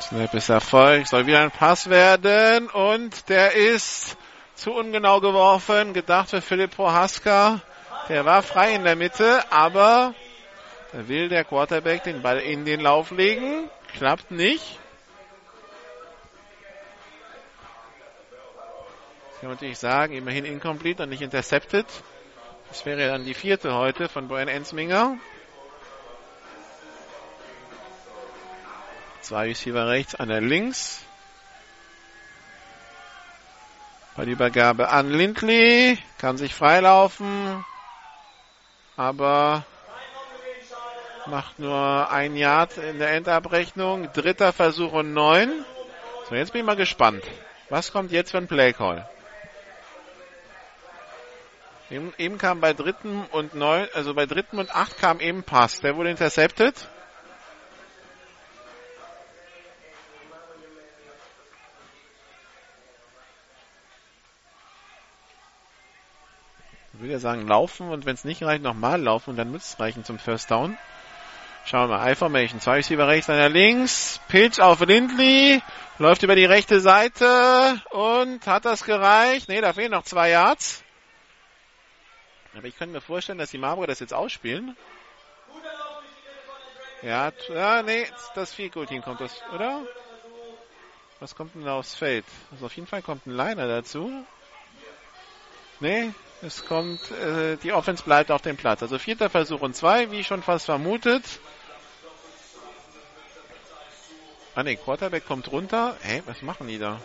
Snap 0.01 0.33
ist 0.33 0.49
erfolgt. 0.49 1.09
Soll 1.09 1.27
wieder 1.27 1.41
ein 1.41 1.51
Pass 1.51 1.91
werden 1.91 2.71
und 2.71 3.29
der 3.29 3.53
ist 3.53 4.17
zu 4.55 4.73
ungenau 4.73 5.19
geworfen. 5.21 5.93
Gedacht 5.93 6.31
für 6.31 6.41
Filippo 6.41 6.91
Haska. 6.91 7.61
Der 8.07 8.25
war 8.25 8.41
frei 8.41 8.73
in 8.73 8.83
der 8.83 8.95
Mitte, 8.95 9.43
aber 9.51 10.15
will 10.91 11.29
der 11.29 11.43
Quarterback 11.43 12.03
den 12.03 12.21
Ball 12.21 12.39
in 12.39 12.65
den 12.65 12.81
Lauf 12.81 13.11
legen. 13.11 13.69
Klappt 13.93 14.31
nicht. 14.31 14.79
Das 19.31 19.41
kann 19.41 19.49
natürlich 19.51 19.79
sagen, 19.79 20.13
immerhin 20.13 20.45
incomplete 20.45 21.03
und 21.03 21.09
nicht 21.09 21.21
intercepted. 21.21 21.85
Das 22.69 22.85
wäre 22.85 23.07
dann 23.07 23.25
die 23.25 23.33
vierte 23.33 23.73
heute 23.73 24.09
von 24.09 24.27
Brian 24.27 24.47
Ensminger. 24.47 25.17
Zwei 29.21 29.47
Receiver 29.47 29.87
rechts, 29.87 30.15
einer 30.15 30.41
links. 30.41 31.03
Bei 34.15 34.25
der 34.25 34.33
Übergabe 34.33 34.89
an 34.89 35.09
Lindley. 35.09 35.97
Kann 36.17 36.37
sich 36.37 36.53
freilaufen. 36.53 37.63
Aber 38.97 39.63
macht 41.29 41.59
nur 41.59 42.11
ein 42.11 42.35
Yard 42.35 42.77
in 42.77 42.99
der 42.99 43.11
Endabrechnung. 43.11 44.11
Dritter 44.13 44.51
Versuch 44.53 44.93
und 44.93 45.13
neun. 45.13 45.65
So, 46.27 46.35
jetzt 46.35 46.51
bin 46.51 46.61
ich 46.61 46.65
mal 46.65 46.75
gespannt. 46.75 47.23
Was 47.69 47.91
kommt 47.91 48.11
jetzt 48.11 48.31
für 48.31 48.37
ein 48.37 48.47
Playcall? 48.47 49.07
Eben, 51.91 52.13
eben 52.17 52.37
kam 52.37 52.61
bei 52.61 52.73
dritten 52.73 53.25
und 53.31 53.55
neun, 53.55 53.87
also 53.93 54.13
bei 54.13 54.25
dritten 54.27 54.59
und 54.59 54.75
acht 54.75 54.97
kam 54.99 55.19
eben 55.19 55.43
Pass. 55.43 55.79
Der 55.81 55.95
wurde 55.95 56.11
intercepted. 56.11 56.87
Ich 66.93 66.99
würde 66.99 67.13
ja 67.13 67.19
sagen 67.19 67.47
laufen 67.47 67.89
und 67.89 68.05
wenn 68.05 68.13
es 68.13 68.25
nicht 68.25 68.43
reicht, 68.43 68.61
nochmal 68.61 69.01
laufen 69.01 69.31
und 69.31 69.37
dann 69.37 69.51
müsste 69.51 69.73
es 69.73 69.79
reichen 69.79 70.03
zum 70.03 70.19
First 70.19 70.51
Down. 70.51 70.77
Schauen 71.69 71.87
wir 71.87 71.99
mal. 71.99 72.11
I-Formation. 72.11 72.59
Zwei 72.59 72.77
Receiver 72.77 73.07
rechts, 73.07 73.29
einer 73.29 73.47
links. 73.47 74.19
Pitch 74.27 74.59
auf 74.59 74.79
Lindley. 74.79 75.61
Läuft 75.99 76.23
über 76.23 76.33
die 76.33 76.45
rechte 76.45 76.79
Seite 76.79 77.79
und 77.91 78.47
hat 78.47 78.65
das 78.65 78.83
gereicht? 78.83 79.47
Ne, 79.49 79.61
da 79.61 79.73
fehlen 79.73 79.91
noch 79.91 80.01
zwei 80.01 80.31
Yards. 80.31 80.83
Aber 82.57 82.65
ich 82.65 82.75
könnte 82.75 82.95
mir 82.95 83.01
vorstellen, 83.01 83.37
dass 83.37 83.51
die 83.51 83.59
Marburger 83.59 83.85
das 83.85 83.99
jetzt 83.99 84.15
ausspielen. 84.15 84.75
Ja, 87.03 87.31
ja, 87.53 87.83
nee, 87.83 88.07
das 88.33 88.51
Field 88.51 88.73
Goal 88.73 88.87
Team 88.87 89.03
kommt 89.03 89.21
das, 89.21 89.39
oder? 89.53 89.83
Was 91.19 91.35
kommt 91.35 91.53
denn 91.53 91.65
da 91.65 91.75
aufs 91.75 91.93
Feld? 91.93 92.25
Also 92.51 92.65
auf 92.65 92.75
jeden 92.75 92.87
Fall 92.87 93.03
kommt 93.03 93.27
ein 93.27 93.37
Liner 93.37 93.67
dazu. 93.67 94.25
Nee, 95.81 96.13
es 96.41 96.65
kommt, 96.65 97.11
äh, 97.11 97.57
die 97.57 97.73
Offense 97.73 98.01
bleibt 98.03 98.31
auf 98.31 98.41
dem 98.41 98.57
Platz. 98.57 98.81
Also 98.81 98.97
vierter 98.97 99.29
Versuch 99.29 99.61
und 99.61 99.75
zwei, 99.75 100.09
wie 100.09 100.23
schon 100.23 100.41
fast 100.41 100.65
vermutet. 100.65 101.23
Ah 104.59 104.63
ne, 104.63 104.75
Quarterback 104.75 105.25
kommt 105.25 105.49
runter. 105.53 105.95
Hä, 106.01 106.21
was 106.25 106.41
machen 106.41 106.67
die 106.67 106.79
da? 106.79 106.99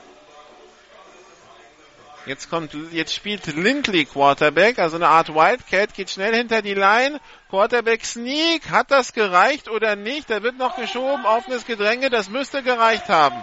Jetzt 2.26 2.50
kommt, 2.50 2.74
jetzt 2.90 3.14
spielt 3.14 3.46
Lindley 3.46 4.06
Quarterback, 4.06 4.80
also 4.80 4.96
eine 4.96 5.06
Art 5.06 5.32
Wildcat, 5.32 5.94
geht 5.94 6.10
schnell 6.10 6.34
hinter 6.34 6.62
die 6.62 6.74
Line. 6.74 7.20
Quarterback 7.50 8.04
Sneak, 8.04 8.70
hat 8.70 8.90
das 8.90 9.12
gereicht 9.12 9.68
oder 9.68 9.94
nicht? 9.94 10.30
Da 10.30 10.42
wird 10.42 10.58
noch 10.58 10.74
geschoben, 10.74 11.24
offenes 11.26 11.64
Gedränge, 11.64 12.10
das 12.10 12.28
müsste 12.28 12.64
gereicht 12.64 13.08
haben. 13.08 13.40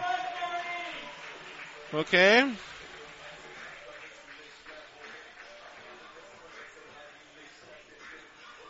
Okay. 1.94 2.44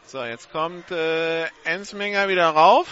So, 0.05 0.23
jetzt 0.23 0.51
kommt 0.51 0.91
äh, 0.91 1.45
Ensminger 1.63 2.27
wieder 2.27 2.49
rauf. 2.49 2.87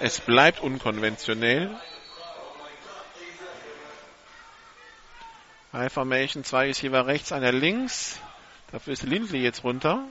Es 0.00 0.20
bleibt 0.20 0.60
unkonventionell. 0.60 1.70
High 5.72 5.92
Formation, 5.92 6.44
zwei 6.44 6.68
ist 6.68 6.78
hier 6.78 6.92
rechts, 6.92 7.32
einer 7.32 7.50
links. 7.50 8.20
Dafür 8.70 8.92
ist 8.92 9.02
Lindley 9.02 9.42
jetzt 9.42 9.64
runter. 9.64 10.04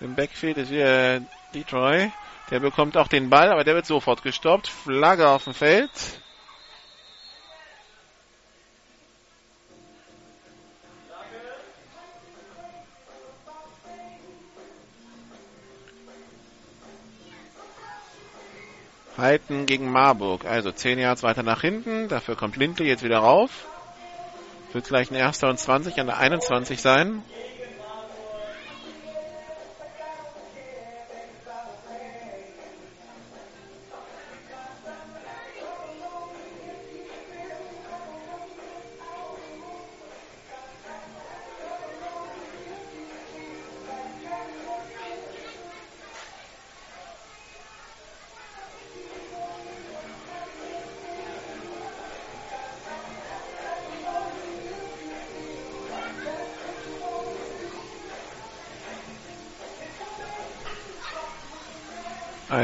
Im 0.00 0.16
Backfield 0.16 0.56
ist 0.56 0.70
wieder 0.70 1.20
Detroit. 1.54 2.10
Der 2.50 2.58
bekommt 2.58 2.96
auch 2.96 3.06
den 3.06 3.30
Ball, 3.30 3.50
aber 3.50 3.62
der 3.62 3.76
wird 3.76 3.86
sofort 3.86 4.22
gestoppt. 4.22 4.66
Flagge 4.66 5.28
auf 5.28 5.44
dem 5.44 5.54
Feld. 5.54 5.90
Heiten 19.20 19.66
gegen 19.66 19.90
Marburg. 19.90 20.44
Also 20.44 20.72
10 20.72 20.98
Yards 20.98 21.22
weiter 21.22 21.42
nach 21.42 21.60
hinten. 21.60 22.08
Dafür 22.08 22.36
kommt 22.36 22.56
Lindley 22.56 22.88
jetzt 22.88 23.02
wieder 23.04 23.18
rauf. 23.18 23.66
Wird 24.72 24.86
gleich 24.86 25.10
ein 25.10 25.16
erster 25.16 25.48
und 25.48 25.58
20 25.58 25.98
an 26.00 26.06
der 26.06 26.18
21 26.18 26.80
sein. 26.80 27.22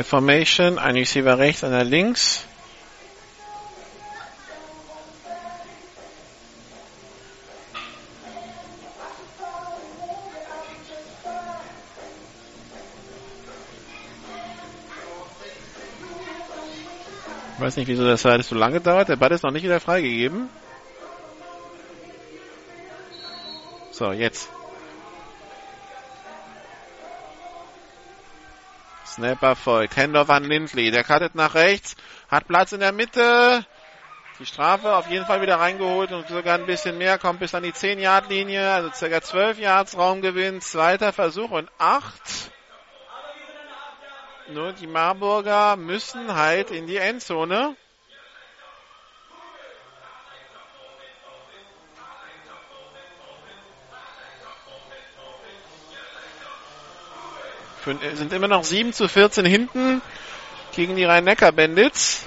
Formation, 0.02 0.78
ein 0.78 0.96
Receiver 0.96 1.38
rechts, 1.38 1.62
einer 1.62 1.84
links. 1.84 2.44
Ich 17.54 17.62
weiß 17.62 17.76
nicht, 17.76 17.86
wieso 17.86 18.04
das 18.04 18.22
so 18.22 18.54
lange 18.54 18.80
dauert. 18.80 19.08
Der 19.08 19.16
Ball 19.16 19.32
ist 19.32 19.44
noch 19.44 19.52
nicht 19.52 19.62
wieder 19.62 19.80
freigegeben. 19.80 20.48
So, 23.92 24.12
jetzt. 24.12 24.50
Snapper 29.16 29.56
folgt. 29.56 29.96
Handoff 29.96 30.28
an 30.28 30.44
Lindley. 30.44 30.90
Der 30.90 31.02
cuttet 31.02 31.34
nach 31.34 31.54
rechts. 31.54 31.96
Hat 32.28 32.46
Platz 32.46 32.72
in 32.72 32.80
der 32.80 32.92
Mitte. 32.92 33.64
Die 34.38 34.44
Strafe 34.44 34.94
auf 34.94 35.08
jeden 35.08 35.24
Fall 35.24 35.40
wieder 35.40 35.58
reingeholt 35.58 36.12
und 36.12 36.28
sogar 36.28 36.58
ein 36.58 36.66
bisschen 36.66 36.98
mehr. 36.98 37.18
Kommt 37.18 37.40
bis 37.40 37.54
an 37.54 37.62
die 37.62 37.72
10-Yard-Linie. 37.72 38.70
Also 38.70 38.90
circa 38.92 39.22
12 39.22 39.58
Yards 39.58 39.96
Raumgewinn. 39.96 40.60
Zweiter 40.60 41.14
Versuch 41.14 41.50
und 41.50 41.70
8. 41.78 42.50
Nur 44.52 44.74
die 44.74 44.86
Marburger 44.86 45.76
müssen 45.76 46.34
halt 46.34 46.70
in 46.70 46.86
die 46.86 46.98
Endzone. 46.98 47.74
Sind 57.86 58.32
immer 58.32 58.48
noch 58.48 58.64
7 58.64 58.92
zu 58.92 59.08
14 59.08 59.46
hinten 59.46 60.02
gegen 60.74 60.96
die 60.96 61.04
Rhein-Neckar-Bandits. 61.04 62.26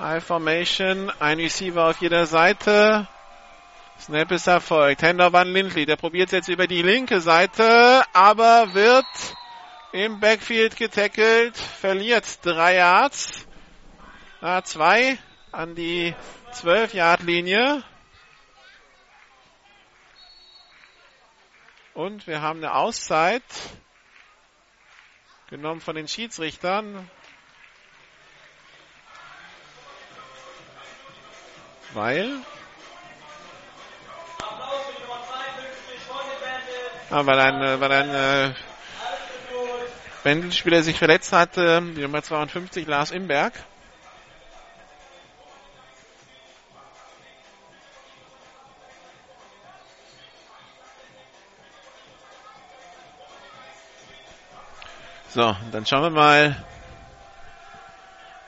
I-Formation, 0.00 1.12
ein 1.18 1.38
Receiver 1.38 1.88
auf 1.90 2.00
jeder 2.00 2.26
Seite. 2.26 3.08
Snap 4.00 4.30
ist 4.32 4.46
erfolgt. 4.46 5.02
Handoff 5.02 5.34
an 5.34 5.52
Lindley. 5.52 5.86
Der 5.86 5.96
probiert 5.96 6.32
jetzt 6.32 6.48
über 6.48 6.66
die 6.66 6.82
linke 6.82 7.20
Seite, 7.20 8.02
aber 8.12 8.74
wird 8.74 9.06
im 9.92 10.18
Backfield 10.20 10.76
getackelt, 10.76 11.56
verliert 11.56 12.24
drei 12.42 12.76
Yards. 12.76 13.46
Ah, 14.40 14.62
zwei 14.62 15.18
an 15.52 15.74
die 15.74 16.14
12-Yard-Linie. 16.52 17.82
Und 21.94 22.26
wir 22.26 22.42
haben 22.42 22.58
eine 22.58 22.74
Auszeit 22.74 23.42
genommen 25.48 25.80
von 25.80 25.94
den 25.94 26.08
Schiedsrichtern. 26.08 27.08
Weil 31.92 32.40
Ah, 37.10 37.24
weil 37.26 37.38
ein, 37.38 37.62
äh, 37.62 37.80
weil 37.80 37.92
ein 37.92 38.10
äh, 38.10 38.54
Bandenspieler 40.24 40.82
sich 40.82 40.98
verletzt 40.98 41.32
hatte, 41.32 41.80
die 41.94 42.00
Nummer 42.00 42.24
52, 42.24 42.88
Lars 42.88 43.12
Imberg. 43.12 43.52
So, 55.34 55.56
dann 55.72 55.84
schauen 55.84 56.02
wir 56.02 56.10
mal, 56.10 56.64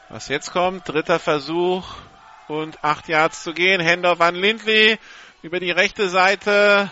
was 0.09 0.29
jetzt 0.29 0.53
kommt. 0.53 0.89
Dritter 0.89 1.19
Versuch 1.19 1.85
und 2.47 2.85
acht 2.85 3.09
Yards 3.09 3.43
zu 3.43 3.55
gehen. 3.55 3.85
Handoff 3.85 4.21
an 4.21 4.37
Lindley 4.37 4.97
über 5.43 5.59
die 5.59 5.73
rechte 5.73 6.09
Seite. 6.09 6.89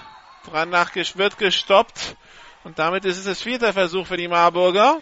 Dran 0.50 0.70
nach 0.70 0.96
wird 0.96 1.38
gestoppt. 1.38 2.16
Und 2.64 2.80
damit 2.80 3.04
ist 3.04 3.18
es 3.18 3.26
das 3.26 3.40
vierte 3.40 3.72
Versuch 3.72 4.08
für 4.08 4.16
die 4.16 4.26
Marburger. 4.26 5.00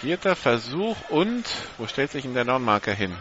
Vierter 0.00 0.34
Versuch 0.34 0.96
und 1.10 1.44
wo 1.76 1.86
stellt 1.86 2.10
sich 2.10 2.22
denn 2.22 2.32
der 2.32 2.46
Non-Marker 2.46 2.94
hin? 2.94 3.14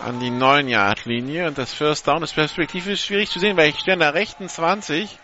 An 0.00 0.20
die 0.20 0.30
9-Yard-Linie 0.30 1.48
und 1.48 1.58
das 1.58 1.72
First 1.72 2.06
Down 2.06 2.22
ist 2.22 2.34
perspektivisch 2.34 3.04
schwierig 3.04 3.30
zu 3.30 3.40
sehen, 3.40 3.56
weil 3.56 3.70
ich 3.70 3.80
stehe 3.80 3.94
an 3.94 3.98
der 3.98 4.14
rechten 4.14 4.48
20. 4.48 5.18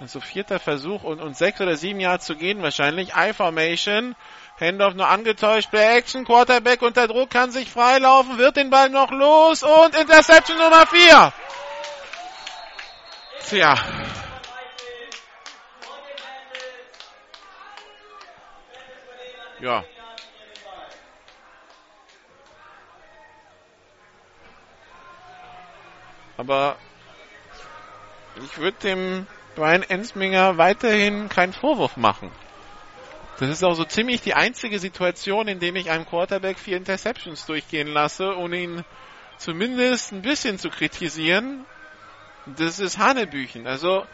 Also 0.00 0.20
vierter 0.20 0.58
Versuch 0.58 1.02
und, 1.02 1.20
und 1.20 1.36
sechs 1.36 1.60
oder 1.60 1.76
sieben 1.76 2.00
Yards 2.00 2.24
zu 2.24 2.36
gehen 2.36 2.62
wahrscheinlich. 2.62 3.12
I-Formation. 3.14 4.14
Handoff 4.58 4.94
nur 4.94 5.08
angetäuscht. 5.08 5.70
Play 5.70 5.98
Action. 5.98 6.24
Quarterback 6.24 6.80
unter 6.80 7.06
Druck 7.06 7.28
kann 7.28 7.50
sich 7.50 7.70
freilaufen. 7.70 8.38
Wird 8.38 8.56
den 8.56 8.70
Ball 8.70 8.88
noch 8.88 9.10
los 9.10 9.62
und 9.62 9.94
Interception 9.94 10.56
Nummer 10.56 10.86
4. 10.86 11.32
Tja, 13.48 13.78
Ja. 19.60 19.84
Aber 26.36 26.76
ich 28.36 28.58
würde 28.58 28.76
dem 28.82 29.26
Brian 29.54 29.82
Ensminger 29.82 30.58
weiterhin 30.58 31.28
keinen 31.28 31.54
Vorwurf 31.54 31.96
machen. 31.96 32.30
Das 33.38 33.50
ist 33.50 33.64
auch 33.64 33.74
so 33.74 33.84
ziemlich 33.84 34.22
die 34.22 34.34
einzige 34.34 34.78
Situation, 34.78 35.48
in 35.48 35.58
dem 35.60 35.76
ich 35.76 35.90
einem 35.90 36.06
Quarterback 36.06 36.58
vier 36.58 36.76
Interceptions 36.76 37.46
durchgehen 37.46 37.88
lasse, 37.88 38.36
ohne 38.36 38.58
ihn 38.58 38.84
zumindest 39.38 40.12
ein 40.12 40.22
bisschen 40.22 40.58
zu 40.58 40.70
kritisieren. 40.70 41.64
Das 42.46 42.78
ist 42.78 42.98
Hanebüchen. 42.98 43.66
Also 43.66 44.06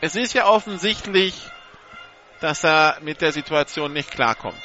es 0.00 0.16
ist 0.16 0.32
ja 0.34 0.46
offensichtlich, 0.46 1.34
dass 2.40 2.64
er 2.64 2.98
mit 3.02 3.20
der 3.20 3.32
Situation 3.32 3.92
nicht 3.92 4.10
klarkommt. 4.10 4.62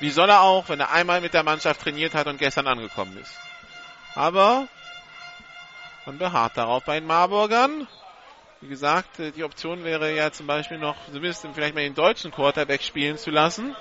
Wie 0.00 0.10
soll 0.10 0.28
er 0.28 0.42
auch, 0.42 0.68
wenn 0.68 0.80
er 0.80 0.92
einmal 0.92 1.20
mit 1.20 1.34
der 1.34 1.42
Mannschaft 1.42 1.82
trainiert 1.82 2.14
hat 2.14 2.26
und 2.26 2.38
gestern 2.38 2.66
angekommen 2.66 3.16
ist? 3.18 3.32
Aber 4.14 4.68
man 6.06 6.18
beharrt 6.18 6.56
darauf 6.56 6.84
bei 6.84 6.98
den 6.98 7.06
Marburgern. 7.06 7.86
Wie 8.60 8.68
gesagt, 8.68 9.18
die 9.18 9.44
Option 9.44 9.84
wäre 9.84 10.14
ja 10.14 10.32
zum 10.32 10.46
Beispiel 10.46 10.78
noch, 10.78 10.96
zumindest 11.06 11.46
vielleicht 11.54 11.74
mal 11.74 11.82
den 11.82 11.94
deutschen 11.94 12.30
Quarterback 12.30 12.82
spielen 12.82 13.18
zu 13.18 13.30
lassen. 13.30 13.76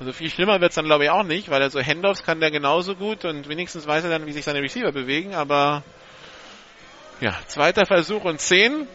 Also 0.00 0.12
viel 0.12 0.30
schlimmer 0.30 0.60
wird 0.60 0.70
es 0.70 0.76
dann 0.76 0.84
glaube 0.84 1.04
ich 1.04 1.10
auch 1.10 1.24
nicht, 1.24 1.50
weil 1.50 1.60
er 1.60 1.70
so 1.70 1.82
Handoffs 1.82 2.22
kann 2.22 2.40
der 2.40 2.50
genauso 2.50 2.94
gut 2.94 3.24
und 3.24 3.48
wenigstens 3.48 3.86
weiß 3.86 4.04
er 4.04 4.10
dann, 4.10 4.26
wie 4.26 4.32
sich 4.32 4.44
seine 4.44 4.62
Receiver 4.62 4.92
bewegen, 4.92 5.34
aber 5.34 5.82
ja, 7.20 7.36
zweiter 7.48 7.84
Versuch 7.84 8.24
und 8.24 8.40
zehn. 8.40 8.86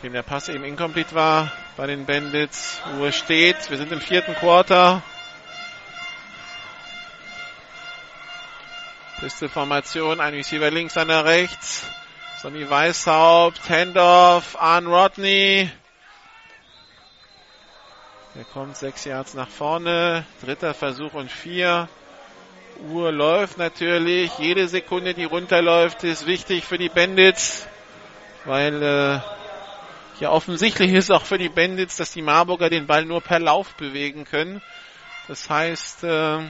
Nachdem 0.00 0.14
der 0.14 0.22
Pass 0.22 0.48
eben 0.48 0.64
incomplete 0.64 1.14
war 1.14 1.52
bei 1.76 1.86
den 1.86 2.06
Bandits. 2.06 2.80
Uhr 2.98 3.12
steht. 3.12 3.68
Wir 3.68 3.76
sind 3.76 3.92
im 3.92 4.00
vierten 4.00 4.34
Quarter. 4.34 5.02
Pistol-Formation. 9.18 10.18
Ein 10.22 10.32
Receiver 10.32 10.70
links, 10.70 10.96
einer 10.96 11.26
rechts. 11.26 11.84
Sonny 12.40 12.70
Weishaupt. 12.70 13.68
Handoff 13.68 14.58
an 14.58 14.86
Rodney. 14.86 15.70
Er 18.36 18.44
kommt 18.54 18.78
sechs 18.78 19.04
Yards 19.04 19.34
nach 19.34 19.50
vorne. 19.50 20.24
Dritter 20.42 20.72
Versuch 20.72 21.12
und 21.12 21.30
vier. 21.30 21.90
Uhr 22.88 23.12
läuft 23.12 23.58
natürlich. 23.58 24.32
Jede 24.38 24.66
Sekunde, 24.66 25.12
die 25.12 25.24
runterläuft, 25.24 26.04
ist 26.04 26.26
wichtig 26.26 26.64
für 26.64 26.78
die 26.78 26.88
Bandits, 26.88 27.68
weil 28.46 28.82
äh, 28.82 29.39
ja, 30.20 30.30
offensichtlich 30.30 30.92
ist 30.92 31.10
auch 31.10 31.24
für 31.24 31.38
die 31.38 31.48
Bandits, 31.48 31.96
dass 31.96 32.12
die 32.12 32.20
Marburger 32.22 32.68
den 32.68 32.86
Ball 32.86 33.06
nur 33.06 33.22
per 33.22 33.38
Lauf 33.38 33.74
bewegen 33.74 34.24
können. 34.24 34.60
Das 35.28 35.48
heißt, 35.48 36.04
äh, 36.04 36.40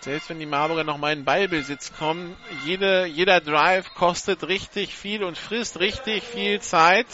selbst 0.00 0.30
wenn 0.30 0.38
die 0.38 0.46
Marburger 0.46 0.84
nochmal 0.84 1.12
in 1.12 1.24
Ballbesitz 1.24 1.92
kommen, 1.98 2.36
jede, 2.64 3.06
jeder 3.06 3.40
Drive 3.40 3.92
kostet 3.94 4.48
richtig 4.48 4.94
viel 4.94 5.22
und 5.24 5.36
frisst 5.36 5.78
richtig 5.78 6.22
viel 6.22 6.60
Zeit. 6.60 7.06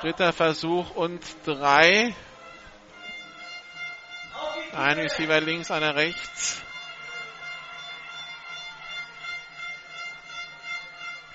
Dritter 0.00 0.32
Versuch 0.32 0.90
und 0.94 1.22
drei. 1.46 2.14
Ein 4.76 4.98
Receiver 4.98 5.40
links, 5.40 5.70
einer 5.70 5.94
rechts. 5.94 6.63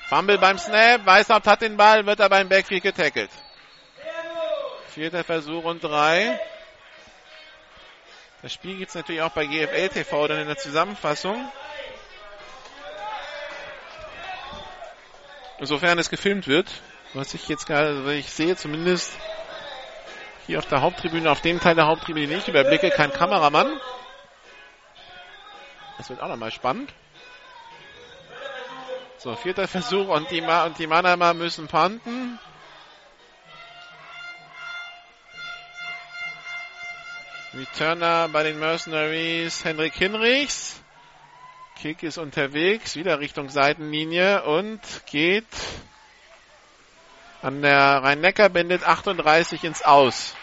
Fumble 0.09 0.39
beim 0.39 0.57
Snap. 0.57 1.05
Weißhaupt 1.05 1.45
hat 1.45 1.61
den 1.61 1.77
Ball, 1.77 2.03
wird 2.05 2.19
aber 2.19 2.41
im 2.41 2.49
Backfield 2.49 2.81
getackelt. 2.81 3.29
Vierter 4.87 5.23
Versuch 5.23 5.63
und 5.63 5.83
drei. 5.83 6.39
Das 8.41 8.51
Spiel 8.51 8.77
gibt 8.77 8.89
es 8.89 8.95
natürlich 8.95 9.21
auch 9.21 9.31
bei 9.31 9.45
GFL 9.45 9.89
TV 9.89 10.27
dann 10.27 10.39
in 10.39 10.47
der 10.47 10.57
Zusammenfassung. 10.57 11.51
Insofern 15.59 15.99
es 15.99 16.09
gefilmt 16.09 16.47
wird, 16.47 16.71
was 17.13 17.33
ich 17.35 17.47
jetzt 17.47 17.67
gerade, 17.67 17.89
also 17.89 18.09
ich 18.09 18.31
sehe 18.31 18.55
zumindest 18.55 19.15
hier 20.47 20.57
auf 20.57 20.65
der 20.65 20.81
Haupttribüne, 20.81 21.29
auf 21.29 21.41
dem 21.41 21.59
Teil 21.59 21.75
der 21.75 21.85
Haupttribüne, 21.85 22.27
den 22.27 22.39
ich 22.39 22.47
überblicke, 22.47 22.89
kein 22.89 23.11
Kameramann. 23.11 23.79
Das 25.97 26.09
wird 26.09 26.21
auch 26.21 26.29
nochmal 26.29 26.51
spannend. 26.51 26.91
So, 29.21 29.35
vierter 29.35 29.67
Versuch 29.67 30.07
und 30.07 30.31
die, 30.31 30.39
Ma 30.39 30.63
und 30.63 30.79
die 30.79 30.87
Mannheimer 30.87 31.33
müssen 31.33 31.67
panten. 31.67 32.39
Returner 37.53 38.29
bei 38.29 38.43
den 38.43 38.59
Mercenaries 38.59 39.65
Henrik 39.65 39.93
Hinrichs. 39.95 40.81
Kick 41.81 42.01
ist 42.01 42.17
unterwegs, 42.17 42.95
wieder 42.95 43.19
Richtung 43.19 43.49
Seitenlinie 43.49 44.43
und 44.43 44.79
geht 45.05 45.43
an 47.41 47.61
der 47.61 48.01
Rhein-Neckar-Bandit 48.01 48.85
38 48.85 49.65
ins 49.65 49.81
Aus. 49.81 50.33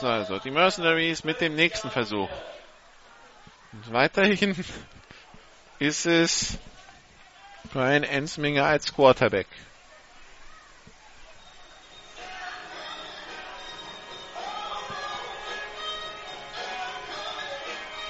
So, 0.00 0.08
also 0.08 0.40
die 0.40 0.50
Mercenaries 0.50 1.22
mit 1.22 1.40
dem 1.40 1.54
nächsten 1.54 1.88
Versuch. 1.88 2.28
Und 3.72 3.92
weiterhin 3.92 4.64
ist 5.78 6.06
es 6.06 6.58
Brian 7.72 8.02
Ensminger 8.02 8.64
als 8.64 8.94
Quarterback. 8.94 9.46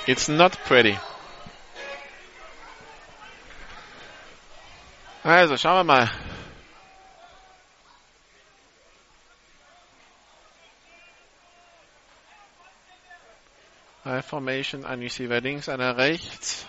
It's 0.06 0.28
not 0.28 0.52
pretty. 0.64 0.98
Also, 5.22 5.58
schauen 5.58 5.80
wir 5.80 5.84
mal. 5.84 6.10
High 14.08 14.24
Formation, 14.24 14.86
ein 14.86 15.00
Receiver 15.00 15.40
links, 15.42 15.68
einer 15.68 15.98
rechts. 15.98 16.66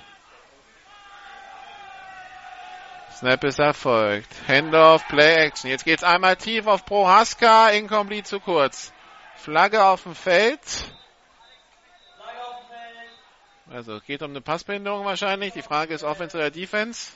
Snap 3.16 3.44
ist 3.46 3.60
erfolgt. 3.60 4.28
Handoff, 4.46 5.08
Play 5.08 5.36
Action. 5.36 5.70
Jetzt 5.70 5.86
geht's 5.86 6.04
einmal 6.04 6.36
tief 6.36 6.68
auf 6.68 6.86
Prohaska, 6.86 7.70
incomplete 7.70 8.28
zu 8.28 8.40
kurz. 8.42 8.92
Flagge 9.36 9.84
auf 9.86 10.04
dem 10.04 10.16
Feld. 10.16 10.60
Also 13.72 14.02
geht 14.02 14.22
um 14.22 14.32
eine 14.32 14.42
Passbehinderung 14.42 15.06
wahrscheinlich. 15.06 15.54
Die 15.54 15.62
Frage 15.62 15.94
ist 15.94 16.04
Offense 16.04 16.36
oder 16.36 16.52
Defense. 16.52 17.14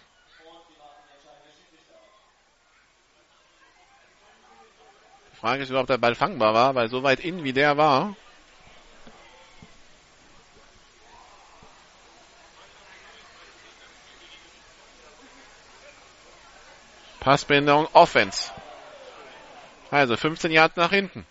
Die 5.33 5.37
Frage 5.37 5.63
ist 5.63 5.69
überhaupt, 5.69 5.89
ob 5.89 5.95
der 5.95 5.97
Ball 5.97 6.15
fangbar 6.15 6.53
war, 6.53 6.75
weil 6.75 6.87
so 6.87 7.03
weit 7.03 7.19
in 7.19 7.43
wie 7.43 7.51
der 7.51 7.75
war. 7.75 8.15
Passbehinderung 17.23 17.87
Offense. 17.93 18.51
Also 19.89 20.17
15 20.17 20.51
Yards 20.51 20.75
nach 20.75 20.89
hinten. 20.89 21.25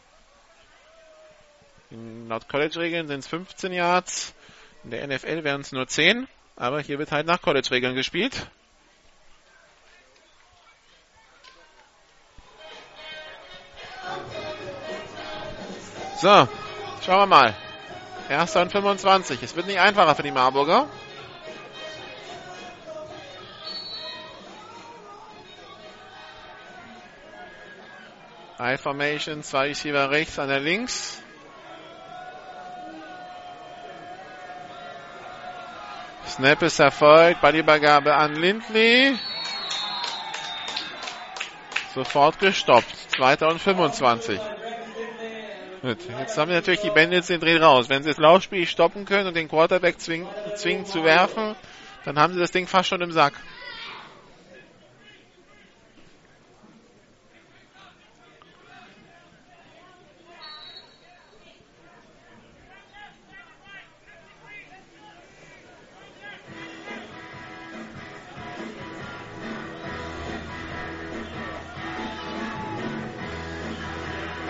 In 1.90 2.28
laut 2.28 2.48
College-Regeln 2.48 3.08
sind 3.08 3.20
es 3.20 3.28
15 3.28 3.72
Yards. 3.72 4.34
In 4.84 4.90
der 4.90 5.06
NFL 5.06 5.44
wären 5.44 5.60
es 5.60 5.70
nur 5.70 5.86
10. 5.86 6.26
Aber 6.56 6.80
hier 6.80 6.98
wird 6.98 7.12
halt 7.12 7.26
nach 7.26 7.42
College-Regeln 7.42 7.94
gespielt. 7.94 8.46
So, 16.16 16.48
schauen 17.04 17.18
wir 17.18 17.26
mal. 17.26 17.54
Erster 18.30 18.62
und 18.62 18.72
25. 18.72 19.42
Es 19.42 19.56
wird 19.56 19.66
nicht 19.66 19.80
einfacher 19.80 20.14
für 20.14 20.22
die 20.22 20.30
Marburger. 20.30 20.88
High 28.62 28.80
Formation, 28.80 29.42
zwei 29.42 29.68
Receiver 29.70 30.08
rechts, 30.12 30.38
einer 30.38 30.60
links. 30.60 31.20
Snap 36.28 36.62
ist 36.62 36.78
erfolgt, 36.78 37.40
Ballübergabe 37.40 38.14
an 38.14 38.36
Lindley. 38.36 39.18
Sofort 41.92 42.38
gestoppt. 42.38 43.10
Zweiter 43.10 43.48
und 43.48 43.60
25. 43.60 44.38
Gut. 45.82 45.98
Jetzt 46.20 46.38
haben 46.38 46.48
wir 46.48 46.54
natürlich 46.54 46.82
die 46.82 46.90
Bandits 46.90 47.26
den 47.26 47.40
Dreh 47.40 47.56
raus. 47.56 47.88
Wenn 47.88 48.04
sie 48.04 48.10
das 48.10 48.18
Laufspiel 48.18 48.68
stoppen 48.68 49.06
können 49.06 49.26
und 49.26 49.34
den 49.34 49.48
Quarterback 49.48 49.98
zwingen, 49.98 50.28
zwingen 50.54 50.86
zu 50.86 51.02
werfen, 51.02 51.56
dann 52.04 52.16
haben 52.16 52.32
sie 52.32 52.38
das 52.38 52.52
Ding 52.52 52.68
fast 52.68 52.90
schon 52.90 53.00
im 53.00 53.10
Sack. 53.10 53.34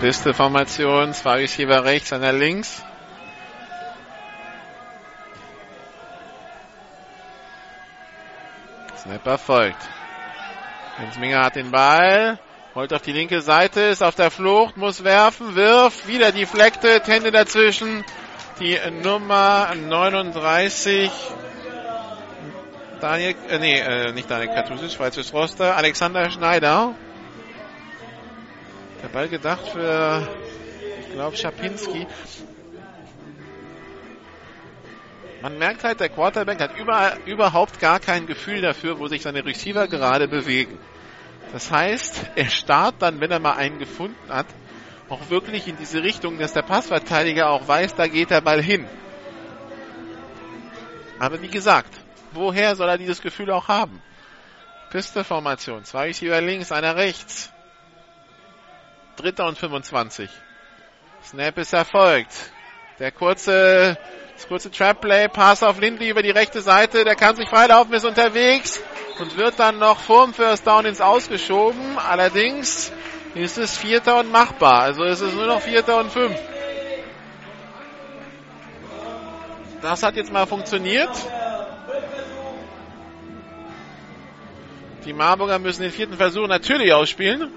Piste-Formation, 0.03 1.13
zwei 1.13 1.35
Receiver 1.37 1.85
rechts, 1.85 2.11
einer 2.11 2.33
links. 2.33 2.83
Snapper 8.97 9.37
folgt. 9.37 9.77
Hensminger 10.97 11.45
hat 11.45 11.55
den 11.55 11.71
Ball, 11.71 12.37
holt 12.75 12.91
auf 12.91 13.01
die 13.01 13.13
linke 13.13 13.39
Seite, 13.39 13.79
ist 13.79 14.03
auf 14.03 14.15
der 14.15 14.29
Flucht, 14.29 14.75
muss 14.75 15.05
werfen, 15.05 15.55
wirft, 15.55 16.05
wieder 16.05 16.33
die 16.33 16.47
Fleckte, 16.47 17.01
Hände 17.05 17.31
dazwischen. 17.31 18.03
Die 18.59 18.77
Nummer 19.01 19.73
39, 19.73 21.09
Daniel, 22.99 23.35
äh, 23.47 23.57
nee, 23.57 23.79
äh, 23.79 24.11
nicht 24.11 24.29
Daniel 24.29 24.53
Katusic, 24.53 24.91
Schweizers 24.91 25.31
Roster, 25.31 25.77
Alexander 25.77 26.29
Schneider. 26.29 26.93
Der 29.03 29.09
Ball 29.09 29.27
gedacht 29.27 29.67
für, 29.67 30.27
ich 31.01 31.11
glaube, 31.11 31.35
Schapinski. 31.35 32.07
Man 35.41 35.57
merkt 35.57 35.83
halt, 35.83 35.99
der 35.99 36.07
Quarterback 36.07 36.61
hat 36.61 36.79
über, 36.79 37.17
überhaupt 37.25 37.81
gar 37.81 37.99
kein 37.99 38.27
Gefühl 38.27 38.61
dafür, 38.61 38.97
wo 38.99 39.09
sich 39.09 39.21
seine 39.21 39.45
Receiver 39.45 39.89
gerade 39.89 40.29
bewegen. 40.29 40.79
Das 41.51 41.69
heißt, 41.69 42.31
er 42.35 42.49
starrt 42.49 42.95
dann, 42.99 43.19
wenn 43.19 43.29
er 43.29 43.39
mal 43.39 43.57
einen 43.57 43.77
gefunden 43.77 44.29
hat, 44.29 44.47
auch 45.09 45.29
wirklich 45.29 45.67
in 45.67 45.75
diese 45.77 46.01
Richtung, 46.01 46.39
dass 46.39 46.53
der 46.53 46.61
Passverteidiger 46.61 47.49
auch 47.49 47.67
weiß, 47.67 47.95
da 47.95 48.07
geht 48.07 48.29
der 48.29 48.39
Ball 48.39 48.63
hin. 48.63 48.87
Aber 51.19 51.41
wie 51.41 51.49
gesagt, 51.49 51.93
woher 52.31 52.77
soll 52.77 52.87
er 52.87 52.97
dieses 52.97 53.21
Gefühl 53.21 53.51
auch 53.51 53.67
haben? 53.67 54.01
Piste-Formation. 54.91 55.83
Zwei 55.83 56.07
Receiver 56.07 56.39
links, 56.39 56.71
einer 56.71 56.95
rechts. 56.95 57.52
Dritter 59.15 59.47
und 59.47 59.57
25. 59.57 60.29
Snap 61.23 61.57
ist 61.57 61.73
erfolgt. 61.73 62.33
Der 62.99 63.11
kurze, 63.11 63.97
das 64.33 64.47
kurze 64.47 64.71
Trap 64.71 65.01
Play, 65.01 65.27
Pass 65.27 65.63
auf 65.63 65.79
Lindley 65.79 66.09
über 66.09 66.21
die 66.21 66.31
rechte 66.31 66.61
Seite, 66.61 67.03
der 67.03 67.15
kann 67.15 67.35
sich 67.35 67.47
freilaufen, 67.47 67.93
ist 67.93 68.05
unterwegs 68.05 68.81
und 69.19 69.37
wird 69.37 69.59
dann 69.59 69.79
noch 69.79 69.99
vorm 69.99 70.33
First 70.33 70.67
Down 70.67 70.85
ins 70.85 71.01
Ausgeschoben. 71.01 71.97
Allerdings 71.97 72.91
ist 73.35 73.57
es 73.57 73.77
Vierter 73.77 74.19
und 74.19 74.31
machbar. 74.31 74.81
Also 74.81 75.03
ist 75.03 75.21
es 75.21 75.33
nur 75.33 75.47
noch 75.47 75.61
Vierter 75.61 75.99
und 75.99 76.11
Fünf. 76.11 76.37
Das 79.81 80.01
hat 80.01 80.15
jetzt 80.15 80.31
mal 80.31 80.47
funktioniert. 80.47 81.11
Die 85.05 85.13
Marburger 85.13 85.59
müssen 85.59 85.81
den 85.81 85.91
vierten 85.91 86.15
Versuch 86.15 86.47
natürlich 86.47 86.93
ausspielen. 86.93 87.51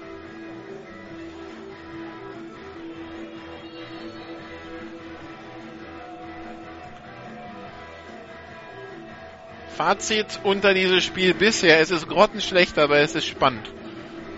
Fazit 9.77 10.39
unter 10.43 10.73
dieses 10.73 11.03
Spiel 11.03 11.35
bisher. 11.35 11.79
Es 11.79 11.91
ist 11.91 12.09
grottenschlecht, 12.09 12.79
aber 12.79 12.97
es 12.97 13.13
ist 13.13 13.27
spannend. 13.27 13.71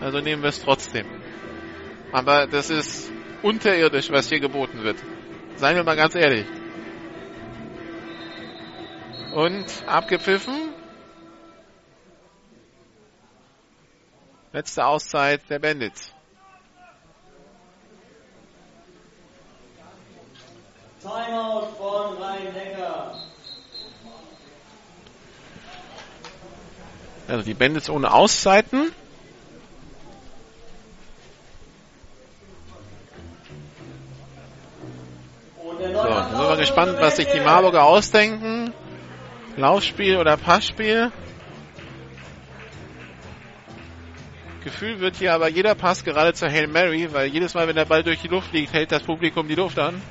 Also 0.01 0.19
nehmen 0.19 0.41
wir 0.41 0.49
es 0.49 0.61
trotzdem. 0.61 1.07
Aber 2.11 2.45
das 2.45 2.69
ist 2.69 3.09
unterirdisch, 3.41 4.11
was 4.11 4.27
hier 4.27 4.41
geboten 4.41 4.83
wird. 4.83 4.97
Seien 5.55 5.77
wir 5.77 5.85
mal 5.85 5.95
ganz 5.95 6.15
ehrlich. 6.15 6.45
Und 9.33 9.65
abgepfiffen. 9.87 10.73
Letzte 14.51 14.85
Auszeit 14.85 15.41
der 15.49 15.59
Bandits. 15.59 16.13
Timeout 21.01 21.67
von 21.77 22.17
Rhein-Neckar. 22.21 23.29
Also 27.29 27.43
die 27.43 27.53
Bandits 27.53 27.89
ohne 27.91 28.11
Auszeiten. 28.11 28.91
So, 35.61 35.83
dann 35.93 36.29
sind 36.29 36.39
wir 36.39 36.57
gespannt, 36.57 36.95
was 36.99 37.17
sich 37.17 37.27
die 37.27 37.39
Marburger 37.39 37.83
ausdenken. 37.83 38.73
Laufspiel 39.57 40.17
oder 40.17 40.37
Passspiel. 40.37 41.11
Gefühl 44.63 44.99
wird 44.99 45.15
hier 45.15 45.33
aber 45.33 45.49
jeder 45.49 45.75
Pass 45.75 46.03
gerade 46.03 46.33
zur 46.33 46.49
Hail 46.49 46.67
Mary, 46.67 47.13
weil 47.13 47.27
jedes 47.27 47.53
Mal, 47.53 47.67
wenn 47.67 47.75
der 47.75 47.85
Ball 47.85 48.03
durch 48.03 48.21
die 48.21 48.27
Luft 48.27 48.51
liegt, 48.53 48.73
hält 48.73 48.91
das 48.91 49.03
Publikum 49.03 49.47
die 49.47 49.55
Luft 49.55 49.77
an. 49.77 50.01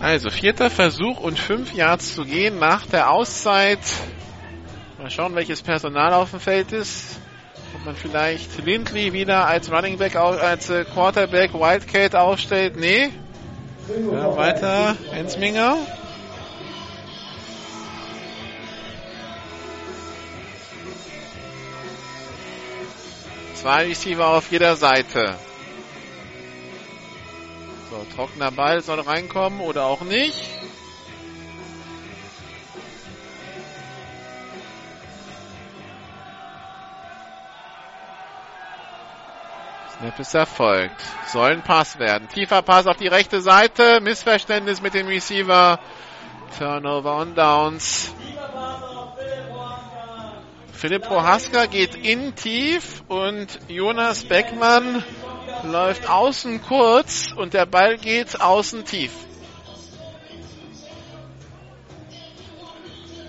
Also, 0.00 0.30
vierter 0.30 0.70
Versuch 0.70 1.20
und 1.20 1.38
fünf 1.38 1.72
Yards 1.72 2.14
zu 2.14 2.24
gehen 2.24 2.58
nach 2.58 2.86
der 2.86 3.10
Auszeit. 3.10 3.80
Mal 4.98 5.10
schauen, 5.10 5.34
welches 5.34 5.62
Personal 5.62 6.12
auf 6.12 6.30
dem 6.30 6.40
Feld 6.40 6.72
ist. 6.72 7.18
Ob 7.74 7.84
man 7.84 7.96
vielleicht 7.96 8.64
Lindley 8.64 9.12
wieder 9.12 9.46
als 9.46 9.70
Running 9.70 9.98
Back, 9.98 10.16
als 10.16 10.70
äh, 10.70 10.84
Quarterback 10.84 11.54
Wildcat 11.54 12.14
aufstellt. 12.14 12.76
Nee. 12.76 13.10
Ja, 14.12 14.36
weiter 14.36 14.96
Ensminger. 15.12 15.76
Zwei 23.54 23.86
Receiver 23.86 24.28
auf 24.28 24.50
jeder 24.50 24.76
Seite. 24.76 25.36
So, 27.90 28.04
trockener 28.16 28.50
Ball 28.50 28.82
soll 28.82 29.00
reinkommen 29.00 29.60
oder 29.60 29.84
auch 29.84 30.00
nicht. 30.00 30.42
Snap 39.98 40.18
ist 40.18 40.34
erfolgt. 40.34 41.00
Soll 41.28 41.52
ein 41.52 41.62
Pass 41.62 41.98
werden. 41.98 42.28
Tiefer 42.28 42.62
Pass 42.62 42.86
auf 42.86 42.96
die 42.96 43.06
rechte 43.06 43.40
Seite. 43.40 44.00
Missverständnis 44.00 44.82
mit 44.82 44.94
dem 44.94 45.06
Receiver. 45.06 45.78
Turnover 46.58 47.16
on 47.16 47.34
Downs. 47.34 48.14
Philipp 50.72 51.02
Prohaska 51.04 51.66
geht 51.66 51.94
in 51.94 52.34
tief 52.34 53.02
und 53.08 53.58
Jonas 53.68 54.24
Beckmann 54.24 55.02
läuft 55.70 56.08
außen 56.08 56.62
kurz 56.62 57.32
und 57.36 57.54
der 57.54 57.66
Ball 57.66 57.98
geht 57.98 58.40
außen 58.40 58.84
tief. 58.84 59.12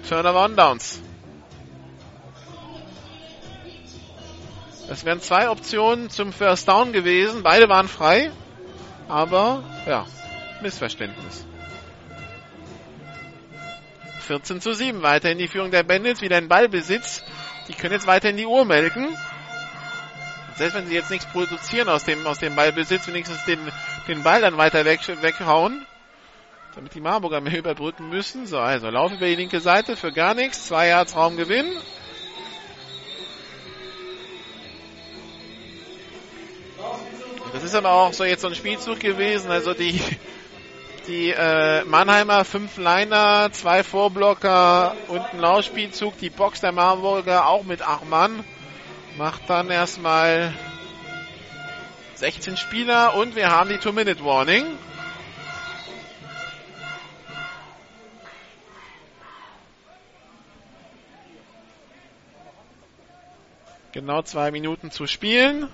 Turnover 0.08 0.46
on 0.46 0.56
Downs. 0.56 1.02
Es 4.90 5.04
wären 5.04 5.20
zwei 5.20 5.50
Optionen 5.50 6.10
zum 6.10 6.32
First 6.32 6.68
Down 6.70 6.94
gewesen. 6.94 7.44
Beide 7.44 7.68
waren 7.68 7.90
frei. 7.90 8.32
Aber, 9.10 9.64
ja, 9.86 10.06
Missverständnis. 10.62 11.46
14 14.22 14.62
zu 14.62 14.74
7. 14.74 15.02
Weiter 15.02 15.30
in 15.30 15.38
die 15.38 15.48
Führung 15.48 15.72
der 15.72 15.84
Bandits. 15.84 16.22
Wieder 16.22 16.38
in 16.38 16.48
Ballbesitz. 16.48 17.24
Die 17.68 17.74
können 17.74 17.94
jetzt 17.94 18.08
weiter 18.08 18.30
in 18.30 18.38
die 18.38 18.46
Uhr 18.46 18.64
melken. 18.64 19.10
Selbst 20.58 20.74
wenn 20.74 20.88
sie 20.88 20.96
jetzt 20.96 21.12
nichts 21.12 21.28
produzieren 21.28 21.88
aus 21.88 22.04
dem, 22.04 22.26
aus 22.26 22.40
dem 22.40 22.56
Ballbesitz, 22.56 23.08
wenigstens 23.08 23.46
den, 23.46 23.60
den 24.08 24.24
Ball 24.24 24.42
dann 24.42 24.58
weiter 24.58 24.86
weg, 24.86 25.02
weghauen. 25.22 25.86
Damit 26.74 26.96
die 26.96 27.02
Marburger 27.02 27.42
mehr 27.42 27.58
überbrücken 27.60 28.10
müssen. 28.10 28.48
So, 28.48 28.58
also 28.58 28.90
Lauf 28.90 29.12
über 29.12 29.28
die 29.28 29.36
linke 29.36 29.60
Seite 29.60 29.96
für 29.96 30.12
gar 30.12 30.34
nichts. 30.34 30.66
Zwei 30.68 30.88
Yards 30.88 31.16
Raumgewinn. 31.16 31.68
Das 37.54 37.64
ist 37.64 37.76
aber 37.76 37.92
auch 37.92 38.14
so 38.14 38.24
jetzt 38.24 38.42
so 38.42 38.48
ein 38.48 38.56
Spielzug 38.56 39.00
gewesen. 39.00 39.52
Also 39.52 39.76
die, 39.76 40.02
die 41.08 41.30
äh, 41.30 41.84
Mannheimer 41.86 42.46
fünf 42.46 42.78
Liner, 42.78 43.50
zwei 43.52 43.84
Vorblocker 43.84 44.96
und 45.08 45.22
ein 45.34 45.40
Laufspielzug. 45.40 46.18
Die 46.18 46.32
Box 46.32 46.62
der 46.62 46.72
Marburger 46.72 47.48
auch 47.48 47.64
mit 47.64 47.84
acht 47.84 48.10
Mann. 48.10 48.44
Macht 49.18 49.50
dann 49.50 49.72
erstmal 49.72 50.54
16 52.16 52.56
Spieler 52.56 53.16
und 53.16 53.36
wir 53.36 53.50
haben 53.50 53.72
die 53.72 53.80
Two-Minute-Warning. 53.80 54.66
Genau 63.92 64.22
zwei 64.22 64.52
Minuten 64.52 64.92
zu 64.92 65.08
spielen. 65.08 65.68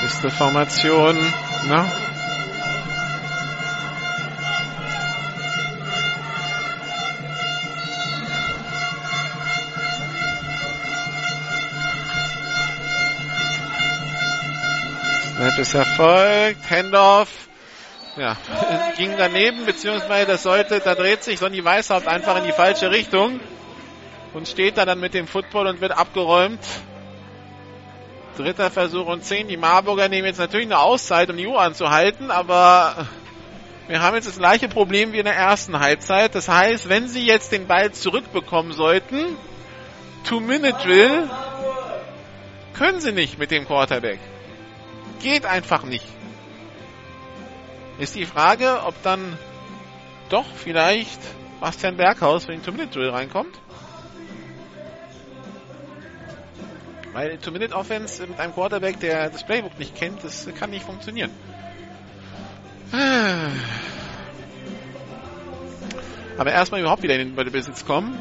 Pisteformation. 0.00 1.16
Na? 1.68 2.15
Snap 15.36 15.58
ist 15.58 15.74
erfolgt. 15.74 16.70
Handoff. 16.70 17.28
Ja, 18.16 18.38
ging 18.96 19.12
daneben, 19.18 19.66
beziehungsweise 19.66 20.26
das 20.26 20.42
sollte, 20.42 20.80
da 20.80 20.94
dreht 20.94 21.22
sich 21.24 21.38
Sonny 21.38 21.62
Weißhaupt 21.62 22.08
einfach 22.08 22.38
in 22.38 22.44
die 22.44 22.52
falsche 22.52 22.90
Richtung 22.90 23.40
und 24.32 24.48
steht 24.48 24.78
da 24.78 24.86
dann 24.86 24.98
mit 24.98 25.12
dem 25.12 25.26
Football 25.26 25.66
und 25.66 25.82
wird 25.82 25.92
abgeräumt. 25.92 26.60
Dritter 28.38 28.70
Versuch 28.70 29.06
und 29.06 29.26
10. 29.26 29.48
Die 29.48 29.58
Marburger 29.58 30.08
nehmen 30.08 30.26
jetzt 30.26 30.38
natürlich 30.38 30.68
eine 30.68 30.78
Auszeit, 30.78 31.28
um 31.28 31.36
die 31.36 31.46
Uhr 31.46 31.60
anzuhalten, 31.60 32.30
aber 32.30 33.06
wir 33.88 34.00
haben 34.00 34.14
jetzt 34.14 34.28
das 34.28 34.38
gleiche 34.38 34.68
Problem 34.70 35.12
wie 35.12 35.18
in 35.18 35.26
der 35.26 35.36
ersten 35.36 35.78
Halbzeit. 35.78 36.34
Das 36.34 36.48
heißt, 36.48 36.88
wenn 36.88 37.08
sie 37.08 37.26
jetzt 37.26 37.52
den 37.52 37.66
Ball 37.66 37.92
zurückbekommen 37.92 38.72
sollten, 38.72 39.36
Two-Minute-Drill, 40.24 41.28
können 42.72 43.00
sie 43.02 43.12
nicht 43.12 43.38
mit 43.38 43.50
dem 43.50 43.66
Quarterback. 43.66 44.18
Geht 45.22 45.46
einfach 45.46 45.84
nicht. 45.84 46.06
Ist 47.98 48.14
die 48.14 48.26
Frage, 48.26 48.82
ob 48.84 49.00
dann 49.02 49.38
doch 50.28 50.46
vielleicht 50.54 51.20
Bastian 51.60 51.96
Berghaus 51.96 52.44
für 52.44 52.52
den 52.52 52.62
Two-Minute-Drill 52.62 53.10
reinkommt? 53.10 53.58
Weil 57.12 57.38
Two-Minute-Offense 57.38 58.26
mit 58.26 58.38
einem 58.38 58.52
Quarterback, 58.52 59.00
der 59.00 59.30
das 59.30 59.42
Playbook 59.44 59.78
nicht 59.78 59.94
kennt, 59.94 60.22
das 60.22 60.46
kann 60.58 60.70
nicht 60.70 60.84
funktionieren. 60.84 61.30
Aber 66.38 66.52
erstmal 66.52 66.80
überhaupt 66.80 67.02
wieder 67.02 67.18
in 67.18 67.34
den 67.34 67.50
Besitz 67.50 67.86
kommen. 67.86 68.18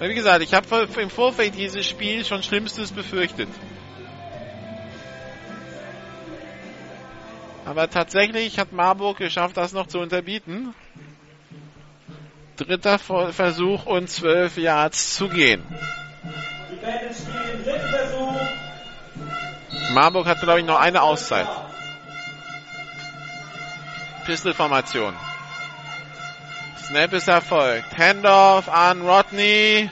Wie 0.00 0.14
gesagt, 0.14 0.42
ich 0.42 0.54
habe 0.54 0.88
im 1.00 1.10
Vorfeld 1.10 1.56
dieses 1.56 1.84
Spiel 1.84 2.24
schon 2.24 2.42
Schlimmstes 2.42 2.92
befürchtet. 2.92 3.48
Aber 7.64 7.90
tatsächlich 7.90 8.58
hat 8.58 8.72
Marburg 8.72 9.18
geschafft, 9.18 9.56
das 9.56 9.72
noch 9.72 9.88
zu 9.88 9.98
unterbieten. 9.98 10.74
Dritter 12.56 12.98
Versuch 12.98 13.86
und 13.86 14.08
zwölf 14.08 14.56
Yards 14.56 15.16
zu 15.16 15.28
gehen. 15.28 15.62
Marburg 19.92 20.26
hat, 20.26 20.40
glaube 20.40 20.60
ich, 20.60 20.66
noch 20.66 20.78
eine 20.78 21.02
Auszeit. 21.02 21.46
Pistolformation. 24.24 25.14
Snap 26.88 27.12
ist 27.12 27.28
erfolgt. 27.28 27.98
Handoff 27.98 28.66
an 28.66 29.06
Rodney. 29.06 29.90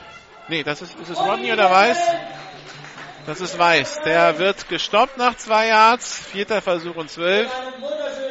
Nee, 0.48 0.62
das 0.62 0.80
ist, 0.80 0.98
ist 0.98 1.10
es 1.10 1.18
Rodney 1.18 1.52
oder 1.52 1.70
Weiß? 1.70 1.98
Das 3.26 3.42
ist 3.42 3.58
Weiß. 3.58 4.00
Der 4.06 4.38
wird 4.38 4.66
gestoppt 4.70 5.18
nach 5.18 5.36
zwei 5.36 5.66
Yards. 5.66 6.18
Vierter 6.32 6.62
Versuch 6.62 6.96
und 6.96 7.10
zwölf. 7.10 7.50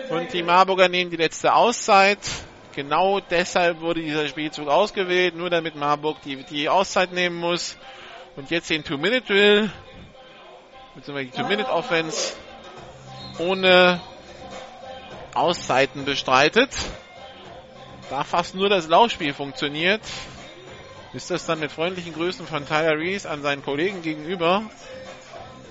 Und 0.09 0.33
die 0.33 0.41
Marburger 0.41 0.89
nehmen 0.89 1.11
die 1.11 1.17
letzte 1.17 1.53
Auszeit. 1.53 2.17
Genau 2.73 3.19
deshalb 3.19 3.81
wurde 3.81 4.01
dieser 4.01 4.27
Spielzug 4.27 4.67
ausgewählt, 4.67 5.35
nur 5.35 5.51
damit 5.51 5.75
Marburg 5.75 6.17
die, 6.23 6.37
die 6.37 6.67
Auszeit 6.67 7.13
nehmen 7.13 7.35
muss. 7.35 7.77
Und 8.35 8.49
jetzt 8.49 8.71
den 8.71 8.83
Two-Minute-Drill, 8.83 9.69
beziehungsweise 10.95 11.29
die 11.29 11.37
Two-Minute-Offense 11.37 12.33
ohne 13.37 14.01
Auszeiten 15.35 16.03
bestreitet. 16.03 16.71
Da 18.10 18.23
fast 18.23 18.53
nur 18.53 18.69
das 18.69 18.88
Laufspiel 18.88 19.34
funktioniert, 19.34 20.02
ist 21.14 21.32
das 21.32 21.45
dann 21.45 21.60
mit 21.60 21.72
freundlichen 21.72 22.14
Grüßen 22.14 22.45
von 22.45 22.68
Tyler 22.68 22.99
Reese 22.99 23.30
an 23.30 23.41
seinen 23.41 23.64
Kollegen 23.64 24.02
gegenüber. 24.02 24.64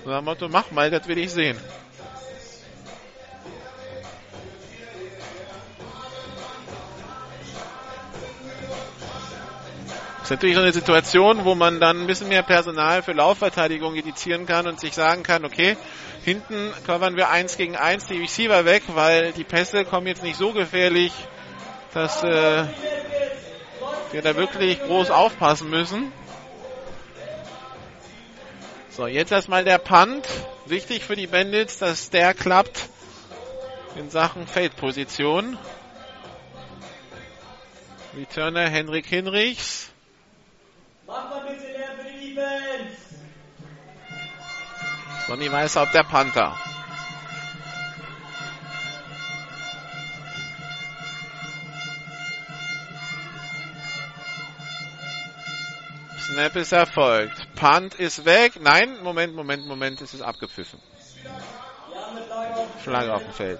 So 0.03 0.09
nach 0.09 0.21
Motto, 0.21 0.49
mach 0.49 0.71
mal, 0.71 0.91
das 0.91 1.07
will 1.07 1.17
ich 1.17 1.31
sehen. 1.31 1.57
Das 10.25 10.31
ist 10.31 10.37
natürlich 10.37 10.55
so 10.55 10.61
eine 10.63 10.73
Situation, 10.73 11.45
wo 11.45 11.53
man 11.53 11.79
dann 11.79 12.01
ein 12.01 12.07
bisschen 12.07 12.29
mehr 12.29 12.41
Personal 12.41 13.03
für 13.03 13.13
Laufverteidigung 13.13 13.93
dedizieren 13.93 14.47
kann 14.47 14.65
und 14.65 14.79
sich 14.79 14.95
sagen 14.95 15.21
kann, 15.21 15.45
okay, 15.45 15.77
hinten 16.23 16.73
covern 16.87 17.15
wir 17.15 17.29
eins 17.29 17.57
gegen 17.57 17.75
eins 17.75 18.07
die 18.07 18.17
Receiver 18.17 18.65
weg, 18.65 18.81
weil 18.87 19.33
die 19.33 19.43
Pässe 19.43 19.85
kommen 19.85 20.07
jetzt 20.07 20.23
nicht 20.23 20.37
so 20.37 20.51
gefährlich, 20.51 21.11
dass 21.95 22.23
äh, 22.23 22.65
Wir 24.11 24.21
da 24.21 24.35
wirklich 24.35 24.81
groß 24.81 25.09
aufpassen 25.09 25.69
müssen. 25.69 26.11
So, 28.89 29.07
jetzt 29.07 29.31
erstmal 29.31 29.63
der 29.63 29.77
Punt. 29.77 30.27
Wichtig 30.65 31.03
für 31.03 31.15
die 31.15 31.27
Bandits, 31.27 31.79
dass 31.79 32.09
der 32.09 32.33
klappt 32.33 32.89
in 33.95 34.09
Sachen 34.09 34.45
Feldposition. 34.45 35.57
Returner 38.15 38.69
Henrik 38.69 39.05
Hinrichs. 39.05 39.89
Mach 41.07 41.29
mal 41.29 41.45
bitte 41.47 41.71
leer 41.71 41.91
für 41.97 42.11
die 42.11 42.35
Defense. 42.35 42.97
Sonny 45.27 45.51
Weißhaupt, 45.51 45.93
der 45.93 46.03
Panther. 46.03 46.57
Snap 56.25 56.55
ist 56.55 56.71
erfolgt. 56.71 57.55
Punt 57.55 57.93
ist 57.95 58.25
weg. 58.25 58.53
Nein, 58.59 59.03
Moment, 59.03 59.35
Moment, 59.35 59.67
Moment, 59.67 60.01
es 60.01 60.15
ist 60.15 60.21
abgepfiffen. 60.21 60.79
Flagge 62.83 63.13
auf 63.13 63.21
dem 63.21 63.31
Feld. 63.31 63.59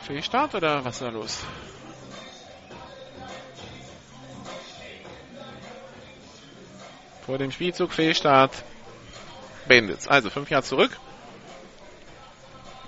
Fehlstart 0.00 0.56
oder 0.56 0.84
was 0.84 0.96
ist 0.96 1.02
da 1.02 1.08
los? 1.10 1.38
Vor 7.24 7.38
dem 7.38 7.52
Spielzug 7.52 7.92
Fehlstart. 7.92 8.64
Bandits. 9.68 10.08
Also 10.08 10.28
fünf 10.28 10.50
Jahre 10.50 10.64
zurück. 10.64 10.98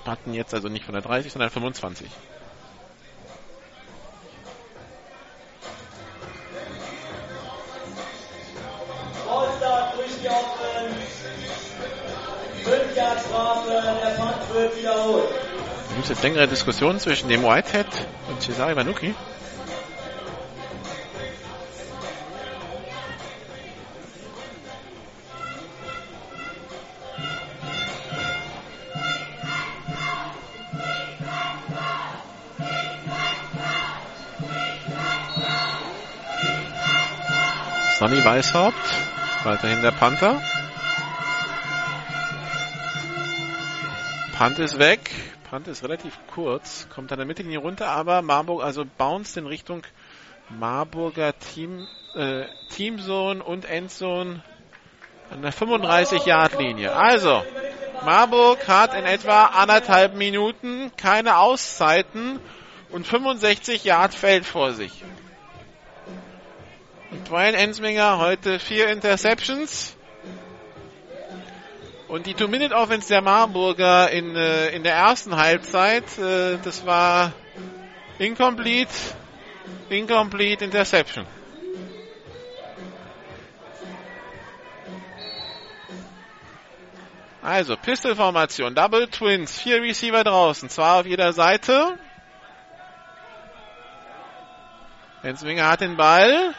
Button 0.04 0.34
jetzt 0.34 0.54
also 0.54 0.68
nicht 0.68 0.84
von 0.84 0.94
der 0.94 1.02
30, 1.02 1.32
sondern 1.32 1.50
25. 1.50 2.10
Da 12.96 13.14
gibt 15.94 16.04
es 16.04 16.08
jetzt 16.08 16.22
längere 16.22 16.48
Diskussionen 16.48 16.98
zwischen 16.98 17.28
dem 17.28 17.42
Whitehead 17.42 17.86
und 18.30 18.40
Cesare 18.40 18.74
Vanucci. 18.74 19.14
Sonny 37.98 38.24
Weißhaupt, 38.24 38.74
weiterhin 39.44 39.82
der 39.82 39.90
Panther. 39.90 40.40
Punt 44.38 44.58
ist 44.58 44.78
weg. 44.78 45.10
Punt 45.48 45.66
ist 45.66 45.82
relativ 45.82 46.18
kurz, 46.26 46.86
kommt 46.94 47.10
an 47.10 47.16
der 47.16 47.26
Mittellinie 47.26 47.58
runter, 47.58 47.88
aber 47.88 48.20
Marburg, 48.20 48.62
also 48.62 48.84
bounced 48.84 49.38
in 49.38 49.46
Richtung 49.46 49.82
Marburger 50.50 51.32
Team, 51.38 51.88
äh, 52.14 52.44
Teamzone 52.68 53.42
und 53.42 53.64
Endzone 53.64 54.42
an 55.30 55.40
der 55.40 55.54
35-Yard-Linie. 55.54 56.94
Also, 56.94 57.42
Marburg 58.04 58.68
hat 58.68 58.92
in 58.92 59.06
etwa 59.06 59.46
anderthalb 59.46 60.14
Minuten 60.14 60.92
keine 60.98 61.38
Auszeiten 61.38 62.38
und 62.90 63.06
65 63.06 63.84
Yard 63.84 64.12
Feld 64.12 64.44
vor 64.44 64.74
sich. 64.74 65.02
Und 67.10 67.24
Brian 67.24 67.54
Ensminger 67.54 68.18
heute 68.18 68.58
vier 68.58 68.88
Interceptions. 68.88 69.95
Und 72.08 72.26
die 72.26 72.34
Two-Minute-Offense 72.34 73.08
der 73.08 73.20
Marburger 73.20 74.10
in, 74.10 74.36
äh, 74.36 74.68
in 74.68 74.84
der 74.84 74.94
ersten 74.94 75.36
Halbzeit, 75.36 76.04
äh, 76.18 76.56
das 76.62 76.86
war 76.86 77.32
incomplete, 78.18 78.92
incomplete 79.88 80.64
Interception. 80.64 81.26
Also, 87.42 87.76
Pistol-Formation, 87.76 88.74
Double 88.74 89.08
Twins, 89.08 89.60
vier 89.60 89.82
Receiver 89.82 90.22
draußen, 90.22 90.68
zwei 90.68 91.00
auf 91.00 91.06
jeder 91.06 91.32
Seite. 91.32 91.98
Ensminger 95.22 95.68
hat 95.68 95.80
den 95.80 95.96
Ball, 95.96 96.54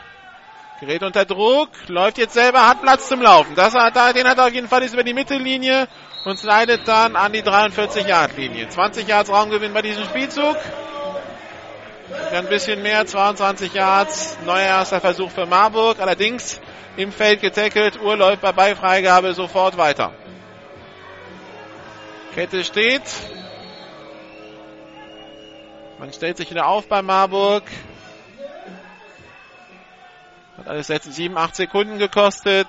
gerät 0.79 1.03
unter 1.03 1.25
Druck, 1.25 1.69
läuft 1.87 2.17
jetzt 2.17 2.33
selber, 2.33 2.67
hat 2.67 2.81
Platz 2.81 3.07
zum 3.07 3.21
Laufen. 3.21 3.55
Das 3.55 3.73
hat, 3.73 3.95
den 4.15 4.27
hat 4.27 4.37
er 4.37 4.47
auf 4.47 4.53
jeden 4.53 4.67
Fall 4.67 4.83
ist 4.83 4.93
über 4.93 5.03
die 5.03 5.13
Mittellinie 5.13 5.87
und 6.25 6.37
slidet 6.37 6.87
dann 6.87 7.15
an 7.15 7.31
die 7.33 7.41
43-Yard-Linie. 7.41 8.69
20 8.69 9.07
Yards 9.07 9.29
Raumgewinn 9.29 9.73
bei 9.73 9.81
diesem 9.81 10.03
Spielzug. 10.05 10.57
Ein 12.31 12.47
bisschen 12.47 12.81
mehr, 12.81 13.05
22 13.05 13.73
Yards. 13.73 14.37
Neuer 14.45 14.65
erster 14.65 15.01
Versuch 15.01 15.31
für 15.31 15.45
Marburg. 15.45 15.99
Allerdings 15.99 16.59
im 16.95 17.11
Feld 17.11 17.41
getackelt. 17.41 17.99
Uhr 18.01 18.15
läuft 18.15 18.41
bei 18.41 18.51
Beifreigabe 18.51 19.33
sofort 19.33 19.77
weiter. 19.77 20.13
Kette 22.33 22.63
steht. 22.63 23.03
Man 25.99 26.13
stellt 26.13 26.37
sich 26.37 26.49
wieder 26.51 26.67
auf 26.67 26.87
bei 26.87 27.01
Marburg. 27.01 27.63
Alles 30.67 30.89
jetzt 30.89 31.13
7, 31.13 31.37
8 31.37 31.55
Sekunden 31.55 31.97
gekostet. 31.97 32.67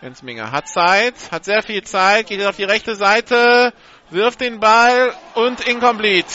Jensminger 0.00 0.52
hat 0.52 0.68
Zeit, 0.68 1.14
hat 1.30 1.44
sehr 1.44 1.62
viel 1.62 1.82
Zeit, 1.82 2.28
geht 2.28 2.42
auf 2.46 2.56
die 2.56 2.64
rechte 2.64 2.94
Seite, 2.94 3.74
wirft 4.08 4.40
den 4.40 4.58
Ball 4.58 5.12
und 5.34 5.60
incomplete. 5.68 6.32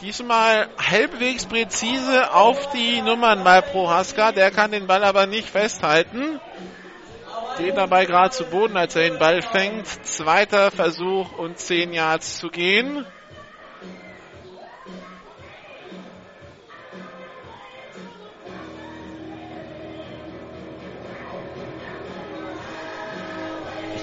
Diesmal 0.00 0.68
halbwegs 0.76 1.46
präzise 1.46 2.34
auf 2.34 2.72
die 2.72 3.00
Nummern 3.00 3.44
bei 3.44 3.60
Prohaska. 3.60 4.32
Der 4.32 4.50
kann 4.50 4.72
den 4.72 4.88
Ball 4.88 5.04
aber 5.04 5.26
nicht 5.26 5.48
festhalten. 5.48 6.40
Geht 7.56 7.76
dabei 7.76 8.06
gerade 8.06 8.30
zu 8.30 8.44
Boden, 8.44 8.76
als 8.76 8.96
er 8.96 9.08
den 9.08 9.20
Ball 9.20 9.40
fängt. 9.40 9.86
Zweiter 10.04 10.72
Versuch 10.72 11.38
und 11.38 11.60
10 11.60 11.92
Yards 11.92 12.38
zu 12.38 12.48
gehen. 12.48 13.06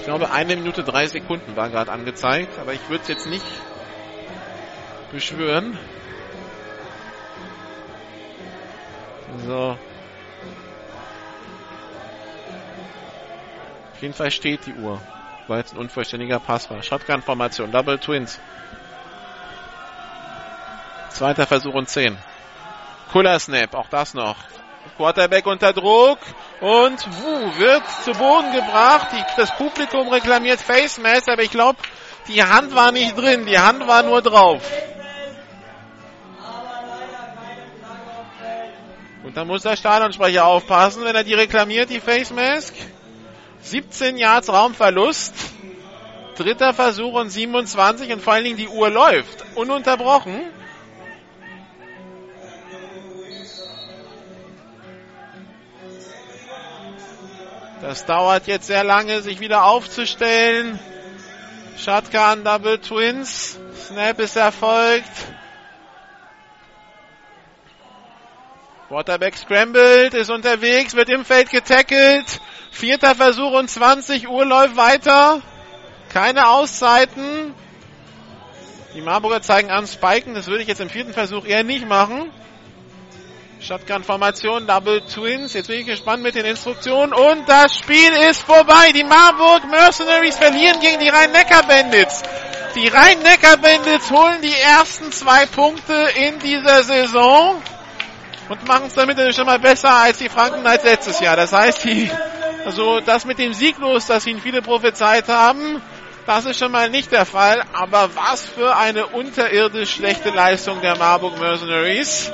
Ich 0.04 0.06
glaube, 0.06 0.30
eine 0.30 0.54
Minute 0.54 0.84
drei 0.84 1.06
Sekunden 1.06 1.56
war 1.56 1.70
gerade 1.70 1.90
angezeigt, 1.90 2.58
aber 2.58 2.74
ich 2.74 2.90
würde 2.90 3.00
es 3.00 3.08
jetzt 3.08 3.26
nicht 3.26 3.46
beschwören. 5.10 5.78
So. 9.46 9.78
Auf 13.94 14.02
jeden 14.02 14.12
Fall 14.12 14.30
steht 14.30 14.66
die 14.66 14.74
Uhr, 14.74 15.00
weil 15.48 15.62
es 15.62 15.72
ein 15.72 15.78
unvollständiger 15.78 16.38
Pass 16.38 16.68
war. 16.68 16.82
Shotgun-Formation, 16.82 17.72
Double 17.72 17.98
Twins. 17.98 18.38
Zweiter 21.08 21.46
Versuch 21.46 21.72
und 21.72 21.88
10. 21.88 22.18
Cooler 23.10 23.38
Snap, 23.38 23.72
auch 23.72 23.88
das 23.88 24.12
noch. 24.12 24.36
Quarterback 24.96 25.46
unter 25.46 25.72
Druck 25.72 26.18
und 26.60 26.98
wuh, 27.22 27.58
wird 27.58 27.82
zu 28.04 28.12
Boden 28.12 28.52
gebracht. 28.52 29.08
Die, 29.12 29.22
das 29.36 29.56
Publikum 29.56 30.08
reklamiert 30.08 30.60
Face 30.60 30.98
Mask, 30.98 31.28
aber 31.28 31.42
ich 31.42 31.50
glaube, 31.50 31.78
die 32.28 32.42
Hand 32.42 32.74
war 32.74 32.92
nicht 32.92 33.16
drin, 33.16 33.46
die 33.46 33.58
Hand 33.58 33.86
war 33.86 34.02
nur 34.02 34.22
drauf. 34.22 34.62
Und 39.24 39.36
da 39.36 39.44
muss 39.44 39.62
der 39.62 39.76
Stadionsprecher 39.76 40.44
aufpassen, 40.44 41.04
wenn 41.04 41.16
er 41.16 41.24
die 41.24 41.34
reklamiert, 41.34 41.90
die 41.90 42.00
Face 42.00 42.30
Mask. 42.30 42.74
17 43.62 44.18
Yards 44.18 44.50
Raumverlust. 44.50 45.34
Dritter 46.36 46.74
Versuch 46.74 47.14
und 47.14 47.30
27 47.30 48.12
und 48.12 48.20
vor 48.20 48.34
allen 48.34 48.44
Dingen 48.44 48.56
die 48.56 48.68
Uhr 48.68 48.90
läuft. 48.90 49.44
Ununterbrochen. 49.54 50.40
Das 57.80 58.06
dauert 58.06 58.46
jetzt 58.46 58.66
sehr 58.66 58.84
lange, 58.84 59.22
sich 59.22 59.40
wieder 59.40 59.64
aufzustellen. 59.64 60.78
Shotgun 61.76 62.44
Double 62.44 62.78
Twins. 62.78 63.58
Snap 63.86 64.18
ist 64.20 64.36
erfolgt. 64.36 65.10
Quarterback 68.88 69.36
scrambled, 69.36 70.14
ist 70.14 70.30
unterwegs, 70.30 70.94
wird 70.94 71.08
im 71.08 71.24
Feld 71.24 71.50
getackelt. 71.50 72.40
Vierter 72.70 73.14
Versuch 73.14 73.52
und 73.52 73.68
20 73.68 74.28
Uhr 74.28 74.44
läuft 74.44 74.76
weiter. 74.76 75.42
Keine 76.12 76.48
Auszeiten. 76.48 77.54
Die 78.94 79.00
Marburger 79.00 79.42
zeigen 79.42 79.70
an 79.70 79.86
Spiken, 79.88 80.34
das 80.34 80.46
würde 80.46 80.62
ich 80.62 80.68
jetzt 80.68 80.80
im 80.80 80.90
vierten 80.90 81.12
Versuch 81.12 81.44
eher 81.44 81.64
nicht 81.64 81.88
machen. 81.88 82.30
Shotgun-Formation, 83.64 84.66
Double 84.66 85.00
Twins. 85.00 85.54
Jetzt 85.54 85.68
bin 85.68 85.80
ich 85.80 85.86
gespannt 85.86 86.22
mit 86.22 86.34
den 86.34 86.44
Instruktionen. 86.44 87.14
Und 87.14 87.48
das 87.48 87.78
Spiel 87.78 88.12
ist 88.28 88.42
vorbei. 88.42 88.92
Die 88.94 89.04
Marburg 89.04 89.70
Mercenaries 89.70 90.36
verlieren 90.36 90.80
gegen 90.80 91.00
die 91.00 91.08
Rhein-Neckar-Bandits. 91.08 92.22
Die 92.74 92.88
Rhein-Neckar-Bandits 92.88 94.10
holen 94.10 94.42
die 94.42 94.52
ersten 94.52 95.10
zwei 95.12 95.46
Punkte 95.46 95.94
in 96.16 96.38
dieser 96.40 96.82
Saison 96.82 97.62
und 98.50 98.68
machen 98.68 98.88
es 98.88 98.94
damit 98.94 99.34
schon 99.34 99.46
mal 99.46 99.58
besser 99.58 99.94
als 99.94 100.18
die 100.18 100.28
Franken 100.28 100.60
Knights 100.60 100.84
letztes 100.84 101.20
Jahr. 101.20 101.36
Das 101.36 101.52
heißt, 101.54 101.84
die, 101.84 102.10
also 102.66 103.00
das 103.00 103.24
mit 103.24 103.38
dem 103.38 103.54
Sieglos, 103.54 104.06
das 104.06 104.26
ihnen 104.26 104.42
viele 104.42 104.60
prophezeit 104.60 105.28
haben, 105.28 105.80
das 106.26 106.44
ist 106.44 106.58
schon 106.58 106.72
mal 106.72 106.90
nicht 106.90 107.12
der 107.12 107.24
Fall. 107.24 107.62
Aber 107.72 108.10
was 108.14 108.42
für 108.46 108.76
eine 108.76 109.06
unterirdisch 109.06 109.92
schlechte 109.92 110.28
Leistung 110.30 110.82
der 110.82 110.98
Marburg 110.98 111.38
Mercenaries. 111.40 112.30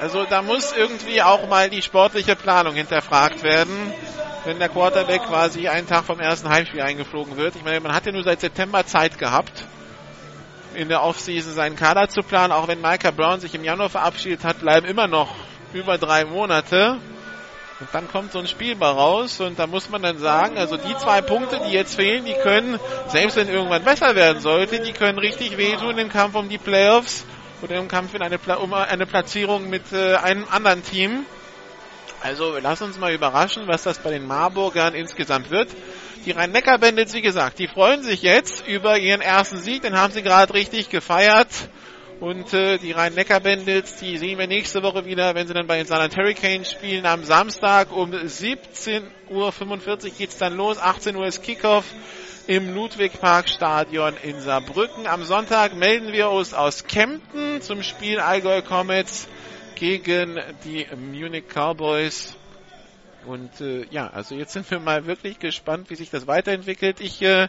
Also 0.00 0.26
da 0.28 0.42
muss 0.42 0.74
irgendwie 0.76 1.22
auch 1.22 1.48
mal 1.48 1.70
die 1.70 1.80
sportliche 1.80 2.36
Planung 2.36 2.74
hinterfragt 2.74 3.42
werden, 3.42 3.92
wenn 4.44 4.58
der 4.58 4.68
Quarterback 4.68 5.22
quasi 5.22 5.68
einen 5.68 5.86
Tag 5.86 6.04
vom 6.04 6.20
ersten 6.20 6.50
Heimspiel 6.50 6.82
eingeflogen 6.82 7.36
wird. 7.38 7.56
Ich 7.56 7.64
meine, 7.64 7.80
man 7.80 7.94
hat 7.94 8.04
ja 8.04 8.12
nur 8.12 8.22
seit 8.22 8.40
September 8.40 8.84
Zeit 8.84 9.18
gehabt, 9.18 9.64
in 10.74 10.90
der 10.90 11.02
Offseason 11.02 11.54
seinen 11.54 11.76
Kader 11.76 12.08
zu 12.08 12.22
planen. 12.22 12.52
Auch 12.52 12.68
wenn 12.68 12.82
Micah 12.82 13.10
Brown 13.10 13.40
sich 13.40 13.54
im 13.54 13.64
Januar 13.64 13.88
verabschiedet 13.88 14.44
hat, 14.44 14.60
bleiben 14.60 14.86
immer 14.86 15.06
noch 15.06 15.34
über 15.72 15.96
drei 15.96 16.26
Monate. 16.26 16.98
Und 17.80 17.88
dann 17.92 18.08
kommt 18.08 18.32
so 18.32 18.38
ein 18.38 18.46
Spielbar 18.46 18.94
raus 18.94 19.40
und 19.40 19.58
da 19.58 19.66
muss 19.66 19.90
man 19.90 20.02
dann 20.02 20.18
sagen, 20.18 20.56
also 20.56 20.76
die 20.76 20.96
zwei 20.96 21.20
Punkte, 21.20 21.60
die 21.66 21.72
jetzt 21.72 21.94
fehlen, 21.94 22.24
die 22.24 22.34
können, 22.34 22.78
selbst 23.08 23.36
wenn 23.36 23.48
irgendwann 23.48 23.84
besser 23.84 24.14
werden 24.14 24.40
sollte, 24.40 24.80
die 24.80 24.92
können 24.92 25.18
richtig 25.18 25.58
wehtun 25.58 25.98
im 25.98 26.08
Kampf 26.08 26.36
um 26.36 26.48
die 26.48 26.56
Playoffs 26.56 27.26
oder 27.62 27.76
im 27.76 27.88
Kampf 27.88 28.14
in 28.14 28.22
eine, 28.22 28.38
um 28.58 28.74
eine 28.74 29.06
Platzierung 29.06 29.68
mit 29.68 29.92
äh, 29.92 30.16
einem 30.16 30.46
anderen 30.50 30.82
Team. 30.82 31.24
Also 32.22 32.56
lass 32.60 32.82
uns 32.82 32.98
mal 32.98 33.12
überraschen, 33.12 33.66
was 33.66 33.82
das 33.82 33.98
bei 33.98 34.10
den 34.10 34.26
Marburgern 34.26 34.94
insgesamt 34.94 35.50
wird. 35.50 35.68
Die 36.24 36.32
Rhein-Neckar-Bandits, 36.32 37.14
wie 37.14 37.22
gesagt, 37.22 37.58
die 37.58 37.68
freuen 37.68 38.02
sich 38.02 38.22
jetzt 38.22 38.66
über 38.66 38.98
ihren 38.98 39.20
ersten 39.20 39.58
Sieg, 39.58 39.82
den 39.82 39.96
haben 39.96 40.12
sie 40.12 40.22
gerade 40.22 40.54
richtig 40.54 40.90
gefeiert. 40.90 41.48
Und 42.18 42.54
äh, 42.54 42.78
die 42.78 42.92
Rhein-Neckar-Bandits, 42.92 43.96
die 43.96 44.16
sehen 44.16 44.38
wir 44.38 44.46
nächste 44.46 44.82
Woche 44.82 45.04
wieder, 45.04 45.34
wenn 45.34 45.46
sie 45.46 45.54
dann 45.54 45.66
bei 45.66 45.76
den 45.76 45.86
Saarland 45.86 46.16
Hurricanes 46.16 46.70
spielen. 46.70 47.04
Am 47.04 47.24
Samstag 47.24 47.92
um 47.92 48.10
17.45 48.12 49.04
Uhr 49.30 50.10
geht's 50.16 50.38
dann 50.38 50.56
los. 50.56 50.78
18 50.78 51.14
Uhr 51.14 51.26
ist 51.26 51.42
Kickoff 51.42 51.84
im 52.46 52.72
Ludwig-Park-Stadion 52.74 54.14
in 54.22 54.40
Saarbrücken. 54.40 55.06
Am 55.06 55.24
Sonntag 55.24 55.74
melden 55.74 56.12
wir 56.12 56.30
uns 56.30 56.54
aus 56.54 56.84
Kempten 56.84 57.60
zum 57.60 57.82
Spiel 57.82 58.20
Allgäu 58.20 58.62
Comets 58.62 59.26
gegen 59.74 60.38
die 60.64 60.86
Munich 60.94 61.44
Cowboys. 61.52 62.36
Und 63.26 63.60
äh, 63.60 63.84
ja, 63.90 64.08
also 64.08 64.36
jetzt 64.36 64.52
sind 64.52 64.70
wir 64.70 64.78
mal 64.78 65.06
wirklich 65.06 65.40
gespannt, 65.40 65.90
wie 65.90 65.96
sich 65.96 66.10
das 66.10 66.28
weiterentwickelt. 66.28 67.00
Ich 67.00 67.20
äh, 67.20 67.48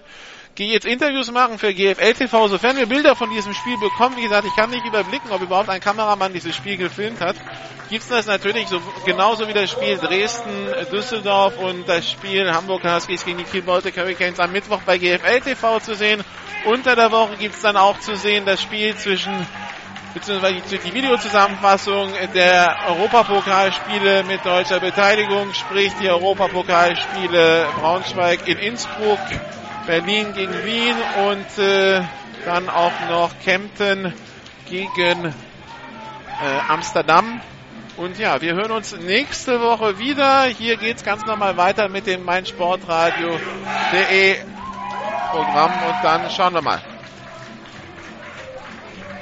gehe 0.57 0.73
jetzt 0.73 0.87
Interviews 0.87 1.31
machen 1.31 1.59
für 1.59 1.71
GFL 1.71 2.13
TV, 2.13 2.47
sofern 2.47 2.77
wir 2.77 2.87
Bilder 2.87 3.15
von 3.15 3.29
diesem 3.29 3.53
Spiel 3.53 3.77
bekommen. 3.77 4.17
Wie 4.17 4.23
gesagt, 4.23 4.47
ich 4.47 4.55
kann 4.55 4.71
nicht 4.71 4.85
überblicken, 4.85 5.29
ob 5.31 5.39
überhaupt 5.39 5.69
ein 5.69 5.79
Kameramann 5.79 6.33
dieses 6.33 6.55
Spiel 6.55 6.77
gefilmt 6.77 7.21
hat. 7.21 7.35
Gibt's 7.91 8.07
das 8.07 8.25
natürlich 8.25 8.67
so 8.67 8.81
genauso 9.05 9.47
wie 9.47 9.53
das 9.53 9.69
Spiel 9.69 9.97
Dresden, 9.97 10.67
Düsseldorf 10.91 11.59
und 11.59 11.87
das 11.87 12.09
Spiel 12.09 12.51
Hamburg 12.51 12.83
Huskies 12.83 13.23
gegen 13.23 13.37
die 13.37 13.43
Kiel 13.43 13.61
Baltic 13.61 13.97
Hurricanes 13.97 14.39
am 14.39 14.51
Mittwoch 14.51 14.81
bei 14.83 14.97
GFL 14.97 15.41
TV 15.41 15.79
zu 15.79 15.93
sehen. 15.95 16.23
Unter 16.65 16.95
der 16.95 17.11
Woche 17.11 17.37
gibt's 17.37 17.61
dann 17.61 17.77
auch 17.77 17.99
zu 17.99 18.15
sehen 18.15 18.47
das 18.47 18.59
Spiel 18.59 18.95
zwischen 18.95 19.45
beziehungsweise 20.15 20.55
die 20.55 20.93
Videozusammenfassung 20.93 22.09
der 22.33 22.75
Europapokalspiele 22.87 24.23
mit 24.23 24.43
deutscher 24.43 24.79
Beteiligung, 24.79 25.53
sprich 25.53 25.93
die 26.01 26.09
Europapokalspiele 26.09 27.67
Braunschweig 27.79 28.47
in 28.47 28.57
Innsbruck, 28.57 29.19
Berlin 29.87 30.33
gegen 30.33 30.53
Wien 30.65 30.95
und 31.27 31.63
äh, 31.63 32.01
dann 32.45 32.69
auch 32.69 32.91
noch 33.09 33.31
Kempten 33.43 34.13
gegen 34.69 35.25
äh, 35.25 35.31
Amsterdam. 36.69 37.41
Und 37.95 38.19
ja, 38.19 38.39
wir 38.41 38.53
hören 38.53 38.71
uns 38.71 38.95
nächste 38.95 39.59
Woche 39.59 39.97
wieder. 39.97 40.43
Hier 40.43 40.77
geht's 40.77 41.03
ganz 41.03 41.25
normal 41.25 41.57
weiter 41.57 41.89
mit 41.89 42.05
dem 42.05 42.23
meinsportradio.de 42.23 44.35
Programm 45.31 45.71
und 45.71 46.03
dann 46.03 46.29
schauen 46.29 46.53
wir 46.53 46.61
mal 46.61 46.79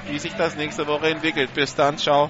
wie 0.08 0.20
sich 0.20 0.34
das 0.34 0.56
nächste 0.56 0.88
Woche 0.88 1.08
entwickelt. 1.08 1.54
Bis 1.54 1.76
dann, 1.76 1.98
ciao. 1.98 2.30